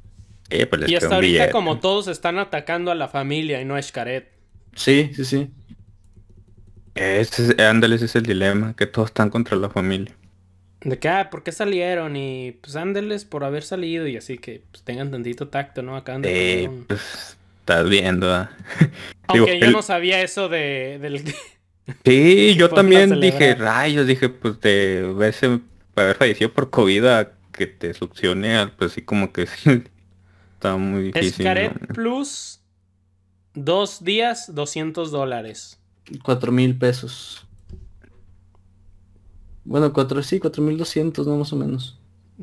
Eh, 0.49 0.65
pues 0.67 0.81
les 0.81 0.89
y 0.91 0.95
hasta 0.95 1.15
ahorita 1.15 1.31
billete. 1.45 1.51
como 1.53 1.79
todos 1.79 2.09
están 2.09 2.37
atacando 2.37 2.91
a 2.91 2.95
la 2.95 3.07
familia 3.07 3.61
y 3.61 3.65
no 3.65 3.75
a 3.75 3.81
Xcaret. 3.81 4.27
Sí, 4.75 5.11
sí, 5.15 5.23
sí. 5.23 5.49
Ese 6.95 7.43
es, 7.53 7.59
ándale, 7.59 7.95
ese 7.95 8.05
es 8.05 8.15
el 8.15 8.23
dilema, 8.23 8.75
que 8.75 8.85
todos 8.87 9.09
están 9.09 9.29
contra 9.29 9.55
la 9.57 9.69
familia. 9.69 10.13
De 10.86 10.99
que, 10.99 11.10
ah, 11.10 11.30
¿por 11.30 11.44
qué 11.44 11.52
salieron? 11.52 12.16
Y 12.16 12.53
pues 12.62 12.76
ándeles 12.76 13.26
por 13.26 13.44
haber 13.44 13.64
salido 13.64 14.07
y 14.07 14.18
así 14.18 14.38
que 14.38 14.62
pues, 14.72 14.84
tengan 14.84 15.12
tantito 15.12 15.48
tacto, 15.49 15.82
¿no? 15.82 15.98
Acaban 15.98 16.22
de 16.22 16.64
Eh, 16.64 16.68
un- 16.70 16.86
pues 16.86 17.36
estás 17.60 17.90
viendo, 17.90 18.32
¿ah? 18.34 18.52
Aunque 19.28 19.52
digo, 19.53 19.62
yo 19.62 19.66
el- 19.68 19.72
no 19.74 19.82
sabía 19.82 20.22
eso 20.22 20.48
de, 20.48 20.99
del... 21.02 21.24
Sí, 22.06 22.56
yo 22.56 22.70
también 22.70 23.20
dije, 23.20 23.53
rayos, 23.56 24.07
dije, 24.07 24.30
pues 24.30 24.60
de 24.62 25.12
verse, 25.16 25.60
haber 25.95 26.16
fallecido 26.16 26.52
por 26.53 26.70
COVID 26.72 27.06
a 27.06 27.32
que 27.52 27.68
te 27.68 27.94
succione, 27.94 28.56
al- 28.56 28.72
pues 28.72 28.94
sí, 28.94 29.02
como 29.03 29.32
que 29.34 29.45
sí, 29.48 29.84
está 30.53 30.78
muy 30.78 31.12
difícil. 31.12 31.45
Xcaret 31.45 31.80
¿no? 31.82 31.94
Plus, 31.95 32.60
dos 33.53 34.03
días, 34.03 34.53
200 34.53 35.12
dólares. 35.12 35.80
Cuatro 36.24 36.52
mil 36.52 36.78
pesos. 36.78 37.44
Bueno, 39.65 39.91
cuatro, 39.93 40.21
sí, 40.23 40.39
cuatro 40.39 40.63
mil 40.63 40.77
doscientos, 40.77 41.27
¿no? 41.27 41.35
Más 41.37 41.51
o 41.51 41.55
menos. 41.55 41.99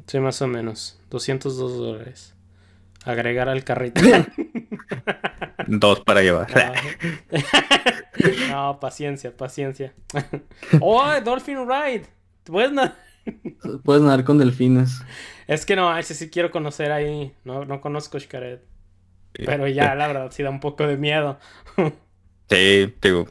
Sí, 0.06 0.18
más 0.20 0.40
o 0.42 0.46
menos. 0.46 0.98
202 1.10 1.76
dólares. 1.78 2.34
Agregar 3.04 3.48
al 3.48 3.64
carrito. 3.64 4.00
Dos 5.66 6.00
para 6.00 6.22
llevar. 6.22 6.48
no, 8.48 8.78
paciencia, 8.80 9.36
paciencia. 9.36 9.94
oh, 10.80 11.04
Dolphin 11.24 11.58
Ride. 11.68 12.06
Puedes 12.44 12.72
na- 12.72 12.96
Puedes 13.84 14.02
nadar 14.02 14.24
con 14.24 14.38
delfines. 14.38 15.00
Es 15.46 15.64
que 15.64 15.76
no, 15.76 15.96
ese 15.96 16.14
sí 16.14 16.28
quiero 16.30 16.50
conocer 16.50 16.90
ahí. 16.90 17.32
No, 17.44 17.64
no 17.64 17.80
conozco 17.80 18.18
Xcaret. 18.18 18.62
Pero 19.32 19.66
ya, 19.68 19.94
la 19.94 20.08
verdad, 20.08 20.30
sí 20.32 20.42
da 20.42 20.50
un 20.50 20.60
poco 20.60 20.86
de 20.86 20.96
miedo. 20.96 21.38
Sí, 22.50 22.92
digo, 23.00 23.26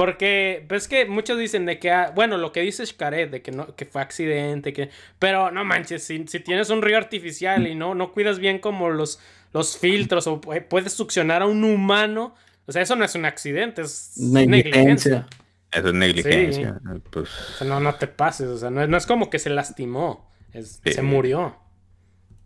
Porque, 0.00 0.64
pues 0.66 0.88
que 0.88 1.04
muchos 1.04 1.38
dicen 1.38 1.66
de 1.66 1.78
que, 1.78 1.90
ah, 1.90 2.10
bueno, 2.14 2.38
lo 2.38 2.52
que 2.52 2.62
dice 2.62 2.86
Xcaret, 2.86 3.30
de 3.30 3.42
que 3.42 3.50
no, 3.52 3.76
que 3.76 3.84
fue 3.84 4.00
accidente, 4.00 4.72
que... 4.72 4.88
Pero 5.18 5.50
no 5.50 5.62
manches, 5.62 6.04
si, 6.04 6.26
si 6.26 6.40
tienes 6.40 6.70
un 6.70 6.80
río 6.80 6.96
artificial 6.96 7.66
y 7.66 7.74
no, 7.74 7.94
no 7.94 8.10
cuidas 8.14 8.38
bien 8.38 8.60
como 8.60 8.88
los, 8.88 9.20
los 9.52 9.76
filtros 9.76 10.26
o 10.26 10.40
pu- 10.40 10.64
puedes 10.68 10.94
succionar 10.94 11.42
a 11.42 11.46
un 11.46 11.64
humano, 11.64 12.34
o 12.64 12.72
sea, 12.72 12.80
eso 12.80 12.96
no 12.96 13.04
es 13.04 13.14
un 13.14 13.26
accidente, 13.26 13.82
es 13.82 14.14
negligencia. 14.16 14.72
Negligencia. 14.72 15.26
eso 15.70 15.88
es 15.88 15.94
negligencia. 15.94 16.80
Pues 17.10 17.28
O 17.28 17.58
sea, 17.58 17.66
no, 17.66 17.78
no 17.80 17.94
te 17.96 18.06
pases, 18.06 18.48
o 18.48 18.56
sea, 18.56 18.70
no, 18.70 18.82
es- 18.82 18.88
no 18.88 18.96
es 18.96 19.04
como 19.04 19.28
que 19.28 19.38
se 19.38 19.50
lastimó, 19.50 20.30
es- 20.54 20.80
Sí. 20.82 20.92
se 20.94 21.02
murió. 21.02 21.58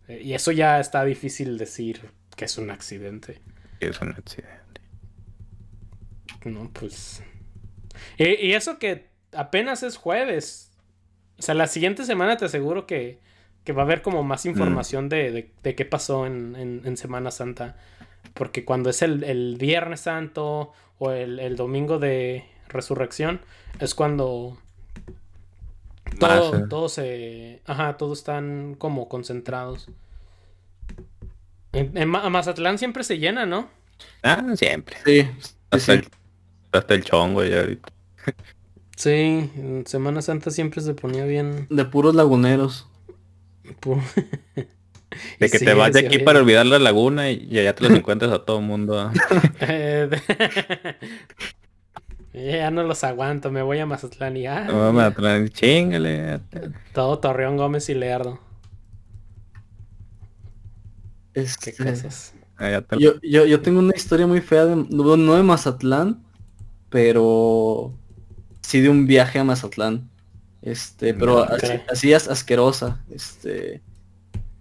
Y 0.09 0.33
eso 0.33 0.51
ya 0.51 0.81
está 0.81 1.05
difícil 1.05 1.57
decir 1.57 2.01
que 2.35 2.43
es 2.43 2.57
un 2.57 2.69
accidente. 2.69 3.39
es 3.79 4.01
un 4.01 4.09
accidente. 4.09 4.81
No, 6.43 6.69
pues. 6.73 7.23
Y, 8.17 8.25
y 8.47 8.53
eso 8.53 8.79
que 8.79 9.07
apenas 9.33 9.83
es 9.83 9.97
jueves. 9.97 10.71
O 11.39 11.41
sea, 11.41 11.55
la 11.55 11.67
siguiente 11.67 12.05
semana 12.05 12.37
te 12.37 12.45
aseguro 12.45 12.85
que, 12.87 13.19
que 13.63 13.73
va 13.73 13.81
a 13.83 13.85
haber 13.85 14.01
como 14.01 14.23
más 14.23 14.45
información 14.45 15.09
de, 15.09 15.31
de- 15.31 15.51
de 15.63 15.75
qué 15.75 15.85
pasó 15.85 16.25
en, 16.25 16.55
en- 16.55 16.81
en 16.85 16.97
Semana 16.97 17.31
Santa. 17.31 17.75
Porque 18.33 18.65
cuando 18.65 18.89
es 18.89 19.01
el, 19.01 19.23
el 19.23 19.57
Viernes 19.57 20.01
Santo 20.01 20.71
o 20.99 21.11
el, 21.11 21.39
el 21.39 21.55
domingo 21.55 21.99
de 21.99 22.45
Resurrección, 22.69 23.41
es 23.79 23.93
cuando 23.95 24.57
todo, 26.19 26.67
todo 26.67 26.89
se. 26.89 27.61
Ajá, 27.65 27.97
todos 27.97 28.19
están 28.19 28.75
como 28.77 29.07
concentrados. 29.09 29.89
En, 31.73 31.97
en 31.97 32.07
Ma- 32.09 32.29
Mazatlán 32.29 32.77
siempre 32.77 33.03
se 33.03 33.17
llena, 33.19 33.45
¿no? 33.45 33.69
Ah, 34.23 34.43
siempre. 34.55 34.97
Sí, 35.05 35.21
sí, 35.39 35.53
Hasta, 35.71 35.93
sí. 36.01 36.07
Hasta 36.77 36.93
el 36.93 37.03
chongo 37.03 37.43
ya 37.43 37.59
ahorita. 37.61 37.89
Sí, 38.95 39.11
en 39.57 39.83
Semana 39.87 40.21
Santa 40.21 40.51
siempre 40.51 40.81
se 40.81 40.93
ponía 40.93 41.25
bien. 41.25 41.67
De 41.69 41.85
puros 41.85 42.15
laguneros. 42.15 42.87
pu- 43.81 44.01
De 45.39 45.49
que 45.49 45.59
sí, 45.59 45.65
te 45.65 45.73
vas 45.73 45.93
de 45.93 45.99
sí, 46.01 46.05
aquí 46.07 46.19
para 46.19 46.39
olvidar 46.39 46.65
la 46.65 46.79
laguna 46.79 47.29
y, 47.31 47.47
y 47.49 47.59
allá 47.59 47.73
te 47.75 47.83
los 47.83 47.93
encuentras 47.97 48.31
a 48.31 48.39
todo 48.43 48.61
mundo. 48.61 48.99
ah. 48.99 49.11
Eh, 52.37 52.57
ya 52.57 52.69
no 52.69 52.83
los 52.83 53.01
aguanto, 53.05 53.49
me 53.49 53.61
voy 53.61 53.79
a 53.79 53.85
Mazatlán 53.85 54.35
y 54.35 54.41
ya. 54.41 54.65
No, 54.65 54.91
me 54.91 55.03
atrás, 55.03 55.49
chingale. 55.51 56.41
Todo 56.93 57.19
Torreón 57.19 57.55
Gómez 57.55 57.87
y 57.87 57.93
Leardo. 57.93 58.39
Qué 61.33 61.41
Este, 61.41 61.73
cosas. 61.73 62.33
Te- 62.57 62.99
yo, 62.99 63.13
yo, 63.21 63.45
yo 63.45 63.61
tengo 63.61 63.79
una 63.79 63.93
historia 63.95 64.27
muy 64.27 64.41
fea 64.41 64.65
de, 64.65 64.75
no 64.75 65.35
de 65.35 65.43
Mazatlán, 65.43 66.24
pero 66.89 67.93
sí 68.61 68.81
de 68.81 68.89
un 68.89 69.07
viaje 69.07 69.39
a 69.39 69.43
Mazatlán. 69.43 70.09
Este, 70.61 71.13
pero 71.13 71.37
No, 71.37 71.41
así, 71.43 71.67
así 71.89 72.13
es 72.13 72.27
asquerosa. 72.27 72.99
Este, 73.11 73.81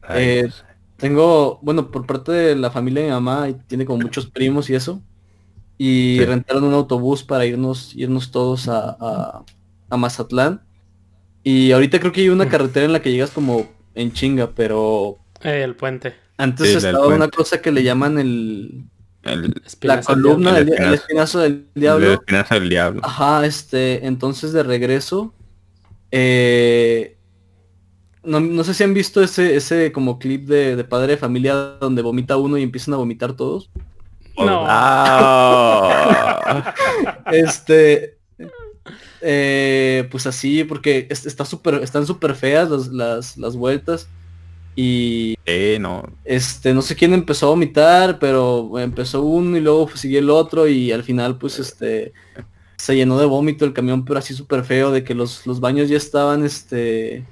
Ay, 0.03 0.23
eh, 0.25 0.51
tengo, 0.99 1.59
bueno, 1.63 1.91
por 1.91 2.07
parte 2.07 2.33
de 2.33 2.57
la 2.57 2.71
familia 2.71 3.03
de 3.03 3.09
mi 3.09 3.15
mamá, 3.15 3.49
y 3.49 3.55
tiene 3.55 3.85
como 3.87 4.01
muchos 4.03 4.27
primos 4.27 4.69
y 4.71 4.75
eso. 4.75 5.01
y 5.77 6.19
Sí. 6.21 6.25
rentaron 6.25 6.63
un 6.65 6.73
autobús 6.75 7.25
para 7.25 7.47
irnos, 7.47 7.95
irnos 7.97 8.31
todos 8.31 8.69
a, 8.69 8.97
a- 9.01 9.45
a 9.91 9.97
Mazatlán. 9.97 10.63
Y 11.43 11.73
ahorita 11.73 11.99
creo 12.01 12.13
que 12.13 12.21
hay 12.23 12.29
una 12.29 12.45
Mm. 12.47 12.49
carretera 12.49 12.87
en 12.87 12.93
la 12.93 13.03
que 13.03 13.11
llegas 13.11 13.31
como 13.33 13.67
en 13.97 14.13
chinga, 14.13 14.53
pero 14.55 15.19
Eh, 15.43 15.63
el 15.65 15.75
puente. 15.75 16.15
antes 16.39 16.71
Sí, 16.71 16.77
estaba 16.77 17.09
una 17.09 17.29
cosa 17.29 17.61
que 17.61 17.73
le 17.73 17.83
llaman 17.83 18.19
el 18.21 18.85
El, 19.25 19.55
la 19.83 20.01
columna 20.03 20.53
diablo. 20.53 20.73
del 20.75 20.85
el 20.89 20.95
espinazo 20.95 21.39
del 21.41 21.67
diablo. 21.75 22.07
el 22.07 22.13
espinazo 22.15 22.55
del 22.55 22.69
diablo. 22.69 23.01
Ajá, 23.05 23.47
este, 23.47 24.07
entonces 24.07 24.53
de 24.53 24.63
regreso, 24.63 25.35
eh, 26.11 27.17
no, 28.23 28.41
no 28.41 28.65
sé 28.65 28.75
si 28.75 28.85
han 28.85 28.95
visto 28.95 29.23
ese, 29.23 29.57
ese 29.57 29.93
como 29.93 30.19
clip 30.19 30.47
de, 30.47 30.77
de 30.77 30.85
padre 30.85 31.13
de 31.13 31.17
familia 31.19 31.55
donde 31.81 32.03
vomita 32.03 32.37
uno 32.37 32.59
y 32.59 32.63
empiezan 32.63 32.95
a 32.95 32.99
vomitar 32.99 33.35
todos. 33.35 33.71
No. 34.37 34.65
Ah. 34.67 36.75
Este, 37.33 38.19
eh, 39.21 40.07
pues 40.11 40.27
así, 40.27 40.65
porque 40.65 41.07
es- 41.11 41.27
está 41.27 41.45
súper, 41.45 41.75
están 41.83 42.07
súper 42.07 42.35
feas 42.35 42.71
las, 42.71 42.89
las, 42.89 43.37
las 43.39 43.57
vueltas 43.57 44.09
y 44.77 45.37
Eh, 45.47 45.79
no. 45.81 46.03
este, 46.25 46.75
no 46.75 46.83
sé 46.83 46.97
quién 46.97 47.13
empezó 47.15 47.47
a 47.47 47.51
vomitar, 47.51 48.19
pero 48.19 48.79
empezó 48.79 49.23
uno 49.23 49.57
y 49.57 49.61
luego 49.61 49.89
siguió 49.95 50.19
el 50.19 50.31
otro 50.31 50.67
y 50.69 50.91
al 50.93 51.03
final 51.05 51.39
pues 51.39 51.59
este 51.59 52.13
se 52.77 52.97
llenó 52.97 53.19
de 53.19 53.27
vómito 53.27 53.65
el 53.65 53.73
camión, 53.73 54.05
pero 54.05 54.19
así 54.19 54.35
súper 54.35 54.65
feo 54.65 54.91
de 54.91 55.05
que 55.05 55.15
los, 55.15 55.47
los 55.47 55.61
baños 55.61 55.89
ya 55.89 55.97
estaban 55.97 56.45
este 56.45 57.25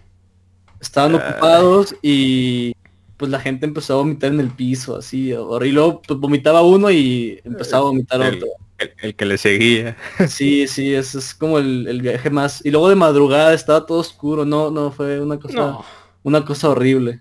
estaban 0.81 1.15
ocupados 1.15 1.95
y 2.03 2.75
pues 3.17 3.31
la 3.31 3.39
gente 3.41 3.67
empezó 3.67 3.95
a 3.95 3.97
vomitar 3.99 4.33
en 4.33 4.41
el 4.41 4.51
piso, 4.51 4.97
así, 4.97 5.29
y 5.31 5.71
luego 5.73 6.03
pues, 6.03 6.19
vomitaba 6.19 6.63
uno 6.63 6.91
y 6.91 7.41
empezaba 7.45 7.83
a 7.85 7.87
vomitar 7.91 8.21
El- 8.23 8.37
otro. 8.37 8.49
El, 8.79 8.91
el 9.01 9.15
que 9.15 9.25
le 9.27 9.39
seguía. 9.39 9.97
Sí, 10.29 10.67
sí, 10.67 10.93
ese 10.93 11.19
es 11.19 11.35
como 11.35 11.59
el, 11.59 11.87
el 11.87 12.03
viaje 12.03 12.31
más. 12.31 12.65
Y 12.67 12.73
luego 12.73 12.89
de 12.89 12.97
madrugada 12.97 13.55
estaba 13.55 13.87
todo 13.87 13.99
oscuro, 13.99 14.45
no, 14.45 14.73
no, 14.73 14.91
fue 14.91 15.21
una 15.21 15.39
cosa, 15.39 15.55
No. 15.57 15.85
una 16.25 16.45
cosa 16.45 16.71
horrible. 16.71 17.21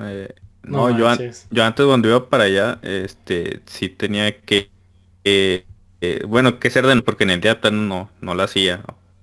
Eh, 0.00 0.34
No 0.62 0.88
no, 0.88 0.90
yo, 0.90 1.08
an- 1.08 1.18
yo 1.50 1.64
antes 1.64 1.86
cuando 1.86 2.08
iba 2.08 2.28
para 2.28 2.44
allá, 2.44 2.78
este, 2.82 3.60
sí 3.66 3.88
tenía 3.88 4.40
que, 4.42 4.70
eh, 5.24 5.64
eh, 6.00 6.22
bueno, 6.26 6.58
que 6.58 6.70
ser 6.70 6.86
de 6.86 7.02
porque 7.02 7.24
en 7.24 7.30
el 7.30 7.40
día 7.40 7.60
plano 7.60 7.82
no, 7.82 8.10
no 8.20 8.34
lo 8.34 8.42
hacía. 8.42 8.82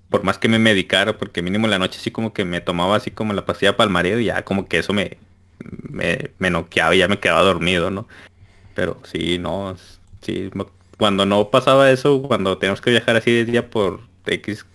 Por 0.09 0.23
más 0.23 0.37
que 0.37 0.47
me 0.49 0.59
medicara, 0.59 1.17
porque 1.17 1.41
mínimo 1.41 1.65
en 1.67 1.71
la 1.71 1.79
noche 1.79 1.99
sí 1.99 2.11
como 2.11 2.33
que 2.33 2.45
me 2.45 2.61
tomaba 2.61 2.95
así 2.97 3.11
como 3.11 3.33
la 3.33 3.45
pastilla 3.45 3.75
para 3.77 3.87
el 3.87 3.93
mareo 3.93 4.19
y 4.19 4.25
ya 4.25 4.43
como 4.43 4.67
que 4.67 4.79
eso 4.79 4.93
me, 4.93 5.17
me, 5.89 6.31
me 6.39 6.49
noqueaba 6.49 6.95
y 6.95 6.99
ya 6.99 7.07
me 7.07 7.19
quedaba 7.19 7.41
dormido, 7.41 7.91
¿no? 7.91 8.07
Pero 8.75 8.99
sí, 9.05 9.39
no, 9.39 9.75
sí, 10.21 10.51
cuando 10.97 11.25
no 11.25 11.51
pasaba 11.51 11.91
eso, 11.91 12.21
cuando 12.23 12.57
tenemos 12.59 12.81
que 12.81 12.91
viajar 12.91 13.17
así 13.17 13.31
de 13.31 13.45
día 13.45 13.69
por 13.69 14.01
X, 14.25 14.65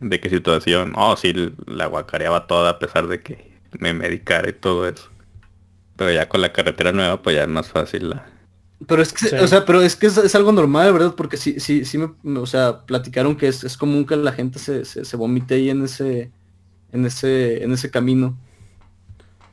de 0.00 0.20
qué 0.20 0.30
situación, 0.30 0.92
oh, 0.96 1.16
sí, 1.16 1.32
la 1.66 1.86
guacareaba 1.86 2.46
toda 2.46 2.70
a 2.70 2.78
pesar 2.78 3.08
de 3.08 3.20
que 3.22 3.57
me 3.78 3.92
medicara 3.94 4.48
y 4.50 4.52
todo 4.54 4.88
eso. 4.88 5.10
Pero 5.96 6.12
ya 6.12 6.28
con 6.28 6.40
la 6.42 6.52
carretera 6.52 6.92
nueva, 6.92 7.22
pues 7.22 7.36
ya 7.36 7.42
es 7.42 7.48
más 7.48 7.68
fácil 7.68 8.10
la... 8.10 8.26
Pero 8.86 9.02
es 9.02 9.12
que, 9.12 9.26
Sí. 9.26 9.36
o 9.36 9.46
sea, 9.48 9.64
pero 9.64 9.82
es 9.82 9.96
que 9.96 10.06
es, 10.06 10.16
es 10.18 10.34
algo 10.36 10.52
normal, 10.52 10.92
¿verdad? 10.92 11.14
Porque 11.16 11.36
sí, 11.36 11.58
sí, 11.60 11.84
sí 11.84 11.98
me, 11.98 12.12
me- 12.22 12.38
o 12.40 12.46
sea, 12.46 12.86
platicaron 12.86 13.36
que 13.36 13.48
es, 13.48 13.64
es 13.64 13.76
común 13.76 14.06
que 14.06 14.16
la 14.16 14.32
gente 14.32 14.58
se, 14.60 14.84
se, 14.84 15.04
se 15.04 15.16
vomite 15.16 15.54
ahí 15.56 15.70
en 15.70 15.82
ese, 15.84 16.30
en 16.92 17.04
ese, 17.06 17.64
en 17.64 17.72
ese 17.72 17.90
camino. 17.90 18.38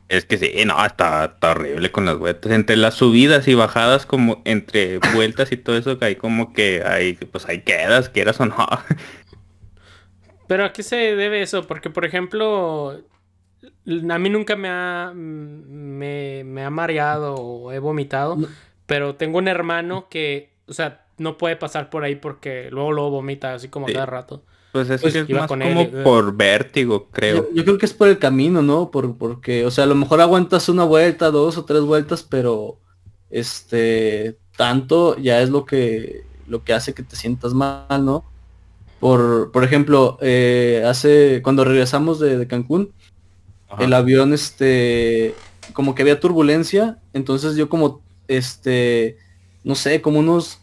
Es 0.08 0.26
que 0.26 0.38
sí, 0.38 0.52
no, 0.68 0.86
está, 0.86 1.26
está 1.26 1.52
horrible 1.52 1.92
con 1.92 2.06
las 2.06 2.20
vueltas. 2.20 2.52
Entre 2.52 2.76
las 2.76 2.94
subidas 2.94 3.48
y 3.48 3.56
bajadas, 3.56 4.06
como 4.06 4.44
entre 4.46 5.00
vueltas 5.16 5.52
y 5.52 5.58
todo 5.58 5.76
eso, 5.78 5.98
que 5.98 6.06
hay 6.06 6.16
como 6.18 6.54
que 6.54 6.84
hay, 6.86 7.14
pues 7.16 7.48
hay 7.48 7.62
quedas, 7.62 8.10
quieras 8.10 8.40
o 8.40 8.46
no. 8.46 8.56
Pero 10.48 10.66
¿a 10.66 10.74
qué 10.74 10.84
se 10.84 10.96
debe 10.96 11.42
eso? 11.42 11.66
Porque, 11.66 11.90
por 11.90 12.06
ejemplo, 12.06 13.02
a 14.10 14.18
mí 14.20 14.30
nunca 14.30 14.56
me 14.56 14.70
ha, 14.70 15.12
me, 15.16 16.44
me 16.46 16.64
ha 16.64 16.70
mareado 16.70 17.36
o 17.36 17.72
he 17.72 17.80
vomitado, 17.80 18.36
No. 18.36 18.48
pero 18.86 19.16
tengo 19.16 19.38
un 19.38 19.48
hermano 19.48 20.08
que, 20.10 20.52
o 20.68 20.74
sea, 20.74 21.06
no 21.18 21.38
puede 21.38 21.56
pasar 21.56 21.90
por 21.90 22.04
ahí 22.04 22.16
porque 22.16 22.70
luego 22.72 22.92
luego 22.92 23.10
vomita 23.12 23.54
así 23.54 23.68
como 23.70 23.88
Sí. 23.88 23.94
cada 23.94 24.06
rato. 24.06 24.44
Pues 24.72 24.90
es 24.90 25.02
Pues 25.02 25.14
que 25.14 25.20
es 25.22 25.30
más 25.30 25.48
con 25.48 25.62
como 25.62 25.80
él 25.82 25.90
y- 25.94 26.04
por 26.04 26.36
vértigo, 26.36 27.08
creo. 27.10 27.48
Yo, 27.50 27.54
yo 27.54 27.64
creo 27.64 27.78
que 27.78 27.86
es 27.86 27.94
por 27.94 28.10
el 28.10 28.20
camino, 28.20 28.62
¿no? 28.62 28.92
Por, 28.92 29.18
porque, 29.18 29.66
o 29.66 29.72
sea, 29.72 29.86
a 29.86 29.88
lo 29.88 29.96
mejor 29.96 30.20
aguantas 30.20 30.68
una 30.68 30.84
vuelta, 30.84 31.32
dos 31.32 31.58
o 31.58 31.64
tres 31.64 31.82
vueltas, 31.82 32.24
pero 32.24 32.78
este 33.30 34.38
tanto 34.58 35.18
ya 35.18 35.42
es 35.42 35.50
lo 35.50 35.66
que 35.66 36.24
lo 36.48 36.64
que 36.64 36.74
hace 36.74 36.94
que 36.94 37.04
te 37.04 37.16
sientas 37.16 37.54
mal, 37.54 38.06
¿no? 38.06 38.24
Por, 39.00 39.52
por 39.52 39.64
ejemplo, 39.64 40.18
eh, 40.22 40.84
hace 40.86 41.42
cuando 41.44 41.64
regresamos 41.66 42.20
de, 42.20 42.38
de 42.38 42.48
Cancún, 42.48 42.92
Ajá. 43.70 43.84
el 43.84 43.94
avión 43.94 44.34
este 44.34 45.34
como 45.74 45.96
que 45.96 46.04
había 46.04 46.20
turbulencia 46.20 47.00
entonces 47.14 47.56
yo 47.56 47.68
como 47.70 48.02
este 48.28 49.18
no 49.64 49.76
sé 49.76 50.02
como 50.02 50.20
unos 50.20 50.60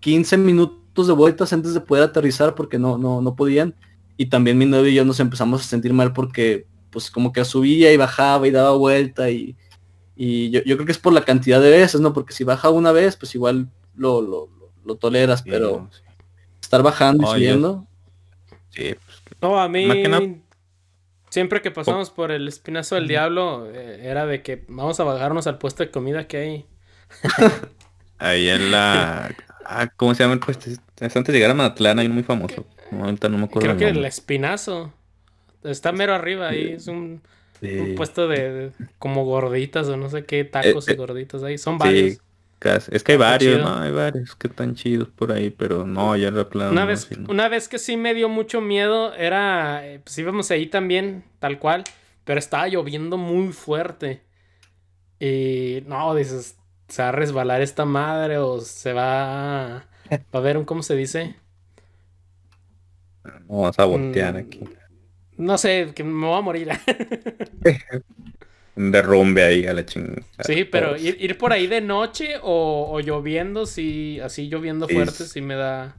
15 0.00 0.36
minutos 0.36 1.06
de 1.06 1.12
vueltas 1.12 1.52
antes 1.52 1.74
de 1.74 1.80
poder 1.80 2.04
aterrizar 2.04 2.54
porque 2.54 2.78
no 2.78 2.96
no 2.98 3.20
no 3.20 3.34
podían 3.34 3.74
y 4.16 4.26
también 4.26 4.56
mi 4.58 4.66
novio 4.66 4.88
y 4.90 4.94
yo 4.94 5.04
nos 5.04 5.18
empezamos 5.20 5.60
a 5.62 5.64
sentir 5.64 5.92
mal 5.92 6.12
porque 6.12 6.66
pues 6.90 7.10
como 7.10 7.32
que 7.32 7.44
subía 7.44 7.92
y 7.92 7.96
bajaba 7.96 8.46
y 8.46 8.50
daba 8.52 8.76
vuelta 8.76 9.30
y 9.30 9.56
y 10.16 10.50
yo, 10.50 10.60
yo 10.62 10.76
creo 10.76 10.86
que 10.86 10.92
es 10.92 10.98
por 10.98 11.12
la 11.12 11.24
cantidad 11.24 11.60
de 11.60 11.70
veces 11.70 12.00
no 12.00 12.12
porque 12.12 12.32
si 12.32 12.44
baja 12.44 12.70
una 12.70 12.92
vez 12.92 13.16
pues 13.16 13.34
igual 13.34 13.68
lo 13.96 14.20
lo, 14.22 14.46
lo- 14.46 14.70
lo 14.84 14.94
toleras 14.96 15.40
Sí, 15.40 15.50
pero 15.50 15.70
no, 15.70 15.90
sí. 15.92 16.00
estar 16.60 16.82
bajando 16.84 17.24
y 17.24 17.26
Oye. 17.26 17.34
subiendo 17.46 17.86
Sí, 18.70 18.94
pues, 19.04 19.22
No, 19.40 19.58
a 19.60 19.68
mí, 19.68 19.86
Más 19.86 19.96
que 19.96 20.08
nada- 20.08 20.26
siempre 21.34 21.62
que 21.62 21.72
pasamos 21.72 22.10
por 22.10 22.30
el 22.30 22.46
espinazo 22.46 22.94
del 22.94 23.08
diablo, 23.08 23.68
eh, 23.72 24.00
era 24.08 24.24
de 24.24 24.42
que 24.42 24.64
vamos 24.68 25.00
a 25.00 25.04
bajarnos 25.04 25.46
al 25.48 25.58
puesto 25.58 25.82
de 25.82 25.90
comida 25.90 26.28
que 26.28 26.36
hay. 26.36 26.66
ahí 28.18 28.48
en 28.48 28.70
la... 28.70 29.34
Ah, 29.66 29.88
¿cómo 29.96 30.14
se 30.14 30.22
llama 30.22 30.34
el 30.34 30.40
puesto? 30.40 30.70
Es 30.70 31.16
antes 31.16 31.26
de 31.26 31.32
llegar 31.32 31.50
a 31.50 31.54
Mazatlán, 31.54 31.98
hay 31.98 32.06
uno 32.06 32.14
muy 32.14 32.22
famoso. 32.22 32.66
Ahorita 32.92 33.28
no 33.28 33.38
me 33.38 33.44
acuerdo. 33.44 33.74
Creo 33.74 33.76
que 33.76 33.88
el 33.88 34.04
espinazo 34.04 34.92
está 35.64 35.90
mero 35.92 36.14
arriba 36.14 36.50
ahí, 36.50 36.72
es 36.72 36.86
un, 36.86 37.22
Sí. 37.60 37.78
un 37.78 37.94
puesto 37.94 38.28
de, 38.28 38.52
de 38.52 38.72
como 38.98 39.24
gorditas 39.24 39.88
o 39.88 39.96
no 39.96 40.08
sé 40.10 40.24
qué, 40.26 40.44
tacos 40.44 40.88
Eh, 40.88 40.92
y 40.92 40.96
gorditas 40.96 41.42
ahí, 41.42 41.56
son 41.58 41.78
Sí, 41.80 42.18
Es 42.64 43.04
que 43.04 43.12
hay 43.12 43.18
Está 43.18 43.18
varios. 43.18 43.60
¿no? 43.60 43.76
Hay 43.78 43.92
varios 43.92 44.34
que 44.36 44.48
están 44.48 44.74
chidos 44.74 45.08
por 45.08 45.32
ahí, 45.32 45.50
pero 45.50 45.86
no, 45.86 46.16
ya 46.16 46.30
la 46.30 46.48
plano. 46.48 46.70
Una 46.72 46.84
vez, 46.84 47.08
una 47.28 47.48
vez 47.48 47.68
que 47.68 47.78
sí 47.78 47.96
me 47.96 48.14
dio 48.14 48.28
mucho 48.28 48.60
miedo, 48.60 49.14
era, 49.14 49.86
eh, 49.86 50.00
pues 50.00 50.16
íbamos 50.18 50.50
ahí 50.50 50.66
también, 50.66 51.24
tal 51.38 51.58
cual, 51.58 51.84
pero 52.24 52.38
estaba 52.38 52.68
lloviendo 52.68 53.16
muy 53.16 53.52
fuerte. 53.52 54.22
Y 55.20 55.82
no, 55.86 56.14
dices, 56.14 56.56
se 56.88 57.02
va 57.02 57.08
a 57.10 57.12
resbalar 57.12 57.62
esta 57.62 57.84
madre 57.84 58.38
o 58.38 58.60
se 58.60 58.92
va 58.92 59.76
a, 59.78 59.88
va 60.34 60.38
a 60.38 60.40
ver 60.40 60.56
un, 60.58 60.64
¿cómo 60.64 60.82
se 60.82 60.96
dice? 60.96 61.36
No, 63.24 63.60
vamos 63.62 63.78
a 63.78 63.84
voltear 63.84 64.34
Mm, 64.34 64.36
aquí. 64.36 64.60
No 65.36 65.58
sé, 65.58 65.92
que 65.94 66.04
me 66.04 66.26
voy 66.26 66.38
a 66.38 66.42
morir. 66.42 66.70
Derrumbe 68.76 69.44
ahí 69.44 69.66
a 69.66 69.72
la 69.72 69.86
chingada. 69.86 70.22
sí, 70.40 70.64
pero 70.64 70.96
ir, 70.96 71.16
ir 71.20 71.38
por 71.38 71.52
ahí 71.52 71.66
de 71.66 71.80
noche 71.80 72.36
o, 72.42 72.88
o 72.90 73.00
lloviendo, 73.00 73.66
sí, 73.66 74.18
así 74.20 74.48
lloviendo 74.48 74.88
fuerte, 74.88 75.24
es- 75.24 75.30
sí 75.30 75.40
me 75.40 75.54
da, 75.54 75.96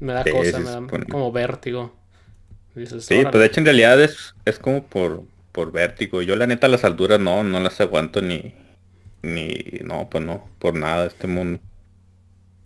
me 0.00 0.12
da 0.12 0.24
cosa, 0.28 0.58
me 0.60 0.70
da 0.70 0.82
como 1.08 1.32
vértigo. 1.32 1.94
Dices, 2.74 3.04
Sí, 3.04 3.14
"Órale". 3.14 3.30
pues 3.30 3.40
de 3.40 3.46
hecho 3.46 3.60
en 3.60 3.66
realidad 3.66 4.00
es, 4.02 4.34
es 4.44 4.58
como 4.58 4.84
por, 4.86 5.24
por 5.52 5.72
vértigo. 5.72 6.22
Yo 6.22 6.36
la 6.36 6.46
neta 6.46 6.68
las 6.68 6.84
alturas 6.84 7.20
no, 7.20 7.42
no 7.44 7.60
las 7.60 7.80
aguanto 7.80 8.20
ni, 8.22 8.54
ni, 9.22 9.54
no, 9.84 10.08
pues 10.10 10.24
no, 10.24 10.48
por 10.58 10.74
nada 10.74 11.06
este 11.06 11.26
mundo. 11.26 11.60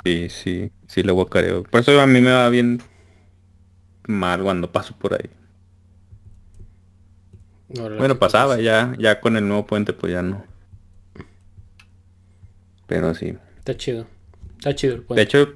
Sí, 0.05 0.29
sí, 0.29 0.71
sí 0.87 1.03
le 1.03 1.12
guacareo. 1.12 1.62
Por 1.65 1.81
eso 1.81 1.99
a 2.01 2.07
mí 2.07 2.21
me 2.21 2.33
va 2.33 2.49
bien 2.51 2.81
mal 4.09 4.43
cuando 4.43 4.71
paso 4.73 4.97
por 4.99 5.15
ahí. 5.15 5.31
Bueno, 7.75 8.15
qué 8.15 8.15
pasaba 8.19 8.59
ya, 8.61 8.95
ya 8.99 9.21
con 9.21 9.37
el 9.37 9.47
nuevo 9.49 9.67
puente 9.67 9.93
pues 9.93 10.13
ya 10.13 10.23
no. 10.23 10.45
Pero 12.87 13.15
sí. 13.15 13.37
Está 13.59 13.77
chido. 13.77 14.07
Está 14.59 14.75
chido 14.75 14.95
el 14.95 15.01
De 15.01 15.07
puente. 15.07 15.23
hecho, 15.23 15.55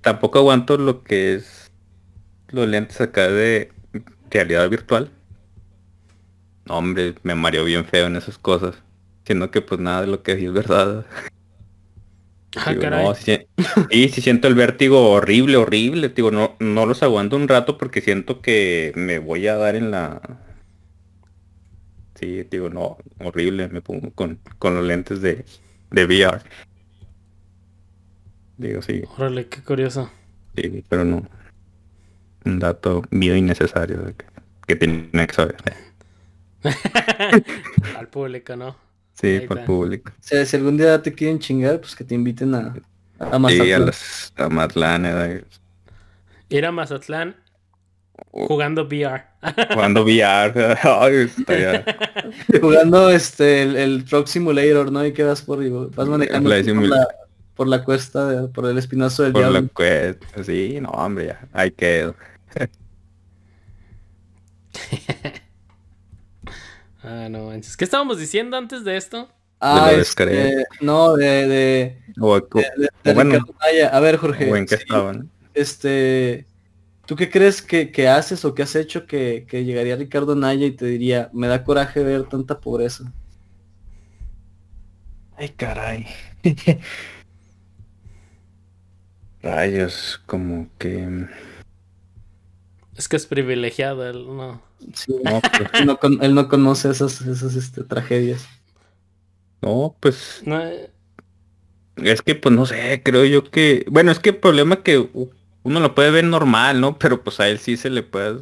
tampoco 0.00 0.38
aguanto 0.38 0.76
lo 0.78 1.02
que 1.04 1.34
es 1.34 1.70
los 2.48 2.68
lentes 2.68 3.00
acá 3.00 3.28
de 3.28 3.72
realidad 4.30 4.68
virtual. 4.68 5.10
No, 6.66 6.78
hombre, 6.78 7.14
me 7.22 7.34
mareó 7.34 7.64
bien 7.64 7.84
feo 7.84 8.06
en 8.06 8.16
esas 8.16 8.38
cosas. 8.38 8.76
Siendo 9.24 9.50
que 9.50 9.60
pues 9.62 9.80
nada 9.80 10.02
de 10.02 10.06
lo 10.08 10.22
que 10.22 10.34
vi 10.34 10.46
es 10.46 10.52
verdad. 10.52 11.06
Ah, 12.56 12.70
Digo, 12.70 12.80
caray. 12.80 13.04
no, 13.04 13.14
sí, 13.14 13.46
sí, 13.90 14.08
sí 14.08 14.20
siento 14.20 14.48
el 14.48 14.54
vértigo 14.54 15.10
horrible, 15.12 15.56
horrible. 15.56 16.08
Digo, 16.10 16.30
no, 16.30 16.56
no 16.58 16.86
los 16.86 17.02
aguanto 17.02 17.36
un 17.36 17.48
rato 17.48 17.78
porque 17.78 18.00
siento 18.00 18.40
que 18.42 18.92
me 18.96 19.18
voy 19.18 19.46
a 19.46 19.56
dar 19.56 19.76
en 19.76 19.90
la... 19.92 20.20
Sí, 22.20 22.44
digo, 22.50 22.68
no, 22.68 22.98
horrible, 23.18 23.68
me 23.68 23.80
pongo 23.80 24.10
con, 24.12 24.38
con 24.58 24.74
los 24.74 24.84
lentes 24.84 25.22
de, 25.22 25.44
de 25.90 26.04
VR. 26.04 26.42
Digo, 28.58 28.82
sí. 28.82 29.02
Órale, 29.16 29.46
qué 29.48 29.62
curioso. 29.62 30.10
Sí, 30.54 30.84
pero 30.88 31.04
no. 31.04 31.26
Un 32.44 32.58
dato 32.58 33.02
mío 33.10 33.34
innecesario 33.36 34.04
que, 34.16 34.24
que 34.66 34.76
tiene 34.76 35.26
que 35.26 35.32
saber. 35.34 35.56
Al 37.96 38.08
público, 38.08 38.56
¿no? 38.56 38.76
Sí, 39.14 39.26
Ahí 39.28 39.46
por 39.46 39.58
está. 39.58 39.66
público. 39.66 40.12
O 40.12 40.22
sea, 40.22 40.44
si 40.44 40.56
algún 40.56 40.76
día 40.76 41.00
te 41.02 41.12
quieren 41.14 41.38
chingar, 41.38 41.80
pues 41.80 41.94
que 41.96 42.04
te 42.04 42.14
inviten 42.14 42.54
a, 42.54 42.74
a 43.18 43.32
Sí, 43.32 43.38
Mazatlán. 43.38 43.82
a 43.82 43.86
las 43.86 44.32
a 44.36 44.48
Matlán, 44.48 45.06
eh, 45.06 45.44
Ir 46.48 46.66
a 46.66 46.72
Mazatlán 46.72 47.36
jugando 48.30 48.84
VR. 48.84 49.24
jugando 49.72 50.02
VR. 50.04 50.76
Ay, 50.82 51.30
Jugando 52.60 53.10
este 53.10 53.62
el, 53.62 53.76
el 53.76 54.04
Truck 54.04 54.26
Simulator, 54.26 54.90
¿no? 54.92 55.04
Y 55.04 55.12
que 55.12 55.22
vas 55.24 55.42
por 55.42 55.58
vas 55.94 56.08
manejando 56.08 56.50
por, 56.50 56.88
la, 56.88 57.08
por 57.54 57.68
la 57.68 57.84
cuesta, 57.84 58.26
de- 58.28 58.48
por 58.48 58.66
el 58.66 58.78
espinazo 58.78 59.22
del 59.24 59.32
por 59.32 59.42
la 59.42 59.48
diablo. 59.50 59.68
cuesta. 59.74 60.44
Sí, 60.44 60.78
no, 60.80 60.90
hombre, 60.90 61.26
ya. 61.26 61.40
Ahí 61.52 61.70
quedo. 61.70 62.14
Ah, 67.02 67.28
no 67.30 67.46
manches. 67.46 67.76
¿Qué 67.76 67.84
estábamos 67.84 68.18
diciendo 68.18 68.56
antes 68.56 68.84
de 68.84 68.96
esto? 68.96 69.28
Ah, 69.58 69.90
de 69.90 70.00
este, 70.00 70.64
no, 70.80 71.16
de, 71.16 71.46
de, 71.48 71.98
O, 72.20 72.32
o- 72.32 72.40
de, 72.40 72.88
de 73.04 73.14
bueno, 73.14 73.32
Ricardo. 73.38 73.54
A 73.94 74.00
ver, 74.00 74.16
Jorge. 74.16 74.50
o 74.50 74.56
en 74.56 74.66
qué 74.66 74.76
sí, 74.76 74.82
estaban. 74.82 75.30
este, 75.54 76.46
¿tú 77.10 77.16
qué 77.16 77.28
crees 77.28 77.60
que, 77.60 77.90
que 77.90 78.06
haces 78.06 78.44
o 78.44 78.54
que 78.54 78.62
has 78.62 78.76
hecho 78.76 79.04
que, 79.04 79.44
que 79.48 79.64
llegaría 79.64 79.96
Ricardo 79.96 80.36
Naya 80.36 80.64
y 80.64 80.70
te 80.76 80.86
diría, 80.86 81.28
me 81.32 81.48
da 81.48 81.64
coraje 81.64 82.04
ver 82.04 82.28
tanta 82.28 82.60
pobreza? 82.60 83.12
Ay, 85.36 85.48
caray. 85.48 86.06
Rayos, 89.42 90.22
como 90.24 90.68
que... 90.78 91.26
Es 92.96 93.08
que 93.08 93.16
es 93.16 93.26
privilegiado, 93.26 94.08
él, 94.08 94.24
no. 94.28 94.62
Sí, 94.94 95.12
No, 95.24 95.40
pues, 95.56 95.68
él, 95.74 95.86
no 95.86 95.96
con- 95.96 96.22
él 96.22 96.32
no 96.32 96.48
conoce 96.48 96.90
esas, 96.90 97.20
esas 97.22 97.56
este, 97.56 97.82
tragedias. 97.82 98.46
no, 99.62 99.96
pues 99.98 100.42
No, 100.46 100.60
eh, 100.64 100.92
Es 101.96 102.22
que, 102.22 102.36
pues 102.36 102.54
no 102.54 102.66
sé, 102.66 103.02
creo 103.04 103.24
yo 103.24 103.50
que... 103.50 103.84
Bueno, 103.90 104.12
es 104.12 104.20
que 104.20 104.30
el 104.30 104.36
problema 104.36 104.76
es 104.76 104.80
que 104.82 105.10
uno 105.62 105.80
lo 105.80 105.94
puede 105.94 106.10
ver 106.10 106.24
normal, 106.24 106.80
¿no? 106.80 106.98
Pero 106.98 107.22
pues 107.22 107.40
a 107.40 107.48
él 107.48 107.58
sí 107.58 107.76
se 107.76 107.90
le 107.90 108.02
puede... 108.02 108.40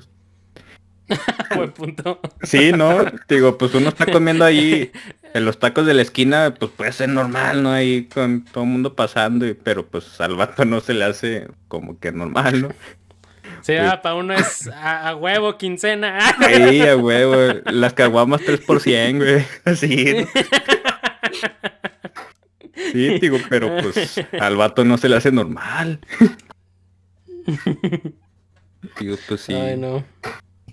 buen 1.57 1.73
punto. 1.73 2.21
Sí, 2.43 2.73
¿no? 2.73 3.05
Digo, 3.29 3.57
pues 3.57 3.75
uno 3.75 3.89
está 3.89 4.07
comiendo 4.07 4.45
ahí 4.45 4.93
en 5.35 5.45
los 5.45 5.59
tacos 5.59 5.87
de 5.87 5.95
la 5.95 6.03
esquina, 6.03 6.55
pues 6.59 6.71
puede 6.71 6.93
ser 6.93 7.09
normal, 7.09 7.63
¿no? 7.63 7.73
Ahí 7.73 8.05
con 8.05 8.45
todo 8.45 8.65
el 8.65 8.71
mundo 8.71 8.95
pasando, 8.95 9.47
y, 9.47 9.55
pero 9.55 9.87
pues 9.87 10.21
al 10.21 10.37
vato 10.37 10.65
no 10.65 10.81
se 10.81 10.95
le 10.95 11.05
hace 11.05 11.49
como 11.69 11.99
que 11.99 12.13
normal, 12.13 12.63
¿no? 12.63 12.69
Sí, 13.63 13.75
ah, 13.75 14.01
para 14.03 14.15
uno 14.15 14.35
es 14.35 14.69
a, 14.69 15.09
a 15.09 15.17
huevo, 15.17 15.59
quincena. 15.59 16.19
Ahí, 16.39 16.81
a 16.81 16.97
huevo, 16.97 17.61
las 17.67 17.93
caguamas 17.93 18.43
3 18.45 18.61
por 18.61 18.81
100, 18.81 19.19
güey. 19.19 19.45
Así, 19.65 20.15
¿no? 20.15 20.29
Sí, 22.93 23.19
digo, 23.19 23.39
pero 23.49 23.77
pues 23.83 24.21
al 24.41 24.57
vato 24.57 24.85
no 24.85 24.97
se 24.97 25.09
le 25.09 25.17
hace 25.17 25.33
normal. 25.33 26.01
Pues 29.27 29.41
sí. 29.41 29.55
Ay, 29.55 29.77
no. 29.77 30.05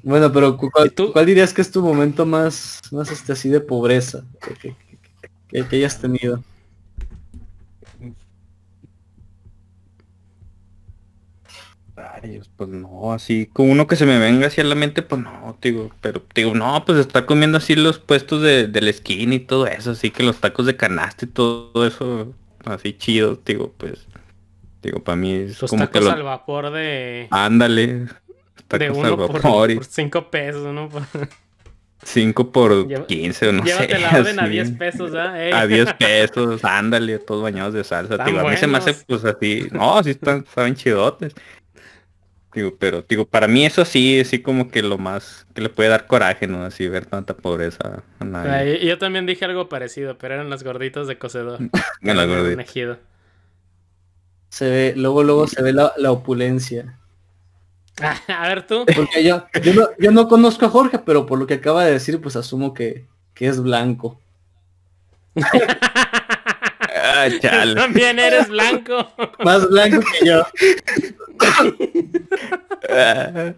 Bueno, 0.04 0.32
pero 0.32 0.58
cu- 0.58 0.70
¿cuál, 0.72 0.88
¿Y 0.88 0.90
tú? 0.92 1.12
cuál 1.12 1.26
dirías 1.26 1.54
que 1.54 1.62
es 1.62 1.72
tu 1.72 1.82
momento 1.82 2.26
más, 2.26 2.80
más 2.92 3.12
este, 3.12 3.34
así 3.34 3.50
de 3.50 3.60
pobreza 3.62 4.24
que, 4.42 4.54
que- 4.56 4.76
que- 5.50 5.68
que 5.68 5.76
hayas 5.78 6.00
tenido? 6.00 6.44
Rayos, 11.96 12.52
pues 12.58 12.70
no, 12.70 13.14
así 13.14 13.46
como 13.54 13.72
uno 13.72 13.88
que 13.88 13.96
se 13.96 14.06
me 14.06 14.20
venga 14.20 14.48
hacia 14.48 14.66
la 14.66 14.76
mente, 14.76 15.02
pues 15.02 15.22
no, 15.22 15.58
digo, 15.62 15.92
pero 16.02 16.22
digo, 16.36 16.54
no, 16.54 16.84
pues 16.86 16.98
estar 17.00 17.26
comiendo 17.26 17.58
así 17.58 17.74
los 17.76 18.00
puestos 18.00 18.42
de, 18.42 18.68
de 18.68 18.82
la 18.82 18.90
esquina 18.90 19.36
y 19.36 19.40
todo 19.40 19.66
eso, 19.66 19.92
así 19.92 20.12
que 20.12 20.22
los 20.24 20.42
tacos 20.42 20.66
de 20.66 20.76
canasta 20.76 21.24
y 21.26 21.30
todo 21.30 21.88
eso, 21.88 22.34
así 22.66 22.94
chido, 22.98 23.40
digo, 23.46 23.74
pues, 23.78 24.08
digo, 24.86 25.03
para 25.03 25.16
mí 25.16 25.34
es 25.34 25.62
Los 25.62 25.70
como 25.70 25.86
que 25.88 25.94
tacos 25.94 26.06
lo... 26.10 26.12
al 26.12 26.24
vapor 26.24 26.72
de, 26.72 27.28
Ándale, 27.32 27.88
de 27.88 28.07
tacos 28.68 28.98
uno 28.98 29.07
al 29.07 29.16
por, 29.18 29.34
vapor 29.41 29.72
y 29.72 29.76
por 29.76 29.86
cinco 29.90 30.30
pesos, 30.32 30.74
¿no? 30.74 30.90
Por- 30.90 31.03
5 32.03 32.52
por 32.52 32.88
Lleva- 32.88 33.07
15 33.07 33.48
o 33.48 33.52
no 33.52 33.64
Llévate 33.64 33.95
sé. 33.95 33.99
la 33.99 34.10
orden 34.20 34.40
a 34.40 34.44
así. 34.44 34.52
10 34.52 34.72
pesos, 34.72 35.16
¿ah? 35.16 35.44
Ey. 35.44 35.52
A 35.53 35.66
10 35.66 35.94
pesos, 35.99 36.64
ándale, 36.64 37.18
todos 37.18 37.41
bañados 37.41 37.74
de 37.74 37.84
salsa. 37.84 38.18
Digo, 38.24 38.40
a 38.41 38.44
mí 38.49 38.56
se 38.57 38.68
me 38.68 38.78
hace 38.78 38.94
pues 39.07 39.26
así, 39.26 39.68
no, 39.72 40.03
sí 40.03 40.12
están, 40.12 40.45
saben 40.53 40.76
chidotes. 40.76 41.34
Digo, 42.53 42.76
pero 42.78 43.02
digo, 43.02 43.26
para 43.26 43.48
mí 43.48 43.66
eso 43.66 43.84
sí, 43.86 44.24
sí 44.24 44.40
como 44.41 44.70
que 44.70 44.84
lo 44.84 44.98
más 44.99 45.48
que 45.56 45.62
le 45.62 45.70
puede 45.70 45.90
dar 45.90 46.06
coraje, 46.06 46.45
¿no? 46.48 46.64
Así 46.64 46.88
ver 46.88 47.06
tanta 47.07 47.36
pobreza 47.36 48.03
a 48.20 48.24
nadie. 48.24 48.78
Y 48.84 48.88
yo 48.88 48.98
también 48.99 49.26
dije 49.26 49.44
algo 49.45 49.68
parecido, 49.68 50.18
pero 50.18 50.36
eran 50.36 50.49
los 50.49 50.64
gorditos 50.64 51.07
de 51.07 51.18
cocedor. 51.18 51.60
En 52.02 52.16
la 52.18 52.24
Eran 52.24 52.30
un 52.30 52.38
gordita. 52.44 52.62
ejido. 52.62 52.98
Se 54.56 54.69
ve, 54.69 54.94
luego, 54.95 55.22
luego 55.22 55.48
se 55.48 55.61
ve 55.61 55.73
la, 55.73 55.91
la 55.98 56.14
opulencia. 56.14 56.98
A 58.30 58.48
ver 58.48 58.65
tú. 58.65 58.86
Porque 58.95 59.22
yo, 59.22 59.45
yo, 59.61 59.73
no, 59.73 59.90
yo 59.99 60.11
no 60.11 60.30
conozco 60.30 60.65
a 60.65 60.69
Jorge, 60.69 60.98
pero 60.99 61.26
por 61.26 61.38
lo 61.38 61.45
que 61.45 61.56
acaba 61.56 61.84
de 61.84 61.91
decir, 61.91 62.22
pues 62.22 62.38
asumo 62.38 62.73
que, 62.73 63.06
que 63.34 63.48
es 63.48 63.61
blanco. 63.61 64.18
Ah, 65.36 67.27
chale. 67.41 67.76
También 67.76 68.18
eres 68.18 68.48
blanco. 68.48 69.06
Más 69.44 69.68
blanco 69.69 69.99
que 69.99 70.26
yo. 70.26 70.45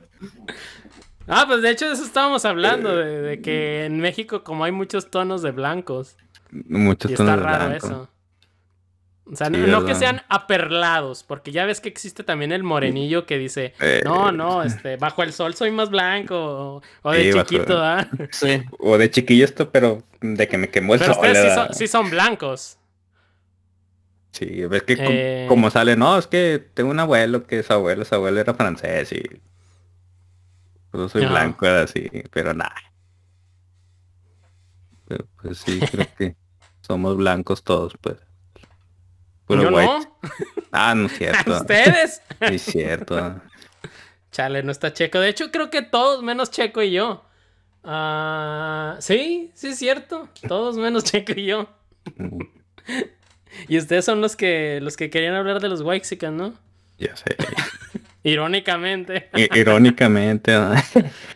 Ah, 1.30 1.44
pues 1.46 1.62
de 1.62 1.70
hecho 1.72 1.86
de 1.88 1.92
eso 1.94 2.06
estábamos 2.06 2.46
hablando, 2.46 2.96
de, 2.96 3.22
de 3.22 3.42
que 3.42 3.84
en 3.86 4.00
México 4.00 4.44
como 4.46 4.64
hay 4.64 4.72
muchos 4.72 5.12
tonos 5.12 5.42
de 5.42 5.52
blancos. 5.52 6.16
Muchos 6.52 7.12
Y 7.12 7.14
está 7.16 7.26
tonos 7.26 7.40
de 7.40 7.44
raro 7.46 7.66
blanco. 7.68 7.86
eso. 7.86 8.10
O 9.32 9.36
sea, 9.36 9.48
Sí, 9.48 9.54
no, 9.54 9.68
no 9.68 9.86
que 9.86 9.94
sean 9.94 10.22
aperlados, 10.30 11.24
porque 11.24 11.52
ya 11.52 11.66
ves 11.66 11.82
que 11.82 11.90
existe 11.90 12.24
también 12.24 12.52
el 12.54 12.64
morenillo 12.64 13.26
que 13.26 13.38
dice, 13.38 13.74
Eh, 13.82 14.02
no, 14.06 14.32
no, 14.32 14.64
este, 14.64 14.96
bajo 14.98 15.22
el 15.24 15.34
sol 15.34 15.54
soy 15.54 15.72
más 15.72 15.90
blanco, 15.90 16.36
o, 16.38 16.82
o 17.02 17.12
de 17.12 17.34
Sí, 17.34 17.40
chiquito, 17.40 17.78
¿ah? 17.84 18.08
Sí. 18.32 18.64
O 18.80 18.98
de 18.98 19.12
chiquillo 19.12 19.44
esto, 19.44 19.70
pero 19.70 20.04
de 20.22 20.48
que 20.48 20.58
me 20.58 20.70
quemó 20.70 20.94
el 20.94 21.02
Pero 21.02 21.14
sol. 21.14 21.26
ustedes 21.26 21.50
sí 21.50 21.56
son, 21.56 21.74
sí 21.74 21.88
son 21.88 22.10
blancos. 22.10 22.78
Sí, 24.32 24.66
ves 24.66 24.84
que 24.84 24.96
com- 24.96 25.06
Eh. 25.10 25.46
como 25.50 25.70
sale, 25.72 25.96
no, 25.98 26.18
es 26.18 26.28
que 26.28 26.64
tengo 26.74 26.92
un 26.92 27.00
abuelo 27.00 27.46
que 27.46 27.64
su 27.64 27.74
abuelo, 27.74 28.06
su 28.06 28.16
abuelo 28.16 28.40
era 28.40 28.54
francés 28.54 29.12
y 29.12 29.22
pues 30.92 31.02
yo 31.04 31.10
soy 31.10 31.26
blanco, 31.26 31.66
era 31.66 31.82
así, 31.82 32.10
pero 32.32 32.54
nada. 32.54 32.76
Pero 35.08 35.26
pues 35.42 35.58
sí, 35.60 35.80
creo 35.92 36.08
que 36.18 36.36
somos 36.82 37.18
blancos 37.18 37.64
todos, 37.64 37.94
pues. 38.00 38.18
Puro 39.48 39.64
Yo 39.64 39.70
white. 39.70 39.88
no, 39.88 40.30
Ah, 40.72 40.94
no 40.96 41.08
es 41.08 41.18
cierto. 41.18 41.52
ustedes. 41.58 42.22
Sí, 42.40 42.56
es 42.56 42.62
cierto. 42.62 43.42
Chale, 44.32 44.62
no 44.62 44.72
está 44.72 44.94
Checo. 44.94 45.20
De 45.20 45.30
hecho, 45.30 45.50
creo 45.52 45.70
que 45.72 45.82
todos 45.82 46.22
menos 46.22 46.52
Checo 46.52 46.82
y 46.84 46.92
yo. 46.92 47.24
Ah, 47.84 48.98
sí, 49.00 49.50
sí 49.56 49.70
es 49.70 49.80
cierto. 49.80 50.30
Todos 50.48 50.78
menos 50.78 51.04
Checo 51.06 51.34
y 51.36 51.46
yo. 51.46 51.70
Mm, 52.18 52.42
Y 53.70 53.78
ustedes 53.78 54.06
son 54.06 54.22
los 54.22 54.36
que 54.36 54.80
los 54.82 54.98
que 54.98 55.10
querían 55.10 55.34
hablar 55.36 55.60
de 55.62 55.70
los 55.70 55.82
Waxican, 55.82 56.38
¿no? 56.38 56.54
Ya 57.00 57.16
sé. 57.16 57.36
Irónicamente. 58.24 59.30
Irónicamente, 59.56 60.52
¿no? 60.54 60.74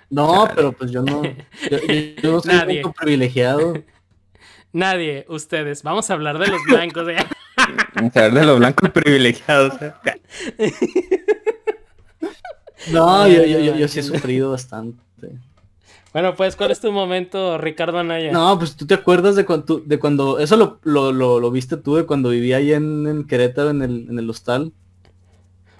No, 0.09 0.49
pero 0.53 0.71
pues 0.73 0.91
yo 0.91 1.01
no. 1.01 1.23
Yo, 1.23 1.77
yo- 1.79 2.31
no 2.33 2.41
soy 2.41 2.53
Nadie. 2.53 2.83
privilegiado. 2.99 3.73
Nadie, 4.73 5.25
ustedes. 5.29 5.83
Vamos 5.83 6.09
a 6.09 6.13
hablar 6.13 6.37
de 6.37 6.47
los 6.47 6.61
blancos. 6.65 7.07
¿eh? 7.09 7.15
A 8.15 8.29
de 8.29 8.45
los 8.45 8.59
blancos 8.59 8.89
privilegiados. 8.93 9.73
¿eh? 9.81 9.91
No, 12.91 13.27
yo, 13.27 13.45
yo, 13.45 13.59
yo, 13.59 13.75
yo 13.75 13.87
sí 13.87 13.99
he 13.99 14.03
sufrido 14.03 14.51
bastante. 14.51 14.97
Bueno, 16.13 16.35
pues, 16.35 16.55
¿cuál 16.55 16.71
es 16.71 16.79
tu 16.79 16.91
momento, 16.91 17.57
Ricardo 17.59 17.99
Anaya? 17.99 18.31
No, 18.31 18.57
pues 18.57 18.75
tú 18.75 18.87
te 18.87 18.95
acuerdas 18.95 19.35
de 19.35 19.45
cuando, 19.45 19.79
de 19.79 19.99
cuando 19.99 20.39
eso 20.39 20.57
lo, 20.57 20.79
lo, 20.83 21.11
lo, 21.13 21.39
lo 21.39 21.51
viste 21.51 21.77
tú 21.77 21.95
de 21.95 22.05
cuando 22.05 22.29
vivía 22.29 22.57
ahí 22.57 22.73
en, 22.73 23.05
en 23.07 23.23
Querétaro 23.27 23.69
en 23.69 23.81
el, 23.83 24.07
en 24.09 24.17
el 24.19 24.29
hostal. 24.29 24.73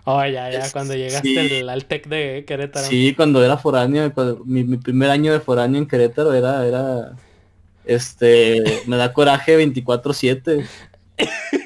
Oh, 0.05 0.21
ya, 0.23 0.49
ya, 0.51 0.59
Es- 0.59 0.71
cuando 0.71 0.93
llegaste 0.95 1.27
sí. 1.49 1.59
al, 1.61 1.69
al 1.69 1.85
Tec 1.85 2.07
de 2.07 2.45
Querétaro. 2.47 2.85
Sí, 2.87 3.13
cuando 3.15 3.43
era 3.43 3.57
foráneo, 3.57 4.13
cuando- 4.13 4.43
mi, 4.45 4.63
mi 4.63 4.77
primer 4.77 5.09
año 5.09 5.33
de 5.33 5.39
foráneo 5.39 5.81
en 5.81 5.87
Querétaro 5.87 6.33
era, 6.33 6.65
era, 6.65 7.13
este, 7.85 8.83
me 8.85 8.95
da 8.95 9.11
coraje 9.11 9.57
24/7. 9.57 10.65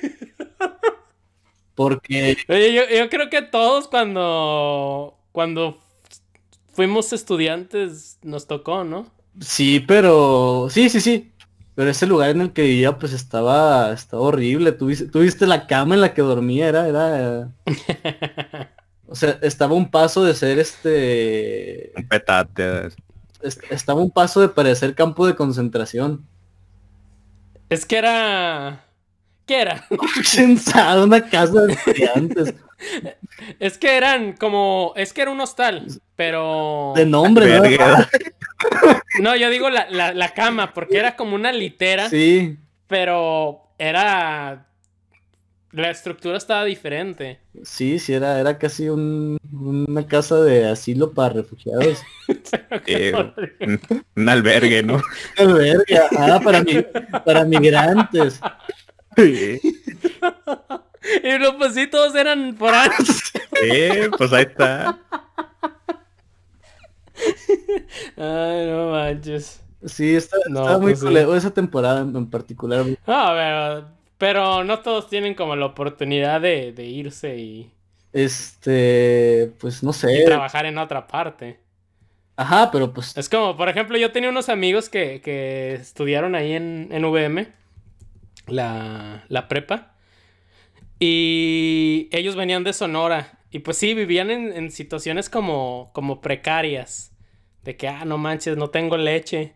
Porque, 1.76 2.38
Oye, 2.48 2.74
yo, 2.74 2.82
yo 2.88 3.10
creo 3.10 3.30
que 3.30 3.42
todos 3.42 3.88
cuando, 3.88 5.18
cuando 5.32 5.80
fuimos 6.74 7.14
estudiantes 7.14 8.20
nos 8.24 8.48
tocó, 8.48 8.84
¿no? 8.84 9.12
sí, 9.42 9.80
pero, 9.88 10.68
sí, 10.70 10.90
sí, 10.90 11.02
sí. 11.02 11.32
Pero 11.76 11.90
ese 11.90 12.08
lugar 12.08 12.30
en 12.30 12.40
el 12.42 12.54
que 12.54 12.62
vivía, 12.64 12.98
pues 12.98 13.12
estaba, 13.14 13.92
estaba 13.94 14.22
horrible. 14.24 14.72
¿Tuviste, 14.72 15.08
tuviste 15.10 15.46
la 15.46 15.68
cama 15.68 15.96
en 15.96 16.02
la 16.02 16.14
que 16.14 16.22
dormía, 16.22 16.70
era, 16.70 16.88
era. 16.88 17.54
o 19.08 19.16
sea, 19.16 19.40
estaba 19.42 19.74
un 19.76 19.90
paso 19.92 20.24
de 20.24 20.34
ser 20.36 20.60
este. 20.60 21.94
Un 21.98 22.08
petate. 22.08 22.90
est- 23.42 23.64
estaba 23.72 24.02
un 24.02 24.12
paso 24.12 24.42
de 24.42 24.50
parecer 24.50 24.96
campo 24.96 25.26
de 25.28 25.36
concentración. 25.36 26.28
Es 27.70 27.86
que 27.86 27.98
era. 27.98 28.85
¿Qué 29.46 29.62
era? 29.62 29.86
Una 31.04 31.30
casa 31.30 31.62
de 31.64 31.74
estudiantes. 31.74 32.54
Es 33.60 33.78
que 33.78 33.96
eran 33.96 34.34
como. 34.34 34.92
Es 34.98 35.14
que 35.14 35.22
era 35.22 35.32
un 35.32 35.40
hostal, 35.40 35.88
pero. 36.16 36.94
De 36.96 37.06
nombre, 37.06 37.48
¿no? 37.60 37.64
No, 39.22 39.36
yo 39.36 39.50
digo 39.50 39.70
la, 39.70 39.90
la, 39.90 40.14
la 40.14 40.34
cama, 40.34 40.74
porque 40.74 40.98
era 40.98 41.16
como 41.16 41.36
una 41.36 41.52
litera, 41.54 42.10
Sí, 42.10 42.58
pero 42.88 43.62
era. 43.78 44.68
La 45.72 45.90
estructura 45.90 46.38
estaba 46.38 46.64
diferente. 46.64 47.40
sí, 47.64 48.00
sí, 48.00 48.14
era, 48.14 48.40
era 48.40 48.58
casi 48.58 48.88
un- 48.90 49.38
una 49.52 50.08
casa 50.08 50.40
de 50.42 50.70
asilo 50.70 51.12
para 51.14 51.34
refugiados. 51.34 52.02
Eh, 52.86 53.14
un, 53.60 53.82
un 54.16 54.30
albergue, 54.30 54.84
¿no? 54.84 55.02
Albergue, 55.38 55.98
ajá, 55.98 56.40
para, 56.40 56.62
mi- 56.64 56.86
para 57.26 57.44
migrantes. 57.44 58.40
Sí, 59.18 59.60
Y 61.24 61.38
no, 61.40 61.58
pues 61.58 61.74
sí, 61.76 61.88
todos 61.88 62.16
eran 62.16 62.56
por 62.56 62.74
ahí. 62.74 62.90
pues 64.18 64.34
ahí 64.34 64.44
está. 64.44 65.00
Ay, 68.18 68.66
no 68.68 68.92
manches. 68.92 69.62
Sí, 69.86 70.16
está, 70.16 70.38
No, 70.50 70.80
muy 70.80 70.94
pues 70.94 71.00
sí. 71.00 71.06
culero, 71.06 71.36
esa 71.36 71.52
temporada 71.54 72.02
en 72.02 72.30
particular. 72.30 72.86
No, 72.86 72.96
pero, 73.36 73.88
pero 74.18 74.64
no 74.64 74.80
todos 74.82 75.10
tienen 75.10 75.34
como 75.36 75.56
la 75.56 75.68
oportunidad 75.68 76.42
de, 76.42 76.72
de 76.72 76.86
irse 76.86 77.38
y, 77.38 77.72
Este, 78.14 79.54
pues 79.60 79.84
no 79.84 79.92
y 79.92 79.94
sé. 79.94 80.24
trabajar 80.24 80.66
en 80.66 80.78
otra 80.78 81.08
parte. 81.08 81.60
Ajá, 82.38 82.70
pero 82.72 82.94
pues 82.94 83.16
Es 83.18 83.30
como, 83.30 83.56
por 83.56 83.70
ejemplo, 83.70 83.98
yo 83.98 84.12
tenía 84.12 84.30
unos 84.30 84.50
amigos 84.50 84.90
que, 84.90 85.22
que 85.22 85.74
estudiaron 85.76 86.36
ahí 86.36 86.54
en, 86.54 86.90
en 86.92 87.06
VM, 87.06 87.48
la, 88.48 89.26
la 89.28 89.48
prepa, 89.48 89.96
y 91.00 92.08
ellos 92.12 92.36
venían 92.36 92.64
de 92.64 92.74
Sonora, 92.74 93.40
y 93.52 93.60
pues 93.60 93.78
sí, 93.78 93.94
vivían 93.94 94.32
en, 94.32 94.54
en 94.54 94.72
situaciones 94.72 95.30
como, 95.30 95.92
como 95.94 96.22
precarias, 96.22 97.12
de 97.64 97.76
que, 97.78 97.88
ah, 97.88 98.06
no 98.06 98.18
manches, 98.18 98.58
no 98.58 98.70
tengo 98.70 98.98
leche, 98.98 99.54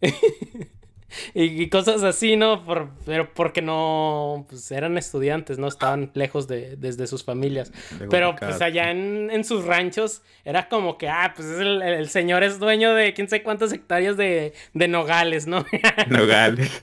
y, 1.34 1.62
y 1.62 1.68
cosas 1.68 2.02
así, 2.02 2.36
¿no? 2.36 2.64
Por- 2.64 2.90
pero 3.04 3.32
porque 3.32 3.62
no, 3.62 4.46
pues 4.48 4.70
eran 4.72 4.98
estudiantes, 4.98 5.58
no 5.58 5.68
estaban 5.68 6.10
lejos 6.14 6.48
de, 6.48 6.76
desde 6.76 7.06
sus 7.06 7.24
familias. 7.24 7.72
Pero 8.10 8.34
pues 8.36 8.60
allá 8.62 8.90
en, 8.90 9.30
en 9.30 9.44
sus 9.44 9.64
ranchos 9.64 10.22
era 10.44 10.68
como 10.68 10.98
que, 10.98 11.08
ah, 11.08 11.32
pues 11.34 11.48
es 11.48 11.60
el, 11.60 11.82
el 11.82 12.08
señor 12.08 12.42
es 12.42 12.58
dueño 12.58 12.94
de 12.94 13.14
quién 13.14 13.28
sabe 13.28 13.42
cuántas 13.42 13.72
hectáreas 13.72 14.16
de, 14.16 14.52
de 14.74 14.88
nogales, 14.88 15.46
¿no? 15.46 15.64
Nogales. 16.08 16.82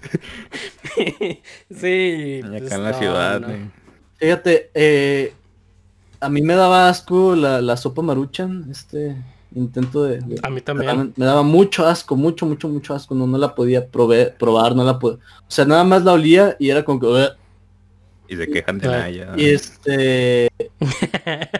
sí. 1.69 2.41
Pues, 2.47 2.64
acá 2.64 2.76
en 2.76 2.84
la 2.84 2.91
no, 2.91 2.97
ciudad. 2.97 3.39
no. 3.41 3.49
eh. 3.49 3.69
fíjate, 4.18 4.69
eh, 4.73 5.34
a 6.19 6.30
mí 6.30 6.41
me 6.41 6.56
daba 6.56 6.89
asco 6.89 7.35
la, 7.35 7.61
la 7.61 7.77
sopa 7.77 8.01
maruchan, 8.01 8.68
este 8.72 9.15
intento 9.55 10.03
de, 10.03 10.19
de- 10.19 10.39
A 10.43 10.49
mí 10.49 10.61
también. 10.61 11.13
me 11.15 11.26
daba 11.26 11.41
mucho 11.43 11.85
asco, 11.85 12.15
mucho, 12.15 12.45
mucho, 12.45 12.67
mucho 12.69 12.93
asco, 12.93 13.15
no, 13.15 13.26
no 13.27 13.38
la 13.38 13.55
podía 13.55 13.89
prove- 13.89 14.31
probar, 14.38 14.76
no 14.76 14.84
la 14.84 14.99
podía, 14.99 15.17
o 15.17 15.49
sea, 15.51 15.65
nada 15.65 15.84
más 15.84 16.03
la 16.03 16.13
olía 16.13 16.55
y 16.59 16.69
era 16.69 16.84
como 16.85 16.99
que, 16.99 17.05
"Ugh". 17.07 17.30
Y 18.27 18.35
se 18.35 18.47
quejan 18.47 18.77
de. 18.77 18.88
Naya. 18.88 19.34
y 19.35 19.49
este, 19.49 20.49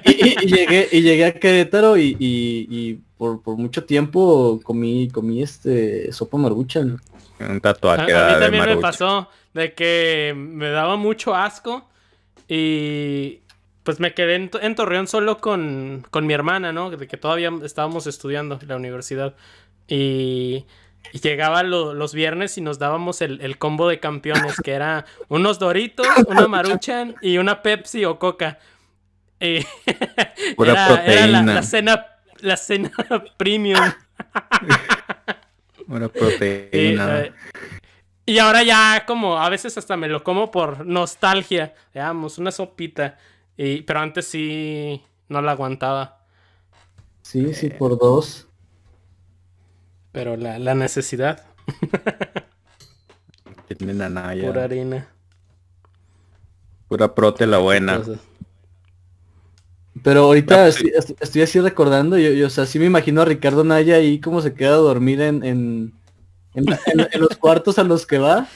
y, 0.06 0.11
y- 0.11 0.36
y 0.44 0.45
llegué, 0.48 0.88
y 0.91 1.02
llegué 1.02 1.26
a 1.26 1.34
Querétaro 1.34 1.98
y, 1.98 2.16
y- 2.20 2.68
y 2.70 2.99
por, 3.18 3.41
por 3.41 3.57
mucho 3.57 3.84
tiempo 3.86 4.60
comí, 4.64 5.10
comí 5.10 5.41
este 5.41 6.11
sopa 6.14 6.38
maruchan. 6.38 7.02
Un 7.40 7.56
A, 7.56 7.60
tatuaje 7.60 8.14
a 8.14 8.28
mí 8.28 8.34
de 8.36 8.40
también 8.41 8.66
me 8.66 8.78
pasó 8.78 9.28
de 9.53 9.74
que 9.74 10.34
me 10.38 10.70
daba 10.70 10.95
mucho 10.95 11.34
asco 11.34 11.88
y 12.48 13.40
pues 13.84 14.00
me 14.00 14.14
quedé 14.14 14.36
en, 14.36 14.52
en 14.62 14.76
Torreón 14.76 15.08
solo 15.08 15.38
con, 15.40 16.06
con 16.12 16.28
mi 16.28 16.34
hermana, 16.34 16.72
¿no? 16.74 16.90
De 16.90 17.08
que 17.08 17.18
todavía 17.18 17.52
estábamos 17.64 18.08
estudiando 18.08 18.60
en 18.62 18.68
la 18.68 18.76
universidad. 18.76 19.36
Y, 19.88 20.66
y 21.14 21.20
llegaba 21.22 21.64
lo- 21.64 21.94
los 21.94 22.14
viernes 22.14 22.58
y 22.58 22.62
nos 22.62 22.78
dábamos 22.78 23.22
el, 23.22 23.42
el 23.42 23.58
combo 23.58 23.88
de 23.88 24.00
campeones, 24.00 24.56
que 24.64 24.72
era 24.74 25.06
unos 25.30 25.58
Doritos, 25.60 26.06
una 26.28 26.48
Maruchan 26.48 27.16
y 27.22 27.38
una 27.38 27.62
Pepsi 27.62 28.06
o 28.06 28.20
Coca. 28.20 28.60
Y 29.40 29.60
Pura 30.58 30.72
era, 30.74 31.06
era 31.06 31.28
la, 31.28 31.40
proteína. 31.40 31.54
la 31.54 31.64
cena, 31.64 32.06
la 32.42 32.58
cena 32.58 32.92
premium. 33.38 33.80
Una 35.88 36.06
Y, 36.06 36.10
proteína. 36.10 37.20
eh, 37.22 37.34
y 38.26 38.38
ahora 38.38 38.62
ya 38.64 39.06
como 39.08 39.40
a 39.40 39.50
veces 39.50 39.76
hasta 39.78 39.98
me 39.98 40.08
lo 40.08 40.24
como 40.24 40.52
por 40.52 40.86
nostalgia. 40.86 41.74
Veamos, 41.94 42.38
una 42.38 42.52
sopita. 42.52 43.18
Y, 43.60 43.81
pero 43.84 43.99
antes 43.99 44.26
sí 44.26 45.02
no 45.27 45.41
la 45.41 45.52
aguantaba. 45.52 46.23
Sí, 47.22 47.53
sí, 47.53 47.69
por 47.69 47.98
dos. 47.98 48.48
Pero 50.11 50.38
la, 50.38 50.57
la 50.60 50.76
necesidad, 50.76 51.45
Tienen 53.68 54.02
a 54.02 54.10
Naya. 54.10 54.41
pura 54.48 54.48
Pura, 54.48 54.64
harina. 54.64 55.07
prote 57.15 57.45
la 57.48 57.57
buena. 57.60 57.95
Entonces, 57.95 58.23
Pero 60.03 60.23
ahorita 60.26 60.64
Ah, 60.64 60.68
estoy, 60.68 60.91
estoy- 60.95 61.15
estoy 61.19 61.41
así 61.41 61.60
recordando, 61.60 62.18
yo, 62.18 62.31
yo, 62.31 62.48
o 62.48 62.49
sea, 62.49 62.65
sí 62.65 62.80
me 62.80 62.86
imagino 62.86 63.22
a 63.22 63.26
Ricardo 63.26 63.64
Naya 63.64 63.95
ahí 63.95 64.19
como 64.22 64.41
se 64.41 64.53
queda 64.53 64.73
a 64.76 64.77
dormir 64.77 65.22
en, 65.22 65.44
en, 65.44 65.94
en, 66.53 66.65
la- 66.65 66.80
en- 66.88 67.07
en 67.11 67.22
los 67.22 67.38
cuartos 67.38 67.77
a 67.80 67.84
los 67.84 68.06
que 68.06 68.19
va, 68.19 68.48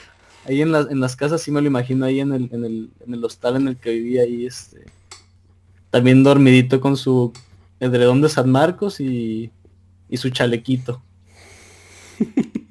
ahí 0.46 0.62
en, 0.62 0.72
las 0.72 0.90
en 0.90 1.00
las 1.00 1.16
casas 1.16 1.42
sí 1.42 1.50
me 1.50 1.60
lo 1.60 1.66
imagino 1.66 2.04
ahí 2.06 2.20
en 2.20 2.32
el, 2.32 2.48
en 2.52 2.64
el, 2.64 2.90
en 3.06 3.14
el 3.14 3.24
hostal 3.24 3.56
en 3.56 3.68
el 3.68 3.76
que 3.76 3.90
vivía 3.90 4.22
ahí, 4.22 4.46
este, 4.46 4.84
también 5.90 6.22
dormidito 6.22 6.80
con 6.80 6.96
su 6.96 7.32
edredón 7.80 8.20
de 8.22 8.28
San 8.28 8.50
Marcos 8.50 9.00
y, 9.00 9.52
y 10.08 10.16
su 10.16 10.30
chalequito. 10.30 11.02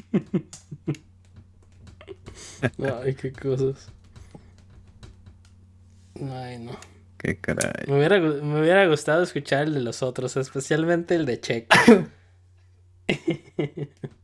Ay, 3.04 3.16
qué 3.16 3.32
cosas. 3.32 3.92
Ay, 6.16 6.60
no. 6.60 6.78
Qué 7.18 7.40
caray. 7.40 7.86
Me 7.88 7.98
hubiera, 7.98 8.20
me 8.20 8.62
hubiera 8.62 8.88
gustado 8.88 9.24
escuchar 9.24 9.64
el 9.64 9.74
de 9.74 9.82
los 9.82 10.04
otros, 10.04 10.38
especialmente 10.38 11.16
el 11.16 11.26
de 11.26 11.40
Checo. 11.40 11.76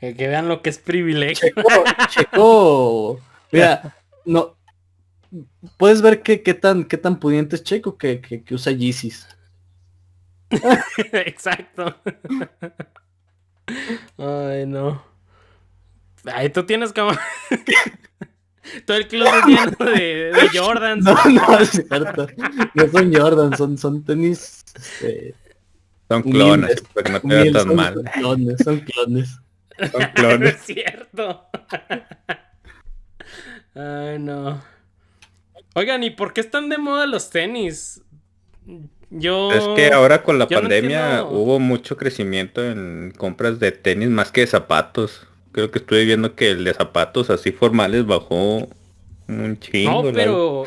que 0.00 0.14
que 0.14 0.28
vean 0.28 0.48
lo 0.48 0.62
que 0.62 0.70
es 0.70 0.78
privilegio. 0.78 1.48
Checo, 1.54 1.84
Checo, 2.10 3.20
mira, 3.52 3.96
no, 4.24 4.56
puedes 5.76 6.02
ver 6.02 6.22
qué, 6.22 6.42
qué 6.42 6.54
tan, 6.54 6.84
qué 6.84 6.96
tan 6.98 7.18
pudiente 7.18 7.56
es 7.56 7.62
Checo 7.64 7.96
que, 7.98 8.20
que, 8.20 8.42
que 8.42 8.54
usa 8.54 8.72
Yeezys. 8.72 9.26
Exacto. 11.12 11.94
Ay, 14.18 14.66
no. 14.66 15.02
Ay, 16.24 16.50
tú 16.50 16.64
tienes 16.64 16.92
como... 16.92 17.12
Todo 18.84 18.96
el 18.96 19.06
club 19.06 19.28
lleno 19.46 19.92
de, 19.92 20.32
de 20.32 20.58
Jordans. 20.58 21.04
No, 21.04 21.14
no 21.24 21.58
es 21.60 21.70
cierto. 21.70 22.26
No 22.74 22.88
son 22.90 23.14
Jordan, 23.14 23.56
son, 23.56 23.78
son 23.78 24.04
tenis. 24.04 24.64
este, 24.74 25.34
Son 26.08 26.22
humildes, 26.24 26.82
clones, 26.82 26.82
para 26.92 27.04
que 27.04 27.12
no 27.12 27.20
te 27.20 27.26
veas 27.28 27.52
tan 27.52 27.62
son 27.62 27.76
mal. 27.76 27.94
clones, 28.12 28.56
son 28.64 28.80
clones. 28.80 29.38
Son 29.90 30.02
no 30.40 30.46
es 30.46 30.62
cierto. 30.62 31.44
Ay, 33.74 34.18
no. 34.18 34.62
Oigan, 35.74 36.02
¿y 36.02 36.10
por 36.10 36.32
qué 36.32 36.40
están 36.40 36.68
de 36.68 36.78
moda 36.78 37.06
los 37.06 37.30
tenis? 37.30 38.02
Yo... 39.10 39.52
Es 39.52 39.64
que 39.76 39.92
ahora 39.92 40.22
con 40.22 40.38
la 40.38 40.48
yo 40.48 40.60
pandemia 40.60 41.24
hubo 41.24 41.58
mucho 41.58 41.96
crecimiento 41.96 42.64
en 42.64 43.12
compras 43.16 43.60
de 43.60 43.72
tenis 43.72 44.08
más 44.08 44.32
que 44.32 44.42
de 44.42 44.46
zapatos. 44.46 45.26
Creo 45.52 45.70
que 45.70 45.78
estuve 45.78 46.04
viendo 46.04 46.34
que 46.34 46.50
el 46.50 46.64
de 46.64 46.74
zapatos 46.74 47.30
así 47.30 47.52
formales 47.52 48.06
bajó 48.06 48.68
un 49.28 49.58
chingo. 49.60 50.02
No, 50.02 50.12
pero... 50.12 50.64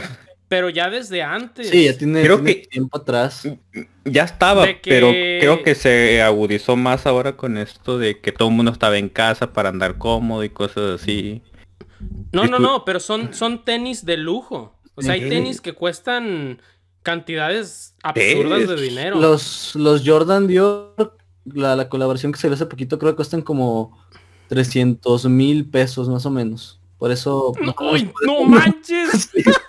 Pero 0.50 0.70
ya 0.70 0.90
desde 0.90 1.22
antes. 1.24 1.70
Sí, 1.70 1.86
ya 1.86 1.98
tiene, 1.98 2.24
Creo 2.24 2.38
tiene 2.38 2.62
que- 2.62 2.68
tiempo 2.68 2.98
atrás. 2.98 3.48
Ya 4.04 4.24
estaba, 4.24 4.66
que- 4.66 4.80
pero 4.84 5.10
creo 5.10 5.64
que 5.64 5.76
se 5.76 6.22
agudizó 6.22 6.76
más 6.76 7.06
ahora 7.06 7.38
con 7.38 7.58
esto 7.58 7.98
de 8.00 8.20
que 8.20 8.32
todo 8.32 8.50
el 8.50 8.56
mundo 8.56 8.72
estaba 8.72 8.98
en 8.98 9.10
casa 9.10 9.54
para 9.54 9.70
andar 9.70 9.98
cómodo 10.00 10.44
y 10.44 10.50
cosas 10.50 11.02
así. 11.02 11.44
No, 12.34 12.46
no, 12.48 12.60
no, 12.60 12.84
pero 12.84 13.00
son, 13.00 13.34
son 13.34 13.64
tenis 13.64 14.04
de 14.06 14.18
lujo. 14.18 14.76
O 14.96 15.02
sea, 15.02 15.14
hay 15.14 15.30
tenis 15.30 15.62
que 15.62 15.74
cuestan 15.74 16.62
cantidades 17.04 17.94
absurdas 18.04 18.68
de 18.68 18.76
dinero. 18.76 19.20
Los, 19.20 19.76
los 19.76 20.02
Jordan 20.06 20.48
Dior, 20.48 21.16
la, 21.46 21.76
la 21.76 21.90
colaboración 21.90 22.32
que 22.32 22.40
se 22.40 22.50
ve 22.50 22.56
hace 22.56 22.66
poquito, 22.66 22.98
creo 23.00 23.12
que 23.12 23.16
cuestan 23.18 23.42
como 23.42 23.98
300 24.48 25.26
mil 25.26 25.70
pesos 25.70 26.10
más 26.10 26.26
o 26.26 26.32
menos. 26.32 26.80
Por 26.98 27.12
eso... 27.12 27.54
No, 27.62 27.74
¡Uy, 27.92 28.12
no 28.26 28.44
manches! 28.44 29.30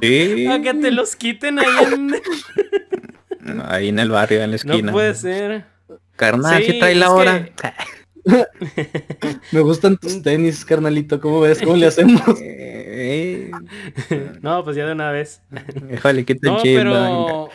Sí. 0.00 0.46
A 0.46 0.60
que 0.60 0.74
te 0.74 0.90
los 0.90 1.16
quiten 1.16 1.58
ahí 1.58 1.66
en... 1.92 2.14
Ahí 3.66 3.88
en 3.88 3.98
el 3.98 4.08
barrio, 4.08 4.42
en 4.42 4.50
la 4.50 4.56
esquina. 4.56 4.86
No 4.86 4.92
puede 4.92 5.14
ser. 5.14 5.66
Carnal, 6.16 6.62
Sí, 6.62 6.72
¿qué 6.72 6.78
trae 6.78 6.94
la 6.94 7.10
hora? 7.10 7.50
Me 9.52 9.60
gustan 9.60 9.98
tus 9.98 10.22
tenis, 10.22 10.64
carnalito. 10.64 11.20
¿Cómo 11.20 11.40
ves? 11.40 11.60
¿Cómo 11.60 11.76
le 11.76 11.86
hacemos? 11.86 12.22
No, 14.40 14.64
pues 14.64 14.76
ya 14.76 14.86
de 14.86 14.92
una 14.92 15.10
vez. 15.10 15.42
Déjale, 15.50 16.24
que 16.24 16.34
te 16.34 16.48
No, 16.48 16.58
pero... 16.62 17.50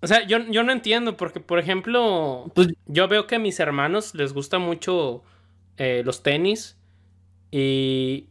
O 0.00 0.06
sea, 0.06 0.26
yo, 0.26 0.38
yo 0.50 0.62
no 0.62 0.72
entiendo, 0.72 1.16
porque, 1.16 1.40
por 1.40 1.58
ejemplo, 1.58 2.50
Pues 2.54 2.68
yo 2.86 3.08
veo 3.08 3.26
que 3.26 3.36
a 3.36 3.38
mis 3.38 3.58
hermanos 3.60 4.14
les 4.14 4.32
gusta 4.32 4.58
mucho 4.58 5.22
eh, 5.78 6.02
los 6.04 6.22
tenis. 6.22 6.76
Y, 7.50 8.28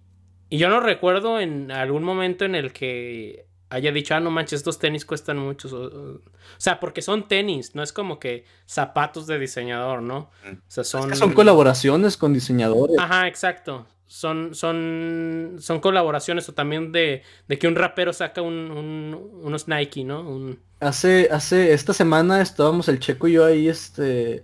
y 0.52 0.57
yo 0.60 0.69
no 0.69 0.80
recuerdo 0.82 1.40
en 1.40 1.72
algún 1.72 2.03
momento 2.03 2.45
en 2.45 2.53
el 2.53 2.72
que 2.73 3.48
haya 3.69 3.91
dicho, 3.94 4.14
ah, 4.14 4.19
no 4.19 4.30
manches, 4.32 4.57
estos 4.60 4.78
tenis 4.80 5.06
cuestan 5.06 5.38
mucho. 5.38 5.69
O, 5.73 6.19
sea, 6.57 6.80
porque 6.82 7.02
son 7.02 7.28
tenis, 7.30 7.73
no 7.73 7.82
es 7.82 7.94
como 7.94 8.19
que 8.19 8.44
zapatos 8.65 9.26
de 9.28 9.40
diseñador, 9.40 10.02
¿no? 10.03 10.30
O 10.45 10.57
sea, 10.68 10.82
es 10.82 10.88
son... 10.90 11.10
que 11.10 11.15
son 11.15 11.32
colaboraciones 11.34 12.18
con 12.18 12.34
diseñadores. 12.34 12.98
Ajá, 12.99 13.28
exacto. 13.28 13.88
Son, 14.07 14.53
son, 14.53 15.56
son 15.60 15.80
colaboraciones 15.80 16.49
o 16.49 16.53
también 16.53 16.91
de, 16.91 17.23
de 17.48 17.57
que 17.57 17.69
un 17.69 17.76
rapero 17.78 18.11
saca 18.11 18.41
un, 18.41 18.69
un- 18.72 19.40
unos 19.41 19.69
Nike, 19.69 20.03
¿no? 20.03 20.19
Un, 20.30 20.60
Hace, 20.82 21.30
hace, 21.32 21.72
esta 21.72 21.94
semana 21.94 22.41
estábamos 22.41 22.90
el 22.90 22.99
Checo 22.99 23.30
y 23.30 23.34
yo 23.34 23.45
ahí, 23.45 23.69
este, 23.69 24.44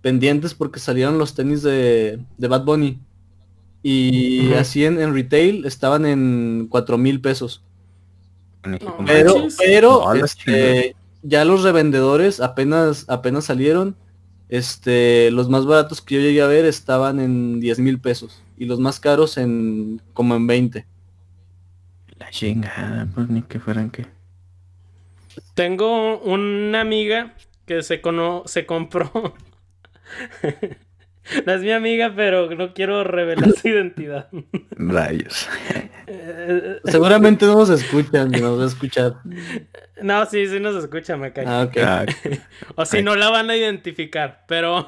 pendientes 0.00 0.54
porque 0.54 0.80
salieron 0.80 1.18
los 1.18 1.34
tenis 1.34 1.62
de, 1.62 2.20
de 2.38 2.48
Bad 2.48 2.64
Bunny. 2.64 3.00
Y 3.82 4.52
así 4.52 4.84
en, 4.84 5.00
en 5.00 5.12
retail 5.12 5.64
estaban 5.64 6.06
en 6.06 6.68
cuatro 6.70 6.98
mil 6.98 7.20
pesos. 7.20 7.62
No, 8.64 8.78
Pero, 9.06 9.38
manches. 9.38 9.56
pero, 9.58 10.14
No, 10.14 10.24
este, 10.24 10.94
ya 11.22 11.44
los 11.44 11.62
revendedores 11.64 12.40
apenas, 12.40 13.06
apenas 13.08 13.44
salieron. 13.44 13.96
Este, 14.48 15.30
los 15.30 15.48
más 15.48 15.64
baratos 15.64 16.00
que 16.02 16.16
yo 16.16 16.20
llegué 16.20 16.42
a 16.42 16.46
ver 16.46 16.64
estaban 16.66 17.18
en 17.18 17.58
10 17.58 17.78
mil 17.80 17.98
pesos. 17.98 18.42
Y 18.56 18.66
los 18.66 18.78
más 18.78 19.00
caros 19.00 19.36
en 19.38 20.00
como 20.12 20.36
en 20.36 20.46
20. 20.46 20.86
La 22.18 22.30
chingada, 22.30 23.08
pues 23.14 23.28
ni 23.28 23.42
que 23.42 23.58
fueran 23.58 23.90
que. 23.90 24.06
Tengo 25.54 26.18
una 26.20 26.82
amiga 26.82 27.34
que 27.66 27.82
se, 27.82 28.00
cono 28.00 28.42
se 28.46 28.66
compró. 28.66 29.10
no 31.46 31.52
es 31.52 31.60
mi 31.62 31.70
amiga, 31.72 32.12
pero 32.14 32.50
no 32.54 32.74
quiero 32.74 33.04
revelar 33.04 33.52
su 33.52 33.68
identidad. 33.68 34.28
Rayos. 34.72 35.48
Eh, 36.06 36.80
Seguramente 36.84 37.46
no 37.46 37.54
nos 37.54 37.70
escuchan, 37.70 38.30
ni 38.30 38.40
nos 38.40 38.58
va 38.58 38.64
a 38.64 38.66
escuchar. 38.66 39.14
no, 40.02 40.26
sí, 40.26 40.46
sí 40.46 40.58
nos 40.60 40.76
escucha, 40.82 41.16
me 41.16 41.32
cae. 41.32 41.44
Ah, 41.46 41.62
ok. 41.62 41.76
Ah, 41.78 42.06
O 42.74 42.84
si 42.84 42.98
Ay. 42.98 43.02
no 43.04 43.14
la 43.16 43.30
van 43.30 43.50
a 43.50 43.56
identificar, 43.56 44.44
pero. 44.48 44.86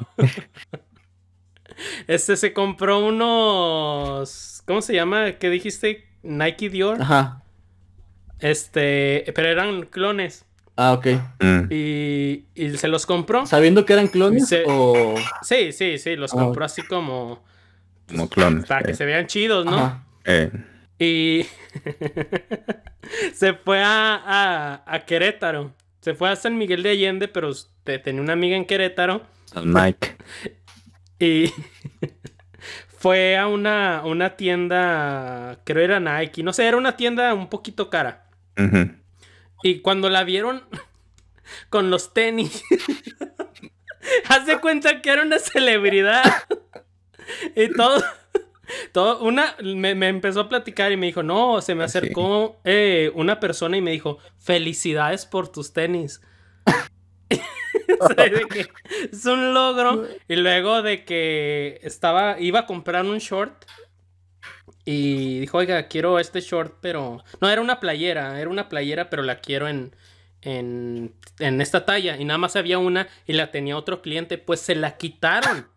este 2.06 2.36
se 2.36 2.52
compró 2.52 2.98
unos. 3.04 4.62
¿Cómo 4.66 4.82
se 4.82 4.94
llama? 4.94 5.32
¿Qué 5.32 5.50
dijiste? 5.50 6.04
Nike 6.22 6.68
Dior. 6.70 7.00
Ajá. 7.02 7.42
Este. 8.40 9.24
Pero 9.34 9.48
eran 9.48 9.82
clones. 9.86 10.46
Ah, 10.76 10.92
ok. 10.94 11.06
mm, 11.40 11.66
Y, 11.70 12.46
y 12.54 12.76
se 12.76 12.88
los 12.88 13.06
compró. 13.06 13.46
¿Sabiendo 13.46 13.84
que 13.84 13.92
eran 13.92 14.08
clones 14.08 14.48
Se- 14.48 14.64
o...? 14.66 15.14
Sí, 15.42 15.72
sí, 15.72 15.98
sí. 15.98 16.16
Los 16.16 16.32
Ah, 16.34 16.38
compró 16.38 16.64
así 16.64 16.82
como. 16.82 17.44
como 18.08 18.28
clones. 18.28 18.66
Para 18.66 18.82
que 18.82 18.92
eh. 18.92 18.94
se 18.96 19.04
vean 19.04 19.26
chidos, 19.26 19.64
¿no? 19.66 20.04
Eh, 20.24 20.50
Y. 20.98 21.46
se 23.34 23.54
fue 23.54 23.82
a, 23.82 24.14
a, 24.24 24.82
a 24.86 25.00
Querétaro. 25.06 25.74
Se 26.00 26.14
fue 26.14 26.28
a 26.30 26.36
San 26.36 26.56
Miguel 26.58 26.82
de 26.82 26.90
Allende, 26.90 27.28
pero 27.28 27.50
te- 27.84 27.98
tenía 27.98 28.20
una 28.20 28.32
amiga 28.34 28.56
en 28.56 28.64
Querétaro. 28.66 29.22
Son 29.46 29.72
Nike. 29.72 30.16
Y 31.20 31.46
fue 32.98 33.38
a 33.38 33.46
una, 33.46 34.02
una 34.04 34.36
tienda, 34.36 35.60
creo 35.64 35.84
era 35.84 36.00
Nike, 36.00 36.42
no 36.42 36.52
sé, 36.52 36.66
era 36.66 36.76
una 36.76 36.96
tienda 36.96 37.32
un 37.34 37.48
poquito 37.48 37.88
cara. 37.88 38.26
Ujú. 38.58 38.90
Y 39.62 39.80
cuando 39.80 40.10
la 40.10 40.24
vieron 40.24 40.64
con 41.70 41.90
los 41.90 42.12
tenis, 42.12 42.62
hace 44.28 44.58
cuenta 44.60 45.00
que 45.00 45.10
era 45.10 45.22
una 45.22 45.38
celebridad. 45.38 46.22
Y 47.56 47.72
todo, 47.72 48.04
todo, 48.92 49.24
una, 49.24 49.56
me, 49.62 49.94
me 49.94 50.08
empezó 50.08 50.40
a 50.40 50.48
platicar 50.50 50.92
y 50.92 50.98
me 50.98 51.06
dijo, 51.06 51.22
no, 51.22 51.62
se 51.62 51.74
me 51.74 51.84
Ah, 51.84 51.86
acercó 51.86 52.60
eh, 52.64 53.10
una 53.14 53.40
persona 53.40 53.78
y 53.78 53.80
me 53.80 53.92
dijo, 53.92 54.18
felicidades 54.38 55.24
por 55.24 55.48
tus 55.48 55.72
tenis. 55.72 56.20
Que 58.50 58.66
es 59.10 59.24
un 59.26 59.54
logro. 59.54 60.06
Y 60.28 60.36
luego 60.36 60.82
de 60.82 61.04
que 61.04 61.80
estaba, 61.82 62.38
iba 62.40 62.60
a 62.60 62.66
comprar 62.66 63.04
un 63.04 63.18
short. 63.18 63.64
Y 64.84 65.40
dijo, 65.40 65.58
oiga, 65.58 65.88
quiero 65.88 66.18
este 66.18 66.40
short, 66.40 66.76
pero... 66.80 67.24
No, 67.40 67.48
era 67.48 67.62
una 67.62 67.80
playera, 67.80 68.38
era 68.40 68.50
una 68.50 68.68
playera, 68.68 69.08
pero 69.08 69.22
la 69.22 69.40
quiero 69.40 69.66
en, 69.68 69.96
en, 70.42 71.14
en 71.38 71.60
esta 71.60 71.84
talla. 71.86 72.18
Y 72.18 72.24
nada 72.24 72.38
más 72.38 72.56
había 72.56 72.78
una 72.78 73.08
y 73.26 73.32
la 73.32 73.50
tenía 73.50 73.76
otro 73.76 74.02
cliente, 74.02 74.36
pues 74.36 74.60
se 74.60 74.74
la 74.74 74.96
quitaron. 74.96 75.68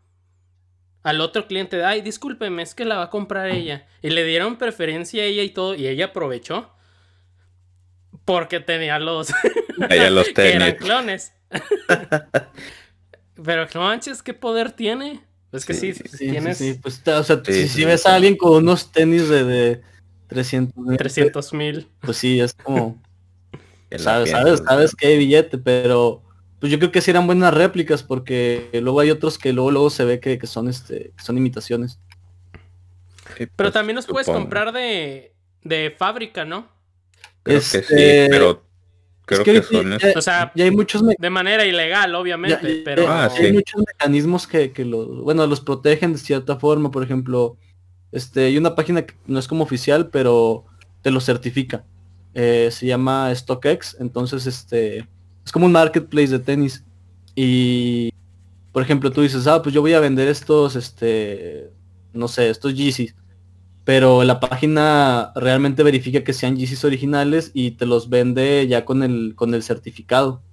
Al 1.04 1.22
otro 1.22 1.48
cliente, 1.48 1.86
ay, 1.86 2.02
discúlpeme, 2.02 2.64
es 2.64 2.76
que 2.76 2.84
la 2.84 2.98
va 2.98 3.04
a 3.04 3.10
comprar 3.10 3.50
ella. 3.50 3.88
Y 4.02 4.10
le 4.10 4.26
dieron 4.26 4.58
preferencia 4.58 5.24
a 5.24 5.26
ella 5.26 5.44
y 5.44 5.50
todo, 5.52 5.74
y 5.74 5.88
ella 5.88 6.08
aprovechó. 6.08 6.74
Porque 8.26 8.60
tenía 8.60 9.00
los... 9.00 9.34
Allá 9.90 10.10
los 10.10 10.28
eran 10.38 10.76
tenis. 10.76 10.82
clones. 10.82 11.34
Pero 13.42 13.68
no 13.74 13.82
manches, 13.82 14.22
¿qué 14.22 14.34
poder 14.34 14.74
tiene? 14.74 15.27
Es 15.52 15.66
que 15.66 15.74
sí, 15.74 15.94
Sí, 15.94 16.04
tienes 16.18 16.58
sí, 16.58 16.74
sí, 16.74 16.80
Pues, 16.82 17.02
o 17.08 17.24
sea, 17.24 17.42
Sí, 17.46 17.54
si, 17.54 17.62
sí, 17.64 17.68
si 17.70 17.86
ves 17.86 18.06
a 18.06 18.16
alguien 18.16 18.36
con 18.38 18.54
unos 18.64 18.92
tenis 18.92 19.30
de, 19.30 19.44
de 19.44 19.82
300 20.28 20.76
mil, 20.86 20.98
300 20.98 21.54
mil. 21.54 21.88
pues 22.02 22.18
sí, 22.18 22.40
es 22.40 22.54
como, 22.54 23.02
sabes, 23.98 24.32
sabes, 24.32 24.62
sabes 24.68 24.96
que 24.96 25.08
hay 25.08 25.18
billete, 25.18 25.58
pero 25.58 26.22
pues 26.60 26.72
yo 26.72 26.80
creo 26.80 26.92
que 26.92 27.02
sí 27.02 27.12
eran 27.12 27.28
buenas 27.28 27.54
réplicas 27.54 28.04
porque 28.04 28.70
luego 28.82 29.00
hay 29.00 29.12
otros 29.12 29.38
que 29.38 29.54
luego 29.54 29.72
luego 29.72 29.90
se 29.90 30.04
ve 30.06 30.20
que, 30.20 30.38
que 30.38 30.48
son 30.48 30.68
este 30.68 31.12
que 31.16 31.24
son 31.24 31.38
imitaciones. 31.38 32.00
Pero 33.38 33.52
pues, 33.56 33.74
también 33.74 33.96
los 33.96 34.06
puedes 34.08 34.26
supongo. 34.26 34.46
comprar 34.46 34.72
de, 34.74 35.34
de 35.64 35.92
fábrica, 35.98 36.46
¿no? 36.46 36.68
Creo 37.44 37.60
Este, 37.60 37.82
que 37.82 37.88
sí, 37.88 38.28
pero 38.30 38.67
creo 39.28 39.44
que 39.44 39.54
que, 39.54 39.62
son 39.62 39.98
ya- 40.00 40.14
O 40.16 40.22
sea, 40.22 40.52
Y 40.56 40.62
hay 40.64 40.72
muchos 40.72 41.04
de 41.06 41.30
manera 41.30 41.64
ilegal, 41.66 42.16
obviamente, 42.16 42.60
ya- 42.64 42.70
ya- 42.78 42.82
pero... 42.84 43.04
ya 43.04 43.26
Ah, 43.26 43.30
hay 43.38 43.52
muchos 43.54 43.82
mecanismos 43.86 44.48
que, 44.48 44.72
que 44.72 44.84
los 44.86 45.22
bueno 45.22 45.46
los 45.46 45.62
protegen 45.62 46.14
de 46.14 46.20
cierta 46.20 46.56
forma, 46.58 46.90
por 46.90 47.04
ejemplo, 47.04 47.58
este 48.12 48.46
hay 48.46 48.58
una 48.58 48.74
página 48.74 49.06
que 49.06 49.14
no 49.28 49.38
es 49.38 49.48
como 49.48 49.64
oficial, 49.64 50.10
pero 50.10 50.66
te 51.02 51.12
lo 51.12 51.20
certifica. 51.22 51.84
Eh, 52.34 52.70
se 52.72 52.86
llama 52.88 53.34
StockX, 53.36 53.98
entonces 54.00 54.48
este 54.48 55.08
es 55.46 55.52
como 55.52 55.66
un 55.66 55.72
marketplace 55.72 56.30
de 56.30 56.40
tenis. 56.40 56.84
Y 57.36 58.12
por 58.72 58.82
ejemplo 58.84 59.12
tú 59.12 59.22
dices, 59.22 59.46
ah, 59.48 59.62
pues 59.62 59.74
yo 59.76 59.82
voy 59.82 59.94
a 59.94 60.00
vender 60.00 60.28
estos, 60.28 60.76
este, 60.76 61.70
no 62.14 62.28
sé, 62.28 62.50
estos 62.50 62.74
Yeezys, 62.76 63.16
pero 63.88 64.26
la 64.26 64.42
página 64.42 65.32
realmente 65.38 65.82
verifica 65.82 66.22
que 66.26 66.34
sean 66.34 66.58
Yeezys 66.58 66.84
originales 66.84 67.52
y 67.54 67.72
te 67.72 67.86
los 67.86 68.10
vende 68.10 68.68
ya 68.68 68.84
con 68.84 69.02
el 69.02 69.32
con 69.34 69.54
el 69.54 69.64
certificado. 69.64 70.44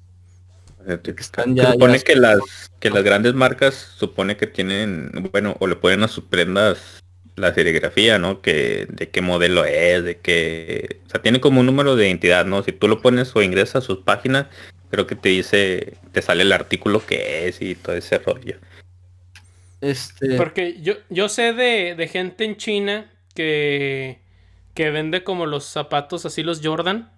certificado. 0.86 1.42
están 1.42 1.56
Se 1.56 1.62
ya- 1.62 1.72
supone 1.72 1.98
ya- 1.98 2.04
que 2.04 2.14
las 2.14 2.38
que 2.78 2.90
las 2.90 3.02
grandes 3.02 3.34
marcas 3.34 3.74
supone 3.74 4.36
que 4.36 4.46
tienen, 4.46 5.10
bueno, 5.32 5.56
o 5.58 5.66
le 5.66 5.74
ponen 5.74 6.04
a 6.04 6.08
sus 6.08 6.22
prendas 6.26 7.02
la 7.34 7.52
serigrafía, 7.52 8.20
¿no? 8.20 8.40
Que 8.40 8.86
de 8.88 9.08
qué 9.10 9.20
modelo 9.20 9.64
es, 9.64 10.04
de 10.04 10.18
qué, 10.20 11.00
o 11.04 11.10
sea, 11.10 11.20
tiene 11.20 11.40
como 11.40 11.58
un 11.58 11.66
número 11.66 11.96
de 11.96 12.06
identidad, 12.06 12.46
¿no? 12.46 12.62
Si 12.62 12.70
tú 12.70 12.86
lo 12.86 13.02
pones 13.02 13.34
o 13.34 13.42
ingresas 13.42 13.82
a 13.82 13.86
sus 13.86 13.98
páginas, 14.04 14.46
creo 14.90 15.08
que 15.08 15.16
te 15.16 15.30
dice, 15.30 15.94
te 16.12 16.22
sale 16.22 16.42
el 16.42 16.52
artículo 16.52 17.04
que 17.04 17.48
es 17.48 17.60
y 17.60 17.74
todo 17.74 17.96
ese 17.96 18.18
rollo. 18.18 18.58
Este, 19.80 20.36
Porque 20.36 20.80
yo, 20.80 20.94
yo 21.10 21.28
sé 21.28 21.52
de, 21.52 21.96
de 21.96 22.06
gente 22.06 22.44
en 22.44 22.56
China 22.56 23.10
que, 23.34 24.20
que 24.74 24.90
vende 24.90 25.24
como 25.24 25.46
los 25.46 25.64
zapatos 25.64 26.26
así, 26.26 26.42
los 26.42 26.60
Jordan. 26.62 27.12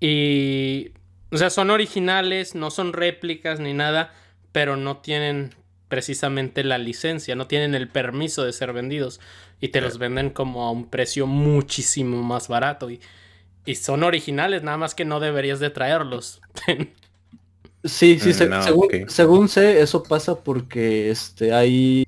Y, 0.00 0.92
o 1.32 1.36
sea, 1.38 1.50
son 1.50 1.70
originales, 1.70 2.54
no 2.54 2.70
son 2.70 2.92
réplicas 2.92 3.60
ni 3.60 3.72
nada, 3.74 4.12
pero 4.52 4.76
no 4.76 4.98
tienen 4.98 5.54
precisamente 5.88 6.64
la 6.64 6.78
licencia, 6.78 7.36
no 7.36 7.46
tienen 7.46 7.74
el 7.74 7.88
permiso 7.88 8.44
de 8.44 8.52
ser 8.52 8.72
vendidos. 8.72 9.20
Y 9.60 9.68
te 9.68 9.80
los 9.80 9.98
venden 9.98 10.30
como 10.30 10.64
a 10.64 10.70
un 10.70 10.90
precio 10.90 11.26
muchísimo 11.26 12.22
más 12.22 12.48
barato. 12.48 12.90
Y, 12.90 13.00
y 13.66 13.76
son 13.76 14.02
originales, 14.04 14.62
nada 14.62 14.78
más 14.78 14.94
que 14.94 15.04
no 15.04 15.20
deberías 15.20 15.60
de 15.60 15.70
traerlos. 15.70 16.40
Sí, 17.84 18.18
sí, 18.18 18.32
se- 18.32 18.48
no, 18.48 18.60
según, 18.60 18.86
ok. 18.86 18.94
según 19.06 19.48
sé, 19.48 19.80
eso 19.82 20.02
pasa 20.02 20.42
porque 20.42 21.10
este 21.10 21.52
hay 21.52 22.04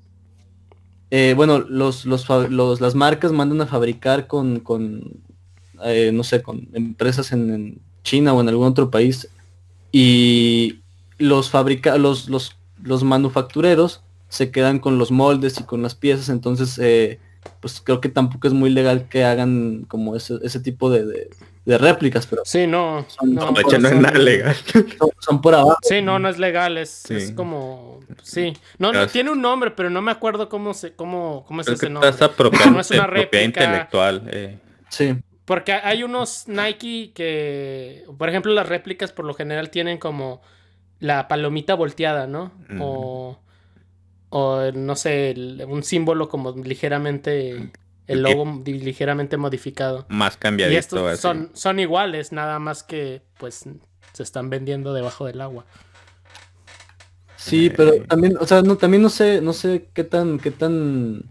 eh, 1.09 1.33
bueno, 1.35 1.59
los, 1.59 2.05
los, 2.05 2.27
los, 2.49 2.81
las 2.81 2.95
marcas 2.95 3.31
mandan 3.31 3.61
a 3.61 3.67
fabricar 3.67 4.27
con, 4.27 4.59
con 4.59 5.21
eh, 5.83 6.11
no 6.13 6.23
sé, 6.23 6.41
con 6.41 6.67
empresas 6.73 7.31
en, 7.31 7.81
China 8.03 8.33
o 8.33 8.39
en 8.39 8.47
algún 8.47 8.67
otro 8.67 8.89
país 8.89 9.27
y 9.91 10.79
los 11.17 11.49
fabrica 11.49 11.97
los, 11.97 12.29
los, 12.29 12.55
los 12.81 13.03
manufactureros 13.03 14.01
se 14.29 14.49
quedan 14.49 14.79
con 14.79 14.97
los 14.97 15.11
moldes 15.11 15.59
y 15.59 15.63
con 15.63 15.81
las 15.81 15.93
piezas, 15.93 16.29
entonces 16.29 16.79
eh, 16.79 17.19
pues 17.59 17.81
creo 17.81 17.99
que 17.99 18.07
tampoco 18.07 18.47
es 18.47 18.53
muy 18.53 18.69
legal 18.69 19.09
que 19.09 19.25
hagan 19.25 19.83
como 19.89 20.15
ese, 20.15 20.35
ese 20.41 20.61
tipo 20.61 20.89
de, 20.89 21.05
de, 21.05 21.29
réplicas, 21.75 22.25
pero 22.27 22.43
sí, 22.45 22.65
no, 22.65 23.05
son, 23.09 23.33
no, 23.33 23.53
es 23.53 23.79
nada 23.79 24.17
legal. 24.17 24.55
Son, 25.19 25.41
por 25.41 25.53
abajo. 25.53 25.77
Sí, 25.81 26.01
no, 26.01 26.17
no 26.17 26.29
es 26.29 26.37
legal, 26.37 26.77
es, 26.77 27.11
es 27.11 27.31
como 27.31 27.99
sí, 28.23 28.53
no, 28.77 28.93
no, 28.93 29.07
tiene 29.07 29.31
un 29.31 29.41
nombre, 29.41 29.71
pero 29.71 29.89
no 29.89 30.01
me 30.01 30.11
acuerdo 30.11 30.47
cómo 30.47 30.73
se, 30.73 30.93
cómo, 30.93 31.43
cómo 31.45 31.61
es 31.61 31.67
ese 31.67 31.89
nombre. 31.89 32.11
no 32.71 32.79
es 32.79 32.91
una 32.91 33.07
réplica 33.07 33.43
intelectual. 33.43 34.23
Eh. 34.31 34.57
Sí. 34.89 35.15
Porque 35.45 35.73
hay 35.73 36.03
unos 36.03 36.47
Nike 36.47 37.11
que, 37.13 38.05
por 38.17 38.29
ejemplo, 38.29 38.53
las 38.53 38.67
réplicas 38.67 39.11
por 39.11 39.25
lo 39.25 39.33
general 39.33 39.69
tienen 39.69 39.97
como 39.97 40.41
la 40.99 41.27
palomita 41.27 41.73
volteada, 41.73 42.27
¿no? 42.27 42.51
O, 42.79 43.39
o 44.29 44.71
no 44.73 44.95
sé, 44.95 45.33
un 45.67 45.83
símbolo 45.83 46.27
como 46.27 46.51
ligeramente, 46.51 47.71
el 48.07 48.21
logo 48.23 48.63
ligeramente 48.65 49.37
modificado. 49.37 50.05
Más 50.09 50.37
cambiadito. 50.37 50.75
Y 50.75 50.77
estos 50.77 51.19
son, 51.19 51.51
son 51.53 51.79
iguales, 51.79 52.31
nada 52.31 52.59
más 52.59 52.83
que 52.83 53.21
pues 53.37 53.65
se 54.13 54.23
están 54.23 54.49
vendiendo 54.49 54.93
debajo 54.93 55.25
del 55.25 55.41
agua. 55.41 55.65
Sí, 57.35 57.69
pero 57.69 58.03
también, 58.05 58.35
o 58.39 58.45
sea, 58.47 58.61
no, 58.61 58.77
también 58.77 59.03
no 59.03 59.09
sé, 59.09 59.41
no 59.41 59.53
sé 59.53 59.89
qué 59.93 60.03
tan, 60.03 60.39
qué 60.39 60.51
tan 60.51 61.23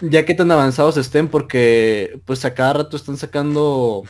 ya 0.00 0.24
que 0.24 0.34
tan 0.34 0.50
avanzados 0.50 0.96
estén, 0.96 1.28
porque 1.28 2.20
pues 2.24 2.44
a 2.44 2.54
cada 2.54 2.72
rato 2.74 2.96
están 2.96 3.16
sacando 3.16 4.04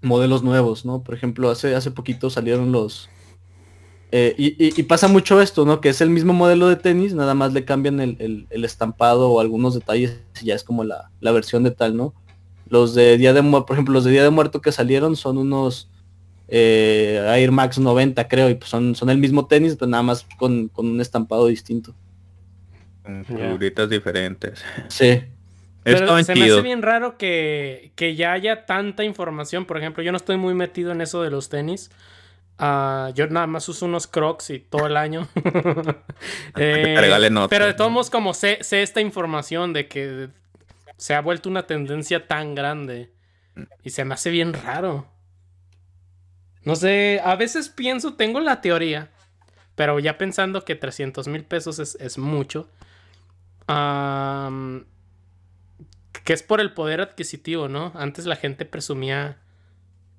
modelos 0.00 0.42
nuevos, 0.42 0.84
¿no? 0.84 1.02
Por 1.02 1.14
ejemplo, 1.14 1.50
hace, 1.50 1.74
hace 1.74 1.90
poquito 1.90 2.30
salieron 2.30 2.72
los... 2.72 3.08
Eh, 4.10 4.34
y, 4.38 4.82
pasa 4.84 5.06
mucho 5.06 5.40
esto, 5.42 5.64
¿no? 5.66 5.80
Que 5.80 5.90
es 5.90 6.00
el 6.00 6.08
mismo 6.08 6.32
modelo 6.32 6.68
de 6.68 6.76
tenis, 6.76 7.14
nada 7.14 7.34
más 7.34 7.52
le 7.52 7.64
cambian 7.64 8.00
el, 8.00 8.46
estampado 8.50 9.30
o 9.30 9.40
algunos 9.40 9.74
detalles 9.74 10.18
y 10.40 10.46
ya 10.46 10.54
es 10.54 10.64
como 10.64 10.84
la, 10.84 11.10
versión 11.20 11.62
de 11.62 11.70
tal, 11.70 11.96
¿no? 11.96 12.14
Los 12.68 12.94
de 12.94 13.18
Día 13.18 13.32
de 13.32 13.42
Muerto, 13.42 13.66
por 13.66 13.76
ejemplo, 13.76 13.94
los 13.94 14.04
de 14.04 14.10
Día 14.12 14.22
de 14.22 14.30
Muerto 14.30 14.60
que 14.60 14.72
salieron 14.72 15.16
son 15.16 15.36
unos 15.38 15.90
eh, 16.48 17.22
Air 17.36 17.52
Max 17.52 17.78
90, 17.78 18.28
creo, 18.28 18.48
y 18.48 18.54
pues 18.54 18.70
son, 18.70 18.94
son 18.94 19.10
el 19.10 19.18
mismo 19.18 19.46
tenis, 19.46 19.76
pero 19.78 19.90
nada 19.90 20.02
más 20.02 20.26
con, 20.38 20.68
con 20.68 20.86
un 20.86 21.00
estampado 21.00 21.46
distinto 21.46 21.94
figuritas 23.24 23.88
diferentes. 23.88 24.64
Sí. 24.88 25.22
Pero 25.82 26.22
se 26.22 26.34
me 26.34 26.44
hace 26.44 26.60
bien 26.60 26.82
raro 26.82 27.16
que, 27.16 27.92
ya 28.16 28.32
haya 28.32 28.66
tanta 28.66 29.04
información. 29.04 29.64
Por 29.64 29.78
ejemplo, 29.78 30.02
yo 30.02 30.12
no 30.12 30.16
estoy 30.16 30.36
muy 30.36 30.54
metido 30.54 30.92
en 30.92 31.00
eso 31.00 31.22
de 31.22 31.30
los 31.30 31.48
tenis. 31.48 31.90
Ah, 32.58 33.10
yo 33.14 33.28
nada 33.28 33.46
más 33.46 33.68
uso 33.68 33.86
unos 33.86 34.06
crocs 34.06 34.50
y 34.50 34.58
todo 34.58 34.86
el 34.86 34.96
año. 34.96 35.28
Eh, 36.56 36.96
pero 37.48 37.66
de 37.66 37.74
todos 37.74 37.90
modos, 37.92 38.10
como 38.10 38.34
sé, 38.34 38.58
sé 38.62 38.82
esta 38.82 39.00
información 39.00 39.72
de 39.72 39.86
que 39.86 40.28
se 40.96 41.14
ha 41.14 41.20
vuelto 41.20 41.48
una 41.48 41.66
tendencia 41.66 42.26
tan 42.26 42.56
grande. 42.56 43.12
Y 43.84 43.90
se 43.90 44.04
me 44.04 44.14
hace 44.14 44.30
bien 44.30 44.52
raro. 44.52 45.06
No 46.64 46.74
sé, 46.74 47.20
a 47.24 47.36
veces 47.36 47.68
pienso, 47.68 48.14
tengo 48.14 48.40
la 48.40 48.60
teoría, 48.60 49.10
pero 49.76 50.00
ya 50.00 50.18
pensando 50.18 50.64
que 50.64 50.74
300 50.74 51.28
mil 51.28 51.44
pesos 51.44 51.78
es, 51.78 51.96
es 52.00 52.18
mucho 52.18 52.68
que 56.24 56.32
es 56.32 56.42
por 56.42 56.60
el 56.60 56.72
poder 56.72 57.00
adquisitivo, 57.00 57.68
¿no? 57.68 57.92
Antes 57.94 58.26
la 58.26 58.36
gente 58.36 58.64
presumía 58.64 59.38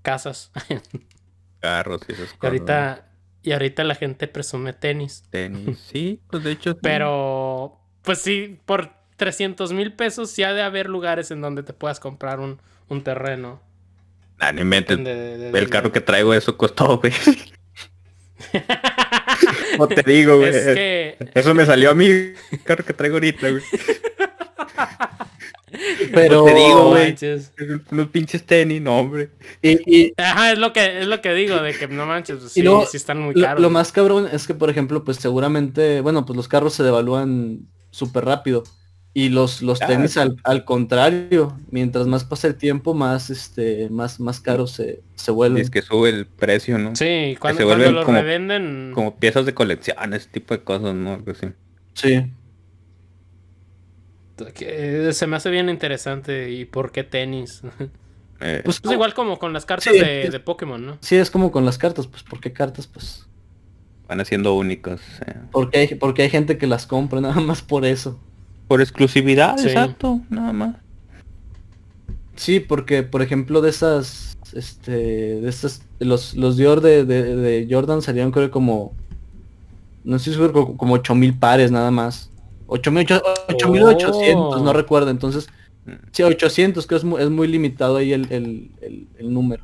casas. 0.02 0.52
Carros 1.60 2.02
y 2.07 2.14
esas 2.14 2.34
cosas. 2.34 2.41
Y 2.41 2.45
ahorita, 2.45 3.10
y 3.41 3.52
ahorita 3.52 3.84
la 3.84 3.95
gente 3.95 4.27
presume 4.27 4.73
tenis. 4.73 5.23
Tenis, 5.30 5.80
sí, 5.91 6.22
pues 6.30 6.44
de 6.44 6.52
hecho. 6.52 6.77
Pero, 6.77 7.80
pues 8.03 8.19
sí, 8.19 8.60
por 8.65 8.91
300 9.18 9.73
mil 9.73 9.94
pesos 9.94 10.31
sí 10.31 10.44
ha 10.44 10.53
de 10.53 10.61
haber 10.61 10.90
lugares 10.90 11.31
en 11.31 11.41
donde 11.41 11.64
te 11.64 11.73
puedas 11.73 11.99
comprar 11.99 12.40
un, 12.40 12.60
un 12.88 13.03
terreno. 13.03 13.61
Nah, 14.40 14.53
no 14.53 14.61
inventes. 14.61 14.98
el 14.98 15.69
carro 15.69 15.91
que 15.91 16.02
traigo 16.02 16.34
eso 16.34 16.57
costó, 16.57 16.98
güey. 17.02 17.14
No 19.77 19.88
te 19.88 20.03
digo, 20.03 20.38
güey. 20.38 20.49
Es 20.49 20.65
que... 20.65 21.18
Eso 21.34 21.53
me 21.53 21.65
salió 21.65 21.91
a 21.91 21.94
mí, 21.94 22.07
el 22.07 22.64
carro 22.64 22.84
que 22.84 22.94
traigo 22.94 23.15
ahorita, 23.15 23.49
güey. 23.49 23.64
Pero 26.13 26.43
te 26.45 26.53
digo, 26.53 26.89
güey. 26.89 27.15
Unos 27.91 28.07
pinches 28.07 28.43
tenis, 28.43 28.81
no, 28.81 28.99
hombre. 28.99 29.29
Y, 29.61 30.13
Ajá, 30.17 30.51
es 30.51 30.59
lo 30.59 30.73
que 30.73 30.99
es 30.99 31.07
lo 31.07 31.21
que 31.21 31.33
digo, 31.33 31.57
de 31.61 31.73
que 31.73 31.87
no 31.87 32.05
manches, 32.05 32.37
pues, 32.37 32.51
sí, 32.51 32.63
sí 32.89 32.97
están 32.97 33.19
muy 33.19 33.35
caros. 33.35 33.61
Lo, 33.61 33.69
más 33.69 33.91
cabrón 33.91 34.27
es 34.31 34.47
que, 34.47 34.53
por 34.53 34.69
ejemplo, 34.69 35.03
pues 35.03 35.17
seguramente, 35.17 36.01
bueno, 36.01 36.25
pues 36.25 36.37
los 36.37 36.47
carros 36.47 36.73
se 36.73 36.83
devalúan 36.83 37.67
súper 37.91 38.25
rápido. 38.25 38.63
Y 39.11 39.29
los, 39.29 39.63
los 39.63 39.79
tenis 39.79 40.17
al, 40.17 40.37
al, 40.43 40.65
contrario, 40.65 41.57
mientras 41.71 42.05
más 42.05 42.23
pasa 42.23 42.47
el 42.47 42.55
tiempo, 42.55 42.93
más 42.93 43.31
este, 43.31 43.89
más, 43.89 44.19
más 44.19 44.39
caros 44.39 44.71
se, 44.71 45.01
se 45.15 45.31
vuelven. 45.31 45.63
es 45.63 45.71
que 45.71 45.81
sube 45.81 46.09
el 46.09 46.27
precio, 46.27 46.77
¿no? 46.77 46.95
Sí, 46.95 47.35
cuando, 47.39 47.67
se 47.67 47.91
los 47.91 48.05
como, 48.05 48.17
revenden. 48.17 48.91
Como 48.93 49.19
piezas 49.19 49.47
de 49.47 49.55
colección, 49.55 50.13
ese 50.13 50.29
tipo 50.29 50.53
de 50.53 50.63
cosas, 50.63 50.93
¿no? 50.93 51.15
Algo 51.15 51.31
así. 51.31 51.47
Sí. 51.95 52.31
Se 55.11 55.28
me 55.28 55.36
hace 55.36 55.49
bien 55.49 55.70
interesante. 55.70 56.52
¿Y 56.52 56.66
por 56.66 56.91
qué 56.91 57.03
tenis? 57.03 57.61
Eh, 58.41 58.61
pues, 58.64 58.80
pues 58.80 58.94
igual 58.94 59.14
como 59.14 59.38
con 59.38 59.52
las 59.52 59.66
cartas 59.66 59.91
de, 59.91 60.30
de, 60.30 60.40
Pokémon, 60.40 60.86
¿no? 60.86 60.98
Sí, 61.02 61.18
es 61.18 61.30
como 61.30 61.52
con 61.52 61.66
las 61.66 61.78
cartas, 61.78 62.07
pues 62.07 62.24
¿por 62.24 62.40
qué 62.40 62.53
cartas? 62.53 62.88
Pues 62.88 63.28
van 64.07 64.22
haciendo 64.22 64.56
únicos. 64.56 65.02
Eh. 65.26 65.36
Porque, 65.52 65.80
hay, 65.80 65.95
porque 65.95 66.22
hay 66.24 66.30
gente 66.30 66.57
que 66.57 66.68
las 66.68 66.88
compra 66.88 67.22
nada 67.22 67.40
más 67.41 67.61
por 67.61 67.86
eso. 67.86 68.20
Por 68.68 68.82
exclusividad, 68.82 69.60
exacto, 69.60 70.22
nada 70.30 70.53
más. 70.53 70.76
Sí, 72.36 72.60
porque 72.60 73.03
por 73.03 73.22
ejemplo 73.22 73.61
de 73.61 73.70
esas, 73.70 74.38
este, 74.53 74.91
de 74.91 75.49
estas, 75.49 75.84
los, 75.99 76.36
los 76.36 76.56
Dior 76.56 76.80
de, 76.80 77.03
de, 77.03 77.68
Jordan 77.70 78.02
salieron 78.02 78.32
creo 78.32 78.52
como, 78.52 78.94
no 80.03 80.20
sé 80.20 80.32
si 80.32 80.38
fue 80.38 80.53
como 80.53 80.94
8000 80.94 81.38
pares 81.38 81.72
nada 81.72 81.91
más. 81.91 82.32
8800, 82.69 84.61
no 84.61 84.73
recuerdo, 84.73 85.09
entonces, 85.09 85.49
sí, 86.11 86.23
800 86.23 86.85
que 86.87 86.95
es 86.95 87.03
muy, 87.03 87.21
es 87.21 87.29
muy 87.29 87.47
limitado 87.47 87.97
ahí 87.97 88.13
el, 88.13 88.31
el, 88.31 89.07
el 89.17 89.33
número. 89.33 89.63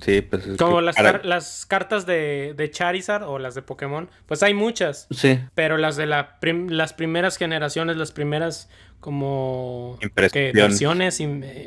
Sí, 0.00 0.20
pues 0.22 0.44
Como 0.58 0.80
las, 0.80 0.96
las 1.24 1.66
cartas 1.66 2.06
de, 2.06 2.54
de, 2.56 2.70
Charizard 2.70 3.22
o 3.22 3.38
las 3.38 3.54
de 3.54 3.62
Pokémon, 3.62 4.08
pues 4.26 4.42
hay 4.42 4.54
muchas. 4.54 5.06
Sí. 5.10 5.38
Pero 5.54 5.76
las 5.76 5.96
de 5.96 6.06
la 6.06 6.38
las 6.68 6.92
primeras 6.92 7.36
generaciones, 7.36 7.96
las 7.96 8.12
primeras 8.12 8.68
como 9.00 9.98
impresiones, 10.02 11.20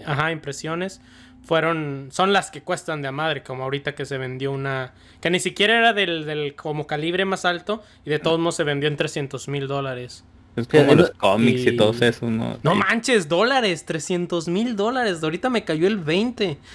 ajá, 0.06 0.32
impresiones, 0.32 1.02
fueron, 1.44 2.10
son 2.12 2.34
las 2.34 2.52
que 2.52 2.62
cuestan 2.62 3.02
de 3.02 3.08
a 3.08 3.12
madre, 3.12 3.44
como 3.44 3.64
ahorita 3.64 3.96
que 3.96 4.06
se 4.06 4.18
vendió 4.18 4.52
una, 4.52 4.94
que 5.22 5.30
ni 5.30 5.40
siquiera 5.40 5.78
era 5.78 5.94
del, 5.94 6.26
del 6.26 6.56
como 6.56 6.88
calibre 6.88 7.24
más 7.26 7.46
alto 7.46 7.82
y 8.06 8.10
de 8.10 8.20
todos 8.20 8.40
modos 8.40 8.56
se 8.56 8.64
vendió 8.64 8.90
en 8.90 8.98
300 8.98 9.48
mil 9.48 9.68
dólares. 9.68 10.26
Es 10.60 10.68
como 10.68 10.96
los 10.96 11.12
cómics 11.12 11.66
y, 11.66 11.76
todo 11.76 11.92
eso, 12.00 12.30
¿no? 12.30 12.58
No 12.64 12.76
manches, 12.76 13.28
dólares, 13.28 13.86
300 13.86 14.48
mil 14.48 14.76
dólares. 14.76 15.24
Ahorita 15.24 15.50
me 15.50 15.64
cayó 15.64 15.88
el 15.88 15.98
20. 15.98 16.58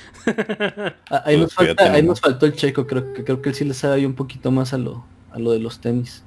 Ah, 1.11 1.23
ahí, 1.27 1.37
nos 1.37 1.53
falta, 1.53 1.93
ahí 1.93 2.03
nos 2.03 2.21
faltó 2.21 2.47
el 2.47 2.55
checo, 2.55 2.87
creo 2.87 3.13
que 3.13 3.25
creo 3.25 3.43
que 3.43 3.51
él 3.51 3.55
sí 3.55 3.65
le 3.65 3.75
sabe 3.75 4.07
un 4.07 4.15
poquito 4.15 4.51
más 4.51 4.73
a 4.73 4.79
lo, 4.79 5.05
a 5.31 5.39
lo 5.39 5.53
de 5.53 5.59
los 5.59 5.81
tenis. 5.81 6.25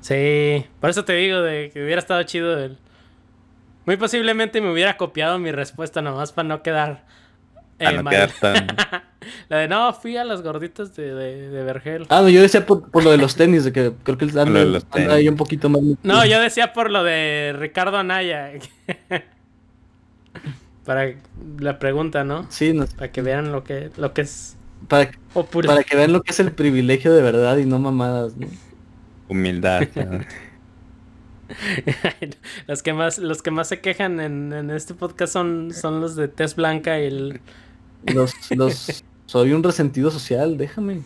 Sí, 0.00 0.64
por 0.80 0.90
eso 0.90 1.04
te 1.04 1.14
digo 1.14 1.40
de 1.40 1.70
que 1.72 1.82
hubiera 1.82 2.00
estado 2.00 2.22
chido 2.22 2.58
el... 2.58 2.78
Muy 3.86 3.96
posiblemente 3.96 4.60
me 4.60 4.70
hubiera 4.70 4.96
copiado 4.96 5.38
mi 5.38 5.50
respuesta 5.50 6.02
nomás 6.02 6.32
para 6.32 6.46
no 6.46 6.62
quedar 6.62 7.04
eh, 7.78 8.02
La 9.48 9.58
de 9.58 9.68
no, 9.68 9.92
fui 9.92 10.16
a 10.16 10.24
las 10.24 10.42
gorditas 10.42 10.94
de, 10.94 11.14
de, 11.14 11.64
Vergel. 11.64 12.06
Ah, 12.08 12.22
no, 12.22 12.28
yo 12.28 12.40
decía 12.40 12.64
por, 12.64 13.02
lo 13.02 13.10
de 13.10 13.18
los 13.18 13.36
tenis, 13.36 13.64
de 13.64 13.72
que 13.72 13.92
creo 14.02 14.16
que 14.16 14.24
el 14.24 14.38
anda, 14.38 14.80
ahí 15.12 15.28
un 15.28 15.36
poquito 15.36 15.68
más. 15.68 15.82
No, 16.02 16.24
yo 16.24 16.40
decía 16.40 16.72
por 16.72 16.90
lo 16.90 17.04
de 17.04 17.54
Ricardo 17.58 17.98
Anaya. 17.98 18.52
para 20.84 21.14
la 21.58 21.78
pregunta, 21.78 22.24
¿no? 22.24 22.46
Sí, 22.48 22.72
no. 22.72 22.86
para 22.86 23.12
que 23.12 23.20
vean 23.20 23.52
lo 23.52 23.64
que, 23.64 23.90
lo 23.96 24.14
que 24.14 24.22
es. 24.22 24.56
Para, 24.86 25.10
para 25.66 25.82
que 25.82 25.96
vean 25.96 26.12
lo 26.12 26.22
que 26.22 26.32
es 26.32 26.40
el 26.40 26.52
privilegio 26.52 27.12
de 27.12 27.20
verdad 27.20 27.58
y 27.58 27.66
no 27.66 27.78
mamadas, 27.78 28.36
¿no? 28.36 28.46
Humildad. 29.28 29.88
los 32.66 32.82
que 32.82 32.92
más, 32.92 33.18
los 33.18 33.42
que 33.42 33.50
más 33.50 33.68
se 33.68 33.80
quejan 33.80 34.20
en, 34.20 34.52
en, 34.52 34.70
este 34.70 34.94
podcast 34.94 35.32
son, 35.32 35.72
son 35.72 36.00
los 36.00 36.16
de 36.16 36.28
test 36.28 36.56
blanca 36.56 37.00
y 37.00 37.06
el, 37.06 37.40
los, 38.06 38.34
los, 38.50 39.04
soy 39.26 39.52
un 39.52 39.62
resentido 39.62 40.10
social, 40.10 40.56
déjame. 40.56 41.02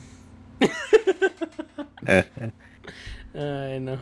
Ay, 3.35 3.81
no. 3.81 3.99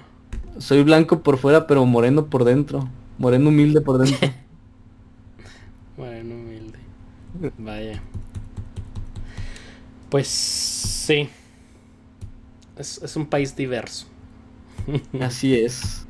Soy 0.58 0.82
blanco 0.82 1.22
por 1.22 1.38
fuera, 1.38 1.66
pero 1.66 1.86
moreno 1.86 2.26
por 2.26 2.44
dentro. 2.44 2.88
Moreno 3.18 3.48
humilde 3.50 3.80
por 3.80 3.98
dentro. 3.98 4.28
Bueno, 5.96 6.34
humilde. 6.34 6.78
Vaya. 7.58 8.00
Pues 10.08 10.28
sí. 10.28 11.28
Es, 12.76 13.00
es 13.02 13.16
un 13.16 13.26
país 13.26 13.54
diverso. 13.54 14.06
Así 15.20 15.54
es. 15.54 16.06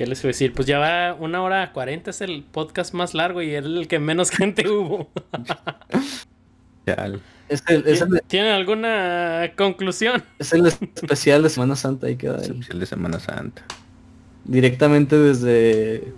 ¿Qué 0.00 0.06
les 0.06 0.22
voy 0.22 0.28
a 0.28 0.32
decir? 0.32 0.54
Pues 0.54 0.66
ya 0.66 0.78
va 0.78 1.12
una 1.12 1.42
hora 1.42 1.74
cuarenta, 1.74 2.08
es 2.08 2.22
el 2.22 2.42
podcast 2.42 2.94
más 2.94 3.12
largo 3.12 3.42
y 3.42 3.50
es 3.54 3.62
el 3.66 3.86
que 3.86 3.98
menos 3.98 4.30
gente 4.30 4.66
hubo. 4.70 5.10
Es 7.50 7.62
el, 7.68 7.86
es 7.86 8.00
el- 8.00 8.22
¿Tienen 8.26 8.52
alguna 8.52 9.52
conclusión? 9.58 10.22
es 10.38 10.54
el 10.54 10.64
especial 10.66 11.42
de 11.42 11.50
Semana 11.50 11.76
Santa, 11.76 12.06
ahí 12.06 12.16
queda 12.16 12.36
el- 12.36 12.44
Especial 12.52 12.80
de 12.80 12.86
Semana 12.86 13.20
Santa. 13.20 13.62
directamente 14.44 15.18
desde 15.18 16.14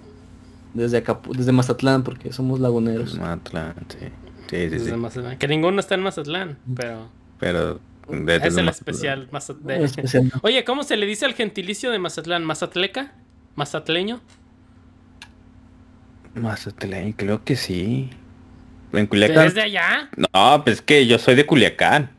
desde 0.75 1.05
Acapu- 1.05 1.35
desde 1.35 1.51
Mazatlán, 1.51 2.05
porque 2.05 2.33
somos 2.33 2.61
laguneros. 2.61 3.17
Mazatlán, 3.19 3.75
sí. 3.89 3.99
Sí, 3.99 4.11
sí, 4.51 4.69
Desde 4.69 4.91
sí. 4.93 4.97
Mazatlán. 4.97 5.39
Que 5.39 5.49
ninguno 5.49 5.81
está 5.81 5.97
en 5.97 6.03
Mazatlán, 6.03 6.57
pero 6.77 7.09
Pero 7.41 7.81
es 8.07 8.11
el 8.11 8.21
Mazatlán. 8.65 8.69
especial. 8.69 9.29
Mazat- 9.33 9.59
de- 9.59 9.77
El 9.79 9.83
especial. 9.87 10.31
Oye, 10.43 10.63
¿cómo 10.65 10.85
se 10.85 10.97
le 10.97 11.05
dice 11.07 11.25
al 11.25 11.35
gentilicio 11.35 11.91
de 11.91 11.99
Mazatlán? 11.99 12.45
¿Mazatleca? 12.45 13.15
¿Mazatleño? 13.55 14.21
Mazatlán, 16.35 17.13
creo 17.13 17.45
que 17.45 17.57
sí. 17.57 18.11
En 18.93 19.07
Culiacán. 19.07 19.45
¿Desde 19.49 19.63
allá? 19.63 20.09
No, 20.17 20.63
pues 20.65 20.81
que 20.83 21.07
yo 21.07 21.19
soy 21.19 21.35
de 21.35 21.47
Culiacán. 21.47 22.11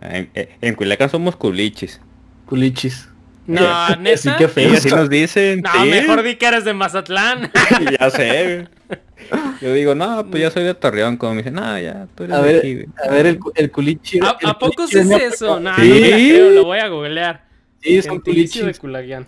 En, 0.00 0.30
en 0.34 0.74
Culiacán 0.74 1.10
somos 1.10 1.36
culichis. 1.36 2.00
Culichis. 2.46 3.08
No, 3.46 3.86
Sí, 3.88 3.94
¿neta? 4.00 4.36
qué 4.36 4.46
Sí, 4.46 4.52
feo. 4.54 4.72
así 4.74 4.88
nos 4.90 5.08
dicen. 5.10 5.60
No, 5.62 5.72
sí. 5.82 5.88
mejor 5.88 6.22
di 6.22 6.36
que 6.36 6.46
eres 6.46 6.64
de 6.64 6.74
Mazatlán. 6.74 7.50
ya 8.00 8.10
sé. 8.10 8.68
güey. 8.88 8.98
Yo 9.60 9.72
digo, 9.74 9.94
no, 9.96 10.24
pues 10.30 10.40
yo 10.44 10.50
soy 10.52 10.62
de 10.62 10.74
Torreón. 10.74 11.16
Como 11.16 11.32
me 11.34 11.38
dicen, 11.38 11.54
no, 11.54 11.78
ya, 11.80 12.06
tú 12.14 12.22
eres 12.24 12.36
A 12.36 12.40
de 12.42 12.46
ver, 12.52 12.58
aquí, 12.60 12.74
güey". 12.74 12.86
a 13.04 13.10
ver 13.10 13.26
el, 13.26 13.38
el 13.56 13.70
culichi. 13.72 14.20
¿A, 14.20 14.36
el 14.40 14.48
a 14.50 14.58
poco 14.58 14.86
culichi 14.86 14.98
es 14.98 15.10
eso? 15.34 15.58
No, 15.58 15.74
Sí. 15.74 15.88
no 15.88 15.94
la 15.94 16.00
creo, 16.16 16.50
lo 16.50 16.64
voy 16.64 16.78
a 16.78 16.86
googlear. 16.88 17.44
Sí, 17.82 18.00
son 18.00 18.12
Gentilicio 18.12 18.60
de 18.60 18.66
culichis. 18.66 18.80
Culaguián. 18.80 19.26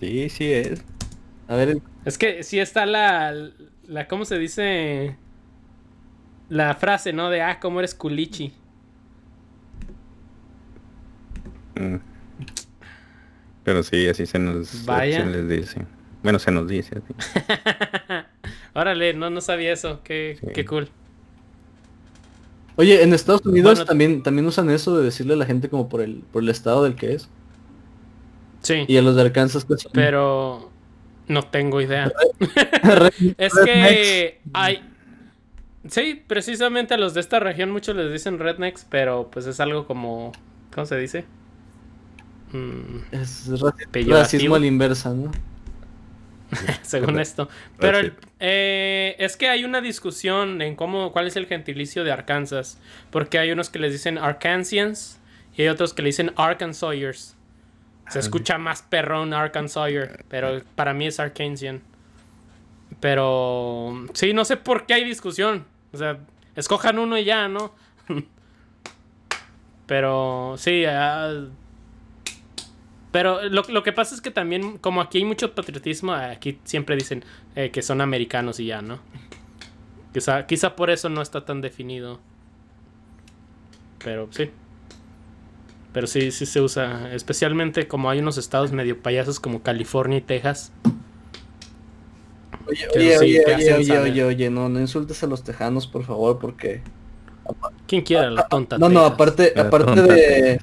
Sí, 0.00 0.28
sí 0.28 0.52
es. 0.52 0.82
A 1.48 1.56
ver, 1.56 1.68
el- 1.70 1.82
Es 2.04 2.16
que 2.18 2.42
sí 2.42 2.58
está 2.58 2.86
la, 2.86 3.34
la, 3.86 4.08
¿cómo 4.08 4.24
se 4.24 4.38
dice? 4.38 5.16
La 6.48 6.74
frase, 6.74 7.12
¿no? 7.12 7.30
De, 7.30 7.42
ah, 7.42 7.60
¿cómo 7.60 7.78
eres 7.80 7.94
culichi? 7.94 8.52
Mm. 11.76 11.96
Pero 13.64 13.82
sí, 13.82 14.08
así 14.08 14.26
se 14.26 14.38
nos 14.38 14.84
Vaya. 14.84 15.22
se 15.24 15.30
les 15.30 15.48
dice. 15.48 15.86
Bueno, 16.22 16.38
se 16.38 16.50
nos 16.50 16.66
dice 16.68 16.98
así. 16.98 17.14
Órale, 18.74 19.14
no, 19.14 19.30
no 19.30 19.40
sabía 19.40 19.72
eso. 19.72 20.00
Qué, 20.02 20.38
Sí. 20.40 20.46
qué 20.54 20.64
cool. 20.64 20.88
Oye, 22.76 23.02
en 23.02 23.12
Estados 23.12 23.44
Unidos 23.44 23.74
Bueno, 23.74 23.84
también, 23.84 24.22
también 24.22 24.46
usan 24.46 24.70
eso 24.70 24.96
de 24.96 25.04
decirle 25.04 25.34
a 25.34 25.36
la 25.36 25.44
gente 25.46 25.68
como 25.68 25.88
por 25.88 26.00
el, 26.00 26.22
por 26.32 26.42
el 26.42 26.48
estado 26.48 26.84
del 26.84 26.94
que 26.94 27.14
es. 27.14 27.28
Sí, 28.62 28.84
Y 28.88 28.96
a 28.96 29.02
los 29.02 29.16
de 29.16 29.22
Arkansas 29.22 29.64
pues 29.64 29.88
pero 29.92 30.70
no 31.28 31.42
tengo 31.44 31.80
idea. 31.80 32.12
Es 33.38 33.54
que 33.64 34.38
hay... 34.52 34.86
Sí, 35.88 36.22
precisamente 36.26 36.92
a 36.94 36.98
los 36.98 37.14
de 37.14 37.20
esta 37.20 37.40
región 37.40 37.70
muchos 37.70 37.96
les 37.96 38.12
dicen 38.12 38.38
rednecks, 38.38 38.86
pero 38.90 39.30
pues 39.30 39.46
es 39.46 39.60
algo 39.60 39.86
como... 39.86 40.32
¿Cómo 40.74 40.84
se 40.86 40.98
dice? 40.98 41.24
Mm, 42.52 42.98
Es 43.12 43.48
racismo 44.06 44.54
a 44.56 44.58
la 44.58 44.66
inversa, 44.66 45.14
¿no? 45.14 45.30
según 46.82 47.18
esto. 47.20 47.48
Pero 47.78 47.98
el- 47.98 48.10
Correcto. 48.12 48.28
eh, 48.40 49.16
es 49.18 49.36
que 49.36 49.48
hay 49.48 49.64
una 49.64 49.80
discusión 49.80 50.60
en 50.62 50.74
cómo, 50.74 51.12
cuál 51.12 51.28
es 51.28 51.36
el 51.36 51.46
gentilicio 51.46 52.02
de 52.04 52.12
Arkansas. 52.12 52.78
Porque 53.10 53.38
hay 53.38 53.52
unos 53.52 53.70
que 53.70 53.78
les 53.78 53.92
dicen 53.92 54.18
Arkansians 54.18 55.18
y 55.56 55.62
hay 55.62 55.68
otros 55.68 55.94
que 55.94 56.02
le 56.02 56.08
dicen 56.08 56.32
Arkansayers. 56.36 57.36
Se 58.10 58.18
escucha 58.18 58.58
más 58.58 58.82
perrón 58.82 59.32
Arkansayer, 59.32 60.24
pero 60.28 60.62
para 60.74 60.92
mí 60.92 61.06
es 61.06 61.20
Arkansian. 61.20 61.80
Pero 63.00 64.06
sí, 64.14 64.32
no 64.32 64.44
sé 64.44 64.56
por 64.56 64.86
qué 64.86 64.94
hay 64.94 65.04
discusión. 65.04 65.64
O 65.92 65.96
sea, 65.96 66.18
escojan 66.56 66.98
uno 66.98 67.16
y 67.16 67.24
ya, 67.24 67.48
¿no? 67.48 67.72
pero 69.86 70.54
sí, 70.58 70.84
ah, 70.86 71.46
pero 73.12 73.48
lo, 73.48 73.62
lo 73.62 73.82
que 73.82 73.92
pasa 73.92 74.14
es 74.14 74.20
que 74.20 74.30
también, 74.30 74.78
como 74.78 75.00
aquí 75.00 75.18
hay 75.18 75.24
mucho 75.24 75.54
patriotismo, 75.54 76.12
aquí 76.12 76.58
siempre 76.64 76.96
dicen 76.96 77.24
eh, 77.56 77.70
que 77.70 77.82
son 77.82 78.00
americanos 78.00 78.60
y 78.60 78.66
ya, 78.66 78.82
¿no? 78.82 79.00
Quizá, 80.12 80.46
quizá 80.46 80.76
por 80.76 80.90
eso 80.90 81.08
no 81.08 81.22
está 81.22 81.44
tan 81.44 81.60
definido. 81.60 82.20
Pero 84.02 84.28
sí. 84.30 84.50
Pero 85.92 86.06
sí, 86.06 86.30
sí 86.30 86.46
se 86.46 86.60
usa. 86.60 87.12
Especialmente 87.14 87.88
como 87.88 88.10
hay 88.10 88.20
unos 88.20 88.38
estados 88.38 88.72
medio 88.72 89.00
payasos 89.02 89.40
como 89.40 89.62
California 89.62 90.18
y 90.18 90.22
Texas. 90.22 90.72
Oye, 92.68 92.86
oye, 92.94 93.18
sí, 93.18 93.24
oye, 93.24 93.42
te 93.44 93.54
oye, 93.54 93.54
hacen 93.54 93.74
oye, 93.74 93.84
saber. 93.86 94.12
oye, 94.12 94.24
oye, 94.24 94.50
no, 94.50 94.68
no 94.68 94.78
insultes 94.80 95.22
a 95.22 95.26
los 95.26 95.42
tejanos, 95.42 95.86
por 95.86 96.04
favor, 96.04 96.38
porque... 96.38 96.82
¿Quién 97.88 98.02
quiere 98.02 98.30
la 98.30 98.46
tonta? 98.46 98.78
No, 98.78 98.88
no, 98.88 99.00
aparte, 99.04 99.52
aparte 99.56 100.02
de... 100.02 100.60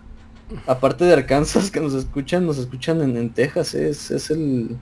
Aparte 0.65 1.03
de 1.03 1.13
Arkansas 1.13 1.69
que 1.69 1.81
nos 1.81 1.93
escuchan, 1.93 2.45
nos 2.45 2.57
escuchan 2.57 3.01
en, 3.01 3.17
en 3.17 3.29
Texas, 3.31 3.73
es, 3.73 4.11
es 4.11 4.29
el, 4.31 4.77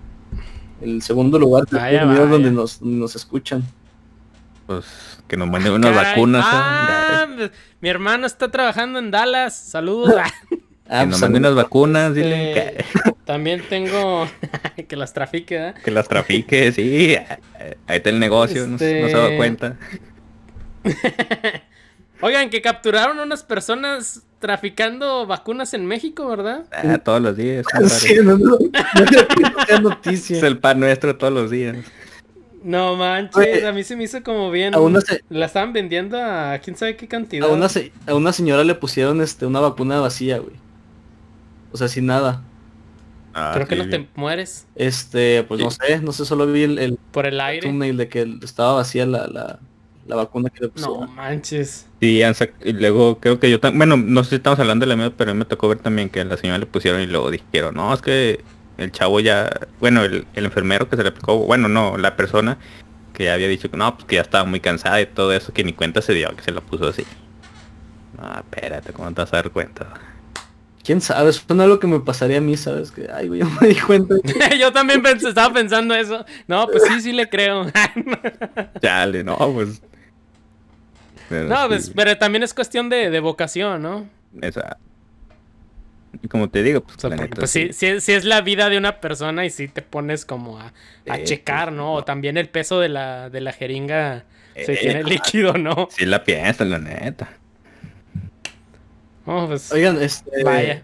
el 0.80 1.02
segundo 1.02 1.40
lugar 1.40 1.64
Vaya, 1.72 2.06
vaya. 2.06 2.28
donde 2.28 2.52
nos, 2.52 2.80
donde 2.80 2.98
nos 2.98 3.16
escuchan. 3.16 3.64
Pues 4.66 4.86
que 5.28 5.38
nos 5.38 5.48
manden 5.50 5.74
unas 5.74 5.92
Caray. 5.94 6.12
vacunas. 6.14 6.46
Ah, 6.48 7.28
¿eh? 7.40 7.50
mi 7.82 7.90
hermano 7.90 8.26
está 8.26 8.50
trabajando 8.50 9.00
en 9.00 9.12
Dallas. 9.12 9.56
Saludos. 9.56 10.16
Ah, 10.88 11.02
que 11.02 11.08
pues, 11.08 11.08
nos 11.08 11.22
manden 11.22 11.42
unas 11.44 11.56
vacunas, 11.56 12.14
dile 12.14 12.78
Este, 12.78 12.86
También 13.26 13.64
tengo 13.70 14.28
que 14.88 14.96
las 14.96 15.14
trafique, 15.14 15.56
¿eh? 15.70 15.74
que, 15.84 15.90
las 15.92 16.08
trafique, 16.08 16.72
sí. 16.72 17.16
Ahí 17.88 17.98
está 17.98 18.10
el 18.12 18.20
negocio, 18.20 18.68
no, 18.68 18.78
se- 18.78 19.02
no 19.02 19.08
se 19.08 19.14
ha 19.14 19.18
dado 19.18 19.30
Este- 19.30 19.38
cuenta. 19.38 19.78
Oigan, 22.22 22.50
que 22.50 22.62
capturaron 22.62 23.20
unas 23.20 23.44
personas 23.44 24.22
traficando 24.40 25.26
vacunas 25.28 25.74
en 25.74 25.86
México, 25.86 26.28
¿verdad? 26.28 26.66
Ah, 26.72 26.98
todos 27.00 27.22
los 27.22 27.36
días. 27.36 27.66
Sí, 27.90 28.16
no, 28.24 28.38
no, 28.38 28.58
no. 29.82 30.00
Es 30.12 30.30
el 30.32 30.58
pan 30.60 30.80
nuestro 30.80 31.18
todos 31.18 31.34
los 31.34 31.52
días. 31.52 31.78
No 32.66 32.96
manches, 32.96 33.38
Oye, 33.38 33.68
a 33.68 33.72
mí 33.72 33.84
se 33.84 33.96
me 33.96 34.06
hizo 34.06 34.24
como 34.24 34.50
bien. 34.50 34.74
a 34.74 34.80
una 34.80 35.00
se- 35.00 35.22
La 35.30 35.46
estaban 35.46 35.72
vendiendo 35.72 36.18
a 36.20 36.58
quién 36.64 36.76
sabe 36.76 36.96
qué 36.98 37.08
cantidad. 37.08 37.48
A 37.48 37.54
una, 37.54 37.70
se- 37.70 37.92
a 38.08 38.16
una 38.16 38.34
señora 38.34 38.64
le 38.64 38.74
pusieron 38.74 39.22
este 39.22 39.46
una 39.46 39.60
vacuna 39.60 40.00
vacía, 40.00 40.40
güey. 40.40 40.56
O 41.72 41.78
sea, 41.78 41.88
sin 41.88 42.08
nada. 42.08 42.42
Ah, 43.36 43.52
Creo 43.54 43.68
que 43.68 43.76
no 43.76 43.88
te 43.90 44.08
mueres 44.16 44.66
Este, 44.76 45.44
pues 45.44 45.60
no 45.62 45.70
sé, 45.70 46.00
no 46.00 46.12
sé, 46.12 46.26
solo 46.26 46.48
vi 46.48 46.64
el, 46.64 46.80
el 46.80 46.98
por 47.12 47.28
el 47.28 47.40
aire. 47.40 47.68
thumbnail 47.68 47.98
de 47.98 48.08
que 48.08 48.36
estaba 48.42 48.76
vacía 48.76 49.06
la, 49.06 49.28
la, 49.28 49.60
la 50.08 50.16
vacuna 50.16 50.50
que 50.50 50.62
le 50.62 50.68
No 50.68 50.74
pusieron. 50.74 51.16
manches. 51.16 51.86
Sí, 52.02 52.22
y 52.64 52.72
luego 52.74 53.20
creo 53.20 53.40
que 53.40 53.52
yo 53.52 53.60
también, 53.60 53.78
bueno, 53.90 53.98
no 53.98 54.24
sé 54.24 54.32
si 54.32 54.36
estamos 54.38 54.58
hablando 54.60 54.86
de 54.86 54.90
la 54.90 54.96
misma, 54.96 55.14
pero 55.16 55.32
a 55.32 55.34
mí 55.36 55.40
me 55.40 55.46
tocó 55.46 55.68
ver 55.68 55.80
también 55.80 56.10
que 56.10 56.22
a 56.22 56.26
la 56.26 56.38
señora 56.38 56.58
le 56.58 56.66
pusieron 56.66 57.02
y 57.02 57.06
luego 57.08 57.30
dijeron, 57.30 57.76
no, 57.76 57.94
es 57.94 58.02
que 58.02 58.44
el 58.78 58.92
chavo 58.92 59.20
ya, 59.20 59.50
bueno, 59.80 60.04
el, 60.04 60.26
el 60.34 60.46
enfermero 60.46 60.90
que 60.90 60.96
se 60.98 61.04
le 61.04 61.10
aplicó, 61.10 61.38
bueno, 61.40 61.68
no, 61.68 61.98
la 61.98 62.16
persona 62.16 62.58
que 63.14 63.30
había 63.32 63.48
dicho 63.48 63.72
que 63.72 63.78
no, 63.78 63.96
pues 63.96 64.06
que 64.06 64.16
ya 64.16 64.22
estaba 64.22 64.44
muy 64.46 64.60
cansada 64.60 65.00
y 65.02 65.06
todo 65.06 65.32
eso, 65.34 65.54
que 65.54 65.64
ni 65.64 65.74
cuenta 65.74 66.02
se 66.02 66.14
dio, 66.14 66.36
que 66.36 66.44
se 66.44 66.52
lo 66.52 66.62
puso 66.62 66.88
así. 66.90 67.06
No, 68.22 68.34
espérate, 68.36 68.92
¿cómo 68.94 69.10
te 69.14 69.22
vas 69.22 69.34
a 69.34 69.38
dar 69.38 69.52
cuenta? 69.52 69.88
¿Quién 70.84 71.02
sabe? 71.02 71.34
Suena 71.34 71.64
algo 71.64 71.80
que 71.80 71.88
me 71.88 72.00
pasaría 72.00 72.38
a 72.38 72.42
mí, 72.42 72.56
¿sabes? 72.58 72.92
Que, 72.92 73.10
ay, 73.12 73.28
güey, 73.28 73.40
yo 73.42 73.48
me 73.62 73.68
di 73.70 73.76
cuenta. 73.76 74.16
Yo 74.60 74.72
también 74.72 75.02
pens- 75.02 75.28
estaba 75.28 75.54
pensando 75.54 75.96
eso. 75.96 76.26
No, 76.48 76.68
pues 76.68 76.84
sí, 76.88 77.02
sí 77.02 77.12
le 77.14 77.28
creo. 77.30 77.66
Chale, 78.82 79.24
no, 79.24 79.36
pues... 79.54 79.82
pero 81.30 81.48
no, 81.50 81.62
sí, 81.64 81.68
pues, 81.70 81.92
pero 81.96 82.18
también 82.18 82.44
es 82.44 82.54
cuestión 82.54 82.90
de, 82.90 83.10
de 83.10 83.20
vocación, 83.20 83.82
¿no? 83.82 84.06
esa- 84.42 84.78
Y 84.78 84.95
como 86.30 86.50
te 86.50 86.64
digo, 86.64 86.82
pues, 86.84 86.98
O 86.98 87.00
sea, 87.00 87.10
la 87.10 87.18
porque, 87.18 87.30
neta, 87.30 87.38
pues 87.40 87.52
sí, 87.52 87.74
sí, 87.74 88.00
sí 88.02 88.14
es 88.14 88.26
la 88.26 88.42
vida 88.42 88.70
de 88.70 88.78
una 88.78 89.00
persona 89.02 89.46
y 89.46 89.50
sí 89.50 89.68
te 89.68 89.82
pones 89.82 90.26
como 90.26 90.60
a, 90.60 90.74
a 91.08 91.20
Eh, 91.20 91.24
checar, 91.24 91.72
pues, 91.72 91.72
¿no? 91.72 91.94
O 91.96 92.02
no. 92.02 92.04
también 92.04 92.38
el 92.38 92.50
peso 92.50 92.80
de 92.80 92.90
la, 92.90 93.30
de 93.30 93.42
la 93.42 93.52
jeringa 93.54 94.26
se 94.60 94.76
Eh, 94.76 94.78
tiene 94.78 95.04
ah. 95.04 95.04
líquido, 95.04 95.54
¿no? 95.54 95.90
Sí 95.90 96.06
la 96.06 96.24
piensas, 96.24 96.68
la 96.68 96.80
neta. 96.80 97.40
No, 99.26 99.48
pues, 99.48 99.72
Oigan, 99.72 100.02
este... 100.02 100.44
vaya. 100.44 100.84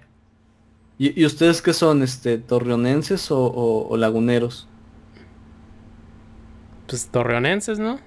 ¿y, 0.97 1.19
y 1.21 1.25
ustedes 1.25 1.61
qué 1.61 1.73
son? 1.73 2.01
Este, 2.03 2.37
¿Torreonenses 2.37 3.31
o, 3.31 3.39
o- 3.45 3.87
o 3.89 3.97
laguneros? 3.97 4.69
Pues 6.87 7.09
torreonenses, 7.09 7.79
¿no? 7.79 7.99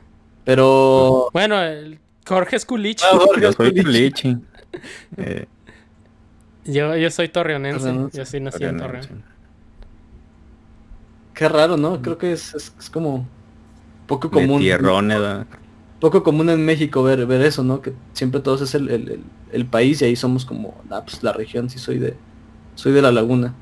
Pero... 0.44 1.28
Bueno, 1.32 1.62
el 1.62 2.00
Jorge 2.26 2.56
es 2.56 2.64
culichi. 2.66 3.04
Ah, 3.10 3.18
Jorge 3.18 3.52
Culichi. 3.54 3.82
Culichi. 3.82 4.36
Eh, 5.16 5.46
Yo, 6.64 6.96
yo 6.96 7.10
soy 7.10 7.28
torreonense. 7.28 7.80
Torreonense. 7.80 8.18
Yo 8.18 8.24
sí 8.24 8.40
nací 8.40 8.64
en 8.64 8.78
Torreón. 8.78 9.22
Qué 11.34 11.48
raro, 11.48 11.76
¿no? 11.76 12.00
Creo 12.00 12.16
que 12.18 12.32
es, 12.32 12.54
es- 12.54 12.74
es 12.78 12.90
como 12.90 13.26
poco 14.06 14.30
común. 14.30 14.60
tierrones, 14.60 15.18
¿verdad? 15.18 15.46
Poco 16.00 16.22
común 16.22 16.50
en 16.50 16.64
México 16.64 17.02
ver, 17.02 17.24
ver 17.26 17.40
eso, 17.42 17.64
¿no? 17.64 17.80
Que 17.80 17.92
siempre 18.12 18.40
todos 18.40 18.60
es 18.62 18.74
el, 18.74 18.88
el- 18.90 19.08
el- 19.10 19.24
el 19.52 19.66
país 19.66 20.00
y 20.02 20.04
ahí 20.04 20.16
somos 20.16 20.44
como, 20.44 20.74
ah, 20.90 21.02
pues 21.04 21.22
la 21.22 21.32
región, 21.32 21.70
sí 21.70 21.78
soy 21.78 21.98
de, 21.98 22.14
soy 22.74 22.92
de 22.92 23.02
la 23.02 23.10
laguna. 23.12 23.54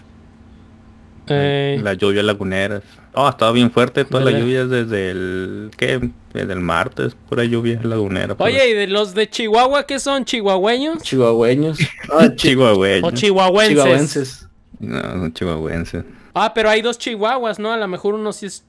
Eh, 1.29 1.81
Las 1.83 1.97
lluvias 1.99 2.25
laguneras. 2.25 2.83
Oh, 3.15 3.29
estaba 3.29 3.53
bien 3.53 3.71
fuerte 3.71 4.05
todas 4.07 4.25
las 4.25 4.41
lluvias 4.41 4.71
desde 4.71 5.11
el... 5.11 5.71
¿Qué? 5.77 6.11
Desde 6.33 6.53
el 6.55 6.61
martes, 6.61 7.15
pura 7.29 7.45
lluvia 7.45 7.79
lagunera. 7.83 8.35
pues. 8.35 8.55
Oye, 8.55 8.71
¿y 8.71 8.73
de 8.73 8.87
los 8.87 9.13
de 9.15 9.29
Chihuahua 9.29 9.85
qué 9.85 9.99
son? 10.01 10.25
¿Chihuahueños? 10.25 11.03
Chihuahueños. 11.03 11.79
Ah, 12.11 12.29
chi- 12.31 12.49
Chihuahueños. 12.49 13.13
¿O 13.13 13.15
chihuahuenses? 13.15 13.75
chihuahuenses. 13.77 14.49
No, 14.81 15.01
son 15.03 15.33
chihuahuenses. 15.35 16.05
Ah, 16.35 16.55
pero 16.55 16.71
hay 16.71 16.81
dos 16.81 16.97
chihuahuas, 16.99 17.59
¿no? 17.59 17.71
A 17.73 17.77
lo 17.77 17.87
mejor 17.87 18.15
uno 18.15 18.33
sí 18.33 18.47
es 18.47 18.65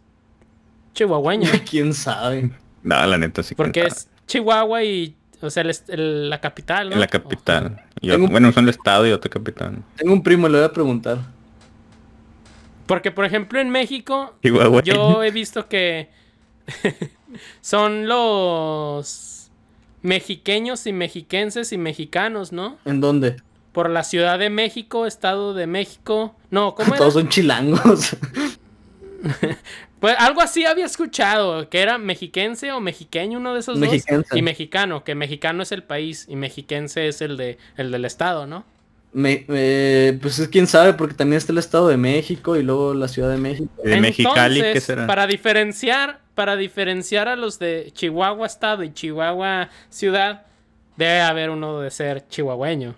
chihuahueño. 0.93 1.49
¿Quién 1.69 1.93
sabe? 1.93 2.51
No, 2.83 3.05
la 3.05 3.17
neta 3.17 3.43
sí. 3.43 3.55
Porque 3.55 3.81
que 3.81 3.87
es 3.87 4.07
Chihuahua 4.27 4.83
y... 4.83 5.15
O 5.41 5.49
sea, 5.49 5.63
el 5.87 6.29
la 6.29 6.39
capital, 6.39 6.89
¿no? 6.89 6.95
La 6.97 7.07
capital. 7.07 7.81
Bueno, 8.01 8.51
son 8.53 8.63
el 8.63 8.69
estado 8.69 9.05
y 9.07 9.11
otro 9.11 9.29
capital. 9.29 9.77
Tengo 9.97 10.13
un 10.13 10.23
primo, 10.23 10.47
le 10.47 10.57
voy 10.59 10.65
a 10.67 10.71
preguntar. 10.71 11.17
Porque, 12.85 13.11
por 13.11 13.25
ejemplo, 13.25 13.59
en 13.59 13.69
México, 13.69 14.35
Chihuahua. 14.43 14.81
yo 14.83 15.23
he 15.23 15.31
visto 15.31 15.67
que 15.67 16.09
son 17.61 18.07
los 18.07 19.49
mexiqueños 20.01 20.85
y 20.87 20.93
mexiquenses 20.93 21.71
y 21.71 21.77
mexicanos, 21.77 22.51
¿no? 22.51 22.77
¿En 22.85 22.99
dónde? 23.01 23.37
Por 23.71 23.89
la 23.89 24.03
Ciudad 24.03 24.37
de 24.37 24.49
México, 24.49 25.05
Estado 25.07 25.53
de 25.53 25.65
México. 25.67 26.35
No, 26.51 26.75
¿cómo 26.75 26.89
era? 26.89 26.97
Todos 26.97 27.13
son 27.13 27.29
chilangos. 27.29 28.15
Pues 29.99 30.15
algo 30.19 30.41
así 30.41 30.65
había 30.65 30.85
escuchado, 30.85 31.69
que 31.69 31.79
era 31.81 31.97
mexiquense 31.97 32.73
o 32.73 32.81
mexiqueño, 32.81 33.37
uno 33.39 33.53
de 33.53 33.61
esos 33.61 33.77
Mexiquense. 33.79 34.27
dos. 34.29 34.37
Y 34.37 34.41
mexicano, 34.41 35.05
que 35.05 35.15
mexicano 35.15 35.63
es 35.63 35.71
el 35.71 35.81
país 35.83 36.25
y 36.27 36.35
mexiquense 36.35 37.07
es 37.07 37.21
el 37.21 37.37
de 37.37 37.57
el 37.77 37.89
del 37.91 38.03
estado, 38.03 38.45
¿no? 38.45 38.65
Me, 39.13 39.45
eh, 39.47 40.17
pues 40.21 40.39
es 40.39 40.47
quién 40.47 40.65
sabe, 40.65 40.93
porque 40.93 41.13
también 41.13 41.37
está 41.37 41.51
el 41.51 41.59
Estado 41.59 41.87
de 41.87 41.97
México 41.97 42.55
y 42.55 42.63
luego 42.63 42.95
la 42.95 43.07
Ciudad 43.07 43.29
de 43.29 43.37
México. 43.37 43.69
De 43.83 44.01
Mexicali, 44.01 44.55
¿qué 44.55 44.67
Entonces, 44.67 44.83
será? 44.83 45.07
Para 45.07 45.27
diferenciar, 45.27 46.21
para 46.33 46.55
diferenciar 46.55 47.27
a 47.27 47.35
los 47.35 47.59
de 47.59 47.91
Chihuahua 47.93 48.47
estado 48.47 48.83
y 48.83 48.91
Chihuahua 48.91 49.69
ciudad, 49.89 50.47
debe 50.97 51.21
haber 51.21 51.51
uno 51.51 51.79
de 51.79 51.91
ser 51.91 52.27
chihuahueño. 52.27 52.95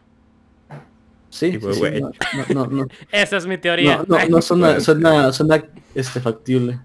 Sí, 1.30 1.52
sí, 1.52 1.54
sí, 1.54 1.60
Chihuahueño. 1.60 2.12
no, 2.54 2.66
no, 2.66 2.68
no, 2.68 2.88
Esa 3.12 3.36
es 3.36 3.46
mi 3.46 3.58
teoría. 3.58 3.98
no, 4.08 4.18
no, 4.18 4.30
no 4.30 4.42
suena, 4.42 4.80
suena, 4.80 5.34
suena, 5.34 5.66
este, 5.94 6.22
factible. 6.22 6.80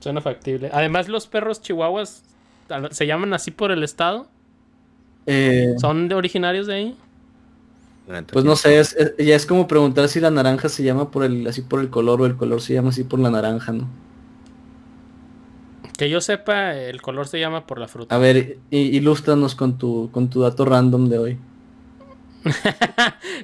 Suena 0.00 0.20
factible. 0.20 0.70
Además, 0.72 1.08
los 1.08 1.28
perros 1.28 1.60
chihuahuas 1.60 2.24
se 2.90 3.06
llaman 3.06 3.32
así 3.32 3.52
por 3.52 3.70
el 3.70 3.84
estado. 3.84 4.28
Eh, 5.26 5.74
¿Son 5.78 6.08
de 6.08 6.14
originarios 6.14 6.66
de 6.66 6.74
ahí? 6.74 6.96
Pues 8.32 8.44
no 8.44 8.56
sé, 8.56 8.78
es, 8.80 8.94
es- 8.96 9.14
ya 9.18 9.36
es 9.36 9.44
como 9.46 9.68
preguntar 9.68 10.08
si 10.08 10.18
la 10.20 10.30
naranja 10.30 10.68
se 10.68 10.82
llama 10.82 11.10
por 11.10 11.24
el, 11.24 11.46
así 11.46 11.60
por 11.62 11.80
el 11.80 11.90
color 11.90 12.22
o 12.22 12.26
el 12.26 12.36
color 12.36 12.60
se 12.62 12.74
llama 12.74 12.88
así 12.90 13.04
por 13.04 13.18
la 13.20 13.30
naranja, 13.30 13.72
¿no? 13.72 13.88
Que 15.96 16.08
yo 16.08 16.20
sepa, 16.20 16.74
el 16.76 17.02
color 17.02 17.26
se 17.26 17.40
llama 17.40 17.66
por 17.66 17.78
la 17.78 17.88
fruta. 17.88 18.14
A 18.14 18.18
ver, 18.18 18.58
ilústranos 18.70 19.54
con 19.54 19.78
tu, 19.78 20.10
con 20.12 20.30
tu 20.30 20.40
dato 20.42 20.64
random 20.64 21.08
de 21.08 21.18
hoy. 21.18 21.38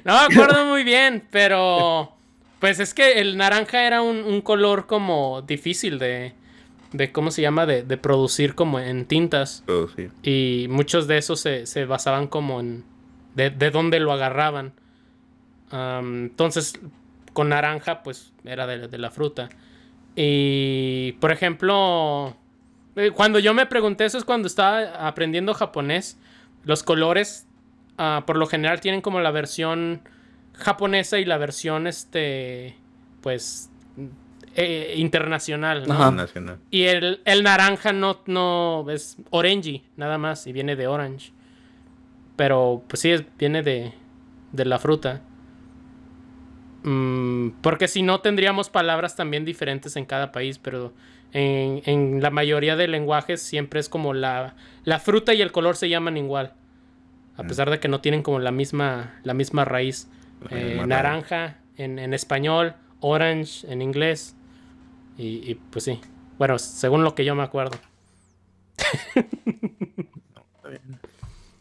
No 0.05 0.13
me 0.13 0.19
acuerdo 0.33 0.65
muy 0.65 0.83
bien, 0.83 1.23
pero 1.31 2.11
pues 2.59 2.79
es 2.79 2.93
que 2.93 3.19
el 3.19 3.37
naranja 3.37 3.85
era 3.85 4.01
un, 4.01 4.17
un 4.17 4.41
color 4.41 4.85
como 4.87 5.41
difícil 5.41 5.99
de, 5.99 6.33
de 6.93 7.11
¿cómo 7.11 7.31
se 7.31 7.41
llama? 7.41 7.65
De, 7.65 7.83
de 7.83 7.97
producir 7.97 8.55
como 8.55 8.79
en 8.79 9.05
tintas. 9.05 9.63
Producir. 9.65 10.11
Y 10.23 10.67
muchos 10.69 11.07
de 11.07 11.17
esos 11.17 11.39
se, 11.41 11.65
se 11.65 11.85
basaban 11.85 12.27
como 12.27 12.59
en 12.59 12.83
de, 13.35 13.51
de 13.51 13.71
dónde 13.71 13.99
lo 13.99 14.11
agarraban. 14.11 14.73
Entonces, 15.71 16.79
con 17.33 17.49
naranja, 17.49 18.01
pues 18.01 18.33
era 18.45 18.65
de, 18.65 18.87
de 18.87 18.97
la 18.97 19.11
fruta. 19.11 19.49
Y, 20.15 21.13
por 21.19 21.31
ejemplo, 21.31 22.37
eh, 22.95 23.11
cuando 23.11 23.39
yo 23.39 23.53
me 23.53 23.65
pregunté 23.65 24.05
eso 24.05 24.17
es 24.17 24.23
cuando 24.23 24.47
estaba 24.47 25.07
aprendiendo 25.07 25.53
japonés. 25.53 26.17
Los 26.63 26.83
colores, 26.83 27.45
ah, 27.97 28.23
por 28.25 28.37
lo 28.37 28.47
general, 28.47 28.79
tienen 28.79 29.01
como 29.01 29.19
la 29.19 29.31
versión 29.31 30.01
japonesa 30.53 31.19
y 31.19 31.25
la 31.25 31.37
versión, 31.37 31.85
este, 31.85 32.77
pues, 33.21 33.69
eh, 34.55 34.93
internacional. 34.95 35.85
¿no? 35.85 35.93
Y 36.71 36.83
el, 36.83 37.21
el 37.25 37.43
naranja 37.43 37.91
no, 37.91 38.21
no 38.25 38.85
es 38.89 39.17
orangey, 39.29 39.83
nada 39.97 40.17
más, 40.17 40.47
y 40.47 40.53
viene 40.53 40.77
de 40.77 40.87
orange. 40.87 41.33
Pero 42.35 42.83
pues 42.87 42.99
sí, 43.01 43.11
es, 43.11 43.23
viene 43.37 43.63
de, 43.63 43.93
de 44.51 44.65
la 44.65 44.79
fruta. 44.79 45.21
Mm, 46.83 47.49
porque 47.61 47.87
si 47.87 48.01
no 48.01 48.21
tendríamos 48.21 48.69
palabras 48.69 49.15
también 49.15 49.45
diferentes 49.45 49.95
en 49.95 50.05
cada 50.05 50.31
país, 50.31 50.59
pero 50.59 50.93
en, 51.33 51.81
en 51.85 52.21
la 52.21 52.29
mayoría 52.29 52.75
de 52.75 52.87
lenguajes 52.87 53.41
siempre 53.41 53.79
es 53.79 53.89
como 53.89 54.13
la, 54.13 54.55
la 54.83 54.99
fruta 54.99 55.33
y 55.33 55.41
el 55.41 55.51
color 55.51 55.75
se 55.75 55.89
llaman 55.89 56.17
igual. 56.17 56.53
A 57.37 57.43
Mm. 57.43 57.47
pesar 57.47 57.69
de 57.69 57.79
que 57.79 57.87
no 57.87 58.01
tienen 58.01 58.21
como 58.23 58.39
la 58.39 58.51
misma, 58.51 59.15
la 59.23 59.33
misma 59.33 59.65
raíz. 59.65 60.07
Eh, 60.51 60.83
naranja 60.85 61.57
en, 61.77 61.97
en 61.97 62.13
español, 62.13 62.75
orange 62.99 63.65
en 63.71 63.81
inglés. 63.81 64.35
Y, 65.17 65.49
y, 65.49 65.55
pues 65.55 65.85
sí. 65.85 65.99
Bueno, 66.37 66.59
según 66.59 67.03
lo 67.03 67.15
que 67.15 67.23
yo 67.25 67.33
me 67.35 67.43
acuerdo. 67.43 67.77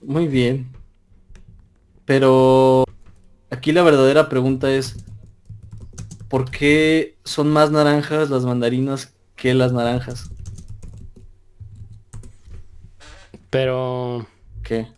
Muy 0.07 0.29
bien. 0.29 0.71
Pero 2.05 2.85
aquí 3.51 3.73
la 3.73 3.83
verdadera 3.83 4.29
pregunta 4.29 4.71
es, 4.71 4.97
¿por 6.29 6.51
qué 6.51 7.17
son 7.25 7.51
más 7.51 7.71
naranjas 7.71 8.29
las 8.29 8.45
mandarinas 8.45 9.15
que 9.37 9.55
las 9.55 9.73
naranjas? 9.73 10.31
Pero, 13.51 14.27
¿Qué? 14.63 14.89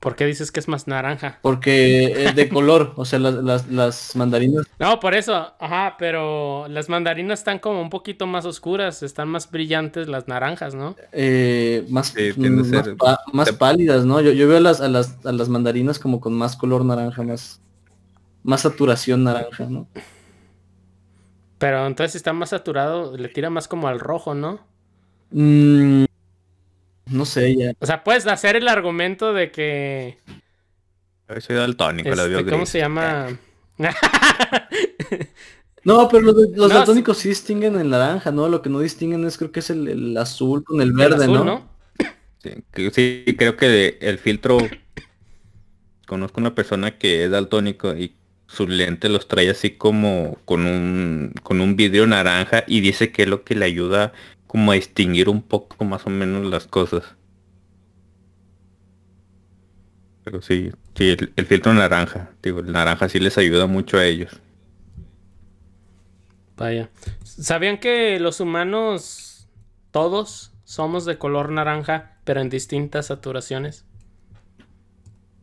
¿Por 0.00 0.16
qué 0.16 0.26
dices 0.26 0.50
que 0.52 0.60
es 0.60 0.68
más 0.68 0.86
naranja? 0.88 1.38
Porque 1.42 2.24
es 2.26 2.34
de 2.34 2.48
color, 2.48 2.92
o 2.96 3.04
sea, 3.04 3.18
las, 3.18 3.34
las, 3.34 3.68
las 3.68 4.16
mandarinas 4.16 4.66
No, 4.78 4.98
por 4.98 5.14
eso, 5.14 5.52
ajá, 5.60 5.96
pero 5.98 6.66
las 6.68 6.88
mandarinas 6.88 7.40
están 7.40 7.58
como 7.58 7.82
un 7.82 7.90
poquito 7.90 8.26
más 8.26 8.46
oscuras, 8.46 9.02
están 9.02 9.28
más 9.28 9.50
brillantes 9.50 10.08
las 10.08 10.26
naranjas, 10.26 10.74
¿no? 10.74 10.96
eh, 11.12 11.86
más, 11.90 12.08
Sí, 12.08 12.32
tiende 12.32 12.62
a 12.62 12.64
más, 12.64 12.84
ser- 12.86 12.96
pa- 12.96 13.20
más 13.32 13.52
pálidas, 13.52 14.04
¿no? 14.04 14.20
Yo, 14.20 14.32
yo 14.32 14.48
veo 14.48 14.56
a 14.56 14.60
las, 14.60 14.80
a, 14.80 14.88
las, 14.88 15.24
a 15.26 15.32
las 15.32 15.48
mandarinas 15.48 15.98
como 15.98 16.20
con 16.20 16.32
más 16.34 16.56
color 16.56 16.84
naranja, 16.84 17.22
más, 17.22 17.60
más 18.42 18.62
saturación 18.62 19.24
naranja, 19.24 19.66
¿no? 19.66 19.88
Pero 21.58 21.86
entonces 21.86 22.12
si 22.12 22.16
está 22.18 22.32
más 22.32 22.50
saturado, 22.50 23.16
le 23.16 23.28
tira 23.28 23.50
más 23.50 23.68
como 23.68 23.86
al 23.88 24.00
rojo, 24.00 24.34
¿no? 24.34 24.66
Mm, 25.32 26.04
no 27.10 27.24
sé, 27.24 27.56
ya. 27.56 27.72
O 27.78 27.86
sea, 27.86 28.04
puedes 28.04 28.26
hacer 28.26 28.56
el 28.56 28.68
argumento 28.68 29.32
de 29.32 29.50
que... 29.50 30.18
A 31.28 31.34
ver, 31.34 31.42
soy 31.42 31.56
daltónico, 31.56 32.08
la 32.10 32.24
este, 32.24 32.42
gris. 32.42 32.52
¿Cómo 32.52 32.66
se 32.66 32.78
llama? 32.78 33.28
No, 35.82 36.08
pero 36.08 36.22
los, 36.22 36.36
los 36.36 36.68
No, 36.68 36.68
daltónicos 36.68 37.18
sí 37.18 37.30
distinguen 37.30 37.78
el 37.80 37.88
naranja, 37.88 38.30
¿no? 38.30 38.48
Lo 38.48 38.60
que 38.60 38.68
no 38.68 38.80
distinguen 38.80 39.24
es 39.24 39.38
creo 39.38 39.50
que 39.50 39.60
es 39.60 39.70
el, 39.70 39.88
el 39.88 40.16
azul 40.16 40.62
con 40.62 40.80
el 40.82 40.92
verde, 40.92 41.24
El 41.24 41.32
azul, 41.32 41.46
¿no? 41.46 41.70
Sí, 42.42 43.24
creo 43.36 43.56
que 43.56 43.98
el 44.00 44.18
filtro... 44.18 44.58
Conozco 46.06 46.40
una 46.40 46.54
persona 46.54 46.98
que 46.98 47.24
es 47.24 47.30
daltónico 47.30 47.94
y 47.96 48.14
sus 48.46 48.68
lentes 48.68 49.10
los 49.10 49.28
trae 49.28 49.48
así 49.48 49.70
como 49.70 50.38
con 50.44 50.66
un, 50.66 51.32
con 51.42 51.60
un 51.60 51.76
vidrio 51.76 52.06
naranja 52.06 52.64
y 52.66 52.80
dice 52.80 53.12
que 53.12 53.22
es 53.22 53.28
lo 53.28 53.44
que 53.44 53.54
le 53.54 53.64
ayuda 53.64 54.12
como 54.50 54.72
a 54.72 54.74
distinguir 54.74 55.28
un 55.30 55.42
poco 55.42 55.84
más 55.84 56.06
o 56.06 56.10
menos 56.10 56.44
las 56.50 56.66
cosas. 56.66 57.16
Pero 60.24 60.40
sí, 60.40 60.70
sí, 60.94 61.10
el, 61.10 61.32
el 61.36 61.46
filtro 61.46 61.74
naranja, 61.74 62.30
digo, 62.42 62.60
el 62.60 62.72
naranja 62.72 63.08
sí 63.08 63.18
les 63.20 63.36
ayuda 63.38 63.66
mucho 63.66 63.98
a 63.98 64.04
ellos. 64.06 64.40
Vaya. 66.56 66.90
¿Sabían 67.24 67.78
que 67.78 68.20
los 68.20 68.40
humanos, 68.40 69.48
todos, 69.90 70.52
somos 70.64 71.04
de 71.04 71.18
color 71.18 71.50
naranja, 71.50 72.18
pero 72.24 72.40
en 72.40 72.50
distintas 72.50 73.06
saturaciones? 73.06 73.86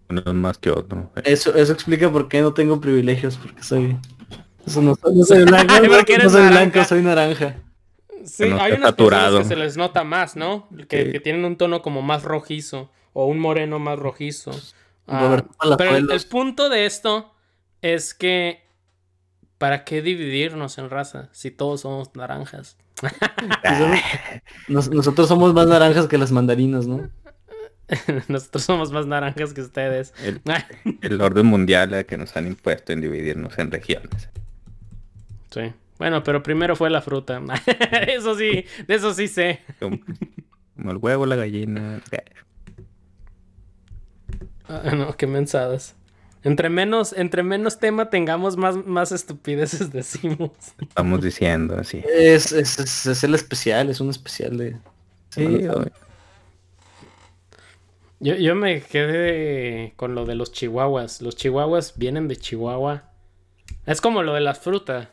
Uno 0.10 0.22
es 0.26 0.34
más 0.34 0.58
que 0.58 0.70
otro. 0.72 1.12
Eso, 1.24 1.54
eso 1.56 1.74
explica 1.74 2.12
por 2.12 2.30
qué 2.30 2.42
no 2.42 2.54
tengo 2.54 2.80
privilegios, 2.80 3.38
porque 3.38 3.64
soy... 3.64 3.98
Eso 4.66 4.82
no, 4.82 4.96
soy- 4.96 5.16
no 5.16 5.24
soy 5.26 5.44
blanco, 5.46 5.74
no, 5.82 5.90
Porque 5.98 6.14
eres 6.16 6.26
no 6.26 6.30
soy 6.30 6.42
naranja. 6.44 6.50
blanco, 6.50 6.84
soy 6.86 7.02
naranja. 7.02 7.56
Sí, 8.28 8.50
no 8.50 8.62
hay 8.62 8.74
unas 8.74 8.94
que 8.96 9.44
se 9.46 9.56
les 9.56 9.78
nota 9.78 10.04
más, 10.04 10.36
¿no? 10.36 10.68
Que, 10.90 11.06
Sí. 11.06 11.12
que 11.12 11.20
tienen 11.20 11.46
un 11.46 11.56
tono 11.58 11.82
como 11.82 12.02
más 12.02 12.24
rojizo, 12.24 12.92
o 13.14 13.26
un 13.26 13.40
moreno 13.40 13.80
más 13.80 13.98
rojizo, 13.98 14.52
Ah, 15.08 15.42
pero 15.78 15.96
el, 15.96 16.22
punto 16.30 16.68
de 16.70 16.86
esto 16.86 17.34
es 17.82 18.14
que 18.14 18.62
¿para 19.58 19.86
qué 19.86 20.02
dividirnos 20.02 20.78
en 20.78 20.90
raza 20.90 21.30
si 21.32 21.50
todos 21.50 21.82
somos 21.82 22.14
naranjas? 22.16 22.78
Nos- 24.68 24.90
nosotros 24.90 25.28
somos 25.28 25.54
más 25.54 25.68
naranjas 25.68 26.08
que 26.08 26.18
las 26.18 26.32
mandarinas, 26.32 26.88
¿no? 26.88 27.10
Nosotros 28.28 28.64
somos 28.64 28.92
más 28.92 29.06
naranjas 29.08 29.54
que 29.54 29.62
ustedes. 29.62 30.14
El, 30.22 30.42
el 31.02 31.22
orden 31.22 31.46
mundial 31.46 32.06
que 32.06 32.18
nos 32.18 32.36
han 32.36 32.48
impuesto 32.48 32.92
en 32.92 33.02
dividirnos 33.02 33.58
en 33.58 33.72
regiones. 33.72 34.30
Sí. 35.52 35.74
Bueno, 35.98 36.24
pero 36.24 36.44
primero 36.44 36.76
fue 36.76 36.90
la 36.90 37.02
fruta. 37.02 37.42
eso 38.08 38.36
sí, 38.36 38.66
de 38.88 38.96
eso 38.96 39.14
sí 39.14 39.28
sé. 39.28 39.62
Como, 39.80 40.00
como 40.76 40.92
el 40.92 40.98
huevo, 40.98 41.26
la 41.26 41.36
gallina. 41.36 42.02
Ah, 44.68 44.92
no, 44.96 45.16
qué 45.16 45.28
mensadas. 45.28 45.96
Entre 46.44 46.70
menos, 46.70 47.14
entre 47.14 47.44
menos 47.44 47.80
tema 47.80 48.10
tengamos, 48.10 48.58
más, 48.58 48.76
más 48.86 49.12
estupideces 49.12 49.92
decimos. 49.94 50.52
Estamos 50.80 51.22
diciendo 51.22 51.78
así. 51.80 52.04
Es, 52.08 52.52
es, 52.52 52.80
es- 52.80 53.06
es 53.06 53.24
el 53.24 53.36
especial, 53.36 53.90
es 53.90 54.00
un 54.00 54.10
especial 54.10 54.58
de... 54.58 54.78
Sí. 55.30 55.68
Yo, 58.20 58.36
yo 58.36 58.56
me 58.56 58.82
quedé 58.82 59.94
con 59.96 60.16
lo 60.16 60.26
de 60.26 60.36
los 60.36 60.52
chihuahuas. 60.52 61.22
Los 61.22 61.36
chihuahuas 61.36 61.98
vienen 61.98 62.28
de 62.28 62.36
Chihuahua. 62.36 63.12
Es 63.86 64.02
como 64.02 64.24
lo 64.24 64.34
de 64.34 64.42
la 64.42 64.56
fruta. 64.56 65.12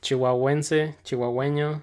Chihuahuense, 0.00 0.96
chihuahueño. 1.04 1.82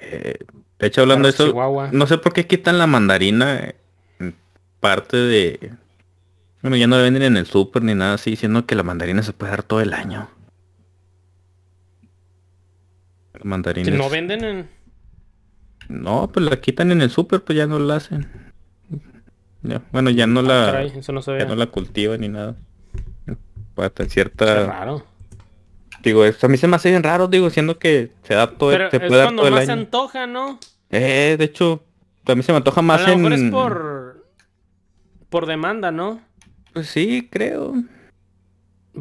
Eh, 0.00 0.38
de 0.78 0.86
hecho, 0.86 1.02
hablando 1.02 1.28
de 1.28 1.34
eso, 1.34 1.46
Chihuahua. 1.46 1.90
no 1.92 2.06
sé 2.06 2.18
por 2.18 2.32
qué 2.32 2.46
quitan 2.46 2.78
la 2.78 2.86
mandarina 2.86 3.74
en 4.18 4.34
parte 4.80 5.16
de... 5.16 5.72
Bueno, 6.62 6.76
ya 6.76 6.86
no 6.86 6.96
la 6.96 7.02
venden 7.02 7.22
en 7.22 7.36
el 7.36 7.46
súper 7.46 7.82
ni 7.82 7.94
nada 7.94 8.14
así, 8.14 8.30
diciendo 8.30 8.66
que 8.66 8.74
la 8.74 8.82
mandarina 8.82 9.22
se 9.22 9.32
puede 9.32 9.52
dar 9.52 9.62
todo 9.62 9.80
el 9.80 9.94
año. 9.94 10.28
La 13.34 13.40
mandarina 13.44 13.90
Que 13.90 13.96
no 13.96 14.10
venden 14.10 14.44
en... 14.44 14.68
No, 15.88 16.28
pues 16.32 16.44
la 16.44 16.60
quitan 16.60 16.90
en 16.90 17.00
el 17.00 17.10
súper, 17.10 17.42
pues 17.42 17.56
ya 17.56 17.66
no 17.66 17.78
la 17.78 17.96
hacen. 17.96 18.28
Ya, 19.62 19.82
bueno, 19.92 20.10
ya 20.10 20.26
no 20.26 20.40
Ah, 20.40 20.42
la, 20.42 20.66
caray, 20.72 20.92
eso 20.96 21.12
no 21.12 21.20
ya 21.20 21.44
no 21.44 21.54
la 21.54 21.66
cultivan 21.66 22.20
ni 22.20 22.28
nada. 22.28 22.56
Hasta 23.76 24.04
Qué 24.04 24.10
cierta... 24.10 24.66
raro. 24.66 25.04
Digo, 26.06 26.24
esto 26.24 26.46
a 26.46 26.48
mí 26.48 26.56
se 26.56 26.68
me 26.68 26.76
hace 26.76 26.90
bien 26.90 27.02
raro, 27.02 27.26
digo, 27.26 27.50
siendo 27.50 27.80
que 27.80 28.12
se 28.22 28.34
da 28.34 28.56
todo, 28.56 28.70
Pero 28.70 28.90
se 28.90 28.98
es 28.98 29.02
puede 29.08 29.22
dar 29.22 29.26
cuando 29.26 29.42
todo 29.42 29.48
el 29.48 29.54
más 29.54 29.64
se 29.64 29.72
año. 29.72 29.80
antoja, 29.82 30.28
¿no? 30.28 30.60
Eh, 30.90 31.34
de 31.36 31.44
hecho, 31.44 31.82
a 32.26 32.36
mí 32.36 32.44
se 32.44 32.52
me 32.52 32.58
antoja 32.58 32.80
más 32.80 33.02
A 33.02 33.08
lo 33.08 33.12
en... 33.14 33.22
mejor 33.22 33.32
es 33.32 33.42
por... 33.50 34.26
Por 35.28 35.46
demanda, 35.46 35.90
¿no? 35.90 36.20
Pues 36.72 36.86
sí, 36.86 37.28
creo. 37.28 37.74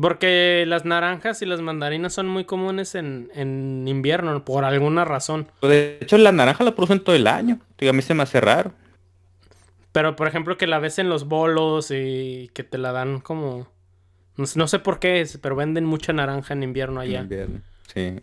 Porque 0.02 0.65
las 0.68 0.84
naranjas 0.84 1.44
y 1.44 1.45
las 1.45 1.61
mandarinas 1.61 2.11
son 2.11 2.27
muy 2.27 2.45
comunes 2.45 2.95
en, 2.95 3.30
en 3.36 3.88
invierno, 3.88 4.44
por 4.44 4.65
alguna 4.65 5.06
razón. 5.06 5.48
Pues, 5.60 5.69
de 5.69 5.99
hecho, 6.02 6.18
la 6.18 6.32
naranja 6.32 6.64
la 6.64 6.76
producen 6.76 7.03
todo 7.03 7.15
el 7.15 7.27
año. 7.27 7.60
Digo, 7.77 7.91
a 7.91 7.94
mí 7.94 8.02
se 8.02 8.15
me 8.15 8.23
hace 8.23 8.41
raro. 8.41 8.73
Pero, 9.91 10.15
por 10.15 10.27
ejemplo, 10.27 10.57
que 10.57 10.65
la 10.65 10.80
ves 10.80 10.98
en 10.98 11.07
los 11.07 11.27
bolos 11.27 11.91
y 11.91 12.49
que 12.56 12.64
te 12.64 12.80
la 12.80 12.91
dan 12.94 13.19
como... 13.19 13.68
No, 14.38 14.68
sé- 14.68 14.80
por 14.80 14.99
qué 14.99 15.22
es, 15.22 15.38
pero 15.38 15.56
venden 15.56 15.86
mucha 15.86 16.12
naranja 16.14 16.53
en 16.53 16.64
invierno 16.64 17.02
en 17.02 17.10
allá. 17.10 17.22
invierno. 17.22 17.62
Sí. 17.94 18.22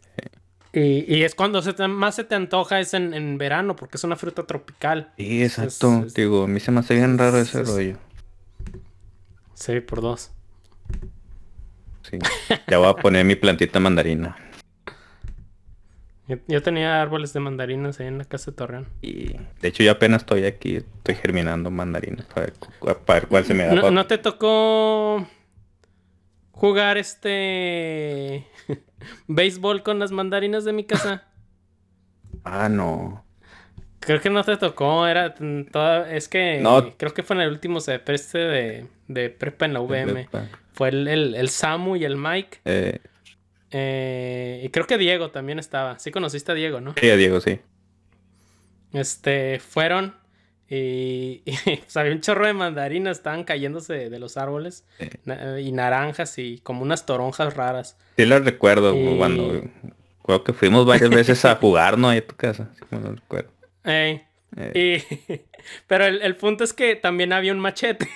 Y, 0.74 1.14
y 1.16 1.22
es 1.24 1.34
cuando 1.34 1.60
se 1.62 1.72
te- 1.72 1.88
más 1.88 2.14
se 2.14 2.24
te 2.24 2.34
antoja 2.34 2.80
es 2.80 2.94
en, 2.94 3.12
en 3.14 3.38
verano, 3.38 3.76
porque 3.76 3.96
es 3.96 4.04
una 4.04 4.16
fruta 4.16 4.42
tropical. 4.44 5.12
Sí, 5.16 5.42
exacto. 5.42 6.04
es- 6.06 6.14
Digo, 6.14 6.44
a 6.44 6.48
mí 6.48 6.60
se 6.60 6.70
me 6.70 6.80
hace 6.80 6.94
bien 6.94 7.16
raro 7.18 7.38
ese 7.38 7.62
es- 7.62 7.68
rollo. 7.68 7.96
Sí, 9.54 9.80
por 9.80 10.00
dos. 10.00 10.32
Sí. 12.10 12.18
Ya 12.68 12.78
voy 12.78 12.88
a 12.88 12.94
poner 12.94 13.24
mi 13.24 13.36
plantita 13.36 13.80
mandarina. 13.80 14.36
Yo, 16.28 16.36
yo 16.46 16.62
tenía 16.62 17.00
árboles 17.02 17.32
de 17.32 17.40
mandarinas 17.40 17.98
ahí 18.00 18.06
en 18.06 18.18
la 18.18 18.24
casa 18.24 18.50
de 18.50 18.56
Torreón. 18.56 18.86
Y 19.02 19.32
de 19.60 19.68
hecho 19.68 19.82
yo 19.82 19.92
apenas 19.92 20.22
estoy 20.22 20.44
aquí, 20.44 20.76
estoy 20.76 21.14
germinando 21.16 21.70
mandarinas 21.70 22.26
para 22.26 22.52
para 23.04 23.20
ver 23.20 23.28
cuál 23.28 23.44
se 23.44 23.54
me 23.54 23.64
da. 23.64 23.74
¿No, 23.74 23.90
no 23.90 24.06
te 24.06 24.18
tocó 24.18 25.26
jugar 26.62 26.96
este 26.96 28.46
béisbol 29.26 29.82
con 29.82 29.98
las 29.98 30.12
mandarinas 30.12 30.64
de 30.64 30.72
mi 30.72 30.84
casa? 30.84 31.24
Ah, 32.44 32.68
no. 32.68 33.24
Creo 33.98 34.20
que 34.20 34.30
no 34.30 34.44
te 34.44 34.56
tocó, 34.56 35.08
era 35.08 35.34
toda, 35.34 36.12
es 36.14 36.28
que 36.28 36.60
No. 36.60 36.96
creo 36.96 37.12
que 37.12 37.24
fue 37.24 37.34
en 37.34 37.42
el 37.42 37.50
último 37.50 37.80
semestre 37.80 38.44
de, 38.44 38.86
de 39.08 39.30
prepa 39.30 39.64
en 39.64 39.72
la 39.72 39.80
VM. 39.80 40.28
Fue 40.72 40.90
el, 40.90 41.08
el, 41.08 41.34
el 41.34 41.48
Samu 41.48 41.96
y 41.96 42.04
el 42.04 42.16
Mike. 42.16 42.60
Eh, 42.64 43.00
eh, 43.72 44.60
y 44.64 44.68
creo 44.68 44.86
que 44.86 44.98
Diego 44.98 45.32
también 45.32 45.58
estaba. 45.58 45.98
Sí 45.98 46.12
conociste 46.12 46.52
a 46.52 46.54
Diego, 46.54 46.80
¿no? 46.80 46.94
sí, 46.96 47.10
a 47.10 47.16
Diego, 47.16 47.40
sí. 47.40 47.58
Este, 48.92 49.58
fueron 49.58 50.14
y, 50.74 51.42
y, 51.44 51.76
pues, 51.76 51.96
había 51.96 52.12
un 52.12 52.20
chorro 52.20 52.46
de 52.46 52.52
mandarinas, 52.54 53.18
estaban 53.18 53.44
cayéndose 53.44 54.08
de 54.08 54.18
los 54.18 54.36
árboles. 54.36 54.84
Sí. 54.98 55.08
na- 55.24 55.60
y 55.60 55.70
naranjas 55.72 56.38
y 56.38 56.58
como 56.58 56.82
unas 56.82 57.04
toronjas 57.06 57.54
raras. 57.54 57.98
Sí 58.16 58.24
las 58.26 58.44
recuerdo 58.44 58.94
Y- 58.96 59.16
cuando 59.18 59.62
creo 60.24 60.44
que 60.44 60.52
fuimos 60.52 60.86
varias 60.86 61.10
veces 61.10 61.44
a 61.44 61.56
jugar, 61.60 61.98
¿no? 61.98 62.08
Ahí 62.08 62.18
a 62.18 62.26
tu 62.26 62.36
casa. 62.36 62.70
Sí, 62.78 62.84
me 62.90 63.00
lo 63.00 63.12
recuerdo. 63.14 63.50
Ey, 63.84 64.22
Eh, 64.56 65.04
y- 65.28 65.40
pero 65.86 66.04
el, 66.06 66.22
el 66.22 66.36
punto 66.36 66.64
es 66.64 66.72
que 66.72 66.94
también 66.96 67.32
había 67.32 67.52
un 67.52 67.60
machete. 67.60 68.08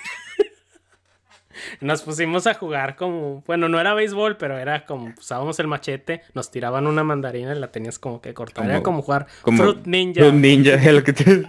Nos 1.80 2.02
pusimos 2.02 2.46
a 2.46 2.54
jugar 2.54 2.96
como, 2.96 3.42
bueno, 3.46 3.68
no 3.68 3.78
era 3.80 3.94
béisbol, 3.94 4.36
pero 4.36 4.58
era 4.58 4.84
como, 4.84 5.12
usábamos 5.18 5.58
el 5.60 5.66
machete, 5.66 6.22
nos 6.34 6.50
tiraban 6.50 6.86
una 6.86 7.04
mandarina 7.04 7.54
y 7.54 7.58
la 7.58 7.72
tenías 7.72 7.98
como 7.98 8.20
que 8.20 8.34
cortar. 8.34 8.66
Era 8.66 8.82
Como- 8.82 9.02
jugar 9.02 9.26
como 9.42 9.62
Fruit 9.62 9.86
Ninja. 9.86 10.24
Un 10.26 10.40
ninja, 10.40 10.74
es 10.74 10.92
lo 10.92 11.02
que 11.04 11.12
te... 11.12 11.46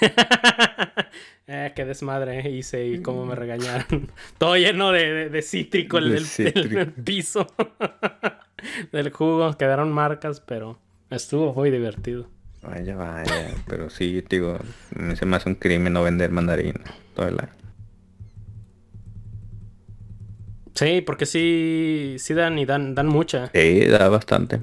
eh, 1.46 1.72
qué 1.74 1.84
desmadre 1.84 2.48
hice 2.50 2.86
y 2.86 3.02
cómo 3.02 3.26
me 3.26 3.34
regañaron. 3.34 4.10
Todo 4.38 4.56
lleno 4.56 4.92
de, 4.92 5.12
de- 5.12 5.28
de 5.30 5.42
cítrico 5.42 5.98
el, 5.98 6.10
De 6.10 6.16
el- 6.48 6.58
el- 6.58 6.76
el 6.78 6.92
piso 6.92 7.46
del 8.92 9.10
jugo. 9.10 9.56
Quedaron 9.56 9.92
marcas, 9.92 10.40
pero 10.40 10.78
estuvo 11.10 11.52
muy 11.54 11.70
divertido. 11.70 12.28
Vaya, 12.62 12.96
vaya. 12.96 13.50
Pero 13.66 13.90
sí, 13.90 14.24
digo, 14.28 14.58
se 15.16 15.26
me 15.26 15.36
hace 15.36 15.48
un 15.50 15.54
crimen 15.56 15.92
no 15.92 16.02
vender 16.02 16.30
mandarina 16.30 16.80
todo 17.14 17.28
el 17.28 17.38
año. 17.38 17.52
Sí, 20.74 21.00
porque 21.02 21.26
sí, 21.26 22.16
sí 22.18 22.34
dan 22.34 22.58
y 22.58 22.64
dan, 22.66 22.94
dan 22.94 23.06
mucha. 23.06 23.50
Sí, 23.54 23.86
da 23.86 24.08
bastante. 24.08 24.60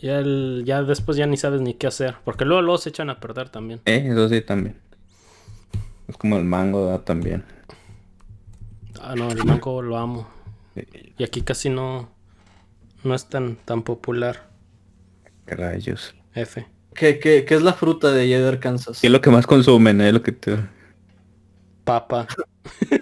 Ya, 0.00 0.18
el- 0.18 0.62
ya 0.64 0.82
después 0.82 1.16
ya 1.16 1.26
ni 1.26 1.36
sabes 1.36 1.60
ni 1.60 1.74
qué 1.74 1.86
hacer. 1.88 2.16
Porque 2.24 2.44
luego, 2.44 2.62
luego 2.62 2.78
se 2.78 2.90
echan 2.90 3.10
a 3.10 3.20
perder 3.20 3.48
también. 3.48 3.80
Eh, 3.84 4.08
eso 4.10 4.28
sí 4.28 4.40
también. 4.40 4.76
Es 6.08 6.16
como 6.16 6.36
el 6.38 6.44
mango, 6.44 6.86
da 6.86 7.04
también. 7.04 7.44
Ah, 9.00 9.14
no, 9.16 9.30
el 9.30 9.44
mango 9.44 9.82
lo 9.82 9.96
amo. 9.96 10.28
Sí, 10.74 11.14
Y 11.18 11.24
aquí 11.24 11.42
casi 11.42 11.70
no, 11.70 12.08
no 13.04 13.14
es 13.14 13.28
tan, 13.28 13.56
tan 13.56 13.82
popular. 13.82 14.50
rayos. 15.46 16.14
F. 16.34 16.66
¿Qué, 16.94 17.18
qué, 17.18 17.44
qué 17.44 17.54
es 17.54 17.62
la 17.62 17.72
fruta 17.74 18.10
de 18.12 18.22
allá 18.22 18.40
de 18.40 18.48
Arkansas? 18.48 19.00
¿Qué 19.00 19.06
es 19.06 19.12
lo 19.12 19.20
que 19.20 19.30
más 19.30 19.46
consumen? 19.46 20.00
Es 20.00 20.12
lo 20.12 20.22
que 20.22 20.32
te... 20.32 20.58
Papa. 21.84 22.26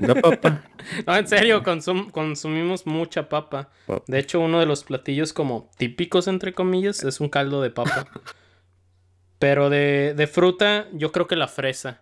La 0.01 0.15
papa. 0.15 0.63
No, 1.07 1.17
en 1.17 1.27
serio, 1.27 1.63
consum- 1.65 2.11
consumimos 2.13 2.87
mucha 2.87 3.29
papa. 3.29 3.71
Papa. 3.87 4.05
De 4.07 4.19
hecho, 4.21 4.39
uno 4.41 4.61
de 4.61 4.67
los 4.67 4.85
platillos 4.85 5.33
como 5.33 5.69
típicos, 5.79 6.29
entre 6.29 6.53
comillas, 6.53 7.03
es 7.03 7.21
un 7.21 7.29
caldo 7.29 7.61
de 7.61 7.71
papa. 7.71 8.07
Pero 9.39 9.69
de, 9.69 10.15
de 10.17 10.27
fruta, 10.29 10.87
yo 10.93 11.13
creo 11.13 11.27
que 11.27 11.37
la 11.37 11.49
fresa. 11.49 12.01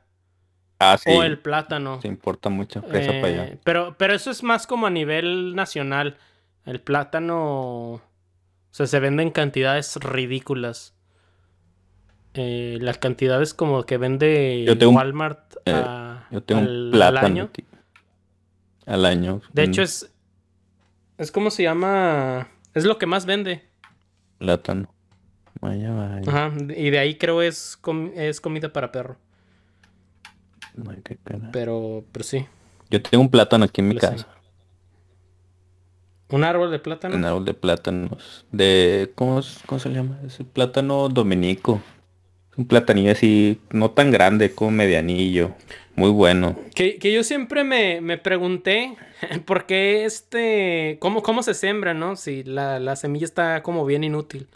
Ah, 0.79 0.99
sí. 0.99 1.11
O 1.11 1.23
el 1.23 1.39
plátano. 1.39 2.01
Se 2.03 2.09
importa 2.09 2.49
mucha 2.51 2.83
fresa 2.83 3.11
Eh, 3.13 3.21
para 3.21 3.43
allá. 3.45 3.59
Pero, 3.65 3.95
pero 3.97 4.15
eso 4.15 4.31
es 4.31 4.43
más 4.43 4.67
como 4.67 4.87
a 4.87 4.91
nivel 4.91 5.55
nacional. 5.55 6.17
El 6.67 6.81
plátano. 6.81 7.93
O 7.95 8.03
sea, 8.71 8.87
se 8.87 9.01
vende 9.01 9.23
en 9.23 9.31
cantidades 9.31 9.97
ridículas. 9.97 10.95
Eh, 12.35 12.79
las 12.81 12.99
cantidades 12.99 13.55
como 13.55 13.85
que 13.85 13.97
vende 13.97 14.65
Yo 14.67 14.77
tengo 14.77 14.91
un- 14.91 14.97
Walmart 14.99 15.55
eh, 15.65 15.73
a- 15.73 16.14
Yo 16.35 16.43
tengo 16.43 16.61
al- 16.63 16.69
un 16.69 16.85
al 16.87 16.91
plátano. 17.13 17.27
año. 17.27 17.43
aquí. 17.45 17.65
Al 18.87 19.05
año. 19.07 19.41
De 19.53 19.63
un 19.65 19.69
hecho, 19.71 19.83
es. 19.83 20.11
Es 21.17 21.31
como 21.33 21.51
se 21.51 21.63
llama. 21.63 22.49
Es 22.75 22.85
lo 22.85 22.99
que 22.99 23.07
más 23.07 23.25
vende. 23.25 23.63
Plátano. 24.39 24.93
Vaya, 25.61 25.93
vaya. 25.93 26.23
Ajá. 26.29 26.53
Y 26.77 26.91
de 26.91 26.99
ahí 26.99 27.17
creo 27.17 27.41
es, 27.41 27.77
com- 27.81 28.11
es 28.15 28.41
comida 28.41 28.73
para 28.73 28.91
perro. 28.93 29.17
Ay, 30.91 31.01
qué 31.05 31.17
cara. 31.23 31.51
Pero, 31.53 32.05
pero 32.13 32.25
sí. 32.25 32.45
Yo 32.91 33.01
tengo 33.01 33.23
un 33.23 33.31
plátano 33.31 33.65
aquí 33.65 33.81
en 33.81 33.89
mi 33.89 33.97
casa. 33.97 34.27
Un 36.31 36.43
árbol 36.43 36.71
de 36.71 36.79
plátano. 36.81 37.15
Un 37.15 37.25
árbol 37.25 37.45
de 37.45 37.55
plátanos. 37.55 38.45
De. 38.51 39.13
¿Cómo, 39.15 39.39
es- 39.39 39.61
cómo 39.67 39.79
se 39.79 39.91
llama? 39.91 40.19
Es 40.27 40.41
el 40.41 40.47
plátano 40.47 41.09
dominico. 41.09 41.81
Un 42.57 42.67
platanillo 42.67 43.13
así, 43.13 43.61
no 43.71 43.91
tan 43.91 44.11
grande, 44.11 44.55
como 44.55 44.71
medianillo. 44.71 45.53
Muy 45.97 46.11
bueno. 46.11 46.57
Que, 46.75 46.99
que 46.99 47.13
yo 47.13 47.23
siempre 47.23 47.63
me, 47.65 48.01
me, 48.01 48.19
pregunté 48.19 48.97
por 49.45 49.67
qué 49.67 50.05
este. 50.05 50.97
Cómo, 51.01 51.23
cómo 51.23 51.43
se 51.43 51.55
sembra, 51.55 51.95
¿no? 51.95 52.17
Si 52.17 52.43
la, 52.43 52.79
la 52.81 52.97
semilla 52.97 53.25
está 53.25 53.63
como 53.63 53.85
bien 53.87 54.05
inútil. 54.05 54.49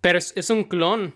Pero 0.00 0.18
es, 0.18 0.32
es 0.36 0.48
un 0.50 0.64
clon. 0.64 1.14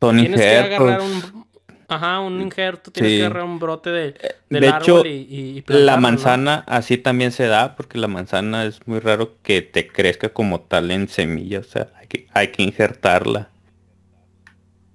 Son 0.00 0.16
tienes 0.18 0.40
injertos. 0.40 0.68
que 0.68 0.74
agarrar 0.76 1.00
un. 1.00 1.52
Ajá, 1.88 2.20
un 2.20 2.40
injerto, 2.40 2.90
tienes 2.90 3.12
Sí. 3.12 3.18
que 3.18 3.24
agarrar 3.26 3.44
un 3.44 3.58
brote 3.58 3.90
de, 3.90 4.14
del 4.48 4.62
De 4.62 4.68
árbol 4.68 5.00
hecho, 5.00 5.06
y, 5.06 5.10
y 5.58 5.64
La 5.66 5.98
manzana 5.98 6.64
así 6.66 6.96
también 6.96 7.32
se 7.32 7.46
da, 7.46 7.76
porque 7.76 7.98
la 7.98 8.08
manzana 8.08 8.64
es 8.64 8.86
muy 8.86 8.98
raro 8.98 9.34
que 9.42 9.60
te 9.60 9.88
crezca 9.88 10.30
como 10.30 10.60
tal 10.60 10.90
en 10.90 11.08
semilla. 11.08 11.58
O 11.58 11.64
sea, 11.64 11.88
hay 12.00 12.06
que, 12.06 12.26
hay 12.32 12.48
que 12.48 12.62
injertarla. 12.62 13.50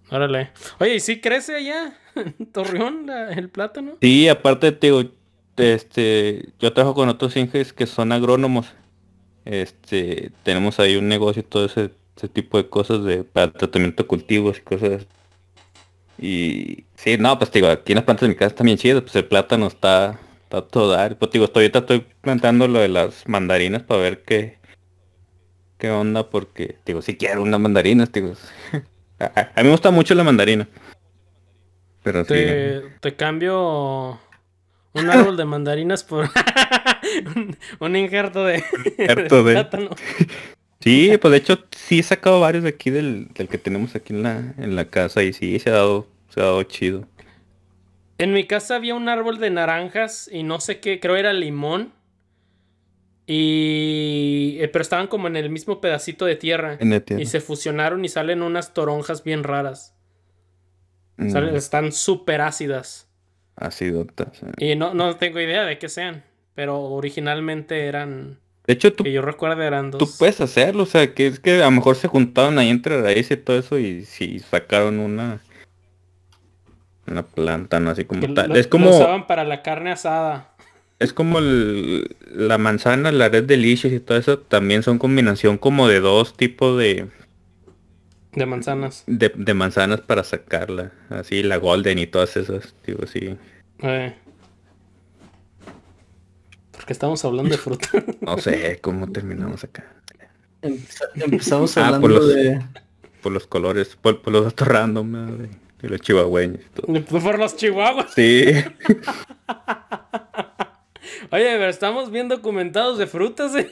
Órale. 0.09 0.51
Oye, 0.79 0.95
¿y 0.95 0.99
sí 0.99 1.19
crece 1.19 1.55
allá 1.55 1.97
en 2.15 2.45
Torreón 2.51 3.09
el 3.09 3.49
plátano? 3.49 3.97
Sí, 4.01 4.29
aparte 4.29 4.71
te 4.71 4.88
digo, 4.88 5.03
este, 5.57 6.49
yo 6.59 6.73
trabajo 6.73 6.95
con 6.95 7.09
otros 7.09 7.35
inges 7.35 7.73
que 7.73 7.85
son 7.88 8.11
agrónomos. 8.11 8.67
Este, 9.45 10.31
tenemos 10.43 10.79
ahí 10.79 10.95
un 10.95 11.07
negocio 11.07 11.41
y 11.41 11.45
todo 11.45 11.65
ese, 11.65 11.91
ese 12.15 12.27
tipo 12.27 12.57
de 12.57 12.69
cosas 12.69 13.03
de 13.03 13.23
para 13.23 13.51
tratamiento 13.51 14.03
de 14.03 14.07
cultivos 14.07 14.57
y 14.57 14.61
cosas. 14.61 15.07
Y 16.19 16.85
sí, 16.95 17.17
no, 17.17 17.38
pues 17.38 17.51
digo, 17.51 17.67
aquí 17.67 17.91
en 17.91 17.97
las 17.97 18.05
plantas 18.05 18.21
de 18.21 18.29
mi 18.29 18.35
casa 18.35 18.47
están 18.47 18.65
bien 18.65 18.77
chidas, 18.77 19.01
pues 19.01 19.15
el 19.15 19.25
plátano 19.25 19.67
está, 19.67 20.19
está 20.43 20.61
todo 20.65 20.89
dar. 20.89 21.17
Pues 21.17 21.31
digo, 21.31 21.45
estoy, 21.45 21.63
ahorita 21.63 21.79
estoy 21.79 22.05
plantando 22.21 22.67
lo 22.67 22.79
de 22.79 22.88
las 22.88 23.27
mandarinas 23.27 23.84
para 23.84 24.01
ver 24.01 24.23
qué, 24.23 24.57
qué 25.77 25.91
onda, 25.91 26.29
porque 26.29 26.77
digo, 26.85 27.01
si 27.01 27.17
quiero 27.17 27.43
unas 27.43 27.59
mandarinas, 27.59 28.11
digo. 28.11 28.34
A, 29.19 29.52
mí 29.57 29.64
me 29.64 29.72
gusta 29.72 29.91
mucho 29.91 30.14
la 30.15 30.23
mandarina. 30.23 30.68
Pero 32.03 32.22
sí. 32.23 32.30
Te, 32.30 32.81
te 33.02 33.15
cambio 33.15 34.19
un 34.94 35.10
árbol 35.10 35.38
de 35.38 35.45
mandarinas 35.45 36.03
por 36.03 36.30
un, 37.35 37.57
un 37.80 37.95
injerto 37.95 38.44
de, 38.45 38.64
Injerto 38.98 39.44
de- 39.44 39.53
plátano. 39.53 39.89
Sí, 40.80 41.18
pues 41.19 41.31
de 41.31 41.38
hecho 41.39 41.65
sí 41.76 41.99
he 41.99 42.03
sacado 42.03 42.39
varios 42.39 42.64
de 42.64 42.69
aquí 42.69 42.91
del, 42.91 43.30
del 43.34 43.49
que 43.49 43.57
tenemos 43.57 43.95
aquí 43.95 44.14
en 44.14 44.23
la, 44.23 44.53
en 44.57 44.76
la 44.76 44.85
casa 44.85 45.23
y 45.23 45.34
sí, 45.34 45.57
se 45.60 45.72
ha 45.72 45.73
dado, 45.73 46.07
se 46.30 46.39
ha 46.39 46.44
dado 46.44 46.64
chido. 46.64 47.06
En 48.19 48.31
mi 48.31 48.45
casa 48.45 48.76
había 48.76 48.94
un 48.95 49.10
árbol 49.10 49.39
de 49.39 49.49
naranjas 49.49 50.30
y 50.31 50.44
no 50.44 50.60
sé 50.61 50.80
qué, 50.80 50.99
creo 50.99 51.15
era 51.18 51.34
limón. 51.34 51.91
Y... 53.27 54.57
eh, 54.59 54.67
Pero 54.69 54.81
estaban 54.81 55.07
como 55.07 55.27
en 55.27 55.35
el 55.35 55.49
mismo 55.49 55.79
pedacito 55.81 56.25
de 56.25 56.35
tierra. 56.37 56.77
En 56.79 56.89
la 56.89 57.01
tierra. 57.01 57.21
Y 57.21 57.25
se 57.25 57.41
fusionaron 57.41 58.03
y 58.05 58.09
salen 58.09 58.41
unas 58.41 58.73
toronjas 58.73 59.23
bien 59.23 59.43
raras. 59.43 59.93
Mm, 61.17 61.29
Salen- 61.29 61.55
están 61.55 61.91
súper 61.91 62.41
ácidas. 62.41 63.07
acidotas, 63.55 64.41
eh. 64.43 64.51
Y 64.71 64.75
no, 64.75 64.93
no 64.93 65.15
tengo 65.17 65.39
idea 65.41 65.65
de 65.65 65.77
qué 65.77 65.89
sean. 65.89 66.23
Pero 66.55 66.79
originalmente 66.79 67.85
eran... 67.85 68.39
De 68.65 68.73
hecho 68.73 68.91
tú, 68.93 69.03
Que 69.03 69.11
yo 69.11 69.21
recuerdo 69.21 69.61
eran 69.63 69.91
dos. 69.91 69.99
tú 69.99 70.09
puedes 70.19 70.41
hacerlo, 70.41 70.83
o 70.83 70.85
sea, 70.87 71.13
que 71.13 71.27
es 71.27 71.39
que 71.39 71.61
a 71.61 71.65
lo 71.65 71.71
mejor 71.71 71.95
se 71.95 72.07
juntaron 72.07 72.57
ahí 72.59 72.69
entre 72.69 73.01
raíces 73.01 73.37
y 73.37 73.41
todo 73.41 73.57
eso 73.59 73.77
y 73.79 74.03
sí 74.05 74.39
sacaron 74.39 74.99
una 74.99 75.39
una 77.07 77.23
planta, 77.23 77.79
no 77.79 77.91
así 77.91 78.03
como 78.03 78.19
que 78.19 78.27
tal. 78.27 78.49
lo- 78.49 78.55
es 78.57 78.65
lo 78.65 78.69
como 78.69 78.89
usaban 78.89 79.25
para 79.27 79.45
la 79.45 79.61
carne 79.63 79.91
asada. 79.91 80.53
Es 80.99 81.14
como 81.14 81.40
el- 81.40 82.15
la 82.32 82.57
manzana, 82.57 83.11
la 83.11 83.30
red 83.30 83.44
delicious 83.44 83.94
y 83.94 83.99
todo 83.99 84.18
eso 84.18 84.40
también 84.40 84.84
son 84.84 84.98
combinación 84.99 85.57
como 85.57 85.88
de 85.88 85.99
dos 85.99 86.36
tipos 86.36 86.78
de 86.78 87.07
De 88.34 88.45
manzanas. 88.45 89.03
de, 89.07 89.32
de 89.36 89.53
manzanas 89.53 90.02
para 90.02 90.24
sacarla, 90.24 90.91
así 91.10 91.44
la 91.44 91.57
golden 91.57 91.99
y 91.99 92.07
todas 92.07 92.36
esas, 92.38 92.74
digo, 92.86 93.06
sí. 93.07 93.36
Eh. 93.84 94.15
Porque 96.72 96.94
estamos 96.94 97.24
hablando 97.26 97.52
de 97.52 97.57
fruta. 97.57 97.88
No 98.22 98.38
sé 98.38 98.80
cómo 98.82 99.11
terminamos 99.11 99.64
acá. 99.64 99.86
Empeza- 100.61 101.10
Empezamos 101.15 101.78
Ah, 101.78 101.86
hablando 101.88 102.07
por 102.07 102.15
los- 102.18 102.34
de... 102.34 102.61
Por 103.22 103.32
los 103.32 103.48
colores, 103.48 103.95
por, 103.99 104.22
por 104.22 104.32
los 104.32 104.45
datos 104.45 104.68
random, 104.68 105.11
¿no? 105.11 105.38
de, 105.38 105.49
de 105.82 105.90
los 105.90 105.99
chihuahueños 106.02 106.60
y 106.61 106.69
todo. 106.82 107.22
Por 107.22 107.40
los 107.40 107.56
chihuahuas. 107.57 108.14
Sí, 108.14 108.45
Oye, 111.31 111.45
pero 111.57 111.69
estamos 111.69 112.11
bien 112.11 112.27
documentados 112.27 112.97
de 112.97 113.07
frutas. 113.07 113.55
¿eh? 113.55 113.69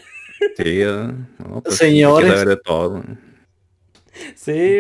sí, 0.58 0.80
¿no? 0.84 1.08
No, 1.40 1.62
pues, 1.62 1.76
Señores. 1.78 2.26
hay 2.26 2.32
que 2.32 2.38
saber 2.40 2.48
de 2.58 2.62
todo. 2.64 3.04
Sí. 4.36 4.80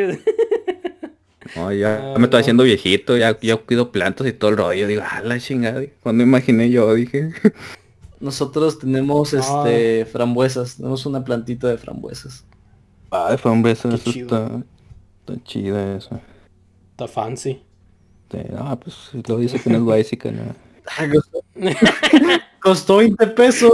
No, 1.55 1.71
ya 1.71 2.13
Ah, 2.15 2.17
me 2.17 2.25
estoy 2.25 2.41
haciendo 2.41 2.63
viejito, 2.63 3.15
ya, 3.17 3.37
ya 3.39 3.55
cuido 3.57 3.91
plantas 3.91 4.25
y 4.27 4.33
todo 4.33 4.51
el 4.51 4.57
rollo. 4.57 4.87
Digo, 4.87 5.03
ah, 5.05 5.21
la 5.21 5.39
chingada. 5.39 5.81
Cuando 6.01 6.23
imaginé 6.23 6.69
yo, 6.69 6.93
dije. 6.93 7.29
Nosotros 8.19 8.79
tenemos 8.79 9.33
Ah. 9.33 9.39
este 9.39 10.05
frambuesas, 10.05 10.77
tenemos 10.77 11.05
una 11.05 11.23
plantita 11.23 11.67
de 11.67 11.77
frambuesas. 11.77 12.45
Fue 13.37 13.51
un 13.51 13.61
beso, 13.61 13.89
Qué 13.89 13.95
eso 13.95 14.11
chido. 14.11 14.25
está, 14.45 14.63
está 15.33 15.43
chida 15.43 15.95
eso. 15.97 16.19
Está 16.91 17.07
fancy. 17.07 17.61
Sí, 18.31 18.39
ah, 18.57 18.77
pues 18.79 19.11
lo 19.27 19.37
dice 19.37 19.59
que 19.59 19.69
no 19.69 19.77
es 19.77 19.83
básica, 19.85 20.31
¿no? 20.31 20.55
Costó, 21.11 21.43
costó 22.61 22.97
20 22.97 23.27
pesos. 23.27 23.71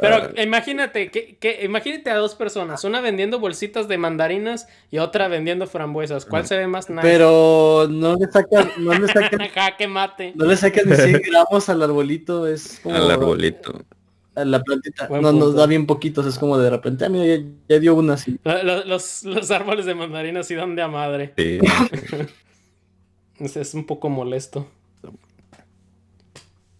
Pero 0.00 0.30
imagínate, 0.42 1.10
que, 1.10 1.36
que- 1.36 1.60
imagínate 1.64 2.10
a 2.10 2.16
dos 2.16 2.34
personas, 2.34 2.82
una 2.84 3.00
vendiendo 3.00 3.38
bolsitas 3.38 3.86
de 3.88 3.96
mandarinas 3.96 4.66
y 4.90 4.98
otra 4.98 5.28
vendiendo 5.28 5.66
frambuesas. 5.66 6.24
¿Cuál 6.26 6.46
se 6.46 6.56
ve 6.56 6.66
más 6.66 6.90
nice? 6.90 7.02
Pero 7.02 7.86
no 7.88 8.16
le 8.16 8.26
sacan, 8.30 8.70
no 8.78 8.92
le 8.94 9.06
sacan, 9.06 9.48
Jaque 9.54 9.86
mate. 9.88 10.32
no 10.34 10.46
le 10.46 10.56
sacan 10.56 10.88
ni 10.88 10.96
100 10.96 11.22
gramos 11.30 11.68
al 11.68 11.82
arbolito, 11.82 12.46
es 12.46 12.80
como 12.82 12.96
Al 12.96 13.10
arbolito. 13.10 13.84
a 14.34 14.44
la 14.44 14.60
plantita. 14.60 15.06
Buen 15.06 15.22
no, 15.22 15.32
nos 15.32 15.54
da 15.54 15.66
bien 15.66 15.86
poquitos, 15.86 16.26
es 16.26 16.38
como 16.38 16.58
de 16.58 16.68
repente, 16.70 17.04
ah, 17.04 17.08
mira, 17.08 17.24
ya, 17.24 17.42
ya 17.68 17.78
dio 17.78 17.94
una 17.94 18.14
así. 18.14 18.38
Lo- 18.42 18.62
lo- 18.64 18.84
Los, 18.84 19.22
los 19.22 19.50
árboles 19.52 19.86
de 19.86 19.94
mandarinas 19.94 20.46
sí 20.48 20.54
dan 20.56 20.74
de 20.74 20.82
a 20.82 20.88
madre. 20.88 21.32
Sí. 21.38 21.58
Es, 23.40 23.56
es 23.56 23.74
un 23.74 23.84
poco 23.84 24.08
molesto. 24.08 24.68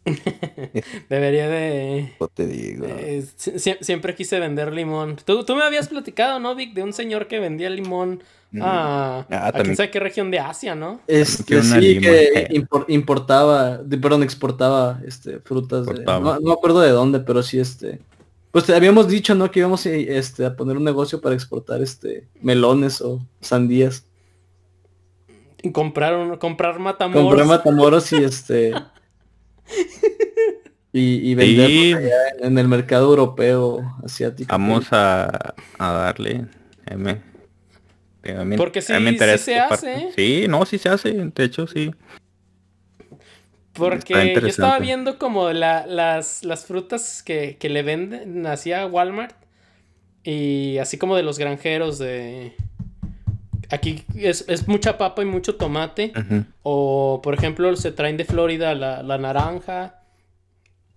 Debería 1.08 1.48
de... 1.48 2.12
no 2.20 2.28
te 2.28 2.46
digo. 2.46 2.86
eh, 2.88 3.24
sie- 3.36 3.58
sie- 3.58 3.78
siempre 3.80 4.14
quise 4.14 4.38
vender 4.38 4.72
limón. 4.72 5.16
Tú, 5.24 5.44
tú 5.44 5.56
me 5.56 5.62
habías 5.62 5.88
platicado, 5.88 6.38
¿no, 6.40 6.54
Vic? 6.54 6.74
De 6.74 6.82
un 6.82 6.92
señor 6.92 7.26
que 7.26 7.38
vendía 7.40 7.70
limón 7.70 8.22
a... 8.60 9.26
Ah, 9.30 9.46
a 9.48 9.52
quién 9.62 9.76
sabe 9.76 9.90
qué 9.90 10.00
región 10.00 10.30
de 10.30 10.38
Asia, 10.38 10.74
¿no? 10.74 11.00
Este, 11.06 11.62
sí, 11.62 11.98
que 12.00 12.48
impor- 12.50 12.84
importaba, 12.88 13.78
de- 13.78 13.98
perdón, 13.98 14.22
exportaba 14.22 15.00
este 15.06 15.40
frutas 15.40 15.86
de, 15.86 16.04
no, 16.04 16.20
no 16.20 16.40
me 16.40 16.52
acuerdo 16.52 16.80
de 16.80 16.90
dónde, 16.90 17.20
pero 17.20 17.42
sí 17.42 17.58
este. 17.58 18.00
Pues 18.52 18.66
te 18.66 18.74
habíamos 18.76 19.08
dicho, 19.08 19.34
¿no? 19.34 19.50
Que 19.50 19.58
íbamos 19.60 19.84
eh, 19.86 20.16
este, 20.16 20.44
a 20.46 20.54
poner 20.54 20.76
un 20.76 20.84
negocio 20.84 21.20
para 21.20 21.34
exportar 21.34 21.82
este 21.82 22.28
melones 22.40 23.00
o 23.00 23.20
sandías. 23.40 24.04
Y 25.62 25.72
comprar, 25.72 26.14
un- 26.14 26.36
comprar 26.36 26.78
matamoros. 26.78 27.24
Comprar 27.24 27.46
matamoros 27.46 28.12
y 28.12 28.16
este. 28.22 28.72
y, 30.92 31.30
y 31.30 31.34
venderlos 31.34 31.68
Sí. 31.70 31.92
allá 31.94 32.16
en, 32.40 32.58
el 32.58 32.68
mercado 32.68 33.08
europeo, 33.10 33.96
asiático. 34.04 34.48
Vamos 34.50 34.86
a, 34.92 35.54
a 35.78 35.92
darle. 35.92 36.46
mí- 38.44 38.56
Porque 38.56 38.80
sí- 38.82 38.92
a 38.92 38.98
mí 38.98 39.04
me 39.06 39.10
sí 39.10 39.14
interesa 39.16 39.44
se 39.44 39.58
hace, 39.58 39.92
parte. 39.94 40.12
Sí, 40.16 40.46
no, 40.48 40.64
sí 40.66 40.78
se 40.78 40.88
hace. 40.88 41.12
De 41.12 41.44
hecho, 41.44 41.66
sí. 41.66 41.90
Porque 43.72 44.14
yo 44.40 44.46
estaba 44.46 44.78
viendo 44.78 45.18
como 45.18 45.50
la- 45.52 45.84
las, 45.86 46.44
las 46.44 46.64
frutas 46.64 47.22
que, 47.24 47.56
que 47.58 47.68
le 47.68 47.82
venden 47.82 48.46
así 48.46 48.72
a 48.72 48.86
Walmart. 48.86 49.34
Y 50.22 50.78
así 50.78 50.96
como 50.96 51.16
de 51.16 51.22
los 51.22 51.38
granjeros 51.38 51.98
de... 51.98 52.54
Aquí 53.74 54.04
es, 54.16 54.44
es 54.48 54.68
mucha 54.68 54.96
papa 54.98 55.22
y 55.22 55.24
mucho 55.26 55.56
tomate. 55.56 56.12
O 56.62 57.20
por 57.22 57.34
ejemplo 57.34 57.74
se 57.76 57.92
traen 57.92 58.16
de 58.16 58.24
Florida 58.24 58.74
la, 58.74 59.02
la 59.02 59.18
naranja. 59.18 60.00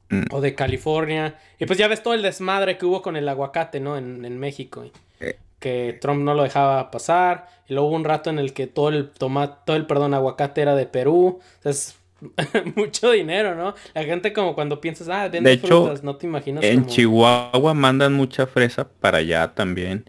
Mm. 0.09 0.23
O 0.31 0.39
de 0.39 0.55
California. 0.55 1.35
Y 1.59 1.65
pues 1.65 1.77
ya 1.77 1.87
ves 1.87 2.01
todo 2.01 2.13
el 2.13 2.21
desmadre 2.21 2.77
que 2.77 2.85
hubo 2.85 3.01
con 3.01 3.17
el 3.17 3.27
aguacate, 3.27 3.79
¿no? 3.79 3.97
En, 3.97 4.23
en 4.23 4.37
México. 4.39 4.85
Eh. 5.19 5.37
Que 5.59 5.97
Trump 5.99 6.21
no 6.23 6.33
lo 6.33 6.43
dejaba 6.43 6.91
pasar. 6.91 7.47
Y 7.67 7.73
luego 7.73 7.89
hubo 7.89 7.95
un 7.97 8.05
rato 8.05 8.29
en 8.29 8.39
el 8.39 8.53
que 8.53 8.67
todo 8.67 8.89
el 8.89 9.09
tomate, 9.09 9.55
todo 9.65 9.75
el 9.75 9.85
perdón, 9.85 10.13
aguacate 10.13 10.61
era 10.61 10.75
de 10.75 10.85
Perú. 10.85 11.39
O 11.41 11.61
sea, 11.61 11.71
es 11.71 11.97
mucho 12.75 13.11
dinero, 13.11 13.55
¿no? 13.55 13.75
La 13.93 14.03
gente 14.03 14.31
como 14.31 14.55
cuando 14.55 14.79
piensas, 14.79 15.09
ah, 15.09 15.27
De 15.29 15.39
hecho, 15.51 15.67
frutas, 15.67 16.03
no 16.03 16.15
te 16.15 16.25
imaginas 16.25 16.63
En 16.63 16.81
como- 16.81 16.93
Chihuahua 16.93 17.73
mandan 17.73 18.13
mucha 18.13 18.47
fresa 18.47 18.87
para 18.87 19.17
allá 19.17 19.53
también. 19.53 20.05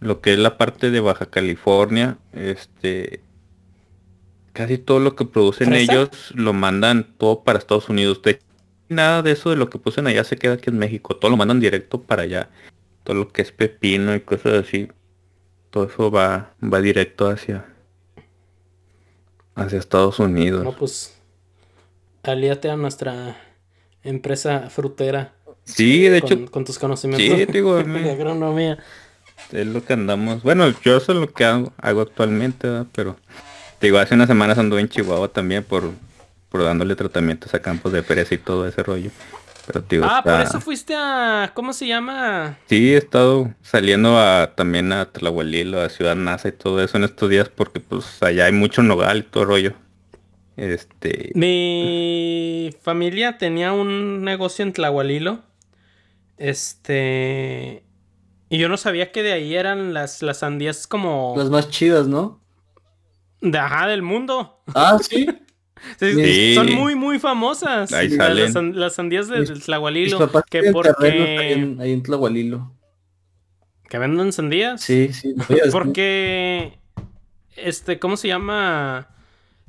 Lo 0.00 0.20
que 0.20 0.32
es 0.32 0.38
la 0.38 0.56
parte 0.56 0.90
de 0.90 1.00
Baja 1.00 1.26
California, 1.26 2.18
este 2.32 3.22
casi 4.52 4.78
todo 4.78 4.98
lo 4.98 5.14
que 5.14 5.24
producen 5.24 5.72
ellos 5.72 6.32
lo 6.34 6.52
mandan 6.52 7.14
todo 7.16 7.44
para 7.44 7.58
Estados 7.58 7.88
Unidos. 7.88 8.22
De- 8.22 8.40
nada 8.88 9.22
de 9.22 9.32
eso 9.32 9.50
de 9.50 9.56
lo 9.56 9.70
que 9.70 9.78
producen 9.78 10.06
allá 10.06 10.24
se 10.24 10.36
queda 10.36 10.54
aquí 10.54 10.70
en 10.70 10.78
México, 10.78 11.16
todo 11.16 11.30
lo 11.30 11.36
mandan 11.36 11.60
directo 11.60 12.02
para 12.02 12.22
allá. 12.22 12.50
Todo 13.04 13.16
lo 13.16 13.28
que 13.28 13.42
es 13.42 13.52
pepino 13.52 14.14
y 14.14 14.20
cosas 14.20 14.66
así, 14.66 14.88
todo 15.70 15.84
eso 15.86 16.10
va 16.10 16.54
va 16.62 16.80
directo 16.80 17.28
hacia 17.28 17.66
hacia 19.54 19.78
Estados 19.78 20.18
Unidos. 20.18 20.64
No, 20.64 20.72
pues. 20.76 21.14
Alíate 22.22 22.70
a 22.70 22.76
nuestra 22.76 23.36
empresa 24.02 24.70
frutera. 24.70 25.34
Sí, 25.64 26.02
de 26.08 26.20
con, 26.20 26.32
hecho, 26.32 26.50
con 26.50 26.64
tus 26.64 26.78
conocimientos 26.78 27.38
sí, 27.38 27.46
digo, 27.52 27.76
de 27.82 28.10
agronomía. 28.10 28.78
Es 29.52 29.66
lo 29.66 29.84
que 29.84 29.92
andamos. 29.92 30.42
Bueno, 30.42 30.68
yo 30.82 30.96
eso 30.96 31.12
es 31.12 31.18
lo 31.18 31.32
que 31.32 31.44
hago, 31.44 31.72
hago 31.78 32.00
actualmente, 32.02 32.68
¿verdad? 32.68 32.86
pero 32.92 33.16
te 33.78 33.86
digo, 33.86 33.98
hace 33.98 34.14
unas 34.14 34.28
semanas 34.28 34.58
anduve 34.58 34.80
en 34.80 34.88
Chihuahua 34.88 35.28
también 35.28 35.64
por, 35.64 35.90
por 36.48 36.64
dándole 36.64 36.96
tratamientos 36.96 37.54
a 37.54 37.60
campos 37.62 37.92
de 37.92 38.02
fresa 38.02 38.34
y 38.34 38.38
todo 38.38 38.66
ese 38.66 38.82
rollo. 38.82 39.10
Pero 39.66 39.84
digo, 39.86 40.06
Ah, 40.08 40.22
por 40.22 40.40
eso 40.40 40.60
fuiste 40.62 40.94
a. 40.96 41.50
¿Cómo 41.54 41.74
se 41.74 41.86
llama? 41.86 42.56
Sí, 42.70 42.94
he 42.94 42.96
estado 42.96 43.52
saliendo 43.60 44.18
a 44.18 44.52
también 44.54 44.92
a 44.92 45.04
Tlahualilo, 45.12 45.82
a 45.82 45.90
Ciudad 45.90 46.16
Nasa 46.16 46.48
y 46.48 46.52
todo 46.52 46.82
eso 46.82 46.96
en 46.96 47.04
estos 47.04 47.28
días 47.28 47.50
porque 47.50 47.78
pues 47.78 48.22
allá 48.22 48.46
hay 48.46 48.52
mucho 48.52 48.82
nogal 48.82 49.18
y 49.18 49.22
todo 49.24 49.42
el 49.42 49.48
rollo. 49.50 49.72
Este, 50.56 51.30
Mi 51.34 52.74
familia 52.82 53.36
tenía 53.36 53.72
un 53.72 54.24
negocio 54.24 54.64
en 54.64 54.72
Tlahualilo. 54.72 55.40
Este. 56.38 57.84
Y 58.50 58.58
yo 58.58 58.68
no 58.68 58.76
sabía 58.76 59.12
que 59.12 59.22
de 59.22 59.32
ahí 59.32 59.54
eran 59.54 59.92
las, 59.94 60.22
las 60.22 60.38
sandías 60.38 60.86
como. 60.86 61.34
Las 61.36 61.50
más 61.50 61.68
chidas, 61.70 62.06
¿no? 62.08 62.40
De, 63.40 63.58
ajá, 63.58 63.86
del 63.86 64.02
mundo. 64.02 64.62
Ah, 64.74 64.98
sí. 65.00 65.26
Sí, 66.00 66.12
Sí. 66.12 66.54
Son 66.56 66.72
muy, 66.72 66.96
muy 66.96 67.20
famosas. 67.20 67.92
Ahí 67.92 68.08
Las- 68.08 68.16
salen. 68.16 68.44
Las, 68.44 68.52
san- 68.52 68.80
las 68.80 68.94
sandías 68.96 69.28
de, 69.28 69.38
Mis- 69.40 69.60
Tlahualilo. 69.64 70.18
Que 70.50 70.58
ahí 70.58 70.72
porque. 70.72 71.52
en, 71.52 71.80
ahí 71.80 71.92
en 71.92 72.02
Tlahualilo. 72.02 72.72
Que 73.88 73.98
venden 73.98 74.32
sandías. 74.32 74.80
Sí, 74.80 75.12
sí. 75.12 75.34
Porque. 75.70 76.80
Este, 77.54 78.00
¿cómo 78.00 78.16
se 78.16 78.26
llama? 78.26 79.06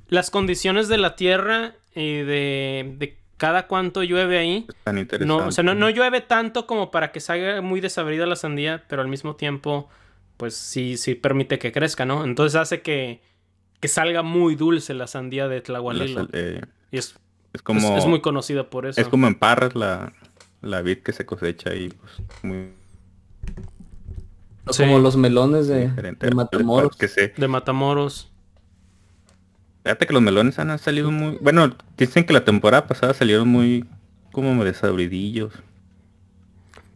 Las 0.08 0.32
condiciones 0.32 0.88
de 0.88 0.98
la 0.98 1.16
tierra 1.16 1.76
y 1.94 2.14
de, 2.18 2.96
de 2.98 3.19
cada 3.40 3.66
cuánto 3.66 4.04
llueve 4.04 4.38
ahí. 4.38 4.68
tan 4.84 5.00
interesante. 5.00 5.26
No, 5.26 5.48
o 5.48 5.52
sea, 5.52 5.64
no, 5.64 5.74
no 5.74 5.90
llueve 5.90 6.22
tanto 6.22 6.68
como 6.68 6.92
para 6.92 7.12
que 7.12 7.20
salga 7.20 7.62
muy 7.62 7.82
desabrida 7.82 8.28
la 8.28 8.36
sandía, 8.36 8.84
pero 8.88 9.02
al 9.02 9.08
mismo 9.08 9.36
tiempo, 9.36 9.90
pues 10.38 10.54
sí, 10.56 10.98
sí 10.98 11.16
permite 11.16 11.58
que 11.58 11.72
crezca, 11.72 12.06
¿no? 12.06 12.24
Entonces 12.24 12.56
hace 12.60 12.82
que, 12.82 13.22
que 13.80 13.88
salga 13.88 14.22
muy 14.22 14.56
dulce 14.56 14.94
la 14.94 15.08
sandía 15.08 15.48
de 15.48 15.56
La 15.58 15.64
Tlahualilo. 15.64 16.20
sal- 16.20 16.30
eh, 16.34 16.62
Y 16.92 16.98
es, 17.00 17.16
es 17.54 17.62
como 17.64 17.80
es, 17.80 18.04
es 18.04 18.06
muy 18.06 18.22
conocida 18.22 18.70
por 18.70 18.86
eso. 18.86 19.00
es 19.02 19.08
como 19.08 19.26
en 19.28 19.36
Parras 19.36 19.74
la, 19.76 20.12
la 20.62 20.82
vid 20.82 21.00
que 21.00 21.14
se 21.14 21.26
cosecha 21.26 21.72
ahí, 21.72 21.90
pues 21.90 22.14
muy 22.44 22.74
Sí. 24.72 24.84
como 24.84 25.00
los 25.00 25.16
melones 25.18 25.68
de, 25.68 25.88
Matamoros. 26.36 26.96
Que. 26.96 27.08
De 27.36 27.48
Matamoros. 27.48 28.32
Fíjate 29.90 30.06
que 30.06 30.14
los 30.14 30.22
melones 30.22 30.60
han 30.60 30.78
salido 30.78 31.10
muy... 31.10 31.40
Bueno, 31.42 31.76
dicen 31.98 32.24
que 32.24 32.32
la 32.32 32.46
temporada 32.46 32.86
pasada 32.86 33.16
salieron 33.16 33.48
muy 33.48 33.86
como 34.32 34.64
desabridillos. 34.64 35.52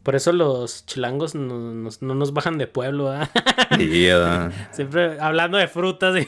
Por 0.03 0.13
eso 0.15 0.31
los 0.31 0.85
chilangos 0.85 1.33
no, 1.33 1.73
nos- 1.73 2.03
no 2.03 2.13
nos 2.13 2.33
bajan 2.35 2.59
de 2.59 2.67
pueblo, 2.67 3.09
¿ah? 3.11 3.27
Sí. 3.79 4.05
Siempre 4.73 5.19
hablando 5.19 5.57
de 5.57 5.67
frutas. 5.67 6.21
y- 6.21 6.27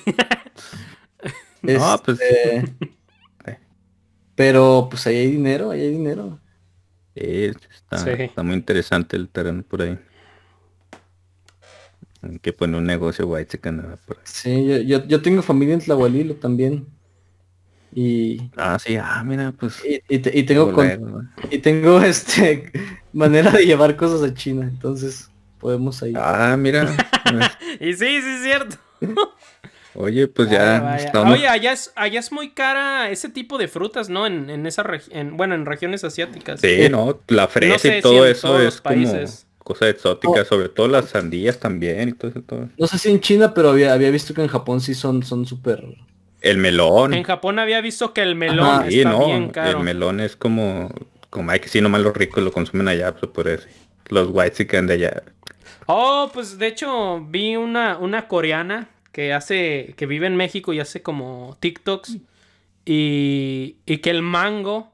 No, 1.62 2.02
pues- 2.04 2.20
Este, 2.20 2.74
Pero 4.34 4.88
pues 4.90 5.06
ahí 5.06 5.18
hay 5.18 5.28
dinero, 5.32 5.70
ahí 5.70 5.82
hay 5.82 5.92
dinero. 5.92 6.40
Sí, 7.16 7.22
está, 7.76 7.98
Sí. 8.00 8.10
está 8.24 8.42
muy 8.42 8.56
interesante 8.56 9.16
el 9.18 9.30
terreno 9.30 9.62
por 9.62 9.84
ahí. 9.84 10.00
Que 12.42 12.54
poner 12.54 12.80
un 12.80 12.86
negocio 12.86 13.28
white 13.28 13.52
chicken 13.52 13.78
¿verdad? 13.78 14.00
por 14.06 14.18
ahí. 14.18 14.24
Sí, 14.26 14.66
yo, 14.66 14.78
yo, 14.78 15.06
yo 15.08 15.22
tengo 15.22 15.42
familia 15.42 15.74
en 15.76 15.82
Tlahualilo 15.82 16.36
también. 16.36 16.88
Y, 17.94 18.52
Ah, 18.58 18.78
sí, 18.78 18.98
ah, 18.98 19.24
mira, 19.26 19.54
pues... 19.58 19.82
y, 19.86 20.02
y 20.14 20.20
te- 20.20 20.38
y 20.38 20.44
tengo 20.44 20.74
con- 20.74 21.32
y 21.50 21.60
tengo 21.60 22.02
este 22.04 22.72
manera 23.14 23.52
de 23.52 23.66
llevar 23.66 23.96
cosas 23.96 24.22
a 24.30 24.34
China, 24.34 24.66
entonces 24.70 25.30
podemos 25.60 26.04
ahí. 26.04 26.14
Ah, 26.18 26.56
mira. 26.60 26.94
y 27.80 27.94
sí, 27.94 28.06
sí 28.22 28.30
es 28.36 28.44
cierto. 28.44 28.76
Oye, 29.94 30.28
pues 30.28 30.50
ya 30.50 30.82
vaya. 30.82 30.96
estamos... 31.06 31.34
Oye, 31.36 31.48
allá 31.48 31.72
es, 31.72 31.94
allá 31.96 32.20
es 32.20 32.32
muy 32.34 32.52
cara 32.52 33.10
ese 33.12 33.30
tipo 33.30 33.58
de 33.58 33.70
frutas, 33.70 34.10
¿no? 34.10 34.28
En, 34.28 34.50
en 34.50 34.66
esa 34.66 34.84
región, 34.84 35.38
bueno, 35.38 35.56
en 35.56 35.66
regiones 35.66 36.04
asiáticas. 36.04 36.60
Sí, 36.60 36.90
no, 36.92 37.22
la 37.30 37.48
fresa 37.48 37.74
No 37.74 37.80
sé 37.80 37.88
y 37.88 37.96
si 37.96 38.02
todo 38.02 38.26
en 38.26 38.32
eso 38.34 38.48
todos 38.50 38.60
es 38.60 38.66
los 38.66 38.82
países. 38.82 39.46
como 39.46 39.55
cosa 39.66 39.90
exótica, 39.90 40.42
Oh. 40.42 40.46
sobre 40.46 40.70
todo 40.70 40.88
las 40.88 41.10
sandías 41.10 41.60
también 41.60 42.08
y 42.10 42.12
todo 42.14 42.32
eso. 42.32 42.42
Todo. 42.42 42.70
No 42.78 42.88
sé 42.88 42.98
si 42.98 43.10
en 43.12 43.20
China, 43.20 43.54
pero 43.54 43.72
había, 43.72 43.92
había 43.92 44.12
visto 44.12 44.34
que 44.34 44.42
en 44.42 44.48
Japón 44.48 44.80
sí 44.80 44.94
son 44.94 45.24
son 45.24 45.46
súper... 45.46 45.84
El 46.42 46.58
melón. 46.60 47.14
En 47.16 47.24
Japón 47.24 47.58
había 47.60 47.82
visto 47.82 48.14
que 48.14 48.22
el 48.22 48.36
melón 48.36 48.68
Ajá, 48.68 48.90
sí, 48.90 49.00
está 49.00 49.10
no, 49.12 49.26
bien 49.26 49.50
caro. 49.50 49.80
el 49.80 49.84
melón 49.84 50.20
es 50.20 50.36
como, 50.36 50.90
como 51.32 51.50
hay 51.52 51.60
que 51.60 51.68
sí, 51.68 51.82
nomás 51.82 52.02
los 52.02 52.16
ricos 52.16 52.44
lo 52.44 52.52
consumen 52.52 52.88
allá, 52.88 53.16
pues 53.16 53.32
por 53.32 53.48
eso. 53.48 53.68
Los 54.10 54.30
whites 54.32 54.68
de 54.68 54.94
allá. 54.94 55.24
Oh, 55.88 56.30
pues 56.32 56.60
de 56.60 56.68
hecho 56.68 57.20
vi 57.28 57.56
una, 57.56 57.98
una 57.98 58.28
coreana 58.28 58.90
que 59.12 59.34
hace, 59.34 59.96
que 59.98 60.06
vive 60.06 60.28
en 60.28 60.36
México 60.36 60.72
y 60.74 60.80
hace 60.80 61.02
como 61.02 61.58
TikToks 61.60 62.18
y, 62.86 63.78
y 63.88 63.98
que 63.98 64.10
el 64.12 64.22
mango 64.22 64.94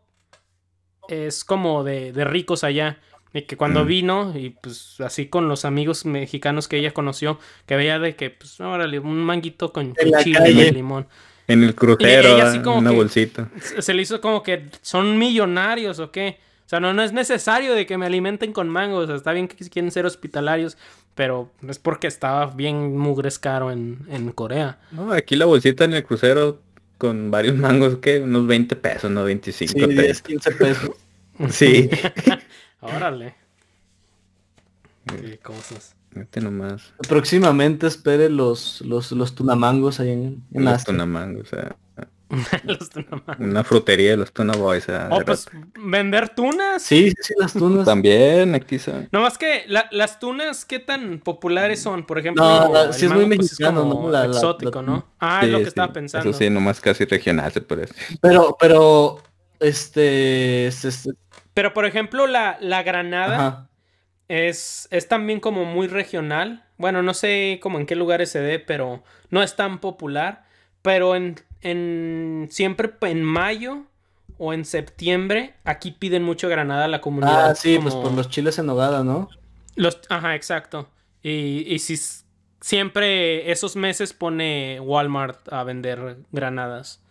es 1.10 1.44
como 1.44 1.84
de, 1.84 2.14
de 2.14 2.24
ricos 2.24 2.64
allá. 2.64 3.00
Y 3.34 3.44
que 3.44 3.56
cuando 3.56 3.84
Mm. 3.84 3.88
vino, 3.88 4.34
y 4.38 4.50
pues 4.50 4.96
así 5.00 5.28
con 5.28 5.48
los 5.48 5.64
amigos 5.66 6.06
mexicanos 6.06 6.68
que 6.68 6.78
ella 6.78 6.92
conoció, 6.94 7.40
que 7.66 7.76
veía 7.78 7.98
de 8.00 8.16
que, 8.16 8.30
pues, 8.30 8.60
órale, 8.60 9.00
un 9.00 9.24
manguito 9.24 9.72
con, 9.72 9.94
En 9.98 10.12
chile 10.24 10.52
y 10.52 10.72
limón. 10.72 11.08
En 11.48 11.64
el 11.64 11.74
crucero, 11.76 12.36
ella 12.36 12.48
así 12.50 12.60
como 12.60 12.78
una 12.80 12.92
que- 12.92 12.96
bolsita. 12.96 13.50
Se 13.80 13.94
le 13.94 14.02
hizo 14.02 14.20
como 14.22 14.44
que 14.44 14.66
son 14.82 15.18
millonarios 15.18 16.00
o 16.00 16.12
qué. 16.12 16.40
O 16.66 16.70
sea, 16.72 16.80
no, 16.80 16.94
no 16.94 17.04
es 17.04 17.12
necesario 17.12 17.74
de 17.74 17.86
que 17.86 17.98
me 17.98 18.06
alimenten 18.06 18.54
con 18.54 18.70
mangos. 18.70 19.04
O 19.04 19.08
sea, 19.08 19.16
está 19.16 19.34
bien 19.34 19.48
que 19.50 19.56
quieren 19.70 19.92
ser 19.92 20.06
hospitalarios, 20.06 20.78
pero 21.16 21.52
es 21.68 21.80
porque 21.80 22.08
estaba 22.08 22.46
bien 22.48 22.98
mugres 22.98 23.40
caro 23.40 23.72
en, 23.72 24.00
en 24.10 24.32
Corea. 24.32 24.80
No, 24.92 25.12
aquí 25.12 25.36
la 25.36 25.46
bolsita 25.46 25.84
en 25.84 25.94
el 25.94 26.04
crucero 26.06 26.62
con 26.98 27.32
varios 27.32 27.58
mangos, 27.58 27.98
que 27.98 28.20
unos 28.22 28.46
20 28.48 28.76
pesos, 28.78 29.10
no 29.12 29.24
25 29.26 29.72
Sí, 29.74 29.86
10, 29.88 29.96
pesos. 29.96 30.22
15 30.22 30.52
pesos. 30.52 30.90
Sí. 31.50 31.90
Órale. 32.82 33.36
Qué 35.06 35.38
cosas. 35.40 35.96
Fíjate 36.12 36.42
nomás. 36.42 36.94
Próximamente 37.08 37.88
espere 37.88 38.30
los, 38.30 38.82
los, 38.82 39.12
los 39.14 39.34
tunamangos 39.34 40.00
ahí 40.00 40.12
en, 40.12 40.44
en 40.54 40.66
Los 40.66 40.84
tunamangos, 40.84 41.48
o 41.48 41.50
sea, 41.56 41.76
Los 42.64 42.90
tunamangos. 42.90 43.40
una 43.40 43.64
frutería 43.64 44.12
de 44.12 44.18
los 44.18 44.32
tuna 44.32 44.54
boys. 44.54 44.84
o 44.84 44.86
sea, 44.88 45.10
Oh, 45.12 45.22
pues 45.26 45.48
vender 45.80 46.30
tunas. 46.30 46.82
Sí, 46.82 47.10
sí, 47.12 47.16
sí, 47.22 47.34
las 47.38 47.54
tunas. 47.54 47.86
También 47.86 48.54
aquí 48.56 48.78
son. 48.80 49.08
No 49.12 49.22
más 49.22 49.38
que 49.38 49.64
la- 49.68 49.88
las 49.92 50.20
tunas, 50.20 50.66
¿qué 50.66 50.80
tan 50.80 51.20
populares 51.20 51.82
son? 51.82 52.06
Por 52.06 52.20
ejemplo, 52.20 52.44
No, 52.44 52.74
la- 52.74 52.84
el 52.86 52.94
sí 52.94 53.06
es 53.06 53.12
muy 53.12 53.26
mango, 53.26 53.36
mexicano, 53.42 53.82
como 53.82 54.04
¿no? 54.04 54.12
La- 54.12 54.28
la- 54.28 54.34
exótico, 54.36 54.82
la- 54.82 54.88
¿no? 54.88 55.06
Ah, 55.20 55.42
es 55.44 55.50
lo 55.50 55.58
Sí, 55.58 55.64
que 55.64 55.70
estaba 55.70 55.94
pensando. 55.94 56.30
Eso 56.30 56.38
sí, 56.38 56.50
nomás 56.50 56.80
casi 56.82 57.06
regional 57.06 57.52
se 57.52 57.62
parece. 57.62 57.94
Pero, 58.22 58.56
pero, 58.60 59.22
este, 59.60 60.68
este, 60.68 60.88
este, 60.90 61.10
Pero 61.54 61.74
por 61.74 61.86
ejemplo, 61.86 62.28
la, 62.28 62.58
la 62.62 62.84
granada. 62.84 63.68
Es, 64.28 64.88
es 64.92 65.10
también 65.10 65.42
como 65.42 65.66
muy 65.66 65.88
regional. 65.88 66.64
Bueno, 66.78 67.04
no 67.04 67.14
sé 67.14 67.60
como 67.62 67.80
en 67.80 67.86
qué 67.86 67.96
lugares 67.98 68.32
se 68.32 68.40
dé, 68.40 68.60
pero 68.60 69.04
no 69.30 69.44
es 69.44 69.58
tan 69.58 69.80
popular. 69.80 70.46
Pero 70.82 71.16
en, 71.18 71.36
en 71.62 72.48
siempre 72.50 72.92
en 73.02 73.24
mayo 73.24 73.84
o 74.38 74.54
en 74.54 74.64
septiembre, 74.64 75.56
aquí 75.66 75.92
piden 75.92 76.24
mucho 76.24 76.48
granada 76.48 76.86
a 76.86 76.88
la 76.88 77.02
comunidad. 77.02 77.50
Ah, 77.50 77.56
sí, 77.56 77.78
pues 77.80 77.94
por 77.94 78.14
los 78.14 78.30
chiles 78.30 78.58
en 78.58 78.68
nogada, 78.68 79.04
¿no? 79.04 79.30
los- 79.76 80.00
ajá, 80.10 80.36
exacto. 80.36 80.90
Y, 81.22 81.66
y 81.68 81.80
si 81.80 81.98
siempre 82.62 83.52
esos 83.52 83.76
meses 83.76 84.14
pone 84.14 84.80
Walmart 84.80 85.52
a 85.52 85.64
vender 85.66 86.18
granadas. 86.32 87.04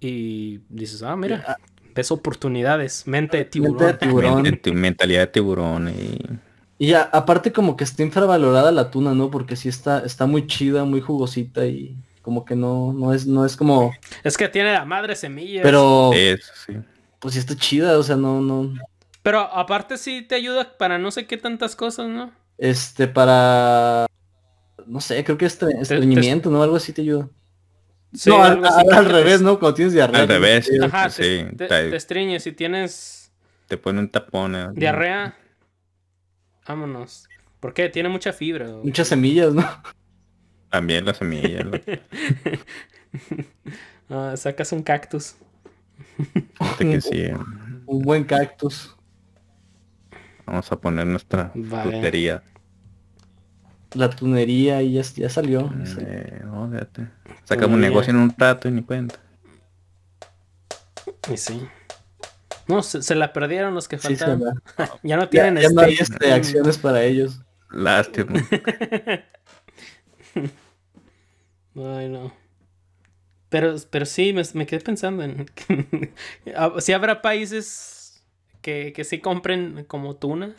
Y 0.00 0.60
dices, 0.68 1.02
ah, 1.02 1.16
mira, 1.16 1.58
ves 1.96 2.10
oportunidades. 2.12 3.06
Mente 3.06 3.38
de 3.38 3.44
tiburón. 3.46 3.76
Mente 3.78 3.92
de 3.92 3.98
tiburón. 3.98 4.42
Men- 4.42 4.60
tu 4.62 4.72
mentalidad 4.72 5.20
de 5.22 5.26
tiburón 5.28 5.88
y 5.88 6.18
Y 6.78 6.92
a- 6.92 7.02
aparte 7.02 7.52
como 7.52 7.74
que 7.76 7.84
está 7.84 8.02
infravalorada 8.02 8.70
la 8.70 8.90
tuna, 8.90 9.14
¿no? 9.14 9.30
Porque 9.30 9.56
sí 9.56 9.68
está, 9.68 10.00
está 10.04 10.26
muy 10.26 10.46
chida, 10.46 10.84
muy 10.84 11.00
jugosita 11.00 11.64
y 11.66 11.96
como 12.22 12.44
que 12.44 12.54
no, 12.54 12.92
no 12.92 13.14
es, 13.14 13.26
no 13.26 13.44
es 13.46 13.56
como, 13.56 13.94
Es 14.22 14.36
que 14.36 14.48
tiene 14.48 14.72
la 14.72 14.84
madre 14.84 15.16
semillas. 15.16 15.62
pero 15.62 16.12
eso 16.12 16.52
sí. 16.66 16.74
pues 17.18 17.34
sí 17.34 17.40
está 17.40 17.56
chida, 17.56 17.96
o 17.98 18.02
sea, 18.02 18.16
no, 18.16 18.40
no, 18.40 18.74
Pero 19.22 19.40
aparte 19.40 19.96
sí 19.96 20.22
te 20.22 20.34
ayuda 20.34 20.76
para 20.76 20.98
no 20.98 21.10
sé 21.10 21.26
qué 21.26 21.36
tantas 21.38 21.74
cosas, 21.76 22.08
¿no? 22.08 22.30
este, 22.58 23.06
para, 23.08 24.06
no 24.86 25.00
sé, 25.00 25.22
creo 25.24 25.38
que 25.38 25.46
estre- 25.46 25.80
estreñimiento, 25.80 26.50
¿no? 26.50 26.62
Algo 26.62 26.76
así 26.76 26.92
te 26.92 27.02
ayuda. 27.02 27.28
Sí, 28.14 28.30
no, 28.30 28.42
al, 28.42 28.64
al- 28.64 29.04
revés, 29.06 29.38
te- 29.38 29.44
¿no? 29.44 29.58
Cuando 29.58 29.74
tienes 29.74 29.92
diarrea. 29.94 30.22
Al 30.22 30.28
revés. 30.28 30.66
Sí, 30.66 30.78
Ajá, 30.82 31.10
Sí, 31.10 31.44
te, 31.56 31.66
te, 31.68 31.96
estreñes. 31.96 32.42
Si 32.44 32.52
tienes 32.52 33.32
Te 33.66 33.76
pone 33.76 33.98
un 34.00 34.08
tapón. 34.08 34.54
eh. 34.54 34.68
diarrea, 34.72 35.36
vámonos. 36.66 37.28
¿Por 37.60 37.74
qué? 37.74 37.88
Tiene 37.88 38.08
mucha 38.08 38.32
fibra. 38.32 38.68
Muchas 38.82 39.08
semillas, 39.08 39.52
¿no? 39.52 39.64
También 40.70 41.04
la 41.04 41.14
semilla. 41.14 41.62
lo- 41.64 41.72
Ah, 44.08 44.34
sacas 44.36 44.70
un 44.72 44.82
cactus. 44.82 45.34
Fíjate 46.58 46.90
que 46.90 47.00
sí. 47.00 47.20
eh. 47.22 47.36
Un 47.86 48.02
buen 48.02 48.22
cactus. 48.24 48.94
Vamos 50.44 50.70
a 50.70 50.76
poner 50.80 51.06
nuestra 51.06 51.50
Vale. 51.54 51.90
frutería. 51.90 52.42
La 53.94 54.10
tunería 54.10 54.82
y 54.82 54.92
ya, 54.94 55.02
ya 55.02 55.28
salió. 55.30 55.72
Sí. 55.84 55.96
Eh, 56.00 56.42
no, 56.44 56.68
fíjate. 56.70 57.08
Sacamos 57.44 57.74
un 57.76 57.80
negocio 57.80 58.10
en 58.12 58.18
un 58.18 58.34
rato 58.36 58.68
y 58.68 58.72
ni 58.72 58.82
cuenta. 58.82 59.16
Y 61.32 61.36
sí. 61.36 61.66
No, 62.68 62.82
se, 62.82 63.02
se 63.02 63.14
la 63.14 63.32
perdieron 63.32 63.74
los 63.74 63.88
que 63.88 63.98
Sí, 63.98 64.14
va. 64.16 64.54
ya 65.02 65.16
no 65.16 65.28
Ya, 65.30 65.30
tienen 65.30 65.58
ya 65.58 65.70
no 65.70 65.80
hay 65.82 65.96
Steam. 65.96 66.12
este, 66.12 66.32
acciones 66.32 66.78
para 66.78 67.02
ellos. 67.04 67.40
Lástima. 67.70 68.32
Ay, 71.74 72.08
no. 72.08 72.32
Pero, 73.48 73.76
pero 73.90 74.06
sí, 74.06 74.32
me, 74.32 74.42
me 74.54 74.66
quedé 74.66 74.80
pensando 74.80 75.22
en... 75.22 75.46
si 76.80 76.92
habrá 76.92 77.22
países 77.22 78.24
que, 78.60 78.92
que 78.92 79.04
sí 79.04 79.20
compren 79.20 79.84
como 79.84 80.16
tuna. 80.16 80.54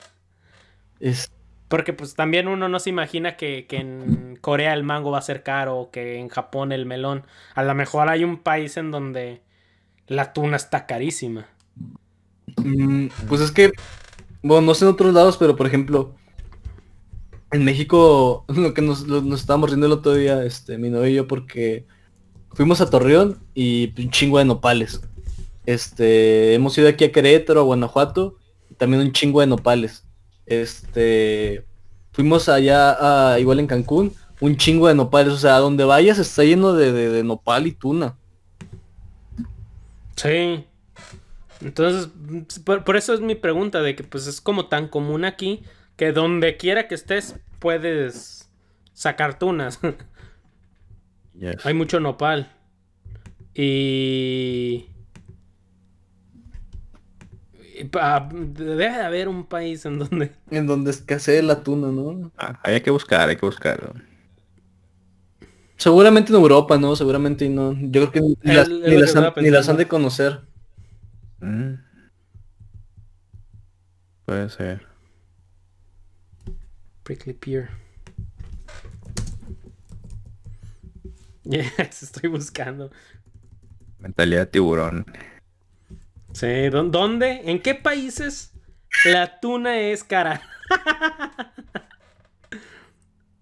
Es, 0.99 1.31
Porque 1.67 1.93
pues 1.93 2.15
también 2.15 2.47
uno 2.47 2.69
no 2.69 2.79
se 2.79 2.89
imagina 2.89 3.37
que, 3.37 3.67
que 3.67 3.77
en 3.77 4.37
Corea 4.41 4.73
el 4.73 4.83
mango 4.83 5.11
va 5.11 5.19
a 5.19 5.21
ser 5.21 5.43
caro 5.43 5.77
o 5.77 5.91
que 5.91 6.17
en 6.19 6.29
Japón 6.29 6.71
el 6.71 6.85
melón. 6.85 7.25
A 7.55 7.63
lo 7.63 7.75
mejor 7.75 8.09
hay 8.09 8.23
un 8.23 8.37
país 8.43 8.77
en 8.77 8.91
donde 8.91 9.41
la 10.07 10.33
tuna 10.33 10.57
está 10.57 10.87
carísima. 10.87 11.47
mm, 12.63 13.07
pues 13.27 13.41
es 13.41 13.51
que, 13.51 13.71
bueno, 14.43 14.67
no 14.67 14.75
sé 14.75 14.85
en 14.85 14.91
otros 14.91 15.13
lados, 15.13 15.37
pero 15.37 15.55
por 15.57 15.67
ejemplo, 15.67 16.15
en 17.51 17.63
México, 17.65 18.45
lo 18.49 18.73
que 18.73 18.81
nos, 18.81 19.07
lo- 19.07 19.21
nos 19.21 19.41
estábamos 19.41 19.69
riendo 19.69 19.85
el 19.87 19.93
otro 19.93 20.13
día, 20.13 20.43
este, 20.43 20.77
mi 20.77 20.89
novio 20.89 21.07
y 21.09 21.13
yo, 21.15 21.27
porque 21.27 21.87
fuimos 22.53 22.81
a 22.81 22.91
Torreón 22.91 23.47
y 23.55 23.93
un 24.01 24.11
chingo 24.11 24.39
de 24.39 24.45
nopales. 24.45 25.01
Este, 25.65 26.55
hemos 26.55 26.77
ido 26.79 26.89
aquí 26.89 27.05
a 27.05 27.13
Querétaro, 27.13 27.61
a 27.61 27.65
Guanajuato, 27.65 28.37
también 28.77 29.03
un 29.03 29.13
chingo 29.13 29.41
de 29.41 29.47
nopales. 29.47 30.06
Este, 30.47 31.63
fuimos 32.13 32.49
allá, 32.49 33.33
a, 33.33 33.39
igual 33.39 33.59
en 33.59 33.67
Cancún, 33.67 34.13
un 34.41 34.57
chingo 34.57 34.87
de 34.87 34.95
nopales. 34.95 35.33
O 35.33 35.37
sea, 35.37 35.57
a 35.57 35.59
donde 35.59 35.83
vayas 35.83 36.17
está 36.17 36.43
lleno 36.43 36.73
de, 36.73 36.91
de- 36.91 37.09
de 37.09 37.23
nopal 37.23 37.67
y 37.67 37.73
tuna. 37.73 38.15
Sí. 40.15 40.65
Entonces, 41.61 42.09
por, 42.63 42.83
por 42.83 42.97
eso 42.97 43.13
es 43.13 43.19
mi 43.19 43.35
pregunta 43.35 43.81
de 43.81 43.95
que 43.95 44.03
pues 44.03 44.27
es 44.27 44.41
como 44.41 44.67
tan 44.67 44.87
común 44.87 45.25
aquí 45.25 45.63
que 45.95 46.11
donde 46.11 46.57
quiera 46.57 46.87
que 46.87 46.95
estés 46.95 47.35
puedes 47.59 48.49
sacar 48.93 49.37
tunas. 49.39 49.79
Yes. 51.39 51.63
Hay 51.67 51.75
mucho 51.75 51.99
nopal. 51.99 52.51
Y... 53.53 54.87
Debe 57.83 58.75
de 58.75 59.01
haber 59.01 59.27
un 59.27 59.45
país 59.45 59.85
en 59.85 59.99
donde... 59.99 60.31
En 60.51 60.67
donde 60.67 60.91
escasee 60.91 61.41
la 61.41 61.63
tuna, 61.63 61.87
¿no? 61.87 62.31
Ah, 62.37 62.59
hay 62.63 62.81
que 62.81 62.91
buscar, 62.91 63.29
hay 63.29 63.35
que 63.35 63.45
buscar. 63.45 63.93
Seguramente 65.77 66.31
en 66.31 66.39
Europa, 66.39 66.77
¿no? 66.77 66.95
Seguramente 66.95 67.47
no. 67.49 67.73
Yo 67.79 68.09
creo 68.09 68.11
que 68.11 68.21
ni, 68.21 68.53
las, 68.53 68.67
ni 68.67 68.95
han, 68.95 69.03
estaba 69.03 69.33
ni 69.37 69.49
las 69.49 69.69
han 69.69 69.77
pensando. 69.77 69.77
de 69.77 69.87
conocer. 69.87 70.41
Mm. 71.39 71.73
Puede 74.25 74.49
ser. 74.49 74.87
Prickly 77.03 77.33
Pear. 77.33 77.69
Yes, 81.43 82.03
estoy 82.03 82.29
buscando. 82.29 82.91
Mentalidad 83.99 84.41
de 84.41 84.45
tiburón. 84.47 85.05
Sí, 86.39 86.69
¿dó- 86.69 86.83
¿dónde? 86.83 87.41
¿En 87.45 87.61
qué 87.61 87.75
países 87.75 88.53
la 89.03 89.39
tuna 89.39 89.79
es 89.79 90.03
cara? 90.03 90.41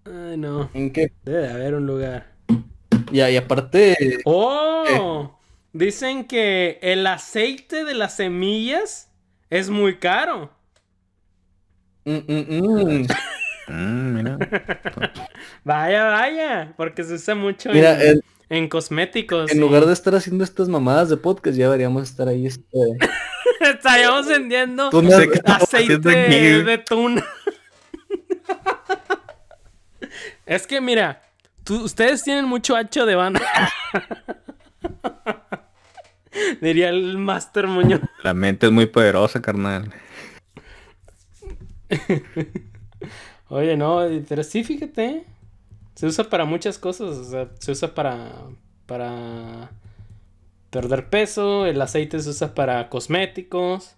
Ay, 0.04 0.36
no. 0.36 0.70
¿En 0.74 0.92
qué? 0.92 1.12
Debe 1.24 1.42
de 1.42 1.50
haber 1.52 1.74
un 1.74 1.86
lugar. 1.86 2.26
Y, 3.12 3.20
y 3.22 3.36
aparte, 3.36 3.96
¡Oh! 4.24 5.38
Dicen 5.72 6.24
que 6.26 6.78
el 6.82 7.06
aceite 7.06 7.84
de 7.84 7.94
las 7.94 8.16
semillas 8.16 9.10
es 9.50 9.68
muy 9.70 9.98
caro. 9.98 10.50
mm, 12.04 12.22
mm, 12.28 12.44
mm. 12.48 13.06
Mm, 13.68 14.14
mira. 14.14 14.38
Vaya, 15.64 16.04
vaya. 16.04 16.74
Porque 16.76 17.02
se 17.04 17.14
usa 17.14 17.34
mucho 17.34 17.70
mira, 17.72 17.94
en, 18.02 18.02
en, 18.02 18.20
en 18.48 18.68
cosméticos. 18.68 19.50
en 19.50 19.58
y- 19.58 19.60
lugar 19.60 19.86
de 19.86 19.92
estar 19.92 20.14
haciendo 20.14 20.44
estas 20.44 20.68
mamadas 20.68 21.08
de 21.08 21.16
podcast, 21.16 21.56
ya 21.56 21.64
deberíamos 21.66 22.04
estar 22.04 22.28
ahí. 22.28 22.46
Este, 22.46 22.64
Estaríamos 23.60 24.26
vendiendo 24.28 24.90
No 24.90 25.10
sé 25.10 25.30
aceite 25.44 25.98
de 25.98 26.78
tuna. 26.78 27.24
es 30.46 30.66
que 30.66 30.80
mira, 30.80 31.22
tú- 31.64 31.82
ustedes 31.84 32.22
tienen 32.22 32.46
mucho 32.46 32.76
ancho 32.76 33.06
de 33.06 33.14
banda. 33.14 33.40
Diría 36.60 36.90
el 36.90 37.16
Master 37.16 37.66
Muñoz. 37.66 38.00
La 38.22 38.34
mente 38.34 38.66
es 38.66 38.72
muy 38.72 38.86
poderosa, 38.86 39.40
carnal. 39.40 39.90
Oye, 43.48 43.76
no, 43.76 44.00
pero 44.28 44.42
sí, 44.42 44.62
fíjate. 44.62 45.24
Se 45.96 46.06
usa 46.06 46.24
para 46.24 46.44
muchas 46.44 46.78
cosas. 46.78 47.16
O 47.16 47.24
sea, 47.24 47.50
se 47.58 47.72
usa 47.72 47.94
para. 47.94 48.32
para 48.86 49.72
perder 50.70 51.10
peso. 51.10 51.66
El 51.66 51.80
aceite 51.80 52.20
se 52.20 52.30
usa 52.30 52.54
para 52.54 52.88
cosméticos. 52.88 53.96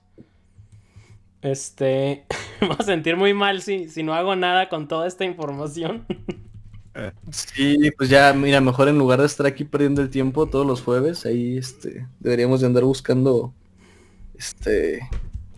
Este. 1.43 2.25
me 2.62 2.69
voy 2.69 2.77
a 2.79 2.85
sentir 2.85 3.16
muy 3.16 3.35
mal 3.35 3.61
si, 3.61 3.91
si 3.91 4.03
no 4.03 4.15
hago 4.15 4.35
nada 4.37 4.70
con 4.70 4.89
toda 4.89 5.07
esta 5.07 5.25
información. 5.25 6.07
sí, 7.31 7.91
pues 7.99 8.09
ya, 8.09 8.33
mira, 8.33 8.61
mejor 8.61 8.89
en 8.89 8.97
lugar 8.97 9.20
de 9.20 9.27
estar 9.27 9.47
aquí 9.47 9.65
perdiendo 9.65 10.01
el 10.01 10.09
tiempo 10.09 10.49
todos 10.49 10.66
los 10.66 10.83
jueves, 10.83 11.27
ahí 11.27 11.59
este, 11.59 12.07
deberíamos 12.19 12.61
de 12.61 12.66
andar 12.66 12.85
buscando 12.85 13.53
este 14.35 15.01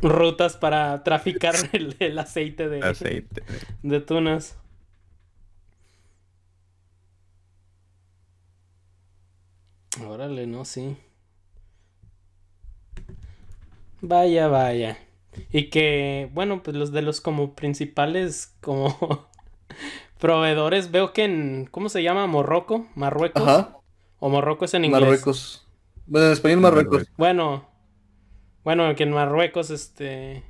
Rutas 0.02 0.56
para 0.56 1.02
traficar 1.04 1.54
el, 1.72 1.96
el 1.98 2.18
aceite 2.18 2.68
de, 2.68 2.80
Aceite. 2.80 3.42
de 3.82 4.00
tunas. 4.00 4.56
Órale, 10.06 10.46
no, 10.46 10.64
sí. 10.64 10.96
Vaya, 14.00 14.48
vaya. 14.48 14.98
Y 15.52 15.70
que, 15.70 16.30
bueno, 16.32 16.62
pues 16.62 16.76
los 16.76 16.92
de 16.92 17.02
los 17.02 17.20
como 17.20 17.54
principales, 17.54 18.54
como 18.60 19.28
proveedores, 20.18 20.90
veo 20.90 21.12
que 21.12 21.24
en, 21.24 21.68
¿cómo 21.70 21.88
se 21.88 22.02
llama? 22.02 22.26
Morroco, 22.26 22.86
Marruecos. 22.94 23.42
Ajá, 23.42 23.76
O 24.18 24.28
Morroco 24.28 24.64
es 24.64 24.74
en 24.74 24.84
inglés. 24.84 25.02
Marruecos. 25.02 25.66
Bueno, 26.06 26.26
en 26.26 26.32
español 26.32 26.60
Marruecos. 26.60 27.10
Bueno, 27.16 27.68
bueno, 28.64 28.94
que 28.94 29.04
en 29.04 29.12
Marruecos, 29.12 29.70
este, 29.70 30.42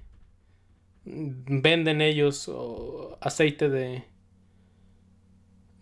venden 1.05 2.01
ellos 2.01 2.49
o, 2.49 3.19
aceite 3.21 3.69
de, 3.69 4.05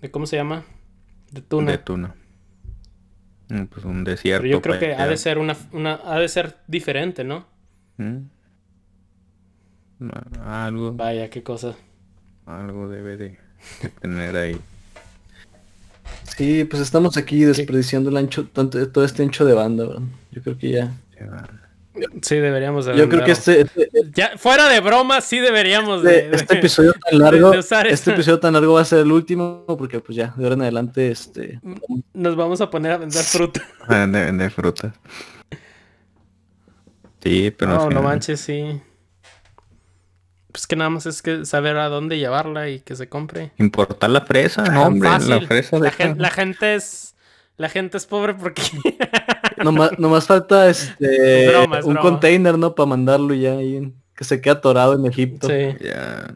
de, 0.00 0.10
¿cómo 0.10 0.26
se 0.26 0.36
llama? 0.36 0.64
De 1.30 1.42
tuna. 1.42 1.72
De 1.72 1.78
tuna. 1.78 2.14
Mm, 3.48 3.64
Pues 3.64 3.84
un 3.84 4.04
desierto. 4.04 4.42
Pero 4.42 4.52
yo 4.52 4.62
creo 4.62 4.78
que 4.78 4.94
ha 4.94 5.06
de 5.06 5.16
ser 5.16 5.38
una, 5.38 5.56
una, 5.72 6.00
ha 6.04 6.18
de 6.18 6.28
ser 6.28 6.56
diferente, 6.66 7.24
¿no? 7.24 7.46
Mm. 7.98 8.18
Algo, 10.44 10.92
Vaya, 10.92 11.28
qué 11.28 11.42
cosa. 11.42 11.76
algo 12.46 12.88
debe 12.88 13.16
de, 13.16 13.38
de 13.82 13.88
tener 14.00 14.36
ahí. 14.36 14.60
Sí, 16.36 16.64
pues 16.64 16.82
estamos 16.82 17.16
aquí 17.16 17.44
desperdiciando 17.44 18.10
el 18.10 18.16
ancho, 18.16 18.46
tanto, 18.48 18.88
todo 18.90 19.04
este 19.04 19.22
ancho 19.24 19.44
de 19.44 19.54
banda, 19.54 19.86
¿verdad? 19.86 20.02
Yo 20.30 20.42
creo 20.42 20.58
que 20.58 20.70
ya. 20.70 20.92
Ya. 21.18 21.67
Sí, 22.22 22.36
deberíamos 22.36 22.86
de 22.86 22.96
Yo 22.96 23.08
creo 23.08 23.24
que 23.24 23.32
este, 23.32 23.62
este, 23.62 23.88
Ya, 24.14 24.36
fuera 24.38 24.68
de 24.68 24.80
broma, 24.80 25.20
sí 25.20 25.38
deberíamos 25.38 26.02
de... 26.02 26.26
este- 26.26 26.36
este 26.36 26.54
de- 26.54 26.58
episodio 26.60 26.94
tan 26.94 27.18
largo, 27.18 27.50
de 27.50 27.58
usar 27.58 27.86
este 27.86 28.10
episodio 28.12 28.38
tan 28.40 28.52
largo 28.54 28.74
va 28.74 28.82
a 28.82 28.84
ser 28.84 29.00
el 29.00 29.12
último, 29.12 29.64
porque 29.66 30.00
pues 30.00 30.16
ya, 30.16 30.34
de 30.36 30.44
ahora 30.44 30.54
en 30.54 30.62
adelante, 30.62 31.10
este, 31.10 31.60
Nos 32.14 32.36
vamos 32.36 32.60
a 32.60 32.70
poner 32.70 32.92
a 32.92 32.98
vender 32.98 33.22
fruta. 33.24 33.62
De 33.88 34.06
vender 34.06 34.50
frutas. 34.50 34.92
Sí, 37.22 37.50
pero 37.50 37.72
no, 37.74 37.90
no 37.90 38.02
manches, 38.02 38.40
sí. 38.40 38.80
Pues 40.52 40.66
que 40.66 40.76
nada 40.76 40.90
más 40.90 41.04
es 41.06 41.20
que 41.20 41.44
saber 41.44 41.76
a 41.76 41.88
dónde 41.88 42.18
llevarla 42.18 42.68
y 42.68 42.80
que 42.80 42.96
se 42.96 43.08
compre. 43.08 43.52
Importar 43.58 44.10
la 44.10 44.22
fresa, 44.22 44.62
no, 44.64 44.84
hombre, 44.84 45.08
la 45.26 45.40
fresa 45.42 45.78
La, 45.78 45.92
la 46.16 46.30
gente 46.30 46.74
es... 46.74 47.14
La 47.58 47.68
gente 47.68 47.96
es 47.98 48.06
pobre 48.06 48.32
porque... 48.34 48.62
nomás, 49.62 49.98
nomás 49.98 50.26
falta 50.26 50.68
este 50.70 51.52
un 51.84 51.96
container, 51.96 52.56
¿no? 52.56 52.74
Para 52.74 52.86
mandarlo 52.86 53.34
ya 53.34 53.52
ahí, 53.52 53.92
que 54.16 54.24
se 54.24 54.40
quede 54.40 54.54
atorado 54.54 54.94
en 54.94 55.04
Egipto. 55.04 55.48
sí. 55.48 55.76
Ya. 55.84 56.32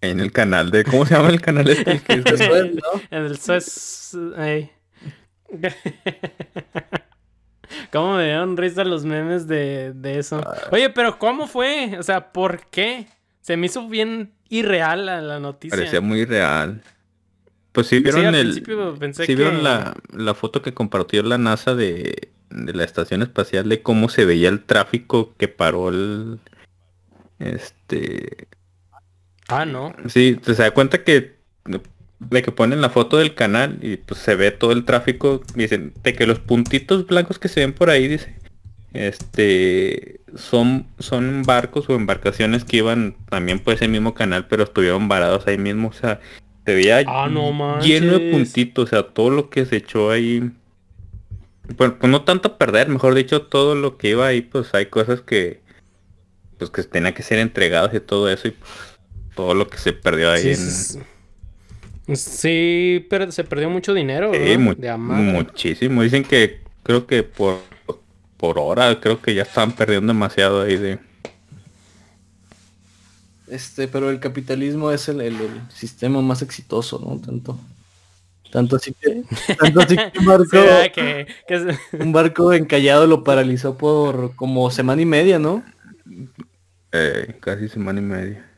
En 0.00 0.20
el 0.20 0.32
canal 0.32 0.70
de. 0.70 0.84
¿Cómo 0.84 1.06
se 1.06 1.14
llama 1.14 1.30
el 1.30 1.40
canal 1.40 1.66
este? 1.66 1.98
Que 2.06 2.12
es- 2.14 2.24
Después, 2.24 2.74
¿no? 2.74 3.00
En 3.10 3.24
el 3.24 3.38
Suez... 3.38 4.14
¿Cómo 7.90 8.16
me 8.16 8.24
dieron 8.24 8.56
risa 8.56 8.84
los 8.84 9.04
memes 9.04 9.46
de, 9.48 9.92
de 9.94 10.18
eso? 10.18 10.42
Oye, 10.70 10.90
pero 10.90 11.18
¿cómo 11.18 11.46
fue? 11.46 11.96
O 11.98 12.02
sea, 12.02 12.32
¿por 12.32 12.66
qué? 12.66 13.06
Se 13.40 13.56
me 13.56 13.66
hizo 13.66 13.88
bien 13.88 14.32
irreal 14.48 15.06
la, 15.06 15.20
la 15.22 15.40
noticia. 15.40 15.76
Parecía 15.76 16.00
muy 16.00 16.24
real. 16.24 16.82
Pues 17.74 17.88
sí 17.88 17.98
vieron 17.98 18.26
al 18.26 18.34
el. 18.36 18.54
Sí 18.54 19.34
vieron 19.34 19.64
la, 19.64 19.96
la 20.12 20.34
foto 20.34 20.62
que 20.62 20.72
compartió 20.72 21.24
la 21.24 21.38
NASA 21.38 21.74
de, 21.74 22.30
de 22.50 22.72
la 22.72 22.84
estación 22.84 23.20
espacial 23.20 23.68
de 23.68 23.82
cómo 23.82 24.08
se 24.08 24.24
veía 24.24 24.48
el 24.48 24.62
tráfico 24.62 25.34
que 25.36 25.48
paró 25.48 25.88
el. 25.88 26.38
Este. 27.40 28.46
Ah, 29.48 29.66
no. 29.66 29.92
Sí, 30.06 30.38
se 30.42 30.54
da 30.54 30.70
cuenta 30.70 31.02
que 31.02 31.34
de 32.20 32.42
que 32.42 32.52
ponen 32.52 32.80
la 32.80 32.90
foto 32.90 33.18
del 33.18 33.34
canal 33.34 33.78
y 33.82 33.96
pues 33.96 34.20
se 34.20 34.36
ve 34.36 34.52
todo 34.52 34.70
el 34.70 34.84
tráfico, 34.84 35.42
dicen, 35.56 35.92
de 36.04 36.14
que 36.14 36.28
los 36.28 36.38
puntitos 36.38 37.06
blancos 37.08 37.40
que 37.40 37.48
se 37.48 37.60
ven 37.60 37.72
por 37.72 37.90
ahí, 37.90 38.06
dice, 38.06 38.36
este, 38.92 40.20
son, 40.36 40.86
son 41.00 41.42
barcos 41.42 41.88
o 41.88 41.94
embarcaciones 41.96 42.64
que 42.64 42.78
iban 42.78 43.16
también 43.28 43.58
por 43.58 43.74
ese 43.74 43.88
mismo 43.88 44.14
canal, 44.14 44.46
pero 44.46 44.62
estuvieron 44.62 45.08
varados 45.08 45.46
ahí 45.48 45.58
mismo, 45.58 45.88
o 45.88 45.92
sea, 45.92 46.20
se 46.64 46.74
veía 46.74 47.02
Ah, 47.06 47.28
no 47.30 47.80
lleno 47.80 48.18
de 48.18 48.30
puntitos, 48.30 48.84
o 48.84 48.86
sea, 48.88 49.02
todo 49.02 49.30
lo 49.30 49.50
que 49.50 49.66
se 49.66 49.76
echó 49.76 50.10
ahí, 50.10 50.50
pues, 51.76 51.92
pues 51.98 52.10
no 52.10 52.22
tanto 52.22 52.56
perder, 52.58 52.88
mejor 52.88 53.14
dicho, 53.14 53.42
todo 53.42 53.74
lo 53.74 53.96
que 53.96 54.10
iba 54.10 54.26
ahí, 54.26 54.40
pues 54.40 54.74
hay 54.74 54.86
cosas 54.86 55.20
que, 55.20 55.60
pues 56.58 56.70
que 56.70 56.82
tenían 56.84 57.14
que 57.14 57.22
ser 57.22 57.38
entregados 57.38 57.94
y 57.94 58.00
todo 58.00 58.30
eso, 58.30 58.48
y 58.48 58.52
pues, 58.52 58.70
todo 59.34 59.54
lo 59.54 59.68
que 59.68 59.78
se 59.78 59.92
perdió 59.92 60.30
ahí 60.30 60.54
Sí, 60.54 60.98
en... 62.06 62.16
sí, 62.16 63.06
pero 63.10 63.30
se 63.32 63.44
perdió 63.44 63.68
mucho 63.70 63.94
dinero, 63.94 64.32
Sí, 64.32 64.56
muchísimo. 64.58 66.02
Dicen 66.02 66.24
que 66.24 66.60
creo 66.82 67.06
que 67.06 67.22
por, 67.22 67.58
por 68.36 68.58
hora 68.58 69.00
creo 69.00 69.20
que 69.20 69.34
ya 69.34 69.42
estaban 69.42 69.72
perdiendo 69.72 70.12
demasiado 70.12 70.62
ahí 70.62 70.76
de... 70.76 70.98
Este, 73.54 73.86
pero 73.86 74.10
el 74.10 74.18
capitalismo 74.18 74.90
es 74.90 75.08
el, 75.08 75.20
el- 75.20 75.40
el 75.40 75.60
sistema 75.72 76.20
más 76.20 76.42
exitoso, 76.42 76.98
¿no? 76.98 77.20
Tanto. 77.24 77.56
Tanto 78.50 78.76
así 78.76 78.92
que. 79.00 79.22
Tanto 79.58 79.80
así 79.80 79.96
que 79.96 80.18
un 80.18 80.24
barco, 80.26 80.44
Sí, 80.50 80.56
¿verdad? 80.56 80.92
que, 80.92 81.26
que 81.46 81.54
es- 81.54 81.78
un 82.00 82.12
barco 82.12 82.52
encallado 82.52 83.06
lo 83.06 83.22
paralizó 83.22 83.76
por 83.78 84.34
como 84.36 84.70
semana 84.70 85.02
y 85.02 85.06
media, 85.06 85.38
¿no? 85.38 85.62
eh, 86.92 87.36
casi 87.40 87.68
semana 87.68 88.00
y 88.00 88.04
media. 88.04 88.50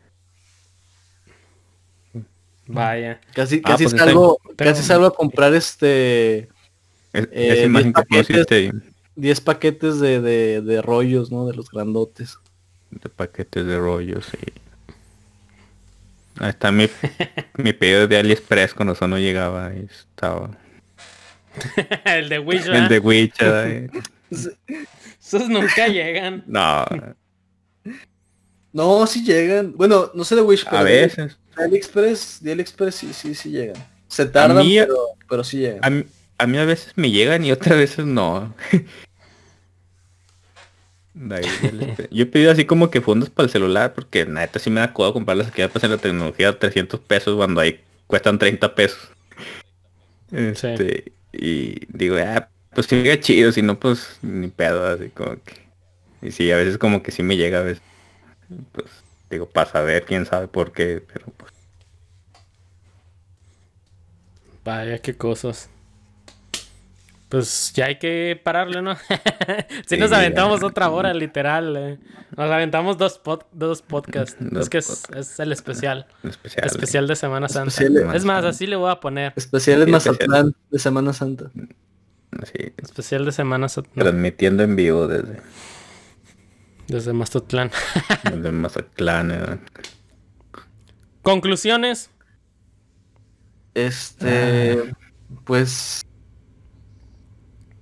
Vaya. 2.66 3.20
Casi, 3.34 3.60
Ah, 3.64 3.70
casi 3.72 3.84
pues 3.84 3.96
salgo, 3.96 4.38
casi 4.56 4.82
salgo 4.82 5.06
a 5.06 5.14
comprar 5.14 5.54
este 5.54 6.48
Es- 7.12 7.28
Eh, 7.30 7.52
esa 7.52 7.62
imagen 7.66 7.92
diez 7.92 8.26
que 8.26 8.34
pusiste 8.34 8.54
ahí 8.54 8.70
10 9.14 9.40
paquetes 9.40 9.98
de, 10.00 10.20
de, 10.20 10.60
de 10.60 10.82
rollos, 10.82 11.30
¿no? 11.32 11.46
De 11.46 11.54
los 11.54 11.70
grandotes. 11.70 12.38
de 12.90 13.08
paquetes 13.08 13.64
de 13.64 13.78
rollos 13.78 14.28
y... 14.34 14.65
Ahí 16.38 16.50
está 16.50 16.70
mi, 16.72 16.88
mi 17.56 17.72
pedido 17.72 18.06
de 18.08 18.18
AliExpress 18.18 18.74
cuando 18.74 18.92
eso 18.94 19.06
no 19.08 19.18
llegaba 19.18 19.72
y 19.74 19.84
estaba... 19.86 20.50
el 22.04 22.28
de 22.28 22.38
Wish, 22.38 22.64
El 22.66 22.70
¿verdad? 22.72 22.90
de 22.90 22.98
Witcher. 22.98 23.90
Esos 25.20 25.48
nunca 25.48 25.88
llegan. 25.88 26.44
No, 26.46 26.84
No, 28.72 29.06
sí 29.06 29.24
llegan. 29.24 29.72
Bueno, 29.76 30.10
no 30.14 30.24
sé 30.24 30.36
de 30.36 30.42
Wish, 30.42 30.64
pero 30.64 30.78
a 30.78 30.84
de- 30.84 30.92
veces. 31.02 31.38
de 31.56 31.64
AliExpress, 31.64 32.42
de 32.42 32.52
AliExpress 32.52 32.94
sí, 32.94 33.12
sí, 33.14 33.34
sí 33.34 33.50
llegan. 33.50 33.76
Se 34.08 34.26
tardan, 34.26 34.64
mí- 34.66 34.76
pero, 34.78 34.96
pero 35.28 35.42
sí 35.42 35.58
llegan. 35.58 35.80
A 35.82 35.90
mí, 35.90 36.04
a 36.38 36.46
mí 36.46 36.58
a 36.58 36.64
veces 36.66 36.92
me 36.96 37.10
llegan 37.10 37.44
y 37.44 37.52
otras 37.52 37.78
veces 37.78 38.04
no. 38.04 38.54
De 38.70 38.76
ahí, 38.76 38.82
del 38.82 38.84
este- 40.98 41.05
Yo 42.10 42.24
he 42.24 42.26
pedido 42.26 42.50
así 42.50 42.66
como 42.66 42.90
que 42.90 43.00
fondos 43.00 43.30
para 43.30 43.46
el 43.46 43.50
celular 43.50 43.94
porque 43.94 44.26
neta 44.26 44.58
sí 44.58 44.68
me 44.68 44.80
da 44.80 44.92
codo 44.92 45.14
comprarlas 45.14 45.48
aquí 45.48 45.62
ya 45.62 45.68
pues 45.68 45.82
en 45.82 45.92
la 45.92 45.96
tecnología 45.96 46.58
300 46.58 47.00
pesos 47.00 47.36
cuando 47.36 47.60
ahí 47.60 47.80
cuestan 48.06 48.38
30 48.38 48.74
pesos. 48.74 49.10
Este, 50.30 51.12
y 51.32 51.86
digo, 51.96 52.16
ah, 52.18 52.48
pues 52.74 52.86
sí 52.86 52.96
llega 52.96 53.18
chido, 53.18 53.50
si 53.50 53.62
no 53.62 53.80
pues 53.80 54.18
ni 54.20 54.48
pedo, 54.48 54.86
así 54.86 55.08
como 55.08 55.36
que. 55.42 55.66
Y 56.20 56.32
sí, 56.32 56.50
a 56.50 56.56
veces 56.56 56.76
como 56.76 57.02
que 57.02 57.10
sí 57.10 57.22
me 57.22 57.36
llega 57.36 57.60
a 57.60 57.62
veces. 57.62 57.82
Pues 58.72 58.86
digo, 59.30 59.46
para 59.46 59.70
saber 59.70 60.04
quién 60.04 60.26
sabe 60.26 60.48
por 60.48 60.72
qué, 60.72 61.02
pero 61.12 61.26
pues. 61.36 61.52
Vaya, 64.64 64.98
qué 64.98 65.16
cosas. 65.16 65.70
Pues 67.28 67.72
ya 67.74 67.86
hay 67.86 67.98
que 67.98 68.40
pararle, 68.42 68.82
¿no? 68.82 68.94
si 69.86 69.96
Sí, 69.96 69.96
nos 69.98 70.12
aventamos 70.12 70.60
ya. 70.60 70.66
otra 70.66 70.90
hora, 70.90 71.12
literal. 71.12 71.76
eh. 71.76 71.98
Nos 72.36 72.50
aventamos 72.50 72.98
dos, 72.98 73.20
pod- 73.22 73.46
dos 73.52 73.82
podcasts. 73.82 74.36
Dos 74.38 74.62
es 74.62 74.68
que 74.70 74.78
es, 74.78 75.02
es 75.14 75.40
el 75.40 75.50
especial. 75.50 76.06
Especial. 76.22 76.66
Especial 76.66 77.06
de 77.08 77.16
Semana 77.16 77.48
Santa. 77.48 77.68
Especial- 77.70 78.14
Es 78.14 78.24
más, 78.24 78.44
así 78.44 78.66
le 78.68 78.76
voy 78.76 78.90
a 78.92 79.00
poner. 79.00 79.32
Especial 79.34 79.80
en 79.80 79.86
Sí, 79.86 79.92
Mazatlán 79.92 80.54
de 80.70 80.78
Semana 80.78 81.12
Santa. 81.12 81.50
Sí, 82.44 82.72
Especial 82.76 83.24
de 83.24 83.32
Semana 83.32 83.68
Santa. 83.68 83.90
transmitiendo 83.94 84.62
en 84.62 84.76
vivo 84.76 85.08
desde, 85.08 85.40
Desde 86.86 87.12
Mazatlán. 87.12 87.70
desde 88.22 88.52
Mazatlán. 88.52 89.30
eh. 89.32 89.58
Conclusiones. 91.22 92.10
Este, 93.74 94.94
pues, 95.44 96.05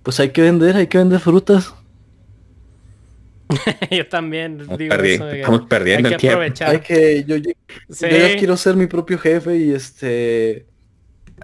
pues 0.04 0.20
hay 0.20 0.28
que 0.30 0.42
vender, 0.42 0.76
hay 0.76 0.86
que 0.86 0.98
vender 0.98 1.18
frutas. 1.18 1.74
Yo 3.90 4.06
también 4.08 4.60
Estamos, 4.60 4.78
digo 4.78 4.94
perdi- 4.94 5.14
eso. 5.14 5.24
de 5.26 5.32
que 5.32 5.40
estamos 5.40 5.62
perdiendo 5.62 6.08
hay 6.08 6.14
el 6.14 6.20
que 6.20 6.28
aprovechar. 6.30 6.70
Hay 6.70 6.80
que, 6.80 7.24
yo, 7.24 7.36
yo, 7.36 7.50
Sí. 7.90 8.06
yo 8.10 8.16
ya 8.16 8.36
quiero 8.38 8.56
ser 8.56 8.76
mi 8.76 8.86
propio 8.86 9.18
jefe 9.18 9.56
y 9.56 9.72
este, 9.72 10.66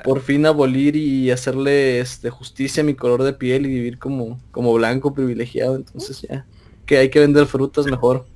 por 0.05 0.21
fin 0.21 0.47
abolir 0.47 0.97
y 0.97 1.31
hacerle 1.31 2.01
este 2.01 2.31
justicia 2.31 2.83
a 2.83 2.87
mi 2.87 2.95
color 2.95 3.23
de 3.23 3.33
piel 3.33 3.67
y 3.67 3.69
vivir 3.69 3.99
como, 3.99 4.41
como 4.51 4.73
blanco 4.75 5.13
privilegiado. 5.15 5.77
Entonces 5.77 6.23
ya, 6.23 6.47
que 6.87 6.99
hay 6.99 7.09
que 7.11 7.21
vender 7.21 7.47
frutas 7.47 7.87
mejor. 7.87 8.27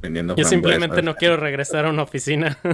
Vendiendo 0.00 0.36
Yo 0.36 0.44
simplemente 0.44 1.02
no 1.02 1.14
quiero 1.16 1.36
regresar 1.36 1.84
a 1.86 1.90
una 1.90 2.02
oficina. 2.02 2.56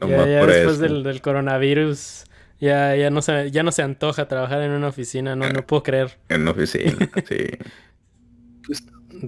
Nomás 0.00 0.26
ya, 0.26 0.46
después 0.46 0.78
del 0.78 1.20
coronavirus. 1.20 2.24
Ya, 2.60 2.94
ya 2.94 3.10
no 3.10 3.22
se, 3.22 3.50
ya 3.50 3.62
no 3.62 3.72
se 3.72 3.82
antoja 3.82 4.28
trabajar 4.28 4.60
en 4.62 4.72
una 4.72 4.88
oficina, 4.88 5.34
no, 5.34 5.48
no 5.50 5.66
puedo 5.66 5.82
creer. 5.82 6.18
En 6.28 6.42
una 6.42 6.50
oficina, 6.52 7.08
sí. 7.28 7.46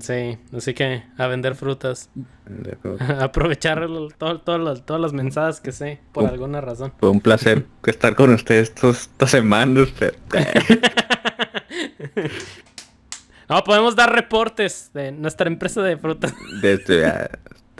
Sí, 0.01 0.39
así 0.57 0.73
que 0.75 1.03
a 1.19 1.27
vender 1.27 1.55
frutas. 1.55 2.09
Aprovechar 3.21 3.83
el- 3.83 4.15
todo- 4.17 4.41
todas 4.41 4.61
las- 4.61 4.87
todas 4.87 5.03
las 5.03 5.13
mensadas 5.13 5.61
que 5.61 5.73
sé, 5.73 6.01
por 6.13 6.27
alguna 6.29 6.61
razón. 6.61 6.93
Fue 7.01 7.11
un 7.11 7.21
placer 7.21 7.67
estar 7.87 8.15
con 8.15 8.33
ustedes 8.33 8.69
estos, 8.69 9.01
estas 9.03 9.31
semanas. 9.31 9.89
pero- 9.99 10.17
No, 13.49 13.63
podemos 13.65 13.97
dar 13.97 14.13
reportes 14.15 14.91
de 14.95 15.13
nuestra 15.13 15.47
empresa 15.49 15.83
de 15.83 15.97
frutas. 15.99 16.33
Desde 16.63 17.29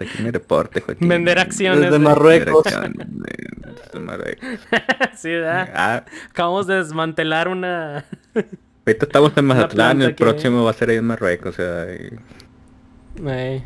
Joaquín. 0.09 1.09
Vender 1.09 1.39
acciones. 1.39 1.81
Desde 1.81 1.93
de- 1.93 1.99
Marruecos. 1.99 2.65
Desde 2.65 4.01
Marruecos. 4.01 4.49
sí, 5.17 5.29
¿verdad? 5.31 5.71
Ah, 5.75 6.05
Acabamos 6.31 6.67
de 6.67 6.77
desmantelar 6.77 7.49
una... 7.49 8.05
ahorita 8.87 9.07
estamos 9.07 9.33
en 9.37 9.45
Mazatlán, 9.45 10.03
el 10.03 10.15
que- 10.15 10.25
próximo 10.25 10.65
va 10.65 10.71
a 10.71 10.75
ser 10.75 10.91
ahí 10.91 10.97
en 10.97 11.05
Marruecos, 11.07 11.55
o 11.55 11.57
sea, 11.57 11.87
y- 11.95 13.29
Ey. 13.29 13.65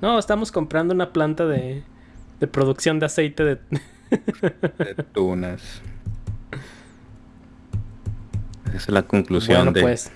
No, 0.00 0.18
estamos 0.18 0.50
comprando 0.52 0.92
una 0.94 1.12
planta 1.12 1.46
de, 1.46 1.82
de 2.40 2.46
producción 2.46 2.98
de 3.00 3.06
aceite 3.06 3.44
de... 3.44 3.58
de 4.10 4.94
tunas. 5.12 5.80
Esa 8.68 8.76
es 8.76 8.88
la 8.88 9.02
conclusión 9.02 9.58
bueno, 9.58 9.72
de... 9.72 9.80
pues. 9.82 10.10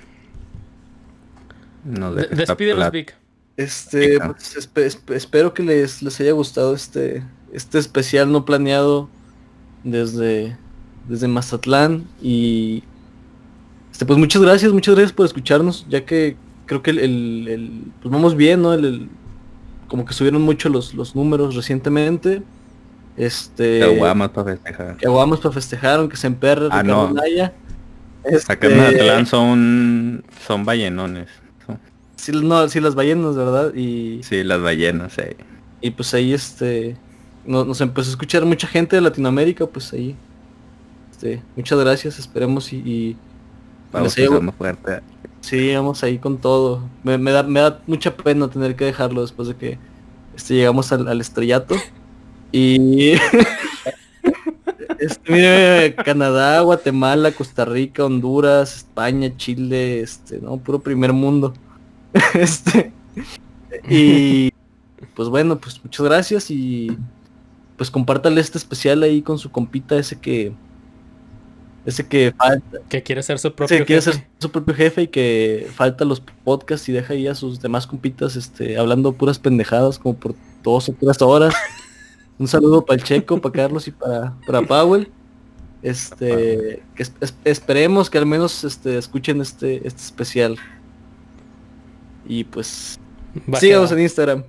no, 1.85 2.13
de- 2.13 2.23
de 2.23 2.27
esta 2.27 2.37
Despídelos, 2.55 2.87
plat- 2.87 2.93
Vic. 2.93 3.15
Este, 3.59 4.19
pues, 4.21 4.57
espe- 4.57 4.87
espe- 4.87 5.15
espero 5.17 5.53
que 5.53 5.63
les, 5.65 6.01
les 6.01 6.21
haya 6.21 6.31
gustado 6.33 6.75
este, 6.75 7.25
este 7.53 7.79
especial 7.79 8.31
no 8.31 8.45
planeado 8.45 9.09
desde, 9.83 10.57
desde 11.09 11.27
Mazatlán 11.29 12.05
y 12.23 12.85
este, 13.91 14.07
pues 14.07 14.17
muchas 14.19 14.41
gracias, 14.43 14.73
muchas 14.73 14.95
gracias 14.95 15.13
por 15.13 15.27
escucharnos, 15.27 15.85
ya 15.89 16.05
que 16.05 16.37
creo 16.67 16.83
que 16.85 16.91
el, 16.93 16.99
el- 17.01 17.49
el- 17.49 17.83
pues 18.01 18.13
vamos 18.13 18.37
bien, 18.37 18.63
¿no? 18.63 18.73
El, 18.75 18.85
el- 18.85 19.09
como 19.89 20.05
que 20.05 20.13
subieron 20.15 20.43
mucho 20.43 20.69
los, 20.69 20.95
los 20.95 21.17
números 21.17 21.57
recientemente. 21.57 22.43
Este, 23.17 23.81
Caguamas 23.81 24.29
para 24.29 24.53
festejar. 24.53 24.97
que 24.99 25.07
aguamos 25.07 25.41
para 25.41 25.53
festejar, 25.53 25.99
aunque 25.99 26.17
se 26.17 26.29
emperre 26.29 26.69
Ah, 26.71 26.83
Ricardo 26.83 27.09
no. 27.09 27.15
Naya. 27.15 27.53
Acá 28.47 28.67
en 28.69 28.73
Este, 28.75 28.77
Mazatlán 28.77 29.27
son, 29.27 30.25
son 30.47 30.65
ballenones. 30.65 31.29
Sí, 32.19 32.33
no, 32.33 32.69
sí, 32.69 32.81
las 32.81 32.95
ballenas, 32.97 33.37
¿verdad? 33.37 33.73
Y, 33.75 34.21
sí, 34.25 34.43
las 34.43 34.61
ballenas, 34.61 35.13
sí. 35.13 35.23
Y 35.81 35.93
pues 35.93 36.13
ahí 36.15 36.33
este 36.33 36.97
no- 37.47 37.65
nos 37.65 37.81
empezó 37.81 38.11
a 38.11 38.13
escuchar 38.13 38.45
mucha 38.45 38.67
gente 38.67 38.97
de 38.97 39.03
Latinoamérica, 39.03 39.67
pues 39.67 39.93
ahí 39.93 40.17
este, 41.13 41.41
muchas 41.57 41.79
gracias, 41.79 42.19
esperemos 42.19 42.73
y, 42.73 42.77
y 42.77 43.17
Vamos 43.93 44.19
empezando 44.19 44.53
fuerte. 44.53 45.01
Sí, 45.41 45.73
vamos 45.75 46.03
ahí 46.03 46.19
con 46.19 46.39
todo. 46.39 46.83
Me, 47.05 47.17
me 47.17 47.31
da, 47.31 47.43
me 47.45 47.61
da 47.61 47.81
mucha 47.87 48.15
pena 48.17 48.49
tener 48.51 48.75
que 48.77 48.85
dejarlo 48.85 49.23
después 49.23 49.49
de 49.49 49.57
que 49.57 49.79
este, 50.37 50.55
llegamos 50.55 50.93
al, 50.93 51.07
al 51.09 51.21
estrellato. 51.21 51.77
Y... 52.53 53.13
este, 54.99 55.33
mire, 55.33 55.95
Canadá, 55.95 56.61
Guatemala, 56.61 57.33
Costa 57.33 57.65
Rica, 57.65 58.05
Honduras, 58.05 58.77
España, 58.77 59.35
Chile, 59.37 60.01
este, 60.01 60.39
no, 60.41 60.57
puro 60.59 60.81
primer 60.81 61.13
mundo. 61.13 61.55
este, 62.35 62.93
y 63.89 64.53
pues 65.15 65.29
bueno, 65.29 65.59
pues 65.59 65.81
muchas 65.85 66.05
gracias 66.07 66.51
y 66.51 66.97
pues 67.77 67.91
compártale 67.91 68.41
este 68.41 68.59
especial 68.59 69.03
ahí 69.03 69.23
con 69.23 69.39
su 69.39 69.51
compita 69.51 69.97
ese 69.99 70.19
que 70.19 70.53
ese 71.87 72.07
que 72.07 72.35
falta 72.37 72.79
Que 72.89 73.03
quiere 73.03 73.23
ser 73.23 73.39
su 73.39 73.53
propio 73.55 73.79
Sí, 73.79 73.85
quiere 73.85 74.03
jefe. 74.03 74.17
ser 74.19 74.27
su 74.39 74.51
propio 74.51 74.75
jefe 74.75 75.03
y 75.03 75.09
que 75.09 75.69
falta 75.75 76.05
los 76.05 76.21
podcasts 76.21 76.89
y 76.89 76.93
deja 76.93 77.15
ahí 77.15 77.27
a 77.29 77.35
sus 77.35 77.61
demás 77.61 77.87
compitas 77.87 78.37
este, 78.37 78.77
hablando 78.77 79.13
puras 79.13 79.39
pendejadas 79.39 79.99
como 79.99 80.15
por 80.17 80.35
dos 80.63 80.89
o 80.89 80.93
tres 80.93 81.23
horas. 81.23 81.55
Un 82.39 82.47
saludo 82.47 82.85
para 82.85 82.99
el 83.01 83.05
Checo, 83.05 83.41
para 83.41 83.53
Carlos 83.53 83.89
y 83.89 83.91
para, 83.93 84.35
para 84.47 84.63
Powell. 84.63 85.11
Este, 85.83 86.83
que 86.95 87.03
es- 87.05 87.15
esperemos 87.45 88.11
que 88.11 88.19
al 88.19 88.27
menos 88.27 88.65
este, 88.65 88.99
escuchen 88.99 89.41
este, 89.41 89.77
este 89.87 90.03
especial. 90.03 90.57
Y 92.29 92.45
pues 92.45 93.01
síganos 93.59 93.91
en 93.91 94.01
Instagram. 94.01 94.45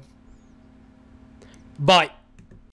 Bye. 1.77 2.18